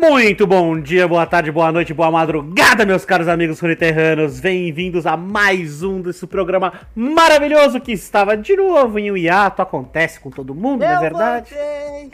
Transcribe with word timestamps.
Muito 0.00 0.46
bom 0.46 0.80
dia, 0.80 1.08
boa 1.08 1.26
tarde, 1.26 1.50
boa 1.50 1.72
noite, 1.72 1.92
boa 1.92 2.08
madrugada, 2.08 2.86
meus 2.86 3.04
caros 3.04 3.26
amigos 3.26 3.58
coniterranos. 3.58 4.38
Bem-vindos 4.38 5.04
a 5.06 5.16
mais 5.16 5.82
um 5.82 6.00
desse 6.00 6.24
programa 6.24 6.72
maravilhoso 6.94 7.80
que 7.80 7.90
estava 7.90 8.36
de 8.36 8.54
novo 8.54 9.00
em 9.00 9.10
um 9.10 9.16
hiato. 9.16 9.60
Acontece 9.60 10.20
com 10.20 10.30
todo 10.30 10.54
mundo, 10.54 10.82
não 10.82 10.86
é 10.86 11.00
verdade? 11.00 11.52
Voltei. 11.52 12.12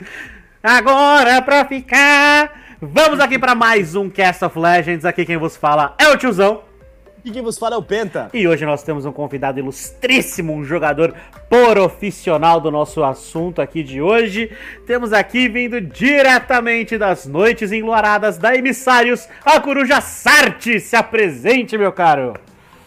Agora 0.63 1.39
pra 1.43 1.63
ficar, 1.65 2.59
vamos 2.81 3.19
aqui 3.19 3.37
para 3.37 3.53
mais 3.53 3.93
um 3.93 4.09
Cast 4.09 4.43
of 4.43 4.57
Legends. 4.57 5.05
Aqui 5.05 5.23
quem 5.23 5.37
vos 5.37 5.55
fala 5.55 5.93
é 5.99 6.07
o 6.07 6.17
tiozão. 6.17 6.63
E 7.25 7.31
quem 7.31 7.41
vos 7.41 7.57
fala 7.57 7.73
é 7.73 7.77
o 7.79 7.81
Penta. 7.81 8.29
E 8.31 8.47
hoje 8.47 8.67
nós 8.67 8.83
temos 8.83 9.03
um 9.03 9.11
convidado 9.11 9.57
ilustríssimo, 9.57 10.53
um 10.53 10.63
jogador 10.63 11.11
profissional 11.49 12.61
do 12.61 12.69
nosso 12.69 13.03
assunto 13.03 13.63
aqui 13.63 13.81
de 13.81 13.99
hoje. 13.99 14.51
Temos 14.85 15.11
aqui 15.11 15.49
vindo 15.49 15.81
diretamente 15.81 16.99
das 16.99 17.25
noites 17.25 17.71
enluaradas 17.71 18.37
da 18.37 18.55
Emissários, 18.55 19.27
a 19.43 19.59
Coruja 19.59 20.01
Sarte. 20.01 20.79
Se 20.79 20.95
apresente, 20.95 21.75
meu 21.79 21.91
caro. 21.91 22.35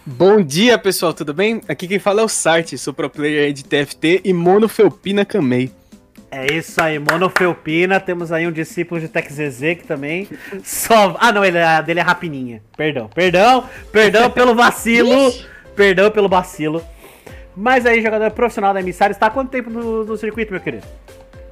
Bom 0.07 0.41
dia, 0.41 0.79
pessoal, 0.79 1.13
tudo 1.13 1.35
bem? 1.35 1.61
Aqui 1.67 1.89
quem 1.89 1.99
fala 1.99 2.21
é 2.21 2.25
o 2.25 2.29
Sarte, 2.29 2.79
sou 2.79 2.95
pro 2.95 3.11
player 3.11 3.53
de 3.53 3.65
TFT 3.65 4.21
e 4.25 4.33
monofelpina 4.33 5.25
Kamei. 5.25 5.73
É 6.31 6.53
isso 6.53 6.81
aí, 6.81 6.99
monofelpina. 6.99 7.99
Temos 7.99 8.31
aí 8.31 8.47
um 8.47 8.53
discípulo 8.53 9.01
de 9.01 9.09
TechZZ 9.09 9.61
que 9.79 9.87
também 9.87 10.29
só. 10.63 11.17
Ah, 11.19 11.33
não, 11.33 11.45
ele, 11.45 11.59
a 11.59 11.81
dele 11.81 12.01
é 12.01 12.03
rapininha. 12.03 12.63
Perdão, 12.77 13.09
perdão, 13.09 13.69
perdão 13.91 14.29
pelo 14.31 14.55
vacilo. 14.55 15.33
perdão 15.75 16.11
pelo 16.11 16.29
vacilo. 16.29 16.83
Mas 17.57 17.87
aí, 17.87 18.03
jogador 18.03 18.31
profissional 18.31 18.73
da 18.73 18.81
Emissário, 18.81 19.13
está 19.13 19.27
há 19.27 19.31
quanto 19.31 19.51
tempo 19.51 19.71
no, 19.71 20.05
no 20.05 20.17
circuito, 20.17 20.53
meu 20.53 20.61
querido? 20.61 20.87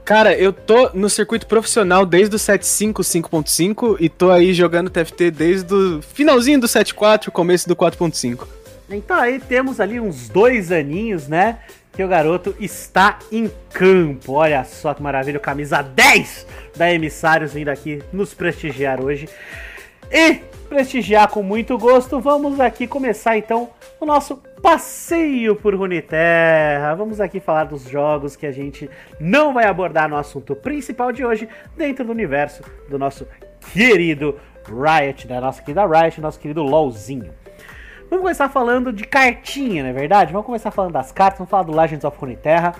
Cara, 0.05 0.39
eu 0.39 0.53
tô 0.53 0.91
no 0.95 1.11
circuito 1.11 1.49
profissional 1.49 2.07
desde 2.07 2.37
o 2.37 2.39
7.5, 2.39 3.01
5.5 3.01 3.97
e 3.99 4.09
tô 4.09 4.31
aí 4.31 4.55
jogando 4.55 4.89
TFT 4.89 5.33
desde 5.33 5.75
o 5.75 6.01
finalzinho 6.01 6.61
do 6.61 6.69
7.4, 6.69 7.29
começo 7.31 7.69
do 7.69 7.75
4.5. 7.75 8.47
Então 8.89 9.19
aí 9.19 9.41
temos 9.41 9.81
ali 9.81 9.99
uns 9.99 10.29
dois 10.29 10.71
aninhos, 10.71 11.27
né? 11.27 11.59
Que 11.97 12.05
o 12.05 12.09
garoto 12.09 12.55
está 12.61 13.19
em 13.33 13.51
campo. 13.73 14.35
Olha 14.35 14.63
só 14.65 14.93
que 14.93 15.03
maravilha, 15.03 15.41
camisa 15.41 15.81
10 15.83 16.47
da 16.77 16.93
Emissários 16.93 17.55
vindo 17.55 17.71
aqui 17.71 18.03
nos 18.13 18.35
prestigiar 18.35 19.03
hoje. 19.03 19.27
E 20.13 20.35
prestigiar 20.69 21.29
com 21.29 21.43
muito 21.43 21.79
gosto, 21.79 22.21
vamos 22.21 22.61
aqui 22.61 22.87
começar 22.87 23.39
então 23.39 23.71
o 23.99 24.05
nosso 24.05 24.37
passeio 24.61 25.57
por 25.57 25.75
Runeterra. 25.75 26.95
Vamos 26.95 27.19
aqui 27.19 27.41
falar 27.41 27.65
dos 27.65 27.89
jogos 27.89 28.37
que 28.37 28.45
a 28.45 28.53
gente 28.53 28.91
não 29.19 29.55
vai 29.55 29.65
abordar 29.65 30.07
no 30.07 30.17
assunto 30.17 30.55
principal 30.55 31.11
de 31.13 31.25
hoje, 31.25 31.49
dentro 31.75 32.05
do 32.05 32.13
universo 32.13 32.63
do 32.91 32.99
nosso 32.99 33.27
querido 33.73 34.39
Riot, 34.67 35.27
da 35.27 35.41
nossa 35.41 35.63
querida 35.63 35.87
Riot, 35.87 36.21
nosso 36.21 36.39
querido 36.39 36.63
LOLzinho. 36.63 37.33
Vamos 38.09 38.23
começar 38.23 38.49
falando 38.49 38.93
de 38.93 39.05
cartinha, 39.05 39.83
não 39.83 39.91
é 39.91 39.93
verdade? 39.93 40.33
Vamos 40.33 40.47
começar 40.47 40.71
falando 40.71 40.93
das 40.93 41.11
cartas, 41.11 41.39
vamos 41.39 41.51
falar 41.51 41.65
do 41.65 41.75
Legends 41.75 42.05
of 42.05 42.17
Runeterra. 42.17 42.75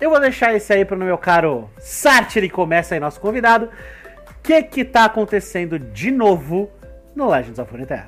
Eu 0.00 0.10
vou 0.10 0.20
deixar 0.20 0.54
esse 0.54 0.72
aí 0.72 0.84
pro 0.84 0.96
meu 0.96 1.18
caro 1.18 1.68
Sartre, 1.78 2.48
começa 2.48 2.94
aí 2.94 3.00
nosso 3.00 3.20
convidado. 3.20 3.66
O 3.66 4.42
que 4.42 4.62
que 4.62 4.84
tá 4.84 5.06
acontecendo 5.06 5.76
de 5.78 6.10
novo 6.12 6.70
no 7.16 7.28
Legends 7.28 7.58
of 7.58 7.70
Runeterra? 7.70 8.06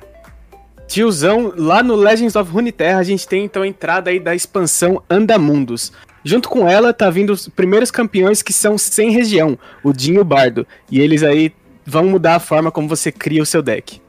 Tiozão, 0.87 1.53
lá 1.57 1.83
no 1.83 1.95
Legends 1.95 2.37
of 2.37 2.49
Runeterra 2.49 2.99
a 2.99 3.03
gente 3.03 3.27
tem 3.27 3.43
então 3.43 3.63
a 3.63 3.67
entrada 3.67 4.09
aí 4.09 4.19
da 4.19 4.33
expansão 4.33 5.03
Andamundos. 5.09 5.91
Junto 6.23 6.47
com 6.47 6.67
ela 6.67 6.93
tá 6.93 7.09
vindo 7.09 7.31
os 7.31 7.49
primeiros 7.49 7.91
campeões 7.91 8.41
que 8.41 8.53
são 8.53 8.77
sem 8.77 9.11
região, 9.11 9.59
o 9.83 9.91
Dinho 9.91 10.23
Bardo. 10.23 10.65
E 10.89 11.01
eles 11.01 11.23
aí 11.23 11.53
vão 11.85 12.05
mudar 12.05 12.35
a 12.35 12.39
forma 12.39 12.71
como 12.71 12.87
você 12.87 13.11
cria 13.11 13.43
o 13.43 13.45
seu 13.45 13.61
deck. 13.61 14.01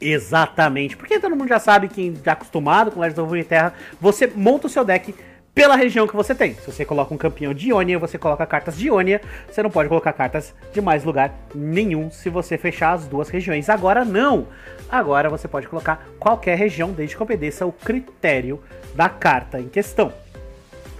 Exatamente, 0.00 0.96
porque 0.96 1.18
todo 1.18 1.34
mundo 1.34 1.48
já 1.48 1.58
sabe, 1.58 1.88
quem 1.88 2.14
já 2.24 2.32
acostumado 2.32 2.92
com 2.92 3.00
Legends 3.00 3.18
of 3.18 3.28
Runeterra, 3.28 3.74
você 4.00 4.28
monta 4.28 4.68
o 4.68 4.70
seu 4.70 4.84
deck 4.84 5.14
pela 5.52 5.74
região 5.74 6.06
que 6.06 6.14
você 6.14 6.36
tem. 6.36 6.54
Se 6.54 6.70
você 6.70 6.84
coloca 6.84 7.12
um 7.12 7.18
campeão 7.18 7.52
de 7.52 7.70
Ionia, 7.70 7.98
você 7.98 8.16
coloca 8.16 8.46
cartas 8.46 8.78
de 8.78 8.86
Ionia, 8.86 9.20
você 9.50 9.60
não 9.60 9.70
pode 9.70 9.88
colocar 9.88 10.12
cartas 10.12 10.54
de 10.72 10.80
mais 10.80 11.02
lugar 11.02 11.34
nenhum 11.52 12.12
se 12.12 12.30
você 12.30 12.56
fechar 12.56 12.92
as 12.92 13.06
duas 13.06 13.28
regiões. 13.28 13.68
Agora 13.68 14.04
não! 14.04 14.46
Agora 14.88 15.28
você 15.28 15.48
pode 15.48 15.66
colocar 15.66 16.06
qualquer 16.20 16.56
região 16.56 16.92
desde 16.92 17.16
que 17.16 17.22
obedeça 17.22 17.66
o 17.66 17.72
critério 17.72 18.62
da 18.94 19.08
carta 19.08 19.60
em 19.60 19.68
questão. 19.68 20.12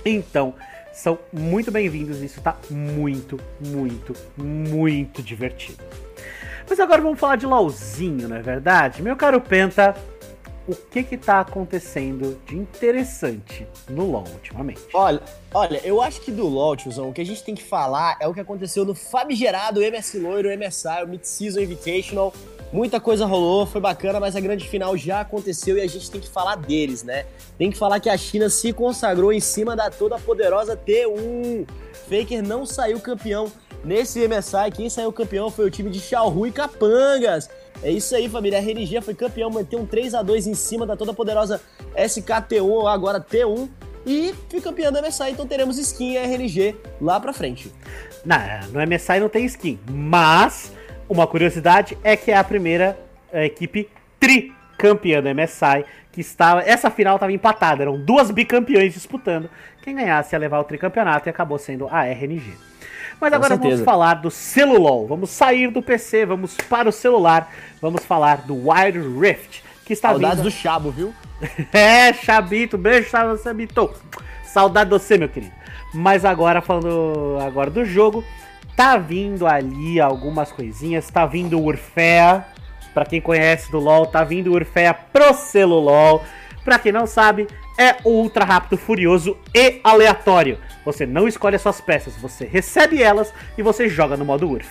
Então, 0.05 0.55
são 0.93 1.17
muito 1.33 1.71
bem-vindos, 1.71 2.21
isso 2.21 2.41
tá 2.41 2.57
muito, 2.69 3.39
muito, 3.61 4.13
muito 4.37 5.23
divertido. 5.23 5.85
Mas 6.69 6.79
agora 6.79 7.01
vamos 7.01 7.19
falar 7.19 7.37
de 7.37 7.47
LOLzinho, 7.47 8.29
não 8.29 8.37
é 8.37 8.43
verdade? 8.43 9.03
Meu 9.03 9.17
caro 9.17 9.41
Penta, 9.41 9.97
o 10.69 10.75
que 10.77 11.03
que 11.03 11.17
tá 11.17 11.41
acontecendo 11.41 12.39
de 12.45 12.57
interessante 12.57 13.67
no 13.89 14.11
LoL 14.11 14.25
ultimamente? 14.35 14.83
Olha, 14.93 15.23
olha, 15.55 15.81
eu 15.83 16.03
acho 16.03 16.21
que 16.21 16.31
do 16.31 16.47
LoL, 16.47 16.77
tiozão, 16.77 17.09
o 17.09 17.13
que 17.13 17.23
a 17.23 17.27
gente 17.27 17.43
tem 17.43 17.55
que 17.55 17.63
falar 17.63 18.19
é 18.21 18.29
o 18.29 18.35
que 18.35 18.41
aconteceu 18.41 18.85
no 18.85 18.95
famigerado 18.95 19.83
MS 19.83 20.19
Loiro, 20.19 20.51
MSI, 20.51 21.05
o 21.05 21.09
Mid-Season 21.09 21.61
Invitational. 21.61 22.35
Muita 22.71 23.01
coisa 23.01 23.25
rolou, 23.25 23.65
foi 23.65 23.81
bacana, 23.81 24.21
mas 24.21 24.37
a 24.37 24.41
grande 24.41 24.69
final 24.69 24.95
já 24.95 25.21
aconteceu 25.21 25.79
e 25.79 25.81
a 25.81 25.87
gente 25.87 26.11
tem 26.11 26.21
que 26.21 26.29
falar 26.29 26.57
deles, 26.57 27.03
né? 27.03 27.25
Tem 27.57 27.71
que 27.71 27.79
falar 27.79 27.99
que 27.99 28.11
a 28.11 28.17
China 28.19 28.51
se 28.51 28.75
consagrou 28.75 29.33
em 29.33 29.41
cima 29.41 29.75
da 29.75 29.89
toda 29.89 30.19
poderosa 30.19 30.77
T1. 30.77 31.67
Faker 32.11 32.43
não 32.43 32.67
saiu 32.67 33.01
campeão 33.01 33.51
Nesse 33.85 34.27
MSI, 34.27 34.71
quem 34.75 34.91
saiu 34.91 35.13
campeão 35.13 35.51
foi 35.51 35.67
o 35.67 35.71
time 35.71 35.91
de 35.91 36.01
Xiaohu 36.01 36.47
e 36.47 36.53
Capangas. 36.53 37.49
É 37.83 37.91
isso 37.91 38.15
aí, 38.15 38.29
família. 38.29 38.59
A 38.59 38.63
RNG 38.63 39.01
foi 39.01 39.15
campeão, 39.15 39.51
manteve 39.51 39.83
um 39.83 39.87
3 39.87 40.15
a 40.15 40.23
2 40.23 40.47
em 40.47 40.55
cima 40.55 40.85
da 40.85 40.97
toda 40.97 41.15
poderosa 41.15 41.61
SKT1, 41.97 42.93
agora 42.93 43.21
T1. 43.21 43.69
E 44.07 44.35
foi 44.49 44.61
campeão 44.61 44.91
do 44.91 45.01
MSI, 45.03 45.31
então 45.31 45.47
teremos 45.47 45.79
skin 45.79 46.17
RNG 46.17 46.77
lá 47.01 47.21
pra 47.21 47.33
frente. 47.33 47.73
Não, 48.25 48.39
no 48.73 48.81
MSI 48.87 49.21
não 49.21 49.29
tem 49.29 49.45
skin, 49.45 49.79
mas 49.91 50.73
uma 51.09 51.27
curiosidade 51.27 51.97
é 52.03 52.17
que 52.17 52.31
é 52.31 52.37
a 52.37 52.45
primeira 52.45 52.99
a 53.33 53.45
equipe 53.45 53.89
tricampeã 54.19 55.23
do 55.23 55.29
MSI, 55.35 55.85
que 56.11 56.21
estava. 56.21 56.63
Essa 56.63 56.91
final 56.91 57.17
estava 57.17 57.33
empatada, 57.33 57.83
eram 57.83 58.03
duas 58.03 58.31
bicampeões 58.31 58.95
disputando. 58.95 59.51
Quem 59.83 59.95
ganhasse 59.95 60.35
ia 60.35 60.39
levar 60.39 60.59
o 60.61 60.65
tricampeonato 60.65 61.29
e 61.29 61.31
acabou 61.31 61.59
sendo 61.59 61.87
a 61.91 62.07
RNG. 62.07 62.68
Mas 63.21 63.33
agora 63.33 63.57
vamos 63.57 63.81
falar 63.81 64.15
do 64.15 64.31
celular. 64.31 65.07
Vamos 65.07 65.31
sair 65.31 65.71
do 65.71 65.83
PC, 65.83 66.25
vamos 66.25 66.57
para 66.69 66.89
o 66.89 66.93
celular. 66.93 67.53
Vamos 67.81 68.05
falar 68.05 68.43
do 68.43 68.55
Wild 68.55 68.99
Rift, 69.19 69.63
que 69.85 69.93
está 69.93 70.11
Saudades 70.11 70.39
vindo... 70.39 70.45
do 70.45 70.51
Chabo, 70.51 70.91
viu? 70.91 71.13
é, 71.73 72.13
Chabito, 72.13 72.79
beijo, 72.79 73.11
Chabito. 73.11 73.93
Saudade 74.45 74.91
de 74.91 74.99
você, 74.99 75.19
meu 75.19 75.29
querido. 75.29 75.53
Mas 75.93 76.25
agora, 76.25 76.61
falando 76.61 77.39
agora 77.41 77.71
do 77.71 77.85
jogo, 77.85 78.23
tá 78.77 78.97
vindo 78.97 79.47
ali 79.47 80.01
algumas 80.01 80.53
coisinhas. 80.53 81.11
Tá 81.11 81.27
vindo 81.27 81.59
o 81.59 81.65
Urfea, 81.65 82.45
pra 82.95 83.05
quem 83.05 83.21
conhece 83.21 83.71
do 83.71 83.79
LoL, 83.79 84.07
tá 84.07 84.23
vindo 84.23 84.53
o 84.53 84.55
Urfea 84.55 84.95
pro 84.95 85.35
celular. 85.35 86.21
Pra 86.69 86.79
quem 86.79 86.93
não 86.93 87.07
sabe, 87.07 87.47
é 87.79 87.97
ultra 88.05 88.45
rápido, 88.45 88.77
furioso 88.77 89.39
e 89.55 89.81
aleatório. 89.83 90.59
Você 90.85 91.07
não 91.07 91.27
escolhe 91.27 91.57
as 91.57 91.63
suas 91.63 91.81
peças, 91.81 92.15
você 92.17 92.45
recebe 92.45 93.03
elas 93.03 93.33
e 93.57 93.63
você 93.63 93.89
joga 93.89 94.19
no 94.19 94.25
modo 94.27 94.47
URF. 94.47 94.69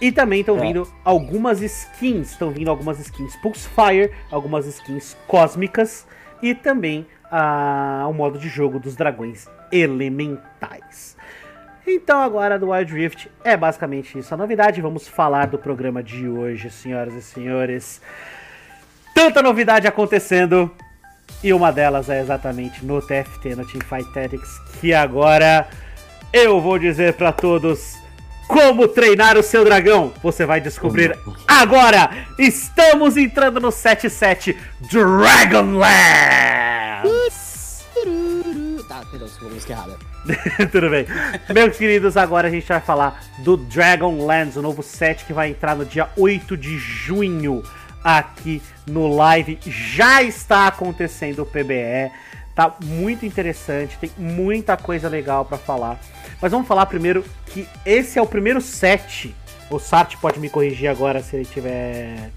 E 0.00 0.10
também 0.10 0.40
estão 0.40 0.58
vindo 0.58 0.84
algumas 1.04 1.62
skins, 1.62 2.32
estão 2.32 2.50
vindo 2.50 2.70
algumas 2.70 2.98
skins 2.98 3.36
Pulsefire, 3.36 4.10
algumas 4.32 4.66
skins 4.66 5.16
cósmicas 5.28 6.08
e 6.42 6.56
também 6.56 7.06
ah, 7.30 8.04
o 8.08 8.12
modo 8.12 8.36
de 8.36 8.48
jogo 8.48 8.80
dos 8.80 8.96
dragões 8.96 9.48
elementais. 9.70 11.16
Então 11.86 12.20
agora 12.20 12.58
do 12.58 12.70
Wild 12.70 12.92
Rift 12.92 13.30
é 13.44 13.56
basicamente 13.56 14.18
isso 14.18 14.34
a 14.34 14.36
novidade. 14.36 14.80
Vamos 14.80 15.06
falar 15.06 15.46
do 15.46 15.56
programa 15.56 16.02
de 16.02 16.28
hoje, 16.28 16.68
senhoras 16.68 17.14
e 17.14 17.22
senhores. 17.22 18.02
Tanta 19.14 19.42
novidade 19.42 19.86
acontecendo 19.86 20.70
e 21.42 21.52
uma 21.52 21.72
delas 21.72 22.08
é 22.08 22.20
exatamente 22.20 22.84
no 22.84 23.00
TFT, 23.02 23.56
no 23.56 23.66
Teamfight 23.66 24.12
Tactics, 24.12 24.60
que 24.80 24.94
agora 24.94 25.68
eu 26.32 26.60
vou 26.60 26.78
dizer 26.78 27.14
para 27.14 27.32
todos 27.32 27.96
como 28.46 28.86
treinar 28.86 29.36
o 29.36 29.42
seu 29.42 29.64
dragão. 29.64 30.12
Você 30.22 30.46
vai 30.46 30.60
descobrir 30.60 31.18
agora. 31.48 32.10
Estamos 32.38 33.16
entrando 33.16 33.60
no 33.60 33.72
77 33.72 34.56
Dragonlance. 34.90 35.82
Tá, 38.88 39.02
perdão, 39.10 39.28
música 39.42 39.72
errada. 39.72 39.98
Tudo 40.70 40.90
bem. 40.90 41.06
Meus 41.52 41.76
queridos, 41.76 42.16
agora 42.16 42.46
a 42.48 42.50
gente 42.50 42.68
vai 42.68 42.80
falar 42.80 43.20
do 43.38 43.56
Dragonlance, 43.56 44.58
o 44.58 44.62
novo 44.62 44.82
set 44.82 45.24
que 45.24 45.32
vai 45.32 45.50
entrar 45.50 45.74
no 45.74 45.84
dia 45.84 46.08
8 46.16 46.56
de 46.56 46.78
junho 46.78 47.64
aqui 48.02 48.62
no 48.86 49.14
live. 49.14 49.58
Já 49.64 50.22
está 50.22 50.66
acontecendo 50.66 51.42
o 51.42 51.46
PBE. 51.46 52.10
Tá 52.54 52.74
muito 52.84 53.24
interessante, 53.24 53.96
tem 53.98 54.10
muita 54.18 54.76
coisa 54.76 55.08
legal 55.08 55.44
para 55.44 55.56
falar. 55.56 55.98
Mas 56.40 56.52
vamos 56.52 56.68
falar 56.68 56.84
primeiro 56.86 57.24
que 57.46 57.66
esse 57.86 58.18
é 58.18 58.22
o 58.22 58.26
primeiro 58.26 58.60
set 58.60 59.34
o 59.74 59.78
Sart 59.78 60.16
pode 60.16 60.38
me 60.38 60.50
corrigir 60.50 60.88
agora 60.88 61.22
se 61.22 61.36
ele 61.36 61.44
tiver. 61.44 62.30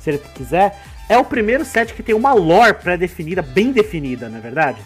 Se 0.00 0.10
ele 0.10 0.18
quiser. 0.34 0.76
É 1.08 1.16
o 1.16 1.24
primeiro 1.24 1.64
set 1.64 1.94
que 1.94 2.02
tem 2.02 2.14
uma 2.14 2.32
lore 2.32 2.74
pré-definida, 2.74 3.42
bem 3.42 3.70
definida, 3.70 4.28
não 4.28 4.38
é 4.38 4.40
verdade? 4.40 4.80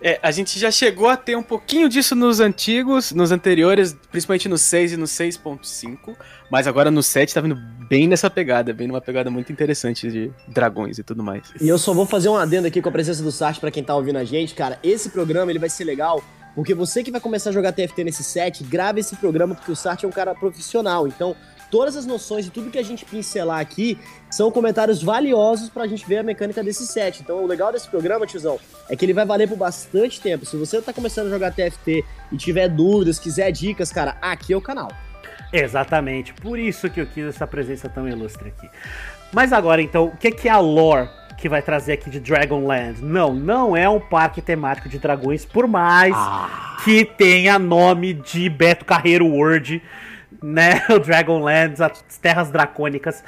É, 0.00 0.18
a 0.22 0.30
gente 0.30 0.58
já 0.58 0.70
chegou 0.70 1.08
a 1.08 1.16
ter 1.16 1.36
um 1.36 1.42
pouquinho 1.42 1.88
disso 1.88 2.14
nos 2.14 2.38
antigos, 2.40 3.12
nos 3.12 3.32
anteriores, 3.32 3.96
principalmente 4.10 4.48
no 4.48 4.58
6 4.58 4.92
e 4.92 4.96
no 4.96 5.06
6.5, 5.06 6.14
mas 6.50 6.66
agora 6.66 6.90
no 6.90 7.02
7 7.02 7.32
tá 7.32 7.40
vindo 7.40 7.56
bem 7.88 8.06
nessa 8.06 8.28
pegada, 8.28 8.74
bem 8.74 8.86
numa 8.86 9.00
pegada 9.00 9.30
muito 9.30 9.50
interessante 9.50 10.10
de 10.10 10.30
dragões 10.48 10.98
e 10.98 11.02
tudo 11.02 11.22
mais. 11.22 11.42
E 11.60 11.68
eu 11.68 11.78
só 11.78 11.94
vou 11.94 12.04
fazer 12.04 12.28
um 12.28 12.36
adendo 12.36 12.66
aqui 12.66 12.82
com 12.82 12.88
a 12.88 12.92
presença 12.92 13.22
do 13.22 13.32
Sart 13.32 13.58
para 13.58 13.70
quem 13.70 13.82
tá 13.82 13.94
ouvindo 13.94 14.16
a 14.16 14.24
gente, 14.24 14.54
cara. 14.54 14.78
Esse 14.82 15.08
programa 15.08 15.50
ele 15.50 15.58
vai 15.58 15.70
ser 15.70 15.84
legal 15.84 16.22
porque 16.54 16.74
você 16.74 17.04
que 17.04 17.10
vai 17.10 17.20
começar 17.20 17.50
a 17.50 17.52
jogar 17.52 17.70
TFT 17.72 18.02
nesse 18.02 18.24
set, 18.24 18.64
grave 18.64 19.00
esse 19.00 19.14
programa 19.16 19.54
porque 19.54 19.70
o 19.70 19.76
Sart 19.76 20.02
é 20.04 20.06
um 20.06 20.10
cara 20.10 20.34
profissional. 20.34 21.06
Então, 21.06 21.36
todas 21.76 21.94
as 21.94 22.06
noções 22.06 22.46
e 22.46 22.50
tudo 22.50 22.70
que 22.70 22.78
a 22.78 22.82
gente 22.82 23.04
pincelar 23.04 23.60
aqui 23.60 23.98
são 24.30 24.50
comentários 24.50 25.02
valiosos 25.02 25.68
pra 25.68 25.86
gente 25.86 26.08
ver 26.08 26.16
a 26.16 26.22
mecânica 26.22 26.64
desse 26.64 26.86
set. 26.86 27.20
Então, 27.20 27.44
o 27.44 27.46
legal 27.46 27.70
desse 27.70 27.86
programa, 27.86 28.26
tiozão, 28.26 28.58
é 28.88 28.96
que 28.96 29.04
ele 29.04 29.12
vai 29.12 29.26
valer 29.26 29.46
por 29.46 29.58
bastante 29.58 30.18
tempo. 30.18 30.46
Se 30.46 30.56
você 30.56 30.80
tá 30.80 30.90
começando 30.90 31.26
a 31.26 31.30
jogar 31.30 31.52
TFT 31.52 32.02
e 32.32 32.36
tiver 32.38 32.70
dúvidas, 32.70 33.18
quiser 33.18 33.52
dicas, 33.52 33.92
cara, 33.92 34.16
aqui 34.22 34.54
é 34.54 34.56
o 34.56 34.60
canal. 34.62 34.90
Exatamente, 35.52 36.32
por 36.32 36.58
isso 36.58 36.88
que 36.88 36.98
eu 36.98 37.06
quis 37.06 37.26
essa 37.26 37.46
presença 37.46 37.90
tão 37.90 38.08
ilustre 38.08 38.48
aqui. 38.48 38.70
Mas 39.30 39.52
agora, 39.52 39.82
então, 39.82 40.06
o 40.06 40.16
que 40.16 40.48
é 40.48 40.50
a 40.50 40.58
lore 40.58 41.10
que 41.36 41.46
vai 41.46 41.60
trazer 41.60 41.92
aqui 41.92 42.08
de 42.08 42.18
Dragonland. 42.18 43.02
Não, 43.02 43.34
não 43.34 43.76
é 43.76 43.86
um 43.86 44.00
parque 44.00 44.40
temático 44.40 44.88
de 44.88 44.98
dragões, 44.98 45.44
por 45.44 45.68
mais 45.68 46.14
ah. 46.16 46.78
que 46.82 47.04
tenha 47.04 47.58
nome 47.58 48.14
de 48.14 48.48
Beto 48.48 48.86
Carreiro 48.86 49.26
World, 49.26 49.82
né? 50.46 50.82
O 50.90 50.98
Dragonland, 50.98 51.82
as 51.82 52.18
terras 52.18 52.50
dracônicas. 52.50 53.22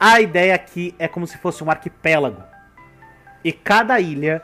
A 0.00 0.20
ideia 0.20 0.54
aqui 0.54 0.94
é 0.98 1.06
como 1.06 1.26
se 1.26 1.36
fosse 1.38 1.62
um 1.62 1.70
arquipélago. 1.70 2.42
E 3.44 3.52
cada 3.52 4.00
ilha 4.00 4.42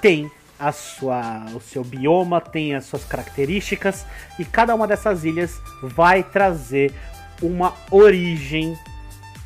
tem 0.00 0.30
a 0.58 0.70
sua, 0.70 1.46
o 1.54 1.60
seu 1.60 1.82
bioma, 1.82 2.40
tem 2.40 2.74
as 2.74 2.84
suas 2.84 3.04
características, 3.04 4.06
e 4.38 4.44
cada 4.44 4.74
uma 4.74 4.86
dessas 4.86 5.24
ilhas 5.24 5.60
vai 5.82 6.22
trazer 6.22 6.92
uma 7.40 7.74
origem 7.90 8.78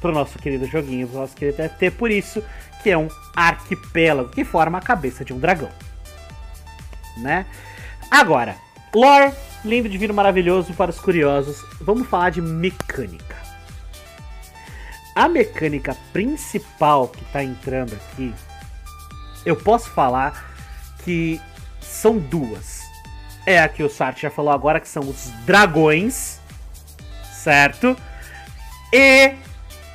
pro 0.00 0.12
nosso 0.12 0.38
querido 0.38 0.66
joguinho, 0.66 1.08
pro 1.08 1.20
nosso 1.20 1.34
querido 1.34 1.56
TFT, 1.56 1.90
por 1.92 2.10
isso 2.10 2.42
que 2.82 2.90
é 2.90 2.98
um 2.98 3.08
arquipélago 3.34 4.28
que 4.28 4.44
forma 4.44 4.76
a 4.76 4.82
cabeça 4.82 5.24
de 5.24 5.32
um 5.32 5.38
dragão. 5.38 5.70
Né? 7.16 7.46
Agora, 8.10 8.56
lore, 8.94 9.32
lindo, 9.64 9.88
divino, 9.88 10.14
maravilhoso 10.14 10.72
para 10.74 10.90
os 10.90 10.98
curiosos. 10.98 11.64
Vamos 11.80 12.08
falar 12.08 12.30
de 12.30 12.40
mecânica. 12.40 13.36
A 15.14 15.28
mecânica 15.28 15.96
principal 16.12 17.08
que 17.08 17.22
está 17.22 17.42
entrando 17.42 17.94
aqui, 17.94 18.34
eu 19.44 19.56
posso 19.56 19.88
falar 19.90 20.52
que 21.04 21.40
são 21.80 22.18
duas. 22.18 22.82
É 23.46 23.60
a 23.60 23.68
que 23.68 23.82
o 23.82 23.88
Sartre 23.88 24.22
já 24.22 24.30
falou 24.30 24.52
agora, 24.52 24.80
que 24.80 24.88
são 24.88 25.02
os 25.08 25.30
dragões, 25.46 26.40
certo? 27.32 27.96
E 28.92 29.34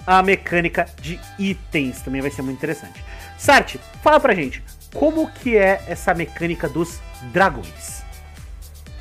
a 0.08 0.24
mecânica 0.24 0.86
de 1.02 1.20
itens 1.38 2.02
também 2.02 2.22
vai 2.22 2.32
ser 2.32 2.42
muito 2.42 2.58
interessante. 2.58 3.04
Sart, 3.38 3.76
fala 4.02 4.20
pra 4.20 4.34
gente, 4.34 4.64
como 4.94 5.30
que 5.30 5.58
é 5.58 5.84
essa 5.88 6.14
mecânica 6.14 6.68
dos 6.70 7.00
dragões? 7.32 8.01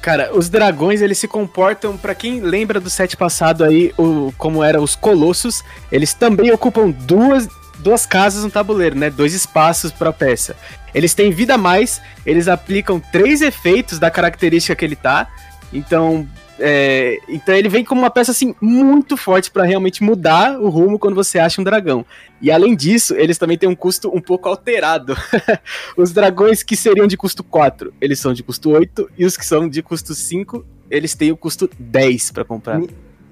Cara, 0.01 0.31
os 0.35 0.49
dragões, 0.49 1.03
eles 1.03 1.19
se 1.19 1.29
comportam, 1.29 1.97
para 1.97 2.15
quem 2.15 2.41
lembra 2.41 2.81
do 2.81 2.89
set 2.89 3.17
passado 3.17 3.63
aí, 3.63 3.93
o, 3.99 4.33
como 4.39 4.65
eram 4.65 4.83
os 4.83 4.97
colossos, 4.97 5.63
eles 5.93 6.15
também 6.15 6.51
ocupam 6.51 6.91
duas, 6.91 7.47
duas 7.81 8.07
casas 8.07 8.43
no 8.43 8.51
tabuleiro, 8.51 8.97
né? 8.97 9.11
Dois 9.11 9.35
espaços 9.35 9.93
para 9.93 10.13
peça. 10.13 10.57
Eles 10.95 11.13
têm 11.13 11.31
vida 11.31 11.55
a 11.55 11.59
mais, 11.59 12.01
eles 12.25 12.49
aplicam 12.49 12.99
três 12.99 13.43
efeitos 13.43 13.99
da 13.99 14.11
característica 14.11 14.75
que 14.75 14.85
ele 14.85 14.97
tá. 14.97 15.29
Então, 15.73 16.27
é, 16.61 17.19
então 17.27 17.55
ele 17.55 17.69
vem 17.69 17.85
como 17.85 18.03
uma 18.03 18.11
peça 18.11 18.31
assim 18.31 18.55
muito 18.61 19.17
forte 19.17 19.51
para 19.51 19.65
realmente 19.65 20.03
mudar 20.03 20.61
o 20.61 20.69
rumo 20.69 20.99
quando 20.99 21.15
você 21.15 21.39
acha 21.39 21.61
um 21.61 21.65
dragão. 21.65 22.05
E 22.41 22.51
além 22.51 22.77
disso, 22.77 23.15
eles 23.15 23.39
também 23.39 23.57
têm 23.57 23.69
um 23.69 23.75
custo 23.75 24.15
um 24.15 24.21
pouco 24.21 24.49
alterado. 24.49 25.17
os 25.97 26.13
dragões 26.13 26.63
que 26.63 26.77
seriam 26.77 27.07
de 27.07 27.17
custo 27.17 27.43
4, 27.43 27.93
eles 28.01 28.19
são 28.19 28.35
de 28.35 28.43
custo 28.43 28.71
8 28.71 29.11
e 29.17 29.25
os 29.25 29.37
que 29.37 29.45
são 29.45 29.69
de 29.69 29.83
custo 29.83 30.15
5, 30.15 30.65
eles 30.91 31.15
têm 31.15 31.33
o 31.33 31.37
custo 31.37 31.69
10 31.79 32.31
para 32.33 32.45
comprar. 32.45 32.81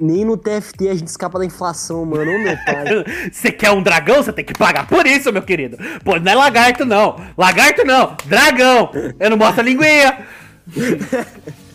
Nem 0.01 0.25
no 0.25 0.37
TFT 0.37 0.89
a 0.89 0.95
gente 0.95 1.09
escapa 1.09 1.39
da 1.39 1.45
inflação, 1.45 2.05
mano, 2.07 2.39
meu 2.39 2.57
pai. 2.65 3.05
Você 3.33 3.51
quer 3.51 3.73
um 3.73 3.83
dragão? 3.83 4.23
Você 4.23 4.33
tem 4.33 4.45
que 4.45 4.55
pagar 4.55 4.87
por 4.87 5.07
isso, 5.07 5.33
meu 5.33 5.43
querido. 5.43 5.77
Pô, 6.05 6.19
não 6.19 6.33
é 6.33 6.35
lagarto, 6.35 6.85
não. 6.85 7.21
Lagarto, 7.37 7.85
não. 7.85 8.17
Dragão. 8.25 8.91
Eu 9.19 9.31
não 9.31 9.37
mostro 9.37 9.61
a 9.61 9.65
linguinha. 9.65 10.25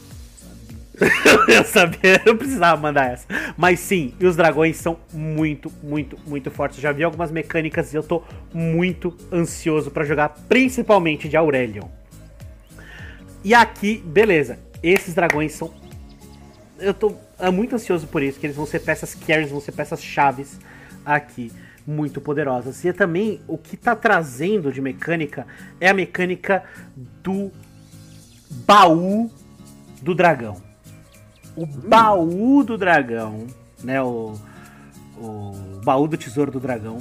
eu 1.47 1.63
sabia, 1.63 2.21
eu 2.25 2.37
precisava 2.37 2.79
mandar 2.79 3.11
essa. 3.11 3.25
Mas 3.57 3.79
sim, 3.79 4.13
os 4.21 4.35
dragões 4.35 4.77
são 4.77 4.99
muito, 5.11 5.71
muito, 5.81 6.17
muito 6.25 6.51
fortes. 6.51 6.79
Já 6.79 6.91
vi 6.91 7.03
algumas 7.03 7.31
mecânicas 7.31 7.93
e 7.93 7.97
eu 7.97 8.03
tô 8.03 8.23
muito 8.53 9.15
ansioso 9.31 9.89
para 9.89 10.05
jogar, 10.05 10.29
principalmente 10.47 11.27
de 11.27 11.35
Aurelion. 11.35 11.87
E 13.43 13.53
aqui, 13.53 13.97
beleza, 14.05 14.59
esses 14.81 15.13
dragões 15.13 15.53
são. 15.53 15.73
Eu 16.79 16.93
tô 16.93 17.15
muito 17.51 17.75
ansioso 17.75 18.07
por 18.07 18.21
isso, 18.21 18.39
que 18.39 18.45
eles 18.45 18.55
vão 18.55 18.65
ser 18.65 18.79
peças 18.79 19.15
carries, 19.15 19.49
vão 19.49 19.59
ser 19.59 19.71
peças 19.71 20.01
chaves 20.01 20.59
aqui, 21.05 21.51
muito 21.85 22.21
poderosas. 22.21 22.83
E 22.85 22.93
também 22.93 23.41
o 23.47 23.57
que 23.57 23.75
tá 23.75 23.95
trazendo 23.95 24.71
de 24.71 24.79
mecânica 24.79 25.47
é 25.81 25.89
a 25.89 25.93
mecânica 25.93 26.63
do 26.95 27.51
baú 28.65 29.31
do 30.01 30.13
dragão 30.13 30.72
o 31.55 31.65
baú 31.65 32.63
do 32.63 32.77
dragão, 32.77 33.47
né? 33.83 34.01
O, 34.01 34.39
o 35.17 35.81
baú 35.83 36.07
do 36.07 36.17
tesouro 36.17 36.51
do 36.51 36.59
dragão 36.59 36.99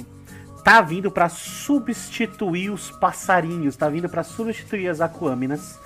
tá 0.63 0.81
vindo 0.81 1.11
para 1.11 1.27
substituir 1.27 2.69
os 2.69 2.89
passarinhos, 2.91 3.75
tá 3.75 3.89
vindo 3.89 4.07
para 4.07 4.23
substituir 4.23 4.87
as 4.87 5.01
aquâminas. 5.01 5.79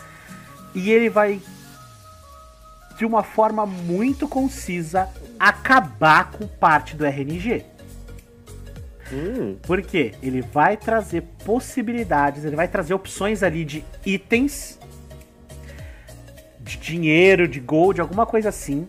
E 0.75 0.91
ele 0.91 1.09
vai 1.09 1.41
de 2.97 3.05
uma 3.05 3.23
forma 3.23 3.65
muito 3.65 4.27
concisa 4.27 5.07
acabar 5.39 6.31
com 6.31 6.47
parte 6.47 6.95
do 6.95 7.06
RNG. 7.06 7.63
Hum. 9.11 9.56
Porque 9.63 10.13
ele 10.21 10.42
vai 10.42 10.75
trazer 10.75 11.21
possibilidades, 11.45 12.44
ele 12.44 12.56
vai 12.56 12.68
trazer 12.68 12.94
opções 12.94 13.42
ali 13.44 13.63
de 13.63 13.85
itens 14.06 14.76
de 16.68 16.78
dinheiro, 16.78 17.47
de 17.47 17.59
gold, 17.59 18.02
alguma 18.02 18.26
coisa 18.26 18.50
assim, 18.50 18.88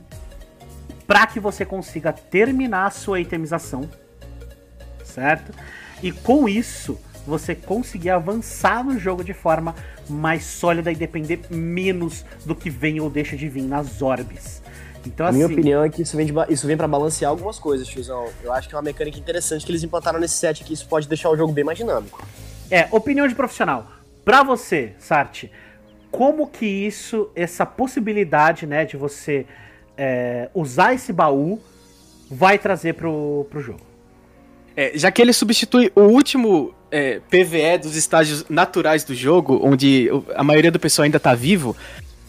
para 1.06 1.26
que 1.26 1.40
você 1.40 1.64
consiga 1.64 2.12
terminar 2.12 2.86
a 2.86 2.90
sua 2.90 3.20
itemização, 3.20 3.88
certo? 5.04 5.52
E 6.02 6.12
com 6.12 6.48
isso, 6.48 6.98
você 7.26 7.54
conseguir 7.54 8.10
avançar 8.10 8.84
no 8.84 8.98
jogo 8.98 9.22
de 9.22 9.32
forma 9.32 9.74
mais 10.08 10.44
sólida 10.44 10.90
e 10.90 10.96
depender 10.96 11.40
menos 11.50 12.24
do 12.44 12.54
que 12.54 12.70
vem 12.70 13.00
ou 13.00 13.08
deixa 13.08 13.36
de 13.36 13.48
vir 13.48 13.62
nas 13.62 14.02
orbes. 14.02 14.62
Então, 15.06 15.24
a 15.24 15.28
assim, 15.28 15.38
minha 15.38 15.46
opinião 15.46 15.82
é 15.82 15.88
que 15.88 16.02
isso 16.02 16.16
vem, 16.16 16.26
de, 16.26 16.32
isso 16.48 16.66
vem 16.66 16.76
para 16.76 16.88
balancear 16.88 17.30
algumas 17.30 17.58
coisas, 17.58 17.86
tiozão. 17.86 18.28
Eu 18.42 18.52
acho 18.52 18.68
que 18.68 18.74
é 18.74 18.76
uma 18.76 18.82
mecânica 18.82 19.18
interessante 19.18 19.64
que 19.64 19.70
eles 19.70 19.82
implantaram 19.82 20.18
nesse 20.18 20.34
set 20.34 20.62
aqui. 20.62 20.72
Isso 20.72 20.86
pode 20.86 21.08
deixar 21.08 21.30
o 21.30 21.36
jogo 21.36 21.52
bem 21.52 21.64
mais 21.64 21.78
dinâmico. 21.78 22.22
É, 22.70 22.88
opinião 22.90 23.26
de 23.26 23.34
profissional. 23.34 23.86
Pra 24.24 24.42
você, 24.42 24.92
Sartre, 24.98 25.50
como 26.10 26.46
que 26.46 26.66
isso, 26.66 27.30
essa 27.34 27.66
possibilidade, 27.66 28.66
né, 28.66 28.84
de 28.84 28.96
você 28.96 29.46
é, 29.96 30.48
usar 30.54 30.94
esse 30.94 31.12
baú 31.12 31.60
vai 32.30 32.58
trazer 32.58 32.94
pro, 32.94 33.46
pro 33.50 33.60
jogo. 33.60 33.80
É, 34.76 34.92
já 34.94 35.10
que 35.10 35.20
ele 35.20 35.32
substitui 35.32 35.90
o 35.94 36.02
último 36.02 36.72
é, 36.90 37.20
PVE 37.28 37.78
dos 37.82 37.96
estágios 37.96 38.44
naturais 38.48 39.02
do 39.02 39.14
jogo, 39.14 39.60
onde 39.62 40.08
a 40.34 40.44
maioria 40.44 40.70
do 40.70 40.78
pessoal 40.78 41.04
ainda 41.04 41.18
tá 41.18 41.34
vivo, 41.34 41.76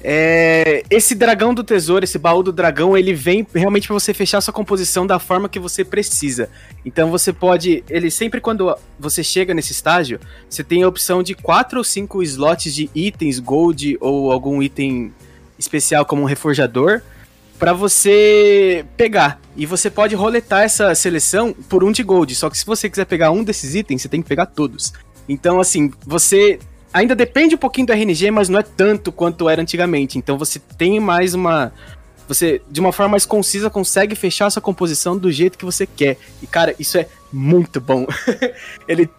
é, 0.02 0.84
esse 0.90 1.14
dragão 1.14 1.54
do 1.54 1.64
tesouro, 1.64 2.06
esse 2.06 2.18
baú 2.18 2.42
do 2.42 2.54
dragão, 2.54 2.98
ele 2.98 3.14
vem 3.14 3.46
realmente 3.54 3.88
para 3.88 3.94
você 3.94 4.14
fechar 4.14 4.40
sua 4.40 4.54
composição 4.54 5.06
da 5.06 5.20
forma 5.20 5.50
que 5.50 5.60
você 5.60 5.84
precisa. 5.84 6.50
Então 6.86 7.10
você 7.10 7.34
pode, 7.34 7.84
ele 7.90 8.10
sempre 8.10 8.40
quando 8.40 8.74
você 8.98 9.24
chega 9.24 9.54
nesse 9.54 9.74
estágio, 9.74 10.20
você 10.50 10.64
tem 10.64 10.84
a 10.84 10.88
opção 10.88 11.22
de 11.22 11.36
quatro 11.36 11.80
ou 11.80 11.84
cinco 11.84 12.24
slots 12.24 12.74
de 12.74 12.90
itens 12.96 13.40
gold 13.40 13.98
ou 14.00 14.32
algum 14.32 14.62
item 14.64 15.14
especial 15.58 16.06
como 16.06 16.22
um 16.22 16.26
reforjador 16.26 17.02
para 17.58 17.74
você 17.74 18.86
pegar. 18.96 19.42
E 19.58 19.66
você 19.66 19.90
pode 19.90 20.16
roletar 20.16 20.64
essa 20.64 20.96
seleção 20.96 21.54
por 21.68 21.84
um 21.84 21.92
de 21.92 22.02
gold. 22.04 22.34
Só 22.34 22.50
que 22.50 22.58
se 22.58 22.66
você 22.66 22.90
quiser 22.90 23.04
pegar 23.04 23.32
um 23.32 23.44
desses 23.44 23.76
itens, 23.76 24.02
você 24.02 24.08
tem 24.08 24.22
que 24.22 24.30
pegar 24.30 24.46
todos. 24.46 24.94
Então, 25.28 25.60
assim, 25.60 25.92
você 26.08 26.58
ainda 26.94 27.16
depende 27.16 27.56
um 27.56 27.58
pouquinho 27.58 27.88
do 27.88 27.94
RNG, 27.94 28.32
mas 28.32 28.50
não 28.50 28.60
é 28.60 28.64
tanto 28.64 29.12
quanto 29.12 29.50
era 29.50 29.62
antigamente. 29.62 30.18
Então 30.18 30.38
você 30.38 30.60
tem 30.60 31.00
mais 31.00 31.34
uma 31.34 31.72
você, 32.30 32.62
de 32.70 32.80
uma 32.80 32.92
forma 32.92 33.10
mais 33.14 33.26
concisa, 33.26 33.72
consegue 33.72 34.14
fechar 34.14 34.46
essa 34.46 34.62
composição 34.62 35.18
do 35.18 35.32
jeito 35.32 35.58
que 35.58 35.66
você 35.66 35.88
quer. 35.88 36.16
E, 36.44 36.46
cara, 36.46 36.76
isso 36.78 36.96
é 36.96 37.08
muito 37.34 37.82
bom. 37.82 38.06
Ele 38.88 39.10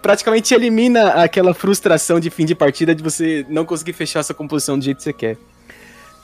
praticamente 0.00 0.54
elimina 0.54 1.22
aquela 1.22 1.52
frustração 1.52 2.18
de 2.18 2.30
fim 2.30 2.46
de 2.46 2.54
partida 2.54 2.94
de 2.94 3.02
você 3.02 3.44
não 3.46 3.66
conseguir 3.66 3.92
fechar 3.92 4.20
essa 4.20 4.32
composição 4.32 4.78
do 4.78 4.84
jeito 4.84 4.96
que 4.96 5.04
você 5.04 5.12
quer. 5.12 5.36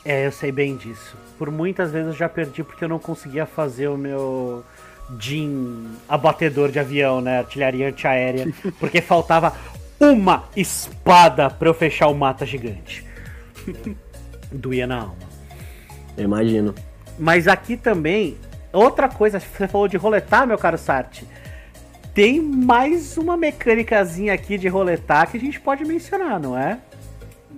É, 0.06 0.26
eu 0.26 0.33
sei 0.33 0.50
bem 0.50 0.75
disso. 0.75 1.14
Por 1.38 1.50
muitas 1.50 1.90
vezes 1.90 2.09
eu 2.09 2.14
já 2.14 2.30
perdi 2.30 2.64
porque 2.64 2.83
eu 2.83 2.88
não 2.88 2.99
conseguia 2.99 3.45
fazer 3.45 3.88
o 3.88 3.99
meu 3.99 4.64
Jin 5.21 5.87
abatedor 6.09 6.71
de 6.71 6.78
avião, 6.78 7.21
né? 7.21 7.38
Artilharia 7.38 7.88
antiaérea. 7.88 8.52
Porque 8.80 9.00
faltava 9.00 9.54
uma 9.98 10.44
espada 10.56 11.50
pra 11.50 11.68
eu 11.68 11.74
fechar 11.74 12.08
o 12.08 12.14
mata 12.14 12.44
gigante. 12.44 13.04
Doía 14.52 14.86
na 14.86 15.00
alma. 15.00 15.26
Eu 16.16 16.24
imagino. 16.24 16.74
Mas 17.18 17.48
aqui 17.48 17.76
também, 17.76 18.36
outra 18.72 19.08
coisa, 19.08 19.40
você 19.40 19.66
falou 19.66 19.88
de 19.88 19.96
roletar, 19.96 20.46
meu 20.46 20.58
caro 20.58 20.78
Sartre. 20.78 21.26
Tem 22.14 22.40
mais 22.40 23.18
uma 23.18 23.36
mecânicazinha 23.36 24.32
aqui 24.32 24.56
de 24.56 24.68
roletar 24.68 25.30
que 25.30 25.36
a 25.36 25.40
gente 25.40 25.60
pode 25.60 25.84
mencionar, 25.84 26.40
não 26.40 26.58
é? 26.58 26.78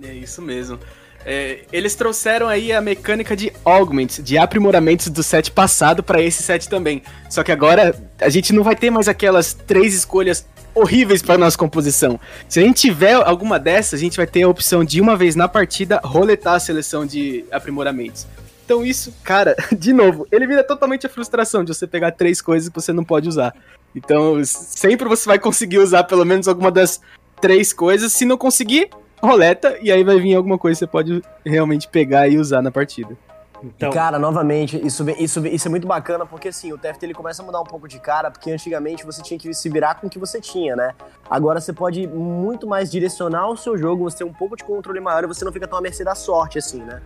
É 0.03 0.13
isso 0.13 0.41
mesmo. 0.41 0.79
É, 1.25 1.59
eles 1.71 1.95
trouxeram 1.95 2.47
aí 2.47 2.71
a 2.71 2.81
mecânica 2.81 3.35
de 3.35 3.51
augments, 3.63 4.23
de 4.23 4.37
aprimoramentos 4.37 5.09
do 5.09 5.21
set 5.21 5.51
passado 5.51 6.01
para 6.01 6.21
esse 6.21 6.41
set 6.41 6.67
também. 6.69 7.03
Só 7.29 7.43
que 7.43 7.51
agora 7.51 7.95
a 8.19 8.29
gente 8.29 8.53
não 8.53 8.63
vai 8.63 8.75
ter 8.75 8.89
mais 8.89 9.07
aquelas 9.07 9.53
três 9.53 9.93
escolhas 9.93 10.45
horríveis 10.79 11.21
para 11.21 11.37
nossa 11.37 11.57
composição. 11.57 12.19
Se 12.47 12.59
a 12.59 12.63
gente 12.63 12.81
tiver 12.81 13.13
alguma 13.13 13.59
dessas, 13.59 13.99
a 13.99 14.03
gente 14.03 14.17
vai 14.17 14.27
ter 14.27 14.43
a 14.43 14.47
opção 14.49 14.83
de 14.83 14.99
uma 15.01 15.15
vez 15.15 15.35
na 15.35 15.47
partida 15.47 15.99
roletar 16.03 16.55
a 16.55 16.59
seleção 16.59 17.05
de 17.05 17.45
aprimoramentos. 17.51 18.25
Então 18.65 18.85
isso, 18.85 19.13
cara, 19.23 19.55
de 19.77 19.93
novo, 19.93 20.27
elimina 20.31 20.63
totalmente 20.63 21.05
a 21.05 21.09
frustração 21.09 21.63
de 21.63 21.73
você 21.73 21.87
pegar 21.87 22.11
três 22.11 22.41
coisas 22.41 22.69
que 22.69 22.75
você 22.75 22.93
não 22.93 23.03
pode 23.03 23.27
usar. 23.27 23.53
Então, 23.95 24.39
sempre 24.45 25.07
você 25.07 25.27
vai 25.27 25.39
conseguir 25.39 25.79
usar 25.79 26.03
pelo 26.03 26.23
menos 26.23 26.47
alguma 26.47 26.69
das 26.69 27.01
três 27.41 27.73
coisas. 27.73 28.13
Se 28.13 28.25
não 28.25 28.37
conseguir, 28.37 28.89
roleta 29.21 29.77
e 29.81 29.91
aí 29.91 30.03
vai 30.03 30.19
vir 30.19 30.35
alguma 30.35 30.57
coisa 30.57 30.75
que 30.75 30.79
você 30.79 30.87
pode 30.87 31.21
realmente 31.45 31.87
pegar 31.87 32.27
e 32.27 32.37
usar 32.37 32.61
na 32.61 32.71
partida. 32.71 33.17
Então... 33.63 33.91
Cara, 33.91 34.17
novamente, 34.17 34.79
isso, 34.85 35.05
isso, 35.11 35.45
isso 35.45 35.67
é 35.67 35.71
muito 35.71 35.87
bacana 35.87 36.25
porque 36.25 36.47
assim, 36.47 36.71
o 36.71 36.77
TFT 36.77 37.05
ele 37.07 37.13
começa 37.13 37.41
a 37.41 37.45
mudar 37.45 37.59
um 37.59 37.65
pouco 37.65 37.87
de 37.87 37.99
cara, 37.99 38.31
porque 38.31 38.51
antigamente 38.51 39.05
você 39.05 39.21
tinha 39.21 39.37
que 39.37 39.53
se 39.53 39.69
virar 39.69 39.95
com 39.95 40.07
o 40.07 40.09
que 40.09 40.17
você 40.17 40.39
tinha, 40.39 40.75
né? 40.75 40.93
Agora 41.29 41.59
você 41.59 41.73
pode 41.73 42.07
muito 42.07 42.65
mais 42.67 42.89
direcionar 42.89 43.49
o 43.49 43.57
seu 43.57 43.77
jogo, 43.77 44.03
você 44.03 44.19
tem 44.19 44.27
um 44.27 44.33
pouco 44.33 44.55
de 44.55 44.63
controle 44.63 44.99
maior 44.99 45.23
e 45.23 45.27
você 45.27 45.43
não 45.43 45.51
fica 45.51 45.67
tão 45.67 45.77
à 45.77 45.81
mercê 45.81 46.03
da 46.03 46.15
sorte, 46.15 46.57
assim, 46.57 46.81
né? 46.81 47.01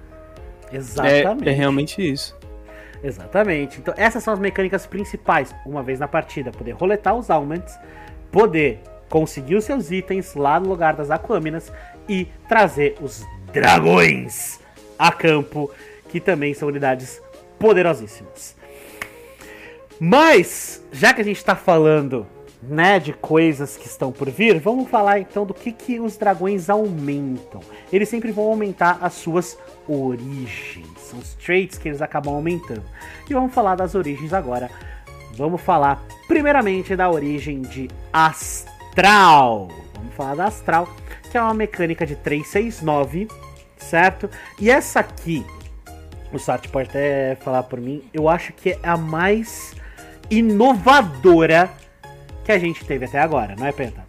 Exatamente. 0.72 1.48
É, 1.48 1.52
é 1.52 1.56
realmente 1.56 2.02
isso. 2.02 2.36
Exatamente. 3.04 3.80
Então, 3.80 3.94
essas 3.98 4.24
são 4.24 4.34
as 4.34 4.40
mecânicas 4.40 4.86
principais. 4.86 5.54
Uma 5.66 5.84
vez 5.84 6.00
na 6.00 6.08
partida, 6.08 6.52
poder 6.52 6.72
roletar 6.72 7.16
os 7.16 7.30
auments, 7.30 7.78
poder 8.32 8.82
conseguir 9.10 9.56
os 9.56 9.66
seus 9.66 9.92
itens 9.92 10.34
lá 10.34 10.60
no 10.60 10.70
lugar 10.70 10.96
das 10.96 11.12
aquâminas 11.12 11.72
e 12.08 12.26
trazer 12.48 12.96
os 13.02 13.24
dragões 13.52 14.60
a 14.98 15.12
campo, 15.12 15.70
que 16.14 16.20
também 16.20 16.54
são 16.54 16.68
unidades 16.68 17.20
poderosíssimas. 17.58 18.56
Mas, 20.00 20.86
já 20.92 21.12
que 21.12 21.22
a 21.22 21.24
gente 21.24 21.38
está 21.38 21.56
falando 21.56 22.28
né, 22.62 23.00
de 23.00 23.14
coisas 23.14 23.76
que 23.76 23.88
estão 23.88 24.12
por 24.12 24.30
vir, 24.30 24.60
vamos 24.60 24.88
falar 24.90 25.20
então 25.20 25.44
do 25.44 25.56
que, 25.56 25.72
que 25.72 26.00
os 26.00 26.16
dragões 26.16 26.70
aumentam. 26.70 27.62
Eles 27.92 28.10
sempre 28.10 28.32
vão 28.32 28.44
aumentar 28.46 29.00
as 29.02 29.14
suas 29.14 29.58
origens, 29.88 30.88
são 31.00 31.18
os 31.18 31.34
traits 31.34 31.80
que 31.80 31.90
eles 31.90 32.00
acabam 32.00 32.36
aumentando. 32.36 32.84
E 33.28 33.34
vamos 33.34 33.52
falar 33.52 33.74
das 33.74 33.96
origens 33.96 34.34
agora. 34.34 34.70
Vamos 35.36 35.62
falar 35.62 36.06
primeiramente 36.28 36.96
da 36.96 37.10
origem 37.10 37.64
de 37.64 37.90
Astral. 38.14 39.70
Vamos 39.96 40.14
falar 40.14 40.36
da 40.36 40.46
Astral, 40.46 40.88
que 41.32 41.40
é 41.40 41.42
uma 41.42 41.56
mecânica 41.56 42.06
de 42.06 42.16
369, 42.16 43.28
certo? 43.78 44.30
E 44.60 44.70
essa 44.70 45.00
aqui, 45.00 45.44
o 46.38 46.40
Sati 46.40 46.68
pode 46.70 46.90
até 46.90 47.36
falar 47.36 47.64
por 47.64 47.80
mim, 47.80 48.04
eu 48.14 48.28
acho 48.28 48.54
que 48.54 48.72
é 48.72 48.80
a 48.84 48.98
mais 48.98 49.74
inovadora 50.30 51.70
que 52.44 52.52
a 52.52 52.60
gente 52.60 52.84
teve 52.86 53.06
até 53.06 53.20
agora, 53.20 53.56
não 53.56 53.66
é, 53.66 53.72
Penta? 53.72 54.04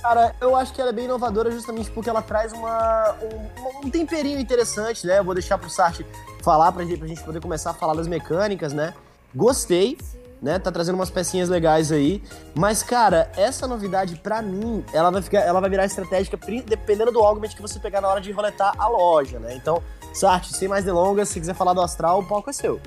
Cara, 0.00 0.34
eu 0.40 0.54
acho 0.54 0.72
que 0.72 0.80
ela 0.80 0.90
é 0.90 0.92
bem 0.92 1.04
inovadora 1.04 1.50
justamente 1.50 1.90
porque 1.90 2.08
ela 2.08 2.22
traz 2.22 2.52
uma, 2.52 3.16
um, 3.22 3.86
um 3.86 3.90
temperinho 3.90 4.38
interessante, 4.38 5.06
né? 5.06 5.18
Eu 5.18 5.24
vou 5.24 5.34
deixar 5.34 5.58
pro 5.58 5.68
Sartre 5.68 6.06
falar 6.42 6.72
pra 6.72 6.84
gente, 6.84 6.98
pra 6.98 7.08
gente 7.08 7.22
poder 7.22 7.40
começar 7.40 7.70
a 7.70 7.74
falar 7.74 7.94
das 7.94 8.06
mecânicas, 8.06 8.72
né? 8.72 8.94
Gostei, 9.34 9.98
né? 10.40 10.58
Tá 10.58 10.70
trazendo 10.70 10.94
umas 10.94 11.10
pecinhas 11.10 11.48
legais 11.48 11.90
aí. 11.92 12.22
Mas, 12.54 12.82
cara, 12.82 13.30
essa 13.36 13.66
novidade, 13.66 14.16
pra 14.16 14.40
mim, 14.40 14.84
ela 14.92 15.10
vai, 15.10 15.22
ficar, 15.22 15.40
ela 15.40 15.60
vai 15.60 15.70
virar 15.70 15.84
estratégica 15.84 16.38
dependendo 16.66 17.12
do 17.12 17.20
augment 17.20 17.50
que 17.50 17.62
você 17.62 17.78
pegar 17.78 18.00
na 18.00 18.08
hora 18.08 18.20
de 18.20 18.30
roletar 18.32 18.74
a 18.78 18.88
loja, 18.88 19.38
né? 19.38 19.54
Então, 19.54 19.82
Sartre, 20.12 20.52
sem 20.54 20.68
mais 20.68 20.84
delongas, 20.84 21.28
se 21.28 21.38
quiser 21.38 21.54
falar 21.54 21.72
do 21.72 21.80
Astral, 21.80 22.20
o 22.20 22.24
palco 22.24 22.50
é 22.50 22.52
seu. 22.52 22.80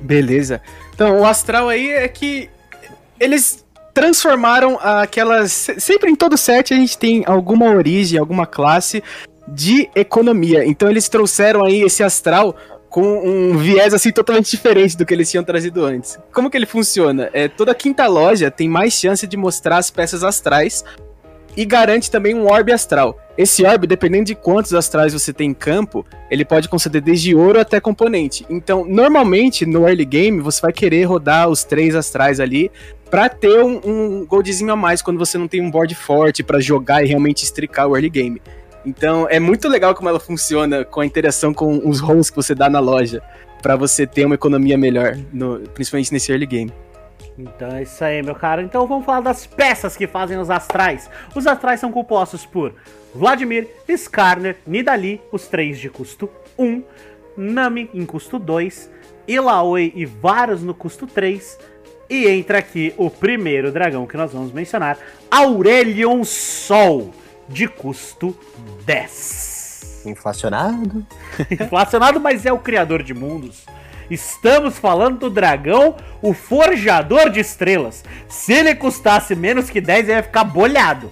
Beleza. 0.00 0.60
Então, 0.94 1.20
o 1.20 1.26
Astral 1.26 1.68
aí 1.68 1.90
é 1.90 2.08
que 2.08 2.50
eles 3.18 3.64
transformaram 3.94 4.78
aquelas. 4.80 5.70
Sempre 5.78 6.10
em 6.10 6.16
todo 6.16 6.36
set 6.36 6.72
a 6.72 6.76
gente 6.76 6.96
tem 6.96 7.24
alguma 7.26 7.66
origem, 7.66 8.18
alguma 8.18 8.46
classe 8.46 9.02
de 9.46 9.88
economia. 9.94 10.64
Então 10.64 10.88
eles 10.88 11.08
trouxeram 11.08 11.64
aí 11.64 11.82
esse 11.82 12.02
astral 12.02 12.56
com 12.92 13.02
um 13.02 13.56
viés 13.56 13.94
assim 13.94 14.12
totalmente 14.12 14.50
diferente 14.50 14.98
do 14.98 15.06
que 15.06 15.14
eles 15.14 15.30
tinham 15.30 15.42
trazido 15.42 15.82
antes. 15.82 16.18
Como 16.30 16.50
que 16.50 16.58
ele 16.58 16.66
funciona? 16.66 17.30
É, 17.32 17.48
toda 17.48 17.74
quinta 17.74 18.06
loja 18.06 18.50
tem 18.50 18.68
mais 18.68 18.92
chance 18.92 19.26
de 19.26 19.34
mostrar 19.34 19.78
as 19.78 19.90
peças 19.90 20.22
astrais 20.22 20.84
e 21.56 21.64
garante 21.64 22.10
também 22.10 22.34
um 22.34 22.46
orbe 22.46 22.70
astral. 22.70 23.18
Esse 23.36 23.64
orbe, 23.64 23.86
dependendo 23.86 24.26
de 24.26 24.34
quantos 24.34 24.74
astrais 24.74 25.14
você 25.14 25.32
tem 25.32 25.50
em 25.50 25.54
campo, 25.54 26.04
ele 26.30 26.44
pode 26.44 26.68
conceder 26.68 27.00
desde 27.00 27.34
ouro 27.34 27.58
até 27.58 27.80
componente. 27.80 28.44
Então, 28.50 28.84
normalmente 28.84 29.64
no 29.64 29.88
early 29.88 30.04
game 30.04 30.40
você 30.40 30.60
vai 30.60 30.72
querer 30.72 31.04
rodar 31.04 31.48
os 31.48 31.64
três 31.64 31.94
astrais 31.94 32.40
ali 32.40 32.70
para 33.10 33.30
ter 33.30 33.62
um, 33.62 33.80
um 33.84 34.26
goldzinho 34.26 34.70
a 34.70 34.76
mais 34.76 35.00
quando 35.00 35.18
você 35.18 35.38
não 35.38 35.48
tem 35.48 35.62
um 35.62 35.70
board 35.70 35.94
forte 35.94 36.42
para 36.42 36.60
jogar 36.60 37.02
e 37.02 37.08
realmente 37.08 37.42
estricar 37.42 37.88
o 37.88 37.96
early 37.96 38.10
game. 38.10 38.42
Então 38.84 39.26
é 39.28 39.38
muito 39.38 39.68
legal 39.68 39.94
como 39.94 40.08
ela 40.08 40.20
funciona 40.20 40.84
com 40.84 41.00
a 41.00 41.06
interação 41.06 41.54
com 41.54 41.88
os 41.88 42.00
rolls 42.00 42.30
que 42.30 42.36
você 42.36 42.54
dá 42.54 42.68
na 42.68 42.80
loja, 42.80 43.22
para 43.62 43.76
você 43.76 44.06
ter 44.06 44.24
uma 44.24 44.34
economia 44.34 44.76
melhor, 44.76 45.16
no, 45.32 45.60
principalmente 45.70 46.12
nesse 46.12 46.32
early 46.32 46.46
game. 46.46 46.72
Então 47.38 47.68
é 47.68 47.82
isso 47.82 48.04
aí, 48.04 48.22
meu 48.22 48.34
cara. 48.34 48.62
Então 48.62 48.86
vamos 48.86 49.06
falar 49.06 49.20
das 49.20 49.46
peças 49.46 49.96
que 49.96 50.06
fazem 50.06 50.38
os 50.38 50.50
astrais. 50.50 51.08
Os 51.34 51.46
astrais 51.46 51.80
são 51.80 51.92
compostos 51.92 52.44
por 52.44 52.74
Vladimir, 53.14 53.68
Skarner, 53.88 54.56
Nidali, 54.66 55.20
os 55.30 55.46
três 55.46 55.78
de 55.78 55.88
custo 55.88 56.28
1, 56.58 56.82
Nami 57.36 57.88
em 57.94 58.04
custo 58.04 58.38
2, 58.38 58.90
Ilaoi 59.26 59.92
e 59.94 60.04
Varus 60.04 60.62
no 60.62 60.74
custo 60.74 61.06
3. 61.06 61.58
E 62.10 62.28
entra 62.28 62.58
aqui 62.58 62.92
o 62.98 63.08
primeiro 63.08 63.72
dragão 63.72 64.06
que 64.06 64.16
nós 64.16 64.32
vamos 64.32 64.52
mencionar, 64.52 64.98
Aurelion 65.30 66.24
Sol 66.24 67.12
de 67.52 67.68
custo 67.68 68.36
10. 68.84 70.02
Inflacionado? 70.06 71.06
Inflacionado, 71.50 72.18
mas 72.18 72.44
é 72.46 72.52
o 72.52 72.58
criador 72.58 73.02
de 73.02 73.14
mundos. 73.14 73.64
Estamos 74.10 74.78
falando 74.78 75.20
do 75.20 75.30
dragão, 75.30 75.96
o 76.20 76.34
forjador 76.34 77.30
de 77.30 77.40
estrelas. 77.40 78.04
Se 78.28 78.52
ele 78.52 78.74
custasse 78.74 79.34
menos 79.34 79.70
que 79.70 79.80
10, 79.80 80.08
ele 80.08 80.18
ia 80.18 80.22
ficar 80.22 80.44
bolhado. 80.44 81.10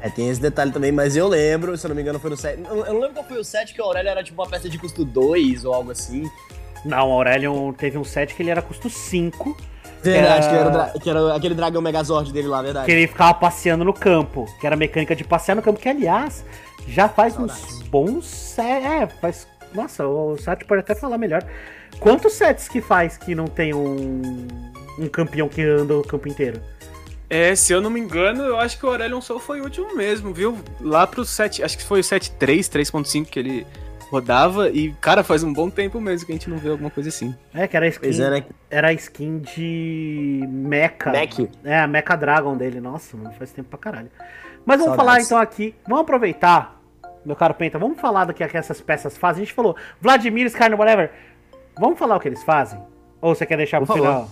É, 0.00 0.08
tem 0.08 0.28
esse 0.28 0.40
detalhe 0.40 0.70
também, 0.70 0.92
mas 0.92 1.16
eu 1.16 1.26
lembro, 1.26 1.76
se 1.76 1.84
eu 1.84 1.88
não 1.88 1.96
me 1.96 2.02
engano, 2.02 2.20
foi 2.20 2.30
no 2.30 2.36
7. 2.36 2.62
Eu 2.62 2.76
não 2.76 3.00
lembro 3.00 3.14
qual 3.14 3.24
foi 3.24 3.38
o 3.38 3.44
7 3.44 3.74
que 3.74 3.80
o 3.80 3.84
Aurélio 3.84 4.10
era 4.10 4.22
tipo 4.22 4.40
uma 4.40 4.48
peça 4.48 4.68
de 4.68 4.78
custo 4.78 5.04
2 5.04 5.64
ou 5.64 5.74
algo 5.74 5.90
assim. 5.90 6.28
Não, 6.84 7.08
o 7.08 7.12
Aurélio 7.12 7.74
teve 7.76 7.98
um 7.98 8.04
set 8.04 8.34
que 8.34 8.42
ele 8.42 8.50
era 8.50 8.62
custo 8.62 8.88
5 8.88 9.56
Verdade, 10.02 10.48
que 10.48 10.54
era, 10.54 10.70
que 10.70 10.78
era, 10.78 10.98
que 11.00 11.10
era 11.10 11.36
aquele 11.36 11.54
dragão 11.54 11.82
Megazord 11.82 12.32
dele 12.32 12.48
lá, 12.48 12.62
verdade. 12.62 12.86
Que 12.86 12.92
ele 12.92 13.06
ficava 13.06 13.34
passeando 13.34 13.84
no 13.84 13.92
campo, 13.92 14.46
que 14.60 14.66
era 14.66 14.76
a 14.76 14.78
mecânica 14.78 15.14
de 15.14 15.24
passear 15.24 15.54
no 15.54 15.62
campo, 15.62 15.80
que 15.80 15.88
aliás, 15.88 16.44
já 16.86 17.08
faz 17.08 17.36
uns 17.36 17.82
bons. 17.88 18.58
É, 18.58 19.06
faz. 19.06 19.46
Nossa, 19.74 20.06
o 20.06 20.36
Sat 20.38 20.64
pode 20.64 20.80
até 20.80 20.94
falar 20.94 21.18
melhor. 21.18 21.44
Quantos 22.00 22.34
sets 22.34 22.68
que 22.68 22.80
faz 22.80 23.16
que 23.16 23.34
não 23.34 23.46
tem 23.46 23.74
um, 23.74 24.46
um 24.98 25.08
campeão 25.08 25.48
que 25.48 25.62
anda 25.62 25.96
o 25.96 26.02
campo 26.02 26.28
inteiro? 26.28 26.60
É, 27.28 27.54
se 27.54 27.72
eu 27.72 27.80
não 27.80 27.90
me 27.90 28.00
engano, 28.00 28.42
eu 28.42 28.58
acho 28.58 28.78
que 28.78 28.86
o 28.86 28.88
Aurelion 28.88 29.20
Soul 29.20 29.38
foi 29.38 29.60
o 29.60 29.64
último 29.64 29.94
mesmo, 29.94 30.32
viu? 30.32 30.58
Lá 30.80 31.06
pro 31.06 31.24
7, 31.24 31.62
acho 31.62 31.76
que 31.76 31.84
foi 31.84 32.00
o 32.00 32.02
7.3, 32.02 32.60
3.5 32.60 33.26
que 33.26 33.38
ele 33.38 33.66
rodava 34.10 34.68
e, 34.70 34.92
cara, 35.00 35.22
faz 35.22 35.42
um 35.42 35.52
bom 35.52 35.68
tempo 35.70 36.00
mesmo 36.00 36.26
que 36.26 36.32
a 36.32 36.34
gente 36.34 36.50
não 36.50 36.58
vê 36.58 36.70
alguma 36.70 36.90
coisa 36.90 37.08
assim. 37.08 37.34
É, 37.54 37.66
que 37.66 37.76
era 37.76 37.86
skin, 37.88 38.22
é, 38.22 38.30
né? 38.30 38.44
era 38.70 38.92
skin 38.92 39.38
de 39.38 40.44
Mecha. 40.48 41.10
Mech. 41.10 41.50
É, 41.64 41.78
a 41.80 41.86
Mecha 41.86 42.16
Dragon 42.16 42.56
dele. 42.56 42.80
Nossa, 42.80 43.16
mano, 43.16 43.32
faz 43.38 43.52
tempo 43.52 43.68
pra 43.68 43.78
caralho. 43.78 44.10
Mas 44.64 44.78
vamos 44.80 44.96
Saudades. 44.96 44.96
falar 44.96 45.20
então 45.22 45.38
aqui, 45.38 45.74
vamos 45.86 46.02
aproveitar 46.02 46.78
meu 47.24 47.36
caro 47.36 47.54
Penta, 47.54 47.78
vamos 47.78 48.00
falar 48.00 48.24
do 48.24 48.32
que, 48.32 48.46
que 48.46 48.56
essas 48.56 48.80
peças 48.80 49.16
fazem. 49.16 49.42
A 49.42 49.44
gente 49.44 49.54
falou 49.54 49.76
Vladimir, 50.00 50.46
Skarner, 50.46 50.78
whatever. 50.78 51.10
Vamos 51.78 51.98
falar 51.98 52.16
o 52.16 52.20
que 52.20 52.28
eles 52.28 52.42
fazem? 52.42 52.80
Ou 53.20 53.34
você 53.34 53.44
quer 53.44 53.56
deixar 53.56 53.78
Por 53.80 53.86
pro 53.86 53.96
favor. 53.96 54.08
final? 54.08 54.30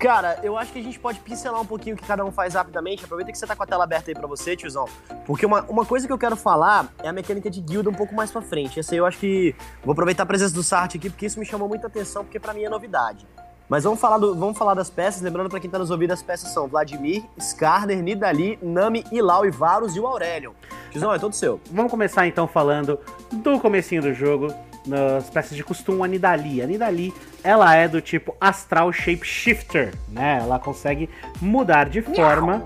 Cara, 0.00 0.38
eu 0.42 0.56
acho 0.56 0.72
que 0.72 0.78
a 0.78 0.82
gente 0.82 0.98
pode 0.98 1.20
pincelar 1.20 1.60
um 1.60 1.66
pouquinho 1.66 1.94
o 1.94 1.98
que 1.98 2.06
cada 2.06 2.24
um 2.24 2.32
faz 2.32 2.54
rapidamente. 2.54 3.04
Aproveita 3.04 3.30
que 3.30 3.36
você 3.36 3.46
tá 3.46 3.54
com 3.54 3.62
a 3.62 3.66
tela 3.66 3.84
aberta 3.84 4.10
aí 4.10 4.14
pra 4.14 4.26
você, 4.26 4.56
tiozão. 4.56 4.86
Porque 5.26 5.44
uma, 5.44 5.60
uma 5.68 5.84
coisa 5.84 6.06
que 6.06 6.12
eu 6.12 6.16
quero 6.16 6.36
falar 6.36 6.88
é 7.02 7.08
a 7.08 7.12
mecânica 7.12 7.50
de 7.50 7.60
guilda 7.60 7.90
um 7.90 7.94
pouco 7.94 8.14
mais 8.14 8.30
pra 8.30 8.40
frente. 8.40 8.80
Essa 8.80 8.94
aí 8.94 8.98
eu 8.98 9.04
acho 9.04 9.18
que. 9.18 9.54
Vou 9.84 9.92
aproveitar 9.92 10.22
a 10.22 10.26
presença 10.26 10.54
do 10.54 10.62
Sart 10.62 10.94
aqui, 10.96 11.10
porque 11.10 11.26
isso 11.26 11.38
me 11.38 11.44
chamou 11.44 11.68
muita 11.68 11.86
atenção, 11.86 12.24
porque 12.24 12.40
pra 12.40 12.54
mim 12.54 12.64
é 12.64 12.68
novidade. 12.70 13.26
Mas 13.68 13.84
vamos 13.84 14.00
falar, 14.00 14.16
do- 14.16 14.34
vamos 14.34 14.56
falar 14.58 14.72
das 14.74 14.88
peças, 14.88 15.20
lembrando 15.20 15.50
pra 15.50 15.60
quem 15.60 15.70
tá 15.70 15.78
nos 15.78 15.90
ouvindo, 15.90 16.12
as 16.12 16.22
peças 16.22 16.50
são 16.52 16.66
Vladimir, 16.66 17.22
Skarner, 17.38 18.02
Nidali, 18.02 18.58
Nami, 18.60 19.04
Ilau 19.12 19.44
e 19.46 19.50
Varus 19.50 19.94
e 19.94 20.00
o 20.00 20.06
Aurélio. 20.06 20.56
Tiozão, 20.90 21.12
é 21.14 21.18
todo 21.18 21.34
seu. 21.34 21.60
Vamos 21.70 21.90
começar 21.90 22.26
então 22.26 22.48
falando 22.48 22.98
do 23.30 23.60
comecinho 23.60 24.02
do 24.02 24.12
jogo, 24.14 24.52
nas 24.86 25.28
peças 25.30 25.56
de 25.56 25.62
costume, 25.62 26.02
a 26.02 26.06
Nidali. 26.08 26.62
A 26.62 26.66
Nidali, 26.66 27.14
ela 27.42 27.74
é 27.74 27.88
do 27.88 28.00
tipo 28.00 28.34
Astral 28.40 28.92
Shapeshifter, 28.92 29.94
né? 30.08 30.38
Ela 30.40 30.58
consegue 30.58 31.08
mudar 31.40 31.88
de 31.88 32.02
forma, 32.02 32.64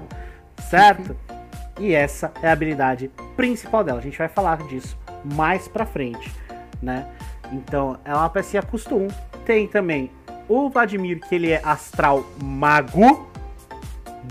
certo? 0.69 1.17
E 1.79 1.93
essa 1.93 2.33
é 2.43 2.49
a 2.49 2.53
habilidade 2.53 3.11
principal 3.37 3.83
dela. 3.83 3.99
A 3.99 4.03
gente 4.03 4.19
vai 4.19 4.29
falar 4.29 4.59
disso 4.65 4.97
mais 5.25 5.67
pra 5.67 5.85
frente, 5.85 6.33
né? 6.81 7.07
Então, 7.53 7.99
ela 8.05 8.19
é 8.19 8.23
uma 8.23 8.31
pecinha 8.31 8.63
costume. 8.63 9.09
Tem 9.45 9.67
também 9.67 10.11
o 10.49 10.69
Vladimir, 10.69 11.21
que 11.21 11.35
ele 11.35 11.51
é 11.51 11.61
Astral 11.65 12.25
Mago. 12.43 13.29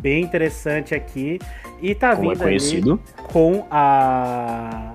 Bem 0.02 0.24
interessante 0.24 0.96
aqui. 0.96 1.40
E 1.82 1.94
tá 1.94 2.16
Como 2.16 2.32
é 2.32 2.34
vindo 2.34 2.44
conhecido. 2.44 3.02
com 3.32 3.66
a, 3.70 4.94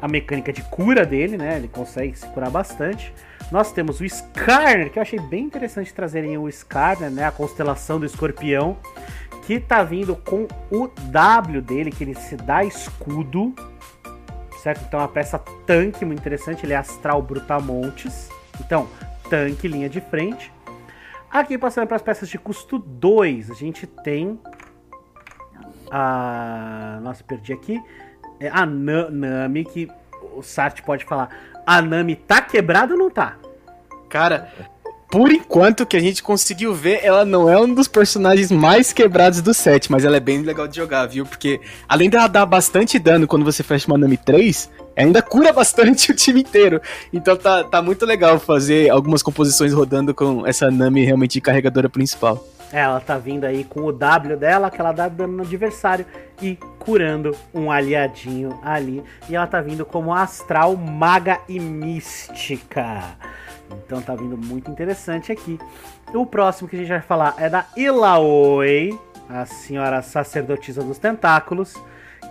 a 0.00 0.08
mecânica 0.08 0.52
de 0.52 0.62
cura 0.62 1.06
dele, 1.06 1.36
né? 1.36 1.56
Ele 1.56 1.68
consegue 1.68 2.18
se 2.18 2.26
curar 2.28 2.50
bastante. 2.50 3.12
Nós 3.50 3.72
temos 3.72 4.00
o 4.00 4.04
Skarner, 4.04 4.90
que 4.90 4.98
eu 4.98 5.02
achei 5.02 5.20
bem 5.20 5.44
interessante 5.44 5.92
trazerem 5.94 6.36
o 6.36 6.48
Skarner, 6.48 7.10
né? 7.10 7.24
A 7.24 7.30
constelação 7.30 8.00
do 8.00 8.06
escorpião, 8.06 8.76
que 9.46 9.60
tá 9.60 9.84
vindo 9.84 10.16
com 10.16 10.48
o 10.70 10.88
W 10.88 11.60
dele, 11.62 11.92
que 11.92 12.02
ele 12.02 12.14
se 12.14 12.36
dá 12.36 12.64
escudo, 12.64 13.54
certo? 14.62 14.84
Então 14.88 14.98
uma 14.98 15.08
peça 15.08 15.38
tanque 15.64 16.04
muito 16.04 16.18
interessante, 16.18 16.66
ele 16.66 16.72
é 16.72 16.76
Astral 16.76 17.22
Brutamontes. 17.22 18.28
Então, 18.60 18.88
tanque, 19.30 19.68
linha 19.68 19.88
de 19.88 20.00
frente. 20.00 20.52
Aqui 21.30 21.56
passando 21.56 21.86
para 21.86 21.96
as 21.96 22.02
peças 22.02 22.28
de 22.28 22.38
custo 22.38 22.78
2, 22.78 23.50
a 23.50 23.54
gente 23.54 23.86
tem 23.86 24.40
a. 25.90 26.98
Nossa, 27.02 27.22
perdi 27.22 27.52
aqui. 27.52 27.80
É 28.40 28.48
a 28.48 28.66
Na- 28.66 29.10
Nami, 29.10 29.64
que 29.64 29.88
o 30.34 30.42
Sart 30.42 30.82
pode 30.82 31.04
falar. 31.04 31.28
A 31.66 31.82
Nami 31.82 32.14
tá 32.14 32.40
quebrada 32.40 32.94
ou 32.94 32.98
não 32.98 33.10
tá? 33.10 33.36
Cara, 34.08 34.52
por 35.10 35.32
enquanto 35.32 35.86
que 35.86 35.96
a 35.96 36.00
gente 36.00 36.22
conseguiu 36.22 36.74
ver, 36.74 37.00
ela 37.02 37.24
não 37.24 37.48
é 37.48 37.58
um 37.58 37.72
dos 37.72 37.88
personagens 37.88 38.50
mais 38.52 38.92
quebrados 38.92 39.40
do 39.40 39.52
set, 39.52 39.90
mas 39.90 40.04
ela 40.04 40.16
é 40.16 40.20
bem 40.20 40.42
legal 40.42 40.68
de 40.68 40.76
jogar, 40.76 41.06
viu? 41.06 41.26
Porque 41.26 41.60
além 41.88 42.08
dela 42.08 42.26
dar 42.26 42.46
bastante 42.46 42.98
dano 42.98 43.26
quando 43.26 43.44
você 43.44 43.62
fecha 43.62 43.86
uma 43.86 43.98
Nami 43.98 44.16
3, 44.16 44.70
ainda 44.96 45.22
cura 45.22 45.52
bastante 45.52 46.10
o 46.12 46.14
time 46.14 46.40
inteiro. 46.40 46.80
Então 47.12 47.36
tá, 47.36 47.64
tá 47.64 47.82
muito 47.82 48.06
legal 48.06 48.38
fazer 48.38 48.90
algumas 48.90 49.22
composições 49.22 49.72
rodando 49.72 50.14
com 50.14 50.46
essa 50.46 50.70
Nami 50.70 51.04
realmente 51.04 51.34
de 51.34 51.40
carregadora 51.40 51.88
principal. 51.88 52.44
Ela 52.72 53.00
tá 53.00 53.16
vindo 53.16 53.44
aí 53.44 53.64
com 53.64 53.84
o 53.84 53.92
W 53.92 54.36
dela, 54.36 54.66
aquela 54.66 54.92
W 54.92 55.16
dando 55.16 55.36
no 55.36 55.42
adversário 55.42 56.04
e 56.42 56.56
curando 56.78 57.36
um 57.54 57.70
aliadinho 57.70 58.58
ali. 58.62 59.02
E 59.28 59.36
ela 59.36 59.46
tá 59.46 59.60
vindo 59.60 59.84
como 59.84 60.12
astral, 60.12 60.76
maga 60.76 61.40
e 61.48 61.60
mística. 61.60 63.16
Então 63.84 64.00
tá 64.00 64.14
vindo 64.14 64.36
muito 64.36 64.70
interessante 64.70 65.32
aqui. 65.32 65.58
O 66.12 66.26
próximo 66.26 66.68
que 66.68 66.76
a 66.76 66.78
gente 66.78 66.88
vai 66.88 67.00
falar 67.00 67.34
é 67.38 67.48
da 67.48 67.66
Ilaoi, 67.76 68.98
a 69.28 69.44
senhora 69.46 70.02
sacerdotisa 70.02 70.82
dos 70.82 70.98
tentáculos, 70.98 71.74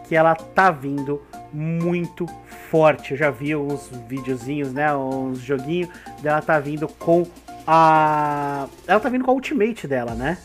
que 0.07 0.15
ela 0.15 0.35
tá 0.35 0.71
vindo 0.71 1.21
muito 1.51 2.25
forte. 2.69 3.11
Eu 3.11 3.17
já 3.17 3.31
vi 3.31 3.55
uns 3.55 3.89
videozinhos, 4.07 4.73
né, 4.73 4.95
uns 4.95 5.39
joguinhos 5.39 5.89
dela 6.21 6.41
tá 6.41 6.59
vindo 6.59 6.87
com 6.87 7.25
a 7.67 8.67
ela 8.87 8.99
tá 8.99 9.09
vindo 9.09 9.23
com 9.23 9.31
a 9.31 9.33
ultimate 9.33 9.87
dela, 9.87 10.13
né? 10.13 10.37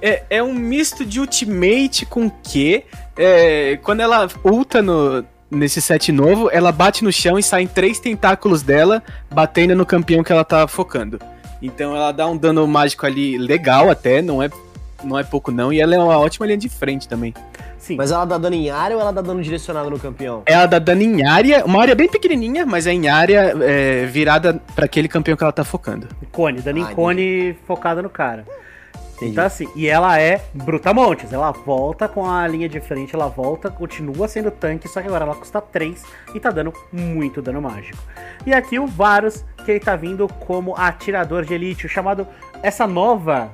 É, 0.00 0.22
é 0.30 0.42
um 0.42 0.52
misto 0.52 1.04
de 1.04 1.20
ultimate 1.20 2.04
com 2.04 2.30
que 2.30 2.84
é, 3.16 3.78
quando 3.82 4.00
ela 4.00 4.28
ulta 4.44 4.82
no, 4.82 5.24
nesse 5.50 5.80
set 5.80 6.12
novo, 6.12 6.50
ela 6.52 6.72
bate 6.72 7.04
no 7.04 7.12
chão 7.12 7.38
e 7.38 7.42
saem 7.42 7.66
três 7.66 7.98
tentáculos 7.98 8.62
dela 8.62 9.02
batendo 9.32 9.74
no 9.74 9.86
campeão 9.86 10.22
que 10.22 10.32
ela 10.32 10.44
tá 10.44 10.66
focando. 10.66 11.18
Então 11.62 11.96
ela 11.96 12.12
dá 12.12 12.26
um 12.26 12.36
dano 12.36 12.66
mágico 12.66 13.06
ali 13.06 13.38
legal 13.38 13.88
até, 13.88 14.20
não 14.20 14.42
é, 14.42 14.50
não 15.02 15.18
é 15.18 15.24
pouco 15.24 15.50
não, 15.50 15.72
e 15.72 15.80
ela 15.80 15.94
é 15.94 15.98
uma 15.98 16.18
ótima 16.18 16.44
linha 16.46 16.58
de 16.58 16.68
frente 16.68 17.08
também. 17.08 17.32
Sim. 17.84 17.96
Mas 17.96 18.10
ela 18.10 18.24
dá 18.24 18.38
dano 18.38 18.56
em 18.56 18.70
área 18.70 18.96
ou 18.96 19.02
ela 19.02 19.12
dá 19.12 19.20
dano 19.20 19.42
direcionado 19.42 19.90
no 19.90 19.98
campeão? 19.98 20.42
Ela 20.46 20.64
dá 20.64 20.78
dano 20.78 21.02
em 21.02 21.22
área, 21.22 21.66
uma 21.66 21.82
área 21.82 21.94
bem 21.94 22.08
pequenininha, 22.08 22.64
mas 22.64 22.86
é 22.86 22.92
em 22.94 23.08
área 23.08 23.54
é, 23.60 24.06
virada 24.06 24.58
pra 24.74 24.86
aquele 24.86 25.06
campeão 25.06 25.36
que 25.36 25.42
ela 25.44 25.52
tá 25.52 25.64
focando. 25.64 26.08
Cone, 26.32 26.62
dando 26.62 26.78
em 26.78 26.82
Ah, 26.82 26.94
cone 26.94 27.54
focada 27.66 28.00
no 28.00 28.08
cara. 28.08 28.46
Entendi. 29.16 29.32
Então 29.32 29.44
assim, 29.44 29.68
e 29.76 29.86
ela 29.86 30.18
é 30.18 30.42
Brutamontes, 30.54 31.30
ela 31.30 31.50
volta 31.52 32.08
com 32.08 32.26
a 32.26 32.48
linha 32.48 32.70
de 32.70 32.80
frente, 32.80 33.14
ela 33.14 33.28
volta, 33.28 33.70
continua 33.70 34.28
sendo 34.28 34.50
tanque, 34.50 34.88
só 34.88 35.02
que 35.02 35.06
agora 35.06 35.26
ela 35.26 35.34
custa 35.34 35.60
3 35.60 36.02
e 36.34 36.40
tá 36.40 36.50
dando 36.50 36.72
muito 36.90 37.42
dano 37.42 37.60
mágico. 37.60 37.98
E 38.46 38.54
aqui 38.54 38.78
o 38.78 38.86
Varus, 38.86 39.44
que 39.62 39.70
ele 39.70 39.80
tá 39.80 39.94
vindo 39.94 40.26
como 40.46 40.74
atirador 40.74 41.44
de 41.44 41.52
elite, 41.52 41.84
o 41.84 41.88
chamado 41.88 42.26
essa 42.62 42.86
nova 42.86 43.52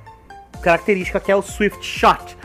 característica 0.63 1.19
que 1.19 1.33
é 1.33 1.35
o 1.35 1.43
Swift 1.43 1.85
Shot, 1.85 2.39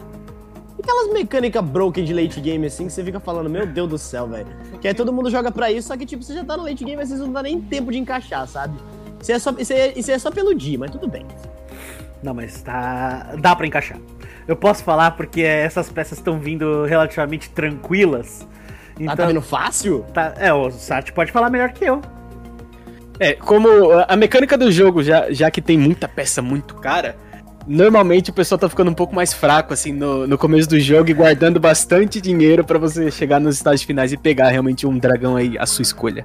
Aquelas 0.86 1.12
mecânicas 1.12 1.64
broken 1.64 2.04
de 2.04 2.14
late 2.14 2.40
game 2.40 2.64
assim 2.64 2.86
que 2.86 2.92
você 2.92 3.02
fica 3.02 3.18
falando, 3.18 3.50
meu 3.50 3.66
Deus 3.66 3.88
do 3.88 3.98
céu, 3.98 4.28
velho. 4.28 4.46
Que 4.80 4.86
aí 4.86 4.94
todo 4.94 5.12
mundo 5.12 5.28
joga 5.28 5.50
pra 5.50 5.68
isso, 5.72 5.88
só 5.88 5.96
que 5.96 6.06
tipo, 6.06 6.22
você 6.22 6.32
já 6.32 6.44
tá 6.44 6.56
no 6.56 6.62
late 6.62 6.84
game, 6.84 7.02
às 7.02 7.08
vezes 7.08 7.24
não 7.24 7.32
dá 7.32 7.42
nem 7.42 7.60
tempo 7.60 7.90
de 7.90 7.98
encaixar, 7.98 8.46
sabe? 8.46 8.78
Isso 9.20 9.32
é 9.32 9.38
só, 9.40 9.52
isso 9.58 9.72
é, 9.72 9.92
isso 9.96 10.10
é 10.12 10.18
só 10.18 10.30
pelo 10.30 10.54
dia, 10.54 10.78
mas 10.78 10.92
tudo 10.92 11.08
bem. 11.08 11.26
Não, 12.22 12.32
mas 12.32 12.62
tá. 12.62 13.34
dá 13.40 13.56
pra 13.56 13.66
encaixar. 13.66 13.98
Eu 14.46 14.54
posso 14.54 14.84
falar 14.84 15.10
porque 15.12 15.42
essas 15.42 15.90
peças 15.90 16.18
estão 16.18 16.38
vindo 16.38 16.84
relativamente 16.84 17.50
tranquilas. 17.50 18.46
Ah, 18.48 18.92
Então, 19.00 19.16
tá 19.16 19.26
vendo 19.26 19.42
fácil? 19.42 20.04
tá- 20.14 20.34
é, 20.38 20.52
o 20.52 20.70
Sati 20.70 21.12
pode 21.12 21.32
falar 21.32 21.50
melhor 21.50 21.72
que 21.72 21.84
eu. 21.84 22.00
É, 23.18 23.32
como 23.32 23.68
a 24.06 24.14
mecânica 24.14 24.56
do 24.56 24.70
jogo, 24.70 25.02
já, 25.02 25.32
já 25.32 25.50
que 25.50 25.60
tem 25.60 25.76
muita 25.76 26.06
peça 26.06 26.40
muito 26.40 26.74
cara, 26.76 27.16
normalmente 27.66 28.30
o 28.30 28.32
pessoal 28.32 28.58
tá 28.58 28.68
ficando 28.68 28.90
um 28.90 28.94
pouco 28.94 29.14
mais 29.14 29.32
fraco, 29.32 29.72
assim, 29.72 29.92
no, 29.92 30.26
no 30.26 30.38
começo 30.38 30.68
do 30.68 30.78
jogo 30.78 31.10
e 31.10 31.14
guardando 31.14 31.58
bastante 31.58 32.20
dinheiro 32.20 32.64
para 32.64 32.78
você 32.78 33.10
chegar 33.10 33.40
nos 33.40 33.56
estágios 33.56 33.82
finais 33.82 34.12
e 34.12 34.16
pegar 34.16 34.48
realmente 34.48 34.86
um 34.86 34.96
dragão 34.96 35.36
aí, 35.36 35.58
a 35.58 35.66
sua 35.66 35.82
escolha. 35.82 36.24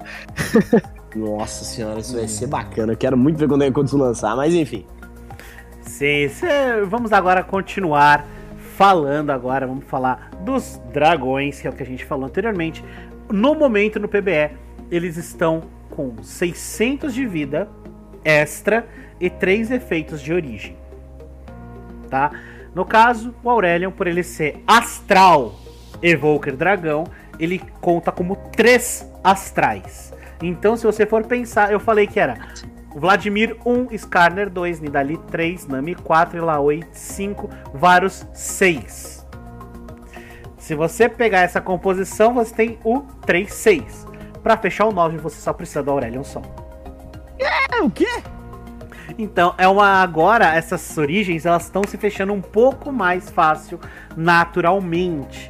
Nossa 1.15 1.65
senhora, 1.65 1.99
isso 1.99 2.15
vai 2.15 2.27
ser 2.27 2.47
bacana. 2.47 2.93
Eu 2.93 2.97
quero 2.97 3.17
muito 3.17 3.37
ver 3.37 3.47
quando, 3.47 3.63
é, 3.63 3.71
quando 3.71 3.87
isso 3.87 3.97
lançar, 3.97 4.35
mas 4.35 4.53
enfim. 4.53 4.85
Sim, 5.81 6.29
cê, 6.29 6.83
vamos 6.85 7.11
agora 7.11 7.43
continuar 7.43 8.25
falando 8.77 9.31
agora, 9.31 9.67
vamos 9.67 9.85
falar 9.85 10.31
dos 10.43 10.79
dragões, 10.93 11.59
que 11.59 11.67
é 11.67 11.69
o 11.69 11.73
que 11.73 11.83
a 11.83 11.85
gente 11.85 12.05
falou 12.05 12.25
anteriormente. 12.25 12.83
No 13.29 13.55
momento 13.55 13.99
no 13.99 14.07
PBE, 14.07 14.51
eles 14.89 15.17
estão 15.17 15.63
com 15.89 16.15
600 16.21 17.13
de 17.13 17.25
vida 17.25 17.67
extra 18.23 18.87
e 19.19 19.29
3 19.29 19.71
efeitos 19.71 20.21
de 20.21 20.33
origem. 20.33 20.80
Tá? 22.11 22.29
No 22.75 22.83
caso, 22.83 23.33
o 23.41 23.49
Aurelion, 23.49 23.89
por 23.89 24.05
ele 24.05 24.21
ser 24.21 24.61
astral 24.67 25.55
Evoker 26.01 26.55
Dragão, 26.55 27.05
ele 27.39 27.59
conta 27.79 28.11
como 28.11 28.35
3 28.35 29.09
astrais. 29.23 30.13
Então, 30.43 30.75
se 30.75 30.85
você 30.85 31.05
for 31.05 31.23
pensar, 31.23 31.71
eu 31.71 31.79
falei 31.79 32.07
que 32.07 32.19
era 32.19 32.37
Vladimir 32.93 33.55
1, 33.65 33.93
Skarner 33.93 34.49
2, 34.49 34.81
Nidali 34.81 35.17
3, 35.17 35.67
Nami 35.67 35.95
4, 35.95 36.43
Laoi 36.43 36.83
5, 36.91 37.49
Varus 37.73 38.27
6. 38.33 39.25
Se 40.57 40.75
você 40.75 41.07
pegar 41.07 41.39
essa 41.39 41.61
composição, 41.61 42.33
você 42.33 42.53
tem 42.53 42.79
o 42.83 43.01
3, 43.25 43.53
6. 43.53 44.07
Para 44.43 44.57
fechar 44.57 44.85
o 44.85 44.91
9, 44.91 45.17
você 45.17 45.39
só 45.39 45.53
precisa 45.53 45.81
do 45.81 45.91
Aurelion 45.91 46.23
Sol. 46.23 46.43
É, 47.39 47.81
o 47.81 47.89
quê? 47.89 48.21
Então, 49.17 49.53
é 49.57 49.67
uma 49.67 50.01
agora 50.01 50.53
essas 50.53 50.97
origens, 50.97 51.45
elas 51.45 51.63
estão 51.63 51.81
se 51.87 51.97
fechando 51.97 52.33
um 52.33 52.41
pouco 52.41 52.91
mais 52.91 53.29
fácil 53.29 53.79
naturalmente. 54.15 55.49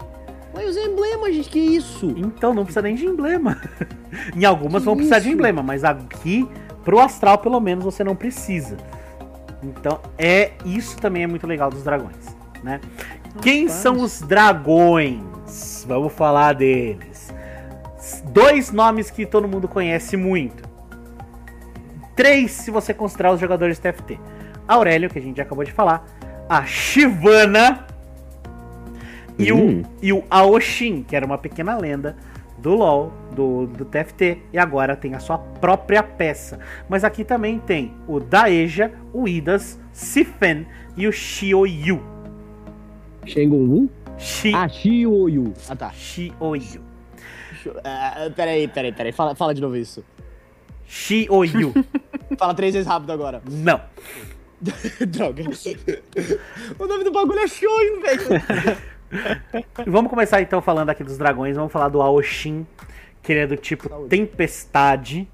Mas 0.53 0.69
os 0.69 0.77
emblemas, 0.77 1.35
gente, 1.35 1.49
que 1.49 1.59
isso? 1.59 2.13
Então, 2.17 2.53
não 2.53 2.63
precisa 2.63 2.81
nem 2.81 2.95
de 2.95 3.05
emblema. 3.05 3.61
em 4.35 4.43
algumas 4.45 4.81
que 4.81 4.85
vão 4.85 4.95
precisar 4.95 5.17
isso? 5.17 5.27
de 5.27 5.33
emblema, 5.33 5.63
mas 5.63 5.83
aqui 5.83 6.47
pro 6.83 6.99
astral 6.99 7.37
pelo 7.37 7.59
menos 7.59 7.83
você 7.83 8.03
não 8.03 8.15
precisa. 8.15 8.77
Então, 9.63 9.99
é 10.17 10.51
isso 10.65 10.97
também 10.97 11.23
é 11.23 11.27
muito 11.27 11.45
legal 11.45 11.69
dos 11.69 11.83
dragões, 11.83 12.35
né? 12.63 12.81
Quem 13.41 13.67
são 13.69 14.01
os 14.01 14.21
dragões? 14.21 15.85
Vamos 15.87 16.11
falar 16.13 16.53
deles 16.53 17.11
dois 18.25 18.71
nomes 18.71 19.11
que 19.11 19.25
todo 19.25 19.47
mundo 19.47 19.67
conhece 19.67 20.17
muito. 20.17 20.70
Três, 22.21 22.51
se 22.51 22.69
você 22.69 22.93
considerar 22.93 23.33
os 23.33 23.39
jogadores 23.39 23.79
TFT. 23.79 24.19
Aurélio, 24.67 25.09
que 25.09 25.17
a 25.17 25.21
gente 25.21 25.37
já 25.37 25.41
acabou 25.41 25.63
de 25.63 25.71
falar. 25.71 26.05
A 26.47 26.63
Shivana. 26.67 27.87
E, 29.39 29.51
hum. 29.51 29.81
o, 29.81 29.85
e 30.03 30.13
o 30.13 30.23
Aoshin, 30.29 31.01
que 31.01 31.15
era 31.15 31.25
uma 31.25 31.39
pequena 31.39 31.75
lenda 31.75 32.15
do 32.59 32.75
LoL, 32.75 33.11
do, 33.35 33.65
do 33.65 33.85
TFT. 33.85 34.37
E 34.53 34.59
agora 34.59 34.95
tem 34.95 35.15
a 35.15 35.19
sua 35.19 35.39
própria 35.39 36.03
peça. 36.03 36.59
Mas 36.87 37.03
aqui 37.03 37.23
também 37.23 37.57
tem 37.57 37.91
o 38.07 38.19
Daeja, 38.19 38.91
o 39.11 39.27
Idas, 39.27 39.79
Sifen 39.91 40.67
e 40.95 41.07
o 41.07 41.11
Shioyu. 41.11 42.03
Shengon 43.25 43.87
Shi... 44.19 44.53
Ah, 44.53 44.69
Shioyu. 44.69 45.55
Ah, 45.67 45.75
tá. 45.75 45.91
Shioyu. 45.91 46.81
Uh, 47.65 48.31
peraí, 48.35 48.67
peraí, 48.67 48.91
peraí. 48.91 49.11
Fala, 49.11 49.33
fala 49.33 49.55
de 49.55 49.61
novo 49.61 49.75
isso. 49.75 50.05
Shi 50.91 51.25
ou 51.29 51.45
Yu. 51.45 51.73
fala 52.37 52.53
três 52.53 52.73
vezes 52.73 52.85
rápido 52.85 53.13
agora. 53.13 53.41
Não. 53.49 53.79
Droga. 55.07 55.41
o 56.77 56.85
nome 56.85 57.05
do 57.05 57.11
bagulho 57.13 57.39
é 57.39 57.47
Shoyu, 57.47 58.01
velho. 58.01 58.23
Vamos 59.87 60.09
começar 60.09 60.41
então 60.41 60.61
falando 60.61 60.89
aqui 60.89 61.01
dos 61.01 61.17
dragões. 61.17 61.55
Vamos 61.55 61.71
falar 61.71 61.87
do 61.87 62.01
Aoshin, 62.01 62.67
que 63.23 63.31
ele 63.31 63.39
é 63.39 63.47
do 63.47 63.55
tipo 63.55 63.87
Saúde. 63.87 64.09
Tempestade. 64.09 65.29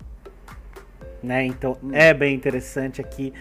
Né? 1.23 1.47
Então 1.47 1.75
hum. 1.83 1.89
é 1.91 2.13
bem 2.13 2.35
interessante 2.35 3.01
aqui. 3.01 3.33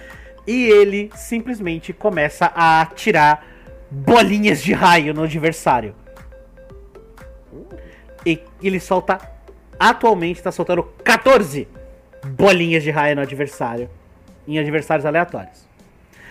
E 0.46 0.68
ele 0.70 1.10
simplesmente 1.14 1.92
começa 1.92 2.50
a 2.54 2.80
atirar 2.80 3.46
bolinhas 3.90 4.62
de 4.62 4.72
raio 4.72 5.12
no 5.12 5.24
adversário. 5.24 5.94
E 8.24 8.40
ele 8.62 8.80
solta. 8.80 9.20
Atualmente 9.78 10.38
está 10.38 10.50
soltando 10.50 10.82
14 11.04 11.75
bolinhas 12.26 12.82
de 12.82 12.90
raio 12.90 13.16
no 13.16 13.22
adversário. 13.22 13.88
Em 14.46 14.58
adversários 14.58 15.04
aleatórios. 15.04 15.66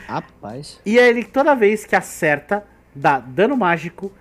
Rapaz. 0.08 0.80
E 0.86 0.98
ele, 0.98 1.24
toda 1.24 1.56
vez 1.56 1.86
que 1.86 1.96
acerta, 1.96 2.64
dá 2.94 3.20
dano 3.20 3.58
mágico 3.58 4.12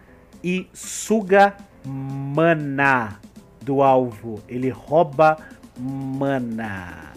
e 0.43 0.69
suga 0.73 1.55
mana 1.85 3.21
do 3.61 3.83
alvo. 3.83 4.43
Ele 4.49 4.71
rouba 4.71 5.39
mana. 5.79 7.13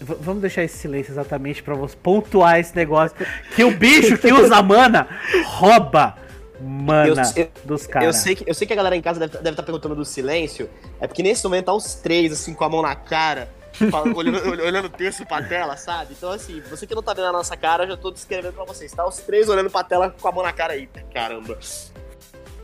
V 0.00 0.16
vamos 0.20 0.40
deixar 0.42 0.62
esse 0.62 0.76
silêncio 0.76 1.12
exatamente 1.12 1.62
para 1.62 1.76
pontuar 2.02 2.58
esse 2.58 2.74
negócio. 2.76 3.16
Que 3.54 3.64
o 3.64 3.76
bicho 3.76 4.18
que 4.18 4.32
usa 4.32 4.62
mana 4.62 5.08
rouba 5.46 6.16
mana 6.64 7.22
eu, 7.36 7.44
eu, 7.44 7.50
dos 7.64 7.86
caras. 7.86 8.06
Eu 8.06 8.12
sei, 8.12 8.36
que, 8.36 8.48
eu 8.48 8.54
sei 8.54 8.66
que 8.66 8.72
a 8.72 8.76
galera 8.76 8.96
em 8.96 9.02
casa 9.02 9.20
deve 9.20 9.36
estar 9.36 9.54
tá 9.54 9.62
perguntando 9.62 9.94
do 9.94 10.04
silêncio. 10.04 10.68
É 11.00 11.06
porque 11.06 11.22
nesse 11.22 11.44
momento 11.44 11.66
tá 11.66 11.74
os 11.74 11.94
três, 11.94 12.32
assim, 12.32 12.54
com 12.54 12.64
a 12.64 12.68
mão 12.68 12.82
na 12.82 12.94
cara, 12.94 13.48
olhando, 14.14 14.50
olhando 14.50 14.86
o 14.86 14.90
texto 14.90 15.26
pra 15.26 15.42
tela, 15.42 15.76
sabe? 15.76 16.14
Então, 16.16 16.30
assim, 16.30 16.60
você 16.68 16.86
que 16.86 16.94
não 16.94 17.02
tá 17.02 17.12
vendo 17.12 17.26
a 17.26 17.32
nossa 17.32 17.56
cara, 17.56 17.84
eu 17.84 17.88
já 17.88 17.96
tô 17.96 18.10
descrevendo 18.10 18.54
pra 18.54 18.64
vocês. 18.64 18.92
Tá 18.92 19.06
os 19.06 19.18
três 19.18 19.48
olhando 19.48 19.70
pra 19.70 19.84
tela 19.84 20.14
com 20.20 20.28
a 20.28 20.32
mão 20.32 20.42
na 20.42 20.52
cara 20.52 20.74
aí. 20.74 20.88
Caramba. 21.12 21.58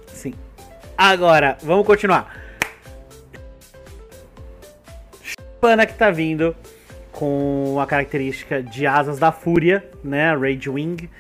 Sim. 0.07 0.35
Agora, 0.97 1.59
vamos 1.63 1.87
continuar. 1.87 2.39
Pana 5.61 5.85
que 5.85 5.95
tá 5.95 6.11
vindo 6.11 6.57
com 7.13 7.79
a 7.81 7.87
característica 7.87 8.63
de 8.63 8.87
asas 8.87 9.19
da 9.19 9.31
fúria, 9.31 9.89
né? 10.03 10.35
Rage 10.35 10.71
Wing. 10.71 11.11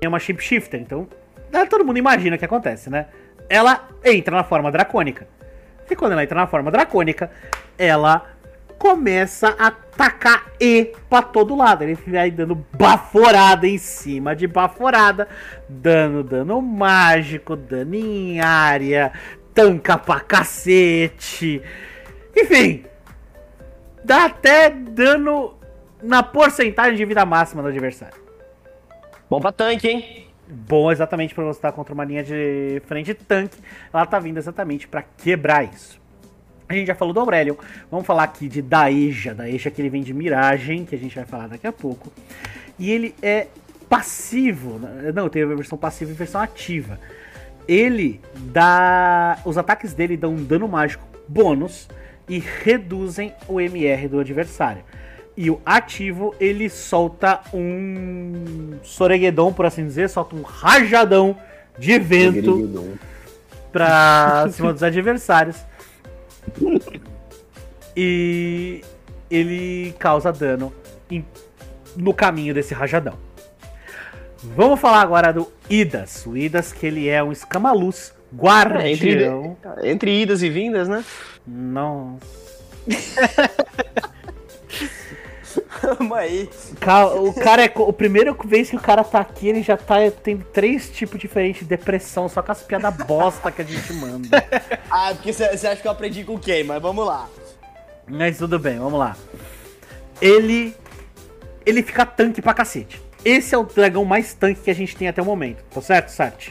É 0.00 0.08
uma 0.08 0.18
shapeshifter, 0.18 0.80
então 0.80 1.08
todo 1.68 1.84
mundo 1.84 1.98
imagina 1.98 2.36
o 2.36 2.38
que 2.38 2.44
acontece, 2.44 2.88
né? 2.90 3.06
Ela 3.48 3.88
entra 4.04 4.36
na 4.36 4.44
forma 4.44 4.70
dracônica. 4.70 5.26
E 5.90 5.96
quando 5.96 6.12
ela 6.12 6.22
entra 6.22 6.38
na 6.38 6.46
forma 6.46 6.70
dracônica, 6.70 7.30
ela 7.76 8.24
começa 8.78 9.54
a 9.58 9.66
atacar 9.66 10.46
E 10.60 10.92
pra 11.08 11.20
todo 11.20 11.56
lado. 11.56 11.82
Ele 11.82 11.94
vai 11.94 12.30
dando 12.30 12.54
baforada 12.72 13.66
em 13.66 13.76
cima 13.76 14.34
de 14.34 14.46
baforada, 14.46 15.28
dando 15.68 16.22
dano 16.22 16.62
mágico, 16.62 17.56
dano 17.56 17.94
em 17.94 18.40
área, 18.40 19.12
tanca 19.52 19.98
pra 19.98 20.20
cacete. 20.20 21.62
Enfim, 22.36 22.84
dá 24.04 24.26
até 24.26 24.70
dano 24.70 25.58
na 26.02 26.22
porcentagem 26.22 26.96
de 26.96 27.04
vida 27.04 27.26
máxima 27.26 27.62
do 27.62 27.68
adversário. 27.68 28.18
Bom 29.28 29.40
pra 29.40 29.52
tanque, 29.52 29.88
hein? 29.88 30.29
Bom 30.50 30.90
exatamente 30.90 31.34
para 31.34 31.44
você 31.44 31.58
estar 31.58 31.72
contra 31.72 31.94
uma 31.94 32.04
linha 32.04 32.22
de 32.22 32.82
frente 32.86 33.14
tanque. 33.14 33.58
Ela 33.92 34.06
tá 34.06 34.18
vindo 34.18 34.38
exatamente 34.38 34.88
para 34.88 35.02
quebrar 35.02 35.64
isso. 35.64 36.00
A 36.68 36.74
gente 36.74 36.86
já 36.86 36.94
falou 36.94 37.12
do 37.12 37.18
Aurelion, 37.18 37.56
vamos 37.90 38.06
falar 38.06 38.22
aqui 38.22 38.48
de 38.48 38.62
Daeja. 38.62 39.34
Daeja 39.34 39.70
que 39.70 39.82
ele 39.82 39.88
vem 39.88 40.02
de 40.02 40.14
Miragem, 40.14 40.84
que 40.84 40.94
a 40.94 40.98
gente 40.98 41.16
vai 41.16 41.24
falar 41.24 41.48
daqui 41.48 41.66
a 41.66 41.72
pouco. 41.72 42.12
E 42.78 42.90
ele 42.90 43.14
é 43.20 43.48
passivo, 43.88 44.78
né? 44.78 45.10
não, 45.12 45.28
tem 45.28 45.42
a 45.42 45.46
versão 45.46 45.76
passiva 45.76 46.12
e 46.12 46.14
versão 46.14 46.40
ativa. 46.40 46.98
Ele 47.66 48.20
dá. 48.52 49.38
Os 49.44 49.58
ataques 49.58 49.92
dele 49.94 50.16
dão 50.16 50.32
um 50.32 50.44
dano 50.44 50.68
mágico 50.68 51.04
bônus 51.26 51.88
e 52.28 52.38
reduzem 52.38 53.34
o 53.48 53.60
MR 53.60 54.06
do 54.06 54.20
adversário. 54.20 54.84
E 55.36 55.50
o 55.50 55.60
ativo, 55.64 56.34
ele 56.38 56.68
solta 56.68 57.40
um 57.54 58.78
Soreguedon, 58.82 59.52
por 59.52 59.64
assim 59.64 59.86
dizer, 59.86 60.08
solta 60.10 60.36
um 60.36 60.42
rajadão 60.42 61.36
de 61.78 61.98
vento 61.98 62.98
pra 63.72 64.48
cima 64.52 64.72
dos 64.72 64.82
adversários. 64.82 65.56
E 67.96 68.82
ele 69.30 69.94
causa 69.98 70.32
dano 70.32 70.72
em, 71.10 71.24
no 71.96 72.12
caminho 72.12 72.52
desse 72.52 72.74
rajadão. 72.74 73.14
Vamos 74.42 74.80
falar 74.80 75.00
agora 75.00 75.32
do 75.32 75.50
Idas. 75.68 76.26
O 76.26 76.36
Idas, 76.36 76.72
que 76.72 76.86
ele 76.86 77.08
é 77.08 77.22
um 77.22 77.30
escamaluz 77.30 78.12
guardião. 78.34 78.80
É, 78.80 78.90
entre, 78.90 79.90
entre 79.90 80.22
idas 80.22 80.42
e 80.42 80.48
vindas, 80.48 80.88
né? 80.88 81.04
Nossa. 81.46 82.20
Tamo 85.96 86.14
aí. 86.14 86.48
O 87.16 87.32
cara 87.34 87.64
é. 87.64 87.72
O 87.76 87.92
primeiro 87.92 88.36
vez 88.44 88.70
que 88.70 88.76
o 88.76 88.80
cara 88.80 89.02
tá 89.02 89.20
aqui, 89.20 89.48
ele 89.48 89.62
já 89.62 89.76
tá 89.76 89.96
tendo 90.22 90.44
três 90.44 90.88
tipos 90.88 91.18
diferentes 91.18 91.62
de 91.62 91.66
depressão, 91.66 92.28
só 92.28 92.42
com 92.42 92.52
as 92.52 92.62
piadas 92.62 92.94
bosta 93.06 93.50
que 93.50 93.62
a 93.62 93.64
gente 93.64 93.92
manda. 93.94 94.28
ah, 94.90 95.12
porque 95.14 95.32
você 95.32 95.44
acha 95.44 95.76
que 95.76 95.88
eu 95.88 95.92
aprendi 95.92 96.22
com 96.22 96.38
quem? 96.38 96.62
Mas 96.62 96.80
vamos 96.80 97.04
lá. 97.04 97.28
Mas 98.06 98.38
tudo 98.38 98.58
bem, 98.58 98.78
vamos 98.78 98.98
lá. 98.98 99.16
Ele. 100.20 100.74
Ele 101.66 101.82
fica 101.82 102.06
tanque 102.06 102.40
pra 102.40 102.54
cacete. 102.54 103.00
Esse 103.24 103.54
é 103.54 103.58
o 103.58 103.64
dragão 103.64 104.04
mais 104.04 104.32
tanque 104.32 104.60
que 104.60 104.70
a 104.70 104.74
gente 104.74 104.96
tem 104.96 105.08
até 105.08 105.20
o 105.20 105.24
momento. 105.24 105.62
Tá 105.70 105.80
certo, 105.80 106.08
Sart? 106.08 106.50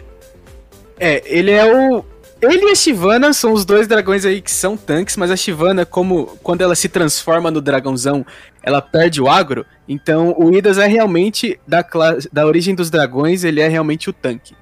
É, 1.00 1.24
ele 1.26 1.52
é 1.52 1.66
o. 1.66 2.04
Ele 2.42 2.68
e 2.68 2.72
a 2.72 2.76
Shivana 2.76 3.34
são 3.34 3.52
os 3.52 3.66
dois 3.66 3.86
dragões 3.86 4.26
aí 4.26 4.42
que 4.42 4.52
são 4.52 4.78
tanques, 4.78 5.18
mas 5.18 5.30
a 5.30 5.36
Shivana, 5.36 5.86
como 5.86 6.38
quando 6.42 6.62
ela 6.62 6.74
se 6.74 6.88
transforma 6.88 7.52
no 7.52 7.60
dragãozão, 7.60 8.26
ela 8.62 8.82
perde 8.82 9.22
o 9.22 9.30
agro, 9.30 9.66
então 9.88 10.36
o 10.38 10.54
Idas 10.54 10.78
é 10.78 10.88
realmente 10.88 11.60
da, 11.68 11.84
classe, 11.84 12.30
da 12.32 12.46
origem 12.46 12.76
dos 12.76 12.90
dragões, 12.90 13.44
ele 13.44 13.62
é 13.62 13.68
realmente 13.68 14.10
o 14.10 14.14
tanque. 14.14 14.56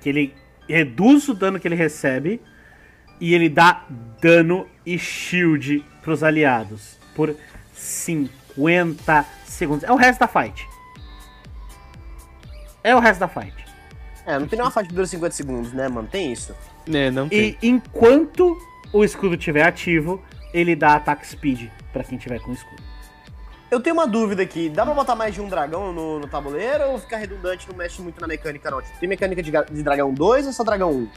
Que 0.00 0.08
ele 0.08 0.34
reduz 0.68 1.28
o 1.28 1.34
dano 1.34 1.60
que 1.60 1.68
ele 1.68 1.74
recebe 1.74 2.40
e 3.20 3.34
ele 3.34 3.48
dá 3.48 3.84
dano 4.20 4.66
e 4.86 4.98
shield 4.98 5.84
pros 6.02 6.22
aliados 6.22 6.98
por 7.14 7.36
50 7.74 9.26
segundos. 9.44 9.84
É 9.84 9.92
o 9.92 9.96
resto 9.96 10.20
da 10.20 10.28
fight. 10.28 10.66
É 12.82 12.96
o 12.96 12.98
resto 12.98 13.20
da 13.20 13.28
fight. 13.28 13.54
É, 14.26 14.38
não 14.38 14.46
tem 14.46 14.56
nenhuma 14.58 14.70
fight 14.70 14.88
que 14.88 14.94
dura 14.94 15.06
50 15.06 15.34
segundos, 15.34 15.72
né, 15.72 15.88
mano? 15.88 16.08
Tem 16.08 16.32
isso. 16.32 16.54
É, 16.90 17.10
não 17.10 17.28
tem. 17.28 17.58
E 17.62 17.68
enquanto 17.68 18.56
o 18.92 19.04
escudo 19.04 19.34
estiver 19.34 19.66
ativo, 19.66 20.22
ele 20.52 20.74
dá 20.74 20.94
ataque 20.94 21.26
speed 21.26 21.68
pra 21.92 22.02
quem 22.04 22.16
tiver 22.16 22.40
com 22.40 22.52
escudo. 22.52 22.79
Eu 23.70 23.80
tenho 23.80 23.94
uma 23.94 24.06
dúvida 24.06 24.42
aqui. 24.42 24.68
Dá 24.68 24.84
pra 24.84 24.92
botar 24.94 25.14
mais 25.14 25.32
de 25.34 25.40
um 25.40 25.48
dragão 25.48 25.92
no, 25.92 26.18
no 26.18 26.26
tabuleiro 26.26 26.90
ou 26.90 26.98
ficar 26.98 27.18
redundante 27.18 27.68
não 27.68 27.76
mexe 27.76 28.02
muito 28.02 28.20
na 28.20 28.26
mecânica, 28.26 28.70
não? 28.70 28.82
Tipo, 28.82 28.98
tem 28.98 29.08
mecânica 29.08 29.42
de, 29.42 29.50
de 29.50 29.82
dragão 29.82 30.12
2 30.12 30.46
ou 30.48 30.52
só 30.52 30.64
dragão 30.64 30.90
1? 30.90 31.08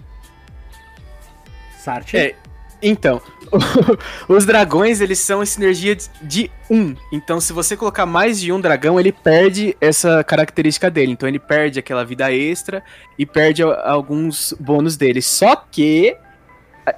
Sart? 1.80 2.14
É, 2.14 2.36
então, 2.82 3.22
os 4.28 4.46
dragões, 4.46 5.02
eles 5.02 5.20
são 5.20 5.42
a 5.42 5.46
sinergia 5.46 5.96
de- 5.96 6.10
de 6.22 6.52
um. 6.70 6.96
Então, 7.12 7.40
se 7.42 7.52
você 7.54 7.76
colocar 7.76 8.06
mais 8.06 8.40
de 8.40 8.52
um 8.52 8.60
dragão, 8.62 9.00
ele 9.00 9.12
perde 9.12 9.76
essa 9.82 10.24
característica 10.24 10.90
dele. 10.92 11.12
Então, 11.14 11.28
ele 11.28 11.40
perde 11.40 11.80
aquela 11.80 12.06
vida 12.06 12.32
extra 12.32 12.84
e 13.18 13.26
perde 13.26 13.64
a- 13.64 13.90
alguns 13.90 14.54
bônus 14.60 14.96
dele. 14.96 15.22
Só 15.22 15.56
que 15.56 16.16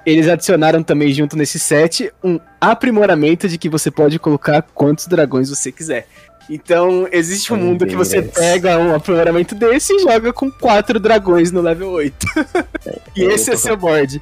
eles 0.05 0.27
adicionaram 0.27 0.83
também 0.83 1.13
junto 1.13 1.35
nesse 1.35 1.59
set 1.59 2.11
um 2.23 2.39
aprimoramento 2.59 3.47
de 3.47 3.57
que 3.57 3.69
você 3.69 3.91
pode 3.91 4.17
colocar 4.19 4.61
quantos 4.61 5.07
dragões 5.07 5.49
você 5.49 5.71
quiser. 5.71 6.07
Então, 6.49 7.07
existe 7.11 7.51
um 7.53 7.57
Meu 7.57 7.65
mundo 7.65 7.85
que 7.87 7.95
você 7.95 8.21
pega 8.21 8.77
um 8.77 8.93
aprimoramento 8.93 9.55
desse 9.55 9.93
e 9.93 9.99
joga 9.99 10.31
com 10.31 10.51
quatro 10.51 10.99
dragões 10.99 11.51
no 11.51 11.61
level 11.61 11.89
8. 11.89 12.27
e 13.15 13.23
eu 13.23 13.31
esse 13.31 13.51
é 13.51 13.57
seu 13.57 13.75
board. 13.75 14.21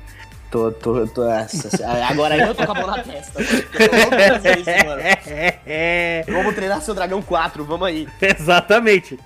Tô, 0.50 0.72
tô, 0.72 1.08
tô. 1.08 1.24
Nossa, 1.26 1.68
agora 2.08 2.38
eu 2.38 2.54
tô 2.54 2.66
com 2.66 2.72
a 2.72 2.76
mão 2.76 2.88
na 2.88 3.00
testa. 3.00 3.42
Vamos 3.42 4.34
fazer 4.34 4.60
isso, 4.60 4.86
mano. 4.86 5.02
É, 5.66 6.24
Vamos 6.28 6.54
treinar 6.54 6.82
seu 6.82 6.94
dragão 6.94 7.22
4, 7.22 7.66
vamos 7.66 7.88
aí. 7.88 8.08
exatamente. 8.22 9.18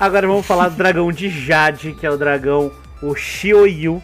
Agora 0.00 0.26
vamos 0.26 0.44
falar 0.44 0.70
do 0.70 0.76
dragão 0.76 1.12
de 1.12 1.28
Jade, 1.28 1.92
que 1.92 2.04
é 2.04 2.10
o 2.10 2.16
dragão 2.16 2.72
o 3.00 3.14
Shioyu, 3.14 4.02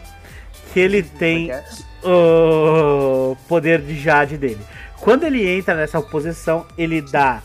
que 0.73 0.79
ele 0.79 1.03
tem 1.03 1.51
o 2.03 3.35
poder 3.47 3.81
de 3.81 3.99
Jade 3.99 4.37
dele. 4.37 4.61
Quando 4.99 5.23
ele 5.23 5.47
entra 5.47 5.75
nessa 5.75 6.01
posição, 6.01 6.65
ele 6.77 7.01
dá 7.01 7.41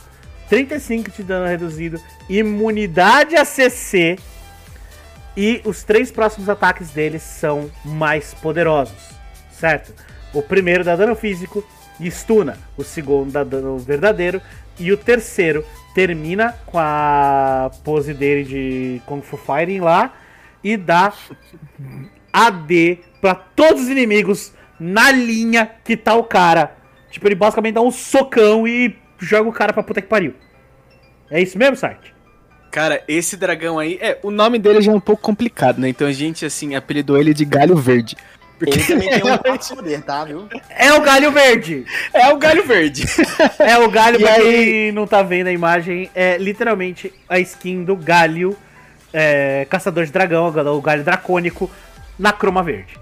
35 0.49 1.11
de 1.11 1.23
dano 1.23 1.47
reduzido, 1.47 2.01
imunidade 2.29 3.35
a 3.37 3.45
CC 3.45 4.19
e 5.37 5.61
os 5.65 5.83
três 5.83 6.11
próximos 6.11 6.49
ataques 6.49 6.91
dele 6.91 7.19
são 7.19 7.71
mais 7.85 8.33
poderosos, 8.35 9.11
certo? 9.51 9.93
O 10.33 10.43
primeiro 10.43 10.85
dá 10.85 10.95
dano 10.97 11.15
físico 11.15 11.67
e 11.99 12.11
stuna, 12.11 12.59
o 12.77 12.85
segundo 12.85 13.33
dá 13.33 13.43
dano 13.43 13.79
verdadeiro 13.79 14.41
e 14.79 14.93
o 14.93 14.97
terceiro 14.97 15.65
termina 15.95 16.55
com 16.67 16.79
a 16.79 17.71
pose 17.83 18.12
dele 18.12 18.45
de 18.45 19.03
Kung 19.07 19.23
Fu 19.23 19.37
Fighting 19.37 19.81
lá 19.81 20.12
e 20.62 20.77
dá 20.77 21.12
AD 22.37 22.99
pra 23.20 23.35
todos 23.35 23.83
os 23.85 23.88
inimigos 23.88 24.53
na 24.79 25.11
linha 25.11 25.70
que 25.85 25.96
tá 25.96 26.14
o 26.14 26.25
cara. 26.25 26.77
Tipo, 27.11 27.27
ele 27.29 27.35
basicamente 27.35 27.75
dá 27.75 27.81
um 27.81 27.90
socão 27.90 28.66
e 28.68 28.94
joga 29.18 29.49
o 29.49 29.53
cara 29.53 29.72
pra 29.72 29.83
puta 29.83 30.03
que 30.03 30.09
pariu. 30.09 30.35
É 31.31 31.40
isso 31.40 31.57
mesmo, 31.57 31.77
Sart? 31.77 32.09
Cara, 32.70 33.03
esse 33.09 33.37
dragão 33.37 33.79
aí, 33.79 33.99
é, 34.03 34.18
o 34.22 34.31
nome 34.31 34.59
dele 34.59 34.83
já 34.83 34.92
é 34.92 34.94
um 34.94 35.01
pouco 35.01 35.22
complicado, 35.22 35.79
né? 35.79 35.88
Então 35.88 36.07
a 36.07 36.12
gente, 36.12 36.44
assim, 36.44 36.75
apelidou 36.75 37.16
ele 37.16 37.33
de 37.33 37.44
Galho 37.44 37.75
Verde. 37.77 38.16
Ele 38.61 38.83
também 38.85 39.09
tem 39.09 39.22
um 39.22 39.37
poder, 39.77 40.03
tá, 40.03 40.25
viu? 40.25 40.46
É 40.70 40.92
o 40.92 41.01
galho 41.03 41.31
verde! 41.31 41.85
É 42.12 42.29
o 42.33 42.37
Galho 42.38 42.64
Verde. 42.66 43.05
É 43.59 43.79
o 43.79 43.90
galho, 43.90 44.16
E 44.20 44.22
pra 44.22 44.33
aí- 44.35 44.42
quem 44.42 44.92
não 44.92 45.07
tá 45.07 45.22
vendo 45.22 45.46
a 45.49 45.53
imagem, 45.53 46.11
é 46.14 46.37
literalmente 46.38 47.12
a 47.29 47.38
skin 47.38 47.85
do 47.85 47.94
galho 47.96 48.57
é, 49.12 49.66
caçador 49.70 50.05
de 50.05 50.12
dragão, 50.12 50.46
o 50.49 50.81
galho 50.83 51.03
dracônico, 51.05 51.70
na 52.18 52.33
croma 52.33 52.62
verde. 52.62 52.98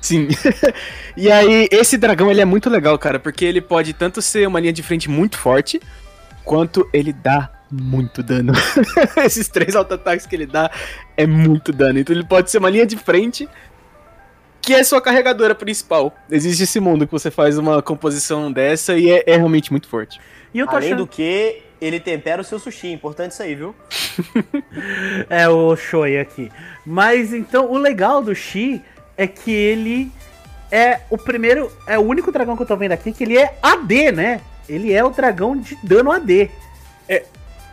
Sim. 0.00 0.28
e 1.16 1.30
aí, 1.30 1.68
esse 1.70 1.96
dragão, 1.96 2.30
ele 2.30 2.40
é 2.40 2.44
muito 2.44 2.68
legal, 2.68 2.98
cara, 2.98 3.18
porque 3.18 3.44
ele 3.44 3.60
pode 3.60 3.92
tanto 3.92 4.20
ser 4.20 4.46
uma 4.46 4.58
linha 4.58 4.72
de 4.72 4.82
frente 4.82 5.08
muito 5.08 5.38
forte, 5.38 5.80
quanto 6.44 6.88
ele 6.92 7.12
dá 7.12 7.50
muito 7.70 8.22
dano. 8.22 8.52
Esses 9.24 9.48
três 9.48 9.74
auto-ataques 9.74 10.26
que 10.26 10.36
ele 10.36 10.46
dá 10.46 10.70
é 11.16 11.26
muito 11.26 11.72
dano. 11.72 11.98
Então 11.98 12.14
ele 12.14 12.24
pode 12.24 12.50
ser 12.50 12.58
uma 12.58 12.68
linha 12.68 12.84
de 12.84 12.96
frente, 12.96 13.48
que 14.60 14.74
é 14.74 14.84
sua 14.84 15.00
carregadora 15.00 15.54
principal. 15.54 16.14
Existe 16.30 16.64
esse 16.64 16.80
mundo 16.80 17.06
que 17.06 17.12
você 17.12 17.30
faz 17.30 17.56
uma 17.56 17.80
composição 17.80 18.52
dessa 18.52 18.98
e 18.98 19.10
é, 19.10 19.22
é 19.26 19.36
realmente 19.36 19.70
muito 19.70 19.88
forte. 19.88 20.20
E 20.52 20.58
eu 20.58 20.66
tô 20.66 20.76
Além 20.76 20.88
achando 20.88 21.04
do 21.04 21.06
que, 21.06 21.62
ele 21.84 22.00
tempera 22.00 22.40
o 22.42 22.44
seu 22.44 22.58
sushi. 22.58 22.92
Importante 22.92 23.32
isso 23.32 23.42
aí, 23.42 23.54
viu? 23.54 23.74
É 25.28 25.48
o 25.48 25.74
Shoei 25.76 26.18
aqui. 26.18 26.50
Mas 26.84 27.32
então, 27.32 27.70
o 27.70 27.78
legal 27.78 28.22
do 28.22 28.34
Shi 28.34 28.82
é 29.16 29.26
que 29.26 29.50
ele 29.50 30.10
é 30.70 31.00
o 31.10 31.18
primeiro, 31.18 31.70
é 31.86 31.98
o 31.98 32.02
único 32.02 32.32
dragão 32.32 32.56
que 32.56 32.62
eu 32.62 32.66
tô 32.66 32.76
vendo 32.76 32.92
aqui 32.92 33.12
que 33.12 33.24
ele 33.24 33.36
é 33.36 33.56
AD, 33.62 34.12
né? 34.12 34.40
Ele 34.68 34.92
é 34.92 35.04
o 35.04 35.10
dragão 35.10 35.56
de 35.56 35.76
dano 35.82 36.10
AD. 36.10 36.50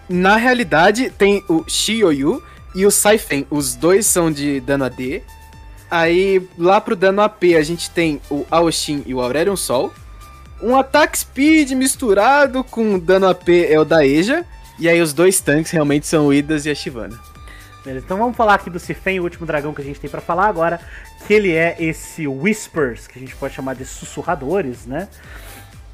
Na 0.10 0.38
realidade, 0.38 1.12
tem 1.12 1.44
o 1.48 1.64
Shioyu 1.68 2.42
e 2.74 2.84
o 2.84 2.90
Saifen. 2.90 3.46
Os 3.52 3.76
dois 3.76 4.08
são 4.08 4.32
de 4.32 4.60
dano 4.60 4.86
AD. 4.86 5.22
Aí, 5.90 6.42
lá 6.58 6.82
pro 6.82 6.96
dano 6.96 7.22
AP, 7.22 7.44
a 7.56 7.62
gente 7.62 7.92
tem 7.92 8.20
o 8.30 8.44
Aoshin 8.50 9.04
e 9.06 9.14
o 9.14 9.22
Aurelion 9.22 9.56
Sol. 9.56 9.94
Um 10.62 10.76
ataque 10.76 11.18
speed 11.18 11.72
misturado 11.72 12.64
com 12.64 13.00
dano 13.00 13.28
AP 13.28 13.50
é 13.50 13.80
o 13.80 13.86
da 13.86 14.06
Eja. 14.06 14.46
E 14.78 14.88
aí, 14.88 15.02
os 15.02 15.14
dois 15.14 15.40
tanques 15.42 15.72
realmente 15.72 16.08
são 16.08 16.28
o 16.28 16.34
Idas 16.34 16.66
e 16.66 16.70
a 16.70 16.76
Shivana. 16.76 17.20
Beleza, 17.84 18.06
então 18.06 18.18
vamos 18.18 18.36
falar 18.36 18.56
aqui 18.56 18.70
do 18.70 18.78
Sifen, 18.78 19.20
o 19.20 19.24
último 19.24 19.46
dragão 19.46 19.74
que 19.74 19.82
a 19.82 19.86
gente 19.86 20.00
tem 20.00 20.10
pra 20.10 20.20
falar 20.20 20.48
agora, 20.48 20.80
que 21.26 21.34
ele 21.34 21.54
é 21.54 21.78
esse 21.80 22.28
Whispers, 22.28 23.08
que 23.08 23.18
a 23.18 23.22
gente 23.22 23.36
pode 23.36 23.54
chamar 23.54 23.76
de 23.76 23.86
sussurradores, 23.86 24.86
né? 24.86 25.08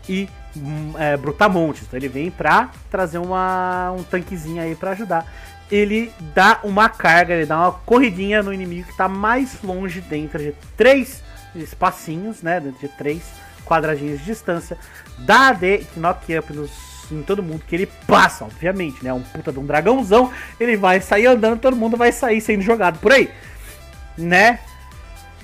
E 0.10 0.28
hum, 0.58 0.94
é, 0.98 1.16
Brutamontes. 1.16 1.84
Então 1.84 1.98
ele 1.98 2.10
vem 2.10 2.32
pra 2.32 2.72
trazer 2.90 3.20
uma, 3.20 3.92
um 3.92 4.04
tanquezinho 4.04 4.62
aí 4.62 4.76
pra 4.76 4.92
ajudar. 4.92 5.32
Ele 5.72 6.12
dá 6.34 6.60
uma 6.64 6.90
carga, 6.90 7.34
ele 7.34 7.46
dá 7.46 7.58
uma 7.58 7.72
corridinha 7.72 8.42
no 8.42 8.54
inimigo 8.54 8.88
que 8.88 8.98
tá 8.98 9.08
mais 9.08 9.62
longe 9.64 10.02
dentro 10.02 10.40
de 10.40 10.54
três 10.76 11.24
espacinhos, 11.56 12.42
né? 12.42 12.60
Dentro 12.60 12.80
de 12.80 12.88
três 12.90 13.24
quadradinhos 13.66 14.20
de 14.20 14.26
distância. 14.26 14.78
Dá 15.20 15.50
AD 15.50 15.86
que 15.94 16.00
knock 16.00 16.38
up 16.38 16.54
nos, 16.54 16.72
em 17.12 17.22
todo 17.22 17.44
mundo 17.44 17.64
que 17.68 17.76
ele 17.76 17.88
passa, 18.08 18.46
obviamente, 18.46 19.04
né? 19.04 19.12
Um 19.12 19.22
puta 19.22 19.52
de 19.52 19.60
um 19.60 19.66
dragãozão. 19.66 20.32
Ele 20.60 20.78
vai 20.78 21.02
sair 21.02 21.26
andando, 21.26 21.60
todo 21.60 21.76
mundo 21.76 21.98
vai 21.98 22.12
sair 22.12 22.40
sendo 22.40 22.62
jogado 22.62 23.00
por 23.00 23.12
aí, 23.12 23.30
né? 24.18 24.60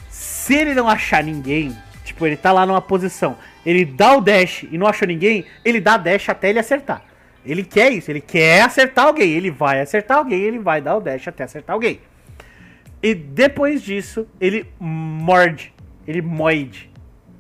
Se 0.10 0.56
ele 0.56 0.74
não 0.74 0.88
achar 0.88 1.24
ninguém, 1.24 1.76
tipo, 2.04 2.26
ele 2.26 2.36
tá 2.36 2.52
lá 2.52 2.66
numa 2.66 2.82
posição, 2.82 3.38
ele 3.66 3.86
dá 3.86 4.16
o 4.16 4.22
dash 4.22 4.66
e 4.72 4.78
não 4.78 4.88
achou 4.88 5.08
ninguém, 5.08 5.46
ele 5.64 5.80
dá 5.80 5.98
dash 5.98 6.30
até 6.30 6.50
ele 6.50 6.60
acertar. 6.60 7.04
Ele 7.44 7.64
quer 7.64 7.92
isso, 7.92 8.12
ele 8.12 8.22
quer 8.22 8.62
acertar 8.62 9.06
alguém, 9.06 9.32
ele 9.32 9.50
vai 9.50 9.82
acertar 9.82 10.18
alguém, 10.18 10.42
ele 10.42 10.60
vai 10.60 10.80
dar 10.80 10.98
o 10.98 11.02
dash 11.02 11.28
até 11.28 11.44
acertar 11.44 11.74
alguém. 11.74 12.00
E 13.02 13.16
depois 13.16 13.82
disso, 13.82 14.28
ele 14.40 14.68
morde, 14.80 15.74
ele 16.08 16.22
moide. 16.22 16.91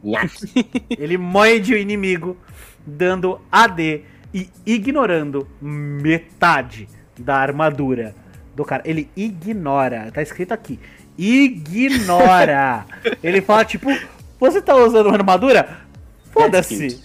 ele 0.98 1.18
moide 1.18 1.74
o 1.74 1.78
inimigo, 1.78 2.38
dando 2.86 3.40
AD 3.52 4.04
e 4.34 4.50
ignorando 4.66 5.48
metade 5.62 6.88
da 7.20 7.36
armadura 7.36 8.16
do 8.56 8.66
cara. 8.66 8.82
Ele 8.86 9.10
ignora, 9.16 10.12
tá 10.12 10.22
escrito 10.22 10.54
aqui. 10.54 10.80
Ignora. 11.18 12.86
ele 13.22 13.42
fala 13.42 13.66
tipo, 13.66 13.90
você 14.40 14.62
tá 14.62 14.76
usando 14.76 15.08
uma 15.08 15.18
armadura? 15.18 15.82
Foda-se. 16.32 17.00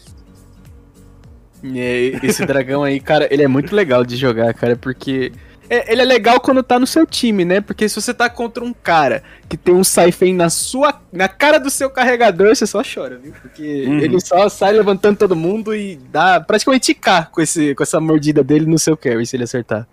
Esse 2.23 2.47
dragão 2.47 2.85
aí, 2.85 3.01
cara, 3.01 3.27
ele 3.31 3.43
é 3.43 3.49
muito 3.49 3.75
legal 3.75 4.05
de 4.05 4.17
jogar, 4.17 4.55
cara, 4.55 4.77
porque 4.77 5.33
É, 5.69 5.93
ele 5.93 6.03
é 6.03 6.05
legal 6.05 6.41
quando 6.41 6.63
tá 6.63 6.79
no 6.79 6.87
seu 6.87 7.07
time, 7.07 7.45
né? 7.45 7.61
Porque 7.61 7.89
se 7.89 8.01
você 8.01 8.15
tá 8.15 8.29
contra 8.29 8.65
um 8.65 8.73
cara 8.73 9.23
que 9.49 9.57
tem 9.57 9.75
um 9.75 9.85
Saifen 9.85 10.35
na 10.35 10.51
sua. 10.51 11.01
na 11.13 11.29
cara 11.29 11.59
do 11.59 11.71
seu 11.71 11.91
carregador, 11.91 12.55
você 12.55 12.67
só 12.67 12.83
chora, 12.83 13.19
viu? 13.19 13.33
Porque 13.41 13.85
uhum. 13.87 13.99
ele 13.99 14.21
só 14.21 14.49
sai 14.49 14.73
levantando 14.73 15.19
todo 15.19 15.37
mundo 15.37 15.75
e 15.75 15.97
dá 16.11 16.41
praticamente 16.41 16.95
K 16.95 17.27
com, 17.27 17.41
esse, 17.41 17.75
com 17.75 17.83
essa 17.83 18.01
mordida 18.01 18.43
dele 18.43 18.67
no 18.67 18.79
seu 18.79 18.97
carry, 18.97 19.27
se 19.27 19.37
ele 19.37 19.45
acertar. 19.45 19.87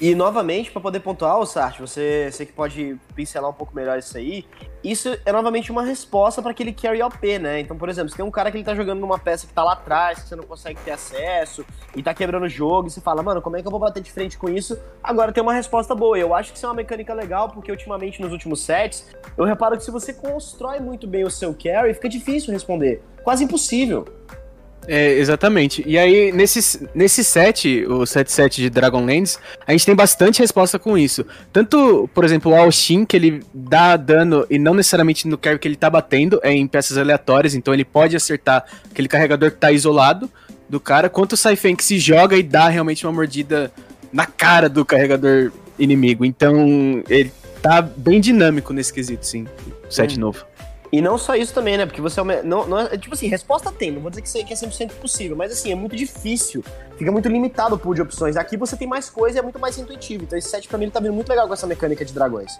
E 0.00 0.14
novamente, 0.14 0.70
para 0.70 0.80
poder 0.80 1.00
pontuar, 1.00 1.38
o 1.38 1.44
Sart, 1.44 1.78
você, 1.78 2.30
você 2.32 2.46
que 2.46 2.52
pode 2.52 2.98
pincelar 3.14 3.50
um 3.50 3.52
pouco 3.52 3.76
melhor 3.76 3.98
isso 3.98 4.16
aí, 4.16 4.46
isso 4.82 5.14
é 5.26 5.30
novamente 5.30 5.70
uma 5.70 5.82
resposta 5.82 6.40
para 6.40 6.52
aquele 6.52 6.72
carry 6.72 7.02
OP, 7.02 7.38
né? 7.38 7.60
Então, 7.60 7.76
por 7.76 7.86
exemplo, 7.86 8.08
se 8.08 8.16
tem 8.16 8.24
um 8.24 8.30
cara 8.30 8.50
que 8.50 8.56
ele 8.56 8.64
tá 8.64 8.74
jogando 8.74 8.98
numa 8.98 9.18
peça 9.18 9.46
que 9.46 9.52
tá 9.52 9.62
lá 9.62 9.74
atrás, 9.74 10.22
que 10.22 10.28
você 10.30 10.34
não 10.34 10.44
consegue 10.44 10.80
ter 10.80 10.92
acesso, 10.92 11.66
e 11.94 12.02
tá 12.02 12.14
quebrando 12.14 12.44
o 12.44 12.48
jogo, 12.48 12.88
e 12.88 12.90
você 12.90 12.98
fala, 12.98 13.22
mano, 13.22 13.42
como 13.42 13.58
é 13.58 13.60
que 13.60 13.66
eu 13.66 13.70
vou 13.70 13.78
bater 13.78 14.02
de 14.02 14.10
frente 14.10 14.38
com 14.38 14.48
isso? 14.48 14.80
Agora 15.02 15.32
tem 15.32 15.42
uma 15.42 15.52
resposta 15.52 15.94
boa. 15.94 16.18
Eu 16.18 16.34
acho 16.34 16.50
que 16.50 16.56
isso 16.56 16.64
é 16.64 16.68
uma 16.70 16.76
mecânica 16.76 17.12
legal, 17.12 17.50
porque 17.50 17.70
ultimamente 17.70 18.22
nos 18.22 18.32
últimos 18.32 18.62
sets, 18.62 19.06
eu 19.36 19.44
reparo 19.44 19.76
que 19.76 19.84
se 19.84 19.90
você 19.90 20.14
constrói 20.14 20.80
muito 20.80 21.06
bem 21.06 21.24
o 21.24 21.30
seu 21.30 21.54
carry, 21.54 21.92
fica 21.92 22.08
difícil 22.08 22.54
responder. 22.54 23.02
Quase 23.22 23.44
impossível. 23.44 24.06
É, 24.86 25.12
exatamente. 25.12 25.84
E 25.86 25.98
aí, 25.98 26.32
nesse, 26.32 26.88
nesse 26.94 27.22
set, 27.22 27.86
o 27.86 28.06
set 28.06 28.30
set 28.30 28.56
de 28.56 28.70
Dragonlands, 28.70 29.38
a 29.66 29.72
gente 29.72 29.86
tem 29.86 29.94
bastante 29.94 30.40
resposta 30.40 30.78
com 30.78 30.96
isso. 30.96 31.24
Tanto, 31.52 32.08
por 32.14 32.24
exemplo, 32.24 32.52
o 32.52 32.56
Alshin, 32.56 33.04
que 33.04 33.16
ele 33.16 33.42
dá 33.52 33.96
dano 33.96 34.46
e 34.48 34.58
não 34.58 34.74
necessariamente 34.74 35.28
no 35.28 35.38
carry 35.38 35.58
que 35.58 35.68
ele 35.68 35.76
tá 35.76 35.90
batendo, 35.90 36.40
é 36.42 36.52
em 36.52 36.66
peças 36.66 36.96
aleatórias, 36.96 37.54
então 37.54 37.72
ele 37.74 37.84
pode 37.84 38.16
acertar 38.16 38.64
aquele 38.90 39.08
carregador 39.08 39.50
que 39.50 39.58
tá 39.58 39.70
isolado 39.70 40.30
do 40.68 40.80
cara, 40.80 41.08
quanto 41.08 41.32
o 41.32 41.36
Saifen 41.36 41.74
que 41.74 41.84
se 41.84 41.98
joga 41.98 42.36
e 42.36 42.42
dá 42.42 42.68
realmente 42.68 43.04
uma 43.04 43.12
mordida 43.12 43.72
na 44.12 44.24
cara 44.24 44.68
do 44.68 44.84
carregador 44.84 45.52
inimigo. 45.78 46.24
Então, 46.24 47.02
ele 47.08 47.32
tá 47.60 47.82
bem 47.82 48.20
dinâmico 48.20 48.72
nesse 48.72 48.92
quesito, 48.92 49.26
sim. 49.26 49.46
O 49.88 49.92
set 49.92 50.16
hum. 50.16 50.20
novo. 50.20 50.49
E 50.92 51.00
não 51.00 51.16
só 51.16 51.36
isso 51.36 51.54
também, 51.54 51.76
né? 51.76 51.86
Porque 51.86 52.00
você 52.00 52.20
é 52.20 52.42
não, 52.42 52.66
não 52.66 52.80
é, 52.80 52.98
tipo 52.98 53.14
assim, 53.14 53.28
resposta 53.28 53.70
tem, 53.70 53.92
não 53.92 54.00
vou 54.00 54.10
dizer 54.10 54.44
que 54.44 54.52
é 54.52 54.56
100% 54.56 54.92
possível, 54.94 55.36
mas 55.36 55.52
assim, 55.52 55.70
é 55.70 55.74
muito 55.74 55.94
difícil. 55.94 56.64
Fica 56.98 57.12
muito 57.12 57.28
limitado 57.28 57.76
o 57.76 57.78
pool 57.78 57.94
de 57.94 58.02
opções. 58.02 58.36
Aqui 58.36 58.56
você 58.56 58.76
tem 58.76 58.88
mais 58.88 59.08
coisa 59.08 59.38
e 59.38 59.40
é 59.40 59.42
muito 59.42 59.58
mais 59.58 59.78
intuitivo. 59.78 60.24
Então 60.24 60.36
esse 60.38 60.48
set 60.48 60.66
pra 60.66 60.78
mim 60.78 60.90
tá 60.90 60.98
vindo 60.98 61.12
muito 61.12 61.28
legal 61.28 61.46
com 61.46 61.54
essa 61.54 61.66
mecânica 61.66 62.04
de 62.04 62.12
dragões. 62.12 62.58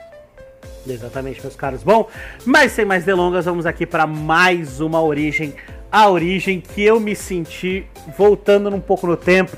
Exatamente, 0.86 1.40
meus 1.42 1.56
caros. 1.56 1.82
Bom, 1.82 2.08
mas 2.44 2.72
sem 2.72 2.84
mais 2.84 3.04
delongas, 3.04 3.44
vamos 3.44 3.66
aqui 3.66 3.84
para 3.84 4.06
mais 4.06 4.80
uma 4.80 5.02
origem. 5.02 5.54
A 5.90 6.08
origem 6.08 6.60
que 6.60 6.82
eu 6.82 7.00
me 7.00 7.16
senti 7.16 7.84
voltando 8.16 8.74
um 8.74 8.80
pouco 8.80 9.06
no 9.08 9.16
tempo, 9.16 9.56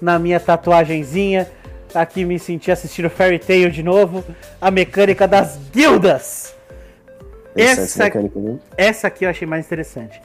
na 0.00 0.18
minha 0.18 0.38
tatuagenzinha. 0.38 1.50
Aqui 1.94 2.24
me 2.24 2.38
senti 2.38 2.70
assistindo 2.70 3.08
Fairy 3.08 3.38
Tail 3.38 3.70
de 3.70 3.82
novo. 3.82 4.22
A 4.60 4.70
mecânica 4.70 5.26
das 5.26 5.58
guildas. 5.72 6.59
Essa, 7.56 8.10
essa 8.76 9.06
aqui 9.08 9.24
eu 9.24 9.30
achei 9.30 9.46
mais 9.46 9.66
interessante. 9.66 10.20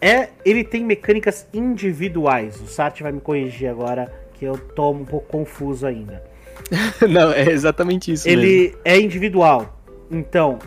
É, 0.00 0.28
ele 0.44 0.62
tem 0.62 0.84
mecânicas 0.84 1.46
individuais. 1.52 2.60
O 2.60 2.66
Sati 2.66 3.02
vai 3.02 3.10
me 3.10 3.20
corrigir 3.20 3.68
agora, 3.68 4.12
que 4.34 4.44
eu 4.44 4.56
tô 4.56 4.90
um 4.90 5.04
pouco 5.04 5.26
confuso 5.26 5.86
ainda. 5.86 6.22
Não, 7.08 7.32
é 7.32 7.50
exatamente 7.50 8.12
isso. 8.12 8.28
Ele 8.28 8.68
mesmo. 8.68 8.78
é 8.84 9.00
individual. 9.00 9.76
Então, 10.10 10.58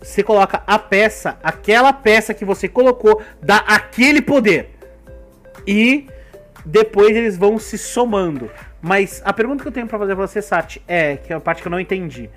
você 0.00 0.22
coloca 0.22 0.62
a 0.66 0.78
peça, 0.78 1.36
aquela 1.42 1.92
peça 1.92 2.32
que 2.32 2.44
você 2.44 2.68
colocou, 2.68 3.20
dá 3.42 3.56
aquele 3.58 4.22
poder. 4.22 4.70
E 5.66 6.06
depois 6.64 7.16
eles 7.16 7.36
vão 7.36 7.58
se 7.58 7.76
somando. 7.76 8.48
Mas 8.80 9.20
a 9.24 9.32
pergunta 9.32 9.62
que 9.62 9.68
eu 9.68 9.72
tenho 9.72 9.88
para 9.88 9.98
fazer 9.98 10.14
pra 10.14 10.26
você, 10.26 10.40
Sati, 10.40 10.80
é, 10.86 11.16
que 11.16 11.32
é 11.32 11.36
a 11.36 11.40
parte 11.40 11.60
que 11.60 11.66
eu 11.66 11.72
não 11.72 11.80
entendi 11.80 12.30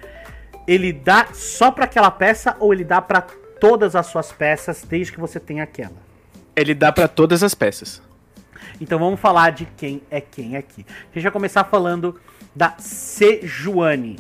ele 0.70 0.94
dá 0.94 1.30
só 1.34 1.72
para 1.72 1.86
aquela 1.86 2.12
peça 2.12 2.56
ou 2.60 2.72
ele 2.72 2.84
dá 2.84 3.02
para 3.02 3.22
todas 3.22 3.96
as 3.96 4.06
suas 4.06 4.32
peças 4.32 4.86
desde 4.88 5.12
que 5.12 5.20
você 5.20 5.40
tenha 5.40 5.64
aquela? 5.64 5.96
Ele 6.56 6.76
dá 6.76 6.92
para 6.92 7.08
todas 7.08 7.42
as 7.42 7.56
peças. 7.56 8.00
Então 8.80 9.00
vamos 9.00 9.20
falar 9.20 9.50
de 9.52 9.66
quem 9.76 10.04
é 10.12 10.22
quem 10.22 10.56
aqui. 10.56 10.86
A 10.88 11.16
gente 11.16 11.24
vai 11.24 11.32
começar 11.32 11.64
falando 11.64 12.22
da 12.56 12.76
Sejuani, 12.78 14.20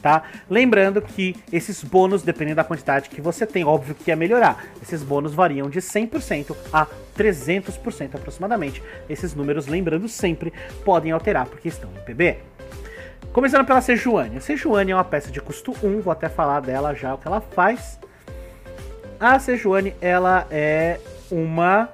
tá? 0.00 0.22
Lembrando 0.48 1.02
que 1.02 1.36
esses 1.52 1.84
bônus, 1.84 2.22
dependendo 2.22 2.56
da 2.56 2.64
quantidade 2.64 3.10
que 3.10 3.20
você 3.20 3.46
tem, 3.46 3.62
óbvio 3.62 3.94
que 3.94 4.10
ia 4.10 4.16
melhorar. 4.16 4.64
Esses 4.80 5.02
bônus 5.02 5.34
variam 5.34 5.68
de 5.68 5.80
100% 5.80 6.56
a 6.72 6.86
300% 7.14 8.14
aproximadamente. 8.14 8.82
Esses 9.06 9.34
números, 9.34 9.66
lembrando 9.66 10.08
sempre, 10.08 10.50
podem 10.82 11.12
alterar 11.12 11.44
porque 11.44 11.68
estão 11.68 11.90
em 11.94 12.00
PB. 12.06 12.53
Começando 13.34 13.66
pela 13.66 13.80
Sejuani. 13.80 14.36
A 14.36 14.40
Sejuani 14.40 14.92
é 14.92 14.94
uma 14.94 15.02
peça 15.02 15.28
de 15.28 15.40
custo 15.40 15.74
1, 15.82 16.02
vou 16.02 16.12
até 16.12 16.28
falar 16.28 16.60
dela 16.60 16.94
já 16.94 17.14
o 17.14 17.18
que 17.18 17.26
ela 17.26 17.40
faz. 17.40 17.98
A 19.18 19.36
Sejuani, 19.40 19.92
ela 20.00 20.46
é 20.52 21.00
uma 21.32 21.88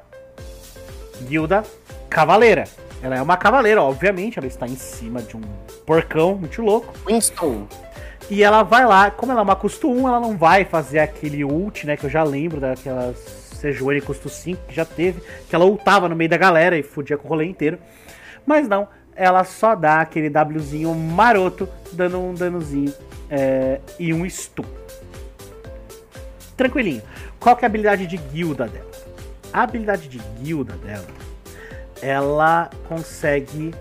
guilda 1.22 1.64
cavaleira. 2.10 2.64
Ela 3.02 3.16
é 3.16 3.22
uma 3.22 3.38
cavaleira, 3.38 3.82
obviamente, 3.82 4.38
ela 4.38 4.46
está 4.46 4.66
em 4.66 4.76
cima 4.76 5.22
de 5.22 5.34
um 5.34 5.40
porcão 5.86 6.34
muito 6.34 6.60
louco. 6.60 6.92
Winston. 7.06 7.66
E 8.28 8.42
ela 8.42 8.62
vai 8.62 8.84
lá, 8.84 9.10
como 9.10 9.32
ela 9.32 9.40
é 9.40 9.42
uma 9.42 9.56
custo 9.56 9.90
1, 9.90 10.08
ela 10.08 10.20
não 10.20 10.36
vai 10.36 10.66
fazer 10.66 10.98
aquele 10.98 11.42
ult, 11.42 11.86
né, 11.86 11.96
que 11.96 12.04
eu 12.04 12.10
já 12.10 12.22
lembro 12.22 12.60
daquelas 12.60 13.16
Sejuani 13.16 14.02
custo 14.02 14.28
5 14.28 14.60
que 14.68 14.74
já 14.74 14.84
teve, 14.84 15.22
que 15.48 15.54
ela 15.54 15.64
ultava 15.64 16.06
no 16.06 16.14
meio 16.14 16.28
da 16.28 16.36
galera 16.36 16.76
e 16.76 16.82
fudia 16.82 17.16
com 17.16 17.26
o 17.26 17.30
rolê 17.30 17.46
inteiro. 17.46 17.78
Mas 18.44 18.68
não, 18.68 18.88
ela 19.20 19.44
só 19.44 19.74
dá 19.74 20.00
aquele 20.00 20.30
Wzinho 20.30 20.94
maroto, 20.94 21.68
dando 21.92 22.18
um 22.18 22.32
danozinho 22.32 22.94
é, 23.28 23.78
e 23.98 24.14
um 24.14 24.24
stun. 24.24 24.64
Tranquilinho. 26.56 27.02
Qual 27.38 27.54
que 27.54 27.62
é 27.62 27.66
a 27.66 27.68
habilidade 27.68 28.06
de 28.06 28.16
guilda 28.16 28.66
dela? 28.66 28.90
A 29.52 29.62
habilidade 29.62 30.08
de 30.08 30.18
guilda 30.40 30.72
dela, 30.76 31.04
ela 32.00 32.70
consegue 32.88 33.74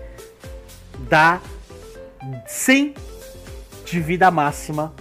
dar 1.08 1.40
100 2.46 2.94
de 3.86 3.98
vida 3.98 4.30
máxima. 4.30 4.92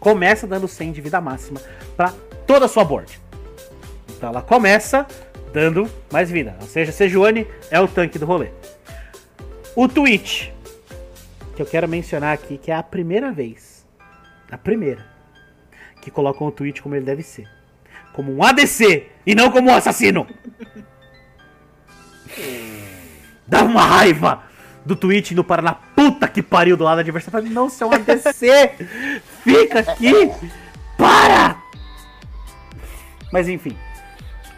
Começa 0.00 0.48
dando 0.48 0.66
100 0.66 0.90
de 0.90 1.00
vida 1.00 1.20
máxima 1.20 1.60
para 1.96 2.12
toda 2.44 2.66
a 2.66 2.68
sua 2.68 2.82
board. 2.82 3.20
Então 4.08 4.30
ela 4.30 4.42
começa 4.42 5.06
dando 5.52 5.88
mais 6.10 6.28
vida. 6.28 6.56
Ou 6.60 6.66
seja, 6.66 6.90
Sejuani 6.90 7.46
é 7.70 7.78
o 7.78 7.86
tanque 7.86 8.18
do 8.18 8.26
rolê. 8.26 8.48
O 9.76 9.86
Twitch, 9.88 10.50
que 11.54 11.62
eu 11.62 11.66
quero 11.66 11.88
mencionar 11.88 12.34
aqui, 12.34 12.58
que 12.58 12.70
é 12.70 12.74
a 12.74 12.82
primeira 12.82 13.30
vez, 13.30 13.86
a 14.50 14.58
primeira, 14.58 15.06
que 16.02 16.10
colocam 16.10 16.46
o 16.46 16.50
Twitch 16.50 16.80
como 16.80 16.94
ele 16.94 17.04
deve 17.04 17.22
ser. 17.22 17.48
Como 18.12 18.34
um 18.34 18.42
ADC 18.42 19.06
e 19.24 19.34
não 19.34 19.50
como 19.50 19.70
um 19.70 19.74
assassino. 19.74 20.26
Dá 23.46 23.62
uma 23.62 23.82
raiva 23.82 24.42
do 24.84 24.96
Twitch 24.96 25.30
indo 25.32 25.44
para 25.44 25.62
na 25.62 25.74
puta 25.74 26.26
que 26.26 26.42
pariu 26.42 26.76
do 26.76 26.84
lado 26.84 27.00
adversário. 27.00 27.48
Não, 27.48 27.68
seu 27.68 27.92
ADC! 27.92 28.72
Fica 29.44 29.80
aqui! 29.80 30.12
Para! 30.96 31.56
Mas 33.32 33.48
enfim. 33.48 33.76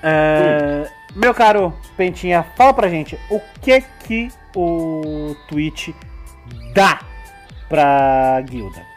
Uh, 0.02 0.88
meu 1.14 1.34
caro 1.34 1.76
Pentinha, 1.96 2.42
fala 2.56 2.72
pra 2.72 2.88
gente 2.88 3.18
o 3.30 3.40
que 3.60 3.82
que 4.04 4.32
o 4.54 5.34
Twitch 5.48 5.90
dá 6.74 7.00
pra 7.68 8.40
guilda? 8.42 8.92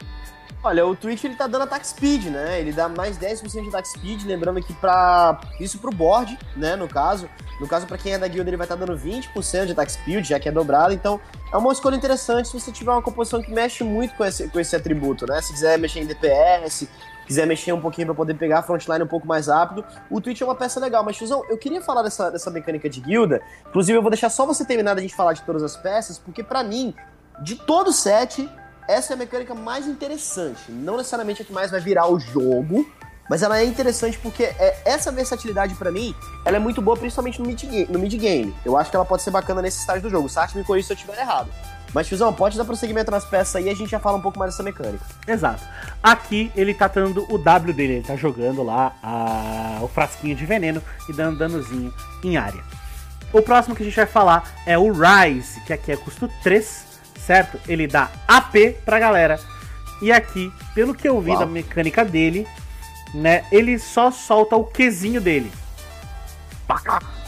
Olha, 0.65 0.83
o 0.83 0.95
Twitch 0.95 1.23
ele 1.23 1.35
tá 1.35 1.45
dando 1.45 1.61
ataque 1.61 1.87
speed, 1.87 2.25
né? 2.25 2.59
Ele 2.59 2.71
dá 2.71 2.89
mais 2.89 3.19
10% 3.19 3.61
de 3.61 3.69
ataque 3.69 3.87
speed, 3.87 4.23
lembrando 4.25 4.59
que 4.63 4.73
para 4.73 5.39
isso 5.59 5.77
pro 5.77 5.91
board, 5.91 6.35
né, 6.57 6.75
no 6.75 6.87
caso. 6.87 7.29
No 7.59 7.67
caso, 7.67 7.85
para 7.85 7.99
quem 7.99 8.13
é 8.13 8.17
da 8.17 8.27
guilda, 8.27 8.49
ele 8.49 8.57
vai 8.57 8.65
estar 8.65 8.75
tá 8.75 8.83
dando 8.83 8.99
20% 8.99 9.67
de 9.67 9.71
ataque 9.73 9.91
speed, 9.91 10.25
já 10.25 10.39
que 10.39 10.49
é 10.49 10.51
dobrado. 10.51 10.91
Então, 10.91 11.21
é 11.53 11.57
uma 11.57 11.71
escolha 11.71 11.95
interessante 11.95 12.47
se 12.47 12.59
você 12.59 12.71
tiver 12.71 12.91
uma 12.91 13.01
composição 13.01 13.43
que 13.43 13.51
mexe 13.51 13.83
muito 13.83 14.15
com 14.15 14.25
esse, 14.25 14.49
com 14.49 14.59
esse 14.59 14.75
atributo, 14.75 15.27
né? 15.27 15.39
Se 15.39 15.53
quiser 15.53 15.77
mexer 15.77 15.99
em 15.99 16.07
DPS, 16.07 16.89
quiser 17.25 17.45
mexer 17.45 17.73
um 17.73 17.81
pouquinho 17.81 18.07
para 18.07 18.15
poder 18.15 18.35
pegar 18.35 18.59
a 18.59 18.63
frontline 18.63 19.03
um 19.03 19.07
pouco 19.07 19.27
mais 19.27 19.47
rápido, 19.47 19.83
o 20.09 20.21
Twitch 20.21 20.41
é 20.41 20.45
uma 20.45 20.55
peça 20.55 20.79
legal. 20.79 21.03
Mas, 21.03 21.15
Chuzão, 21.15 21.43
eu 21.49 21.57
queria 21.57 21.81
falar 21.81 22.03
dessa, 22.03 22.29
dessa 22.29 22.49
mecânica 22.49 22.89
de 22.89 23.01
guilda. 23.01 23.41
Inclusive, 23.67 23.97
eu 23.97 24.01
vou 24.01 24.11
deixar 24.11 24.29
só 24.29 24.45
você 24.45 24.65
terminar 24.65 24.93
da 24.93 25.01
gente 25.01 25.15
falar 25.15 25.33
de 25.33 25.41
todas 25.41 25.63
as 25.63 25.75
peças, 25.75 26.17
porque 26.19 26.43
para 26.43 26.63
mim, 26.63 26.93
de 27.41 27.55
todo 27.55 27.89
o 27.89 27.93
set, 27.93 28.49
essa 28.87 29.13
é 29.13 29.15
a 29.15 29.17
mecânica 29.17 29.53
mais 29.53 29.87
interessante. 29.87 30.71
Não 30.71 30.97
necessariamente 30.97 31.41
a 31.41 31.45
que 31.45 31.53
mais 31.53 31.71
vai 31.71 31.79
virar 31.79 32.07
o 32.07 32.19
jogo, 32.19 32.85
mas 33.29 33.41
ela 33.41 33.59
é 33.59 33.65
interessante 33.65 34.17
porque 34.19 34.43
é, 34.43 34.81
essa 34.85 35.11
versatilidade 35.11 35.73
para 35.75 35.91
mim, 35.91 36.15
ela 36.45 36.57
é 36.57 36.59
muito 36.59 36.81
boa 36.81 36.95
principalmente 36.95 37.41
no 37.41 37.47
mid-game. 37.47 37.87
No 37.89 37.99
mid 37.99 38.13
-game. 38.13 38.53
Eu 38.63 38.77
acho 38.77 38.89
que 38.89 38.95
ela 38.95 39.05
pode 39.05 39.23
ser 39.23 39.31
bacana 39.31 39.61
nesse 39.61 39.79
estágio 39.79 40.03
do 40.03 40.09
jogo. 40.09 40.27
O 40.27 40.29
Sart 40.29 40.53
me 40.55 40.63
corrija 40.63 40.87
se 40.87 40.93
eu 40.93 40.95
estiver 40.95 41.19
errado. 41.19 41.49
Mas, 41.93 42.09
Fizão, 42.09 42.33
pode 42.33 42.57
dar 42.57 42.65
prosseguimento 42.65 43.09
nas 43.09 43.23
peças 43.23 43.55
aí 43.55 43.65
e 43.65 43.69
a 43.69 43.75
gente 43.75 43.89
já 43.89 43.99
fala 43.99 44.17
um 44.17 44.21
pouco 44.21 44.37
mais 44.37 44.51
dessa 44.51 44.63
mecânica. 44.63 45.03
Exato. 45.27 45.63
Aqui 46.03 46.51
ele 46.55 46.73
tá 46.73 46.87
dando 46.87 47.25
o 47.33 47.37
W 47.37 47.73
dele, 47.73 47.93
ele 47.93 48.03
tá 48.05 48.15
jogando 48.15 48.63
lá 48.63 48.93
a... 49.01 49.79
o 49.81 49.87
frasquinho 49.87 50.35
de 50.35 50.45
veneno 50.45 50.81
e 51.07 51.13
dando 51.13 51.37
danozinho 51.37 51.93
em 52.23 52.35
área. 52.35 52.61
O 53.31 53.41
próximo 53.41 53.75
que 53.75 53.83
a 53.83 53.85
gente 53.85 53.95
vai 53.95 54.05
falar 54.05 54.49
é 54.65 54.77
o 54.77 54.91
Rise, 54.91 55.59
que 55.61 55.73
aqui 55.73 55.91
é 55.91 55.97
custo 55.97 56.29
3, 56.43 56.85
certo? 57.19 57.59
Ele 57.67 57.87
dá 57.87 58.09
AP 58.27 58.77
pra 58.83 58.99
galera. 58.99 59.39
E 60.01 60.11
aqui, 60.11 60.51
pelo 60.73 60.93
que 60.93 61.07
eu 61.07 61.19
vi 61.21 61.31
Uau. 61.31 61.39
da 61.39 61.45
mecânica 61.45 62.03
dele, 62.03 62.47
né, 63.13 63.45
ele 63.51 63.79
só 63.79 64.11
solta 64.11 64.55
o 64.55 64.65
Qzinho 64.65 65.21
dele. 65.21 65.51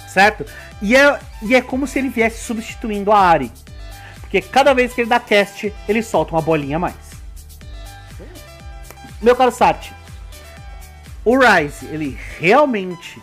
Certo? 0.07 0.45
E 0.81 0.95
é, 0.95 1.19
e 1.41 1.55
é 1.55 1.61
como 1.61 1.87
se 1.87 1.99
ele 1.99 2.09
viesse 2.09 2.43
substituindo 2.43 3.11
a 3.11 3.19
Ari. 3.19 3.51
Porque 4.27 4.41
cada 4.41 4.73
vez 4.73 4.93
que 4.93 4.99
ele 5.01 5.09
dá 5.09 5.21
cast, 5.21 5.73
ele 5.87 6.03
solta 6.03 6.33
uma 6.33 6.41
bolinha 6.41 6.75
a 6.75 6.79
mais. 6.79 6.95
Meu 9.21 9.35
caro 9.37 9.51
Sart, 9.51 9.91
o 11.23 11.37
Rise, 11.39 11.85
ele 11.87 12.17
realmente 12.37 13.21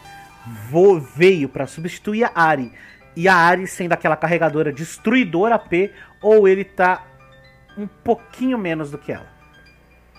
veio 1.15 1.47
pra 1.49 1.67
substituir 1.67 2.25
a 2.25 2.31
Ari. 2.35 2.73
E 3.15 3.29
a 3.29 3.37
Ari 3.37 3.67
sendo 3.67 3.93
aquela 3.93 4.17
carregadora 4.17 4.73
destruidora 4.73 5.57
AP, 5.57 5.93
ou 6.23 6.49
ele 6.49 6.65
tá 6.65 7.05
um 7.77 7.87
pouquinho 7.87 8.57
menos 8.57 8.91
do 8.91 8.99
que 8.99 9.13
ela. 9.13 9.27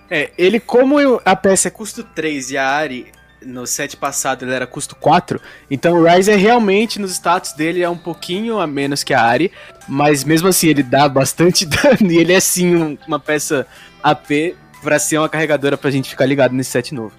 É, 0.09 0.31
ele, 0.37 0.59
como 0.59 0.99
eu- 1.01 1.19
a 1.25 1.35
peça 1.35 1.67
é 1.67 1.71
custo 1.71 2.03
3 2.03 2.51
e 2.51 2.57
a 2.59 2.69
Ari 2.69 3.11
no 3.45 3.65
set 3.67 3.95
passado 3.95 4.43
ele 4.43 4.53
era 4.53 4.65
custo 4.67 4.95
4, 4.95 5.39
então 5.69 5.93
o 5.99 6.03
Ryze 6.03 6.31
é 6.31 6.35
realmente 6.35 6.99
nos 6.99 7.11
status 7.11 7.53
dele 7.53 7.81
é 7.83 7.89
um 7.89 7.97
pouquinho 7.97 8.59
a 8.59 8.65
menos 8.67 9.03
que 9.03 9.13
a 9.13 9.21
Ari, 9.21 9.51
mas 9.87 10.23
mesmo 10.23 10.47
assim 10.47 10.67
ele 10.69 10.81
dá 10.83 11.07
bastante 11.07 11.63
dano 11.67 12.11
e 12.11 12.17
ele 12.17 12.33
é 12.33 12.39
sim 12.39 12.75
um- 12.75 12.97
uma 13.07 13.19
peça 13.19 13.65
AP 14.03 14.55
pra 14.81 14.99
ser 14.99 15.17
uma 15.19 15.29
carregadora 15.29 15.77
pra 15.77 15.89
gente 15.91 16.09
ficar 16.09 16.25
ligado 16.25 16.53
nesse 16.53 16.71
set 16.71 16.93
novo. 16.93 17.13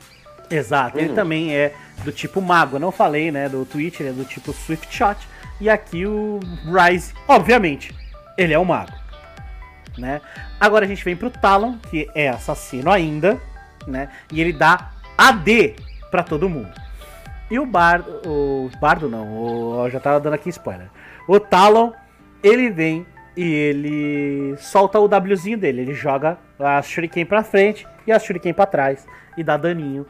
Exato, 0.50 0.98
ele 0.98 1.10
Hum. 1.10 1.14
também 1.14 1.54
é 1.54 1.74
do 2.04 2.12
tipo 2.12 2.40
mago, 2.40 2.76
eu 2.76 2.80
não 2.80 2.92
falei, 2.92 3.30
né, 3.32 3.48
do 3.48 3.64
Twitch, 3.64 4.00
ele 4.00 4.10
é 4.10 4.12
do 4.12 4.24
tipo 4.24 4.52
Swift 4.52 4.94
Shot, 4.94 5.16
e 5.60 5.68
aqui 5.70 6.06
o 6.06 6.38
Rise, 6.64 7.12
obviamente, 7.26 7.92
ele 8.38 8.52
é 8.52 8.58
o 8.58 8.64
mago, 8.64 8.92
né? 9.98 10.20
Agora 10.60 10.84
a 10.84 10.88
gente 10.88 11.04
vem 11.04 11.16
pro 11.16 11.30
Talon, 11.30 11.76
que 11.90 12.08
é 12.14 12.28
assassino 12.28 12.90
ainda, 12.90 13.40
né, 13.86 14.08
e 14.30 14.40
ele 14.40 14.52
dá 14.52 14.90
AD 15.18 15.74
pra 16.16 16.22
todo 16.22 16.48
mundo. 16.48 16.72
E 17.50 17.58
o 17.58 17.66
Bardo, 17.66 18.22
o 18.26 18.70
Bardo 18.80 19.06
não, 19.06 19.28
o, 19.28 19.84
eu 19.84 19.90
já 19.90 20.00
tava 20.00 20.18
dando 20.18 20.32
aqui 20.32 20.48
spoiler. 20.48 20.88
O 21.28 21.38
Talon, 21.38 21.92
ele 22.42 22.70
vem 22.70 23.06
e 23.36 23.44
ele 23.44 24.56
solta 24.56 24.98
o 24.98 25.06
Wzinho 25.06 25.58
dele, 25.58 25.82
ele 25.82 25.92
joga 25.92 26.38
a 26.58 26.80
Shuriken 26.80 27.26
pra 27.26 27.44
frente 27.44 27.86
e 28.06 28.12
a 28.12 28.18
Shuriken 28.18 28.54
pra 28.54 28.64
trás 28.64 29.06
e 29.36 29.44
dá 29.44 29.58
daninho, 29.58 30.06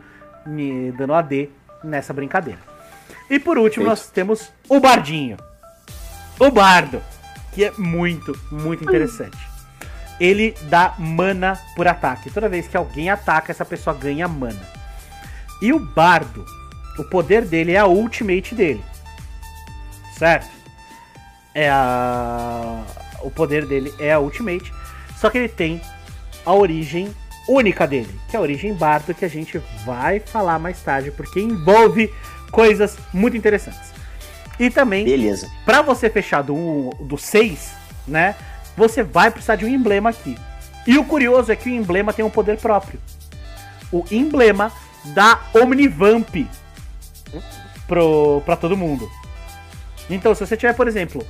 dando 0.97 1.13
AD 1.13 1.51
nessa 1.83 2.13
brincadeira. 2.13 2.61
E 3.29 3.41
por 3.41 3.59
último, 3.59 3.85
Feito. 3.85 3.89
nós 3.89 4.09
temos 4.09 4.53
o 4.69 4.79
Bardinho. 4.79 5.37
O 6.39 6.53
Bardo, 6.53 7.03
que 7.53 7.65
é 7.65 7.73
muito, 7.77 8.39
muito 8.53 8.85
interessante. 8.85 9.39
Ele 10.21 10.55
dá 10.71 10.95
mana 10.99 11.59
por 11.75 11.89
ataque. 11.89 12.31
Toda 12.31 12.49
vez 12.49 12.69
que 12.69 12.77
alguém 12.77 13.11
ataca, 13.11 13.51
essa 13.51 13.65
pessoa 13.65 13.97
ganha 13.97 14.29
mana. 14.29 14.76
E 15.61 15.73
o 15.73 15.79
Bardo, 15.79 16.45
o 16.99 17.05
poder 17.05 17.45
dele 17.45 17.73
é 17.73 17.79
a 17.79 17.87
ultimate 17.87 18.55
dele. 18.55 18.83
Certo? 20.19 20.49
É 21.55 21.69
a. 21.71 22.83
O 23.23 23.31
poder 23.31 23.67
dele 23.67 23.93
é 23.99 24.13
a 24.13 24.19
ultimate. 24.19 24.73
Só 25.17 25.31
que 25.31 25.39
ele 25.39 25.49
tem 25.49 25.81
a 26.45 26.53
origem 26.53 27.15
única 27.49 27.87
dele, 27.87 28.15
que 28.29 28.37
é 28.37 28.39
a 28.39 28.43
origem 28.43 28.75
Bardo, 28.75 29.15
que 29.15 29.25
a 29.25 29.29
gente 29.29 29.61
vai 29.85 30.21
falar 30.21 30.59
mais 30.59 30.81
tarde, 30.83 31.11
porque 31.11 31.41
envolve 31.41 32.13
coisas 32.51 32.99
muito 33.13 33.37
interessantes. 33.37 33.93
E 34.59 34.71
também 34.71 35.05
Beleza. 35.05 35.51
Pra 35.65 35.83
você 35.83 36.09
fechar 36.09 36.43
do, 36.43 36.91
do 37.01 37.19
6, 37.19 37.73
né? 38.07 38.35
Você 38.77 39.03
vai 39.03 39.31
precisar 39.31 39.57
de 39.57 39.65
um 39.65 39.69
emblema 39.69 40.11
aqui. 40.11 40.37
E 40.87 40.99
o 40.99 41.05
curioso 41.05 41.51
é 41.51 41.57
que 41.57 41.69
o 41.69 41.73
emblema 41.73 42.13
tem 42.13 42.25
um 42.25 42.31
poder 42.31 42.59
próprio. 42.59 43.01
O 43.91 44.05
emblema 44.11 44.73
dá 45.15 45.41
Omnivamp 45.55 46.47
pro, 47.87 48.43
pra 48.45 48.57
todo 48.57 48.77
mundo. 48.77 49.11
Então, 50.09 50.35
se 50.35 50.47
você 50.47 50.57
tiver, 50.57 50.75
por 50.75 50.87
exemplo, 50.87 51.27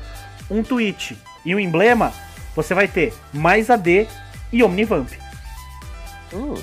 um 0.51 0.62
tweet 0.62 1.16
e 1.45 1.55
um 1.55 1.59
emblema, 1.59 2.12
você 2.55 2.74
vai 2.74 2.89
ter 2.89 3.14
mais 3.33 3.70
AD 3.70 4.09
e 4.53 4.62
Omnivamp. 4.62 5.11
Hum. 6.33 6.55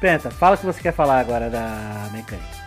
Penta, 0.00 0.30
fala 0.30 0.54
o 0.54 0.58
que 0.58 0.66
você 0.66 0.80
quer 0.80 0.92
falar 0.92 1.18
agora 1.18 1.50
da 1.50 2.08
mecânica. 2.12 2.58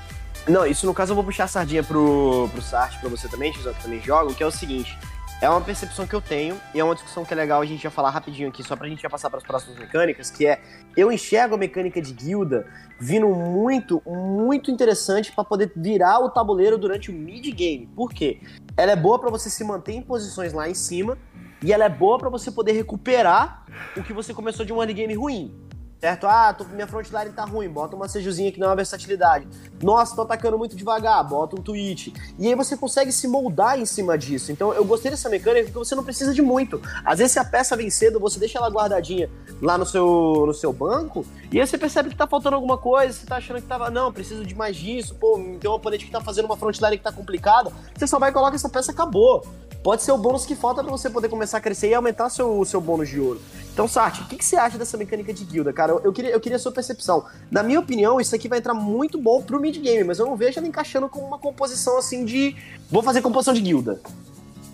Não, 0.47 0.66
isso 0.66 0.86
no 0.86 0.93
caso 0.93 1.12
eu 1.12 1.16
vou 1.16 1.24
puxar 1.24 1.45
a 1.45 1.47
sardinha 1.47 1.84
pro, 1.84 2.49
pro 2.51 2.62
Sart, 2.62 2.99
pra 2.99 3.09
você 3.09 3.28
também, 3.28 3.51
Tizão, 3.51 3.74
que 3.74 3.84
também 3.84 4.01
jogam, 4.01 4.34
que 4.34 4.43
é 4.43 4.45
o 4.45 4.51
seguinte. 4.51 4.97
É 5.42 5.50
uma 5.50 5.60
percepção 5.60 6.06
que 6.06 6.14
eu 6.14 6.22
tenho 6.22 6.56
e 6.72 6.80
é 6.80 6.84
uma 6.84 6.94
discussão 6.94 7.26
que 7.26 7.34
é 7.34 7.36
legal 7.36 7.60
a 7.60 7.66
gente 7.66 7.82
já 7.82 7.89
falar 7.89 8.12
rapidinho 8.12 8.50
aqui, 8.50 8.62
só 8.62 8.76
pra 8.76 8.88
gente 8.88 9.02
já 9.02 9.10
passar 9.10 9.28
para 9.28 9.39
as 9.39 9.44
próximas 9.44 9.76
mecânicas, 9.80 10.30
que 10.30 10.46
é 10.46 10.62
eu 10.96 11.12
enxergo 11.12 11.56
a 11.56 11.58
mecânica 11.58 12.00
de 12.00 12.14
guilda 12.14 12.68
vindo 13.00 13.28
muito, 13.28 14.04
muito 14.06 14.70
interessante 14.70 15.32
pra 15.32 15.44
poder 15.44 15.72
virar 15.76 16.20
o 16.20 16.30
tabuleiro 16.30 16.78
durante 16.78 17.10
o 17.10 17.14
mid 17.14 17.44
game. 17.56 17.88
Por 17.88 18.14
quê? 18.14 18.39
Ela 18.78 18.92
é 18.92 18.96
boa 18.96 19.18
pra 19.18 19.32
você 19.32 19.50
se 19.50 19.64
manter 19.64 19.94
em 19.94 20.02
posições 20.04 20.54
lá 20.54 20.70
em 20.70 20.76
cima 20.76 21.18
e 21.64 21.74
ela 21.74 21.86
é 21.86 21.89
boa 21.89 22.20
pra 22.20 22.30
você 22.30 22.52
poder 22.52 22.74
recuperar 22.74 23.66
o 23.98 24.04
que 24.04 24.14
você 24.14 24.36
começou 24.36 24.64
de 24.64 24.72
um 24.72 24.78
early 24.78 24.94
game 24.94 25.16
ruim. 25.16 25.70
Certo? 26.02 26.26
Ah, 26.26 26.52
tô, 26.52 26.64
minha 26.64 26.88
frontline 26.88 27.30
tá 27.30 27.45
ruim, 27.45 27.70
bota 27.70 27.95
uma 27.95 28.08
sejuzinha 28.08 28.52
que 28.52 28.60
não 28.60 28.66
é 28.66 28.70
uma 28.72 28.76
versatilidade. 28.76 29.47
Nossa, 29.84 30.16
tô 30.16 30.24
atacando 30.24 30.58
muito 30.58 30.76
devagar, 30.76 31.24
bota 31.24 31.56
um 31.56 31.62
tweet. 31.62 32.12
E 32.39 32.47
aí 32.47 32.56
você 32.56 32.76
consegue 32.76 33.12
se 33.12 33.28
moldar 33.28 33.80
em 33.80 33.86
cima 33.86 34.18
disso. 34.18 34.52
Então 34.52 34.74
eu 34.74 34.84
gostei 34.84 35.12
dessa 35.12 35.30
mecânica 35.30 35.66
porque 35.66 35.78
você 35.78 35.93
não 35.93 36.04
precisa 36.04 36.34
de 36.34 36.41
muito. 36.41 36.82
Às 37.06 37.20
vezes 37.20 37.34
se 37.34 37.39
a 37.39 37.45
peça 37.45 37.78
vem 37.78 37.91
cedo, 37.91 38.20
você 38.20 38.39
deixa 38.39 38.58
ela 38.58 38.68
guardadinha 38.72 39.30
lá 39.62 39.78
no 39.78 39.86
seu, 39.86 40.43
no 40.47 40.56
seu 40.56 40.74
banco, 40.74 41.24
e 41.52 41.62
aí 41.62 41.68
você 41.68 41.78
percebe 41.78 42.10
que 42.10 42.16
tá 42.16 42.26
faltando 42.26 42.56
alguma 42.56 42.80
coisa, 42.80 43.14
você 43.14 43.28
tá 43.28 43.36
achando 43.36 43.62
que 43.62 43.68
tava, 43.68 43.91
não, 43.91 44.12
preciso 44.12 44.43
de 44.43 44.56
mais 44.56 44.76
disso, 44.76 45.14
pô, 45.14 45.39
tem 45.60 45.70
um 45.70 45.74
oponente 45.74 46.06
que 46.06 46.12
tá 46.12 46.20
fazendo 46.20 46.45
uma 46.45 46.58
frontline 46.58 46.97
que 46.97 47.04
tá 47.04 47.12
complicada, 47.12 47.72
você 47.95 48.08
só 48.08 48.18
vai 48.18 48.32
e 48.32 48.34
coloca 48.34 48.56
essa 48.56 48.70
peça 48.70 48.91
acabou. 48.91 49.45
Pode 49.84 50.04
ser 50.04 50.12
o 50.12 50.18
bônus 50.18 50.45
que 50.45 50.56
falta 50.56 50.84
pra 50.84 50.91
você 50.91 51.10
poder 51.10 51.28
começar 51.28 51.58
a 51.58 51.62
crescer 51.62 51.89
e 51.89 51.93
aumentar 51.95 52.30
seu, 52.30 52.64
seu 52.66 52.80
bônus 52.80 53.10
de 53.10 53.20
ouro. 53.20 53.41
Então, 53.74 53.88
Sati, 53.88 54.22
o 54.22 54.26
que, 54.26 54.36
que 54.36 54.45
você 54.45 54.57
acha 54.57 54.78
dessa 54.78 54.97
mecânica 54.97 55.34
de 55.34 55.45
guilda, 55.45 55.72
cara? 55.72 55.93
Eu, 55.93 56.01
eu 56.05 56.13
queria, 56.13 56.32
eu 56.32 56.39
queria 56.39 56.57
a 56.57 56.59
sua 56.59 56.72
percepção. 56.72 57.26
Na 57.49 57.63
minha 57.63 57.80
opinião, 57.80 58.19
isso 58.19 58.36
aqui 58.36 58.47
vai 58.47 58.59
entrar 58.59 58.74
muito 58.74 59.17
bom 59.17 59.41
pro 59.41 59.59
mid-game, 59.59 60.03
mas 60.03 60.19
eu 60.19 60.26
não 60.26 60.36
vejo 60.36 60.59
ela 60.59 60.67
encaixando 60.67 61.07
com 61.07 61.19
uma 61.19 61.39
composição 61.39 61.97
assim 61.97 62.26
de. 62.26 62.55
Vou 62.89 63.01
fazer 63.01 63.22
composição 63.22 63.53
de 63.53 63.61
guilda. 63.61 63.99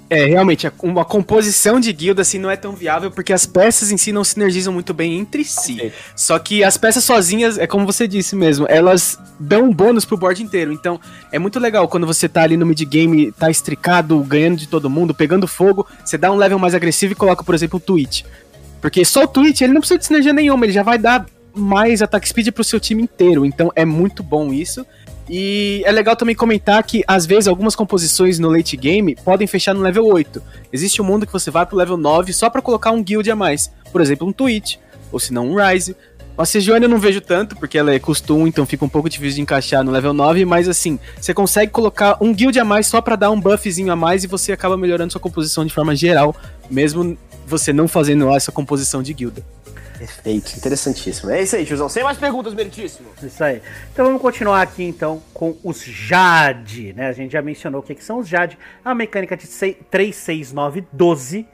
É, 0.09 0.25
realmente, 0.25 0.71
uma 0.81 1.03
composição 1.03 1.81
de 1.81 1.91
guilda 1.91 2.21
assim 2.21 2.39
não 2.39 2.49
é 2.49 2.55
tão 2.55 2.71
viável 2.71 3.11
porque 3.11 3.33
as 3.33 3.45
peças 3.45 3.91
em 3.91 3.97
si 3.97 4.13
não 4.13 4.23
sinergizam 4.23 4.73
muito 4.73 4.93
bem 4.93 5.17
entre 5.17 5.43
si. 5.43 5.91
Só 6.15 6.39
que 6.39 6.63
as 6.63 6.77
peças 6.77 7.03
sozinhas, 7.03 7.57
é 7.57 7.67
como 7.67 7.85
você 7.85 8.07
disse 8.07 8.33
mesmo, 8.33 8.65
elas 8.69 9.19
dão 9.37 9.65
um 9.65 9.73
bônus 9.73 10.05
pro 10.05 10.17
board 10.17 10.41
inteiro. 10.41 10.71
Então, 10.71 10.99
é 11.29 11.37
muito 11.37 11.59
legal 11.59 11.89
quando 11.89 12.07
você 12.07 12.29
tá 12.29 12.43
ali 12.43 12.55
no 12.55 12.65
mid-game, 12.65 13.33
tá 13.33 13.49
estricado, 13.49 14.17
ganhando 14.21 14.55
de 14.55 14.67
todo 14.67 14.89
mundo, 14.89 15.13
pegando 15.13 15.45
fogo, 15.45 15.85
você 16.05 16.17
dá 16.17 16.31
um 16.31 16.37
level 16.37 16.57
mais 16.57 16.73
agressivo 16.73 17.11
e 17.11 17.15
coloca, 17.15 17.43
por 17.43 17.53
exemplo, 17.53 17.77
o 17.77 17.81
Twitch. 17.81 18.23
Porque 18.81 19.03
só 19.03 19.23
o 19.23 19.27
Twitch, 19.27 19.61
ele 19.61 19.73
não 19.73 19.81
precisa 19.81 19.97
de 19.97 20.05
sinergia 20.05 20.33
nenhuma, 20.33 20.65
ele 20.65 20.73
já 20.73 20.83
vai 20.83 20.97
dar 20.97 21.25
mais 21.53 22.01
ataque 22.01 22.27
speed 22.27 22.51
pro 22.51 22.63
seu 22.63 22.79
time 22.79 23.01
inteiro. 23.01 23.45
Então, 23.45 23.71
é 23.75 23.83
muito 23.83 24.21
bom 24.21 24.53
isso. 24.53 24.85
E 25.29 25.81
é 25.85 25.91
legal 25.91 26.15
também 26.15 26.35
comentar 26.35 26.81
que, 26.83 27.03
às 27.05 27.25
vezes, 27.25 27.47
algumas 27.47 27.75
composições 27.75 28.39
no 28.39 28.49
late 28.49 28.77
game 28.77 29.15
podem 29.15 29.45
fechar 29.45 29.73
no 29.73 29.81
level 29.81 30.05
8. 30.05 30.41
Existe 30.71 31.01
um 31.01 31.05
mundo 31.05 31.25
que 31.25 31.33
você 31.33 31.51
vai 31.51 31.65
pro 31.65 31.75
level 31.75 31.97
9 31.97 32.31
só 32.31 32.49
pra 32.49 32.61
colocar 32.61 32.91
um 32.91 33.03
guild 33.03 33.29
a 33.29 33.35
mais. 33.35 33.71
Por 33.91 33.99
exemplo, 33.99 34.27
um 34.27 34.31
Twitch, 34.31 34.77
ou 35.11 35.19
se 35.19 35.33
não 35.33 35.49
um 35.49 35.55
Rise. 35.55 35.95
A 36.37 36.45
Sejuani 36.45 36.85
eu 36.85 36.89
não 36.89 36.99
vejo 36.99 37.19
tanto, 37.19 37.55
porque 37.55 37.79
ela 37.79 37.91
é 37.91 37.99
1, 37.99 38.47
então 38.47 38.63
fica 38.63 38.85
um 38.85 38.89
pouco 38.89 39.09
difícil 39.09 39.37
de 39.37 39.41
encaixar 39.41 39.83
no 39.83 39.91
level 39.91 40.13
9, 40.13 40.45
mas 40.45 40.69
assim, 40.69 40.99
você 41.19 41.33
consegue 41.33 41.71
colocar 41.71 42.15
um 42.21 42.31
guild 42.31 42.59
a 42.59 42.63
mais 42.63 42.85
só 42.85 43.01
pra 43.01 43.15
dar 43.15 43.31
um 43.31 43.41
buffzinho 43.41 43.91
a 43.91 43.95
mais 43.95 44.23
e 44.23 44.27
você 44.27 44.51
acaba 44.51 44.77
melhorando 44.77 45.11
sua 45.11 45.19
composição 45.19 45.65
de 45.65 45.73
forma 45.73 45.95
geral, 45.95 46.35
mesmo 46.69 47.17
você 47.47 47.71
não 47.71 47.87
fazendo 47.87 48.29
essa 48.35 48.51
composição 48.51 49.01
de 49.01 49.13
guilda. 49.13 49.43
Perfeito, 49.97 50.55
interessantíssimo. 50.55 51.31
É 51.31 51.41
isso 51.41 51.55
aí, 51.55 51.65
tiozão. 51.65 51.89
Sem 51.89 52.03
mais 52.03 52.17
perguntas, 52.17 52.53
meritíssimo. 52.53 53.07
Isso 53.23 53.43
aí. 53.43 53.61
Então 53.91 54.05
vamos 54.05 54.21
continuar 54.21 54.61
aqui 54.61 54.83
então 54.83 55.23
com 55.33 55.57
os 55.63 55.81
Jade, 55.81 56.93
né? 56.93 57.07
A 57.07 57.13
gente 57.13 57.31
já 57.31 57.41
mencionou 57.41 57.81
o 57.81 57.83
que, 57.83 57.95
que 57.95 58.03
são 58.03 58.19
os 58.19 58.27
Jade. 58.27 58.59
Uma 58.85 58.93
mecânica 58.93 59.35
de 59.35 59.47
3, 59.47 60.15
6, 60.15 60.53
9, 60.53 60.85
12. 60.91 61.47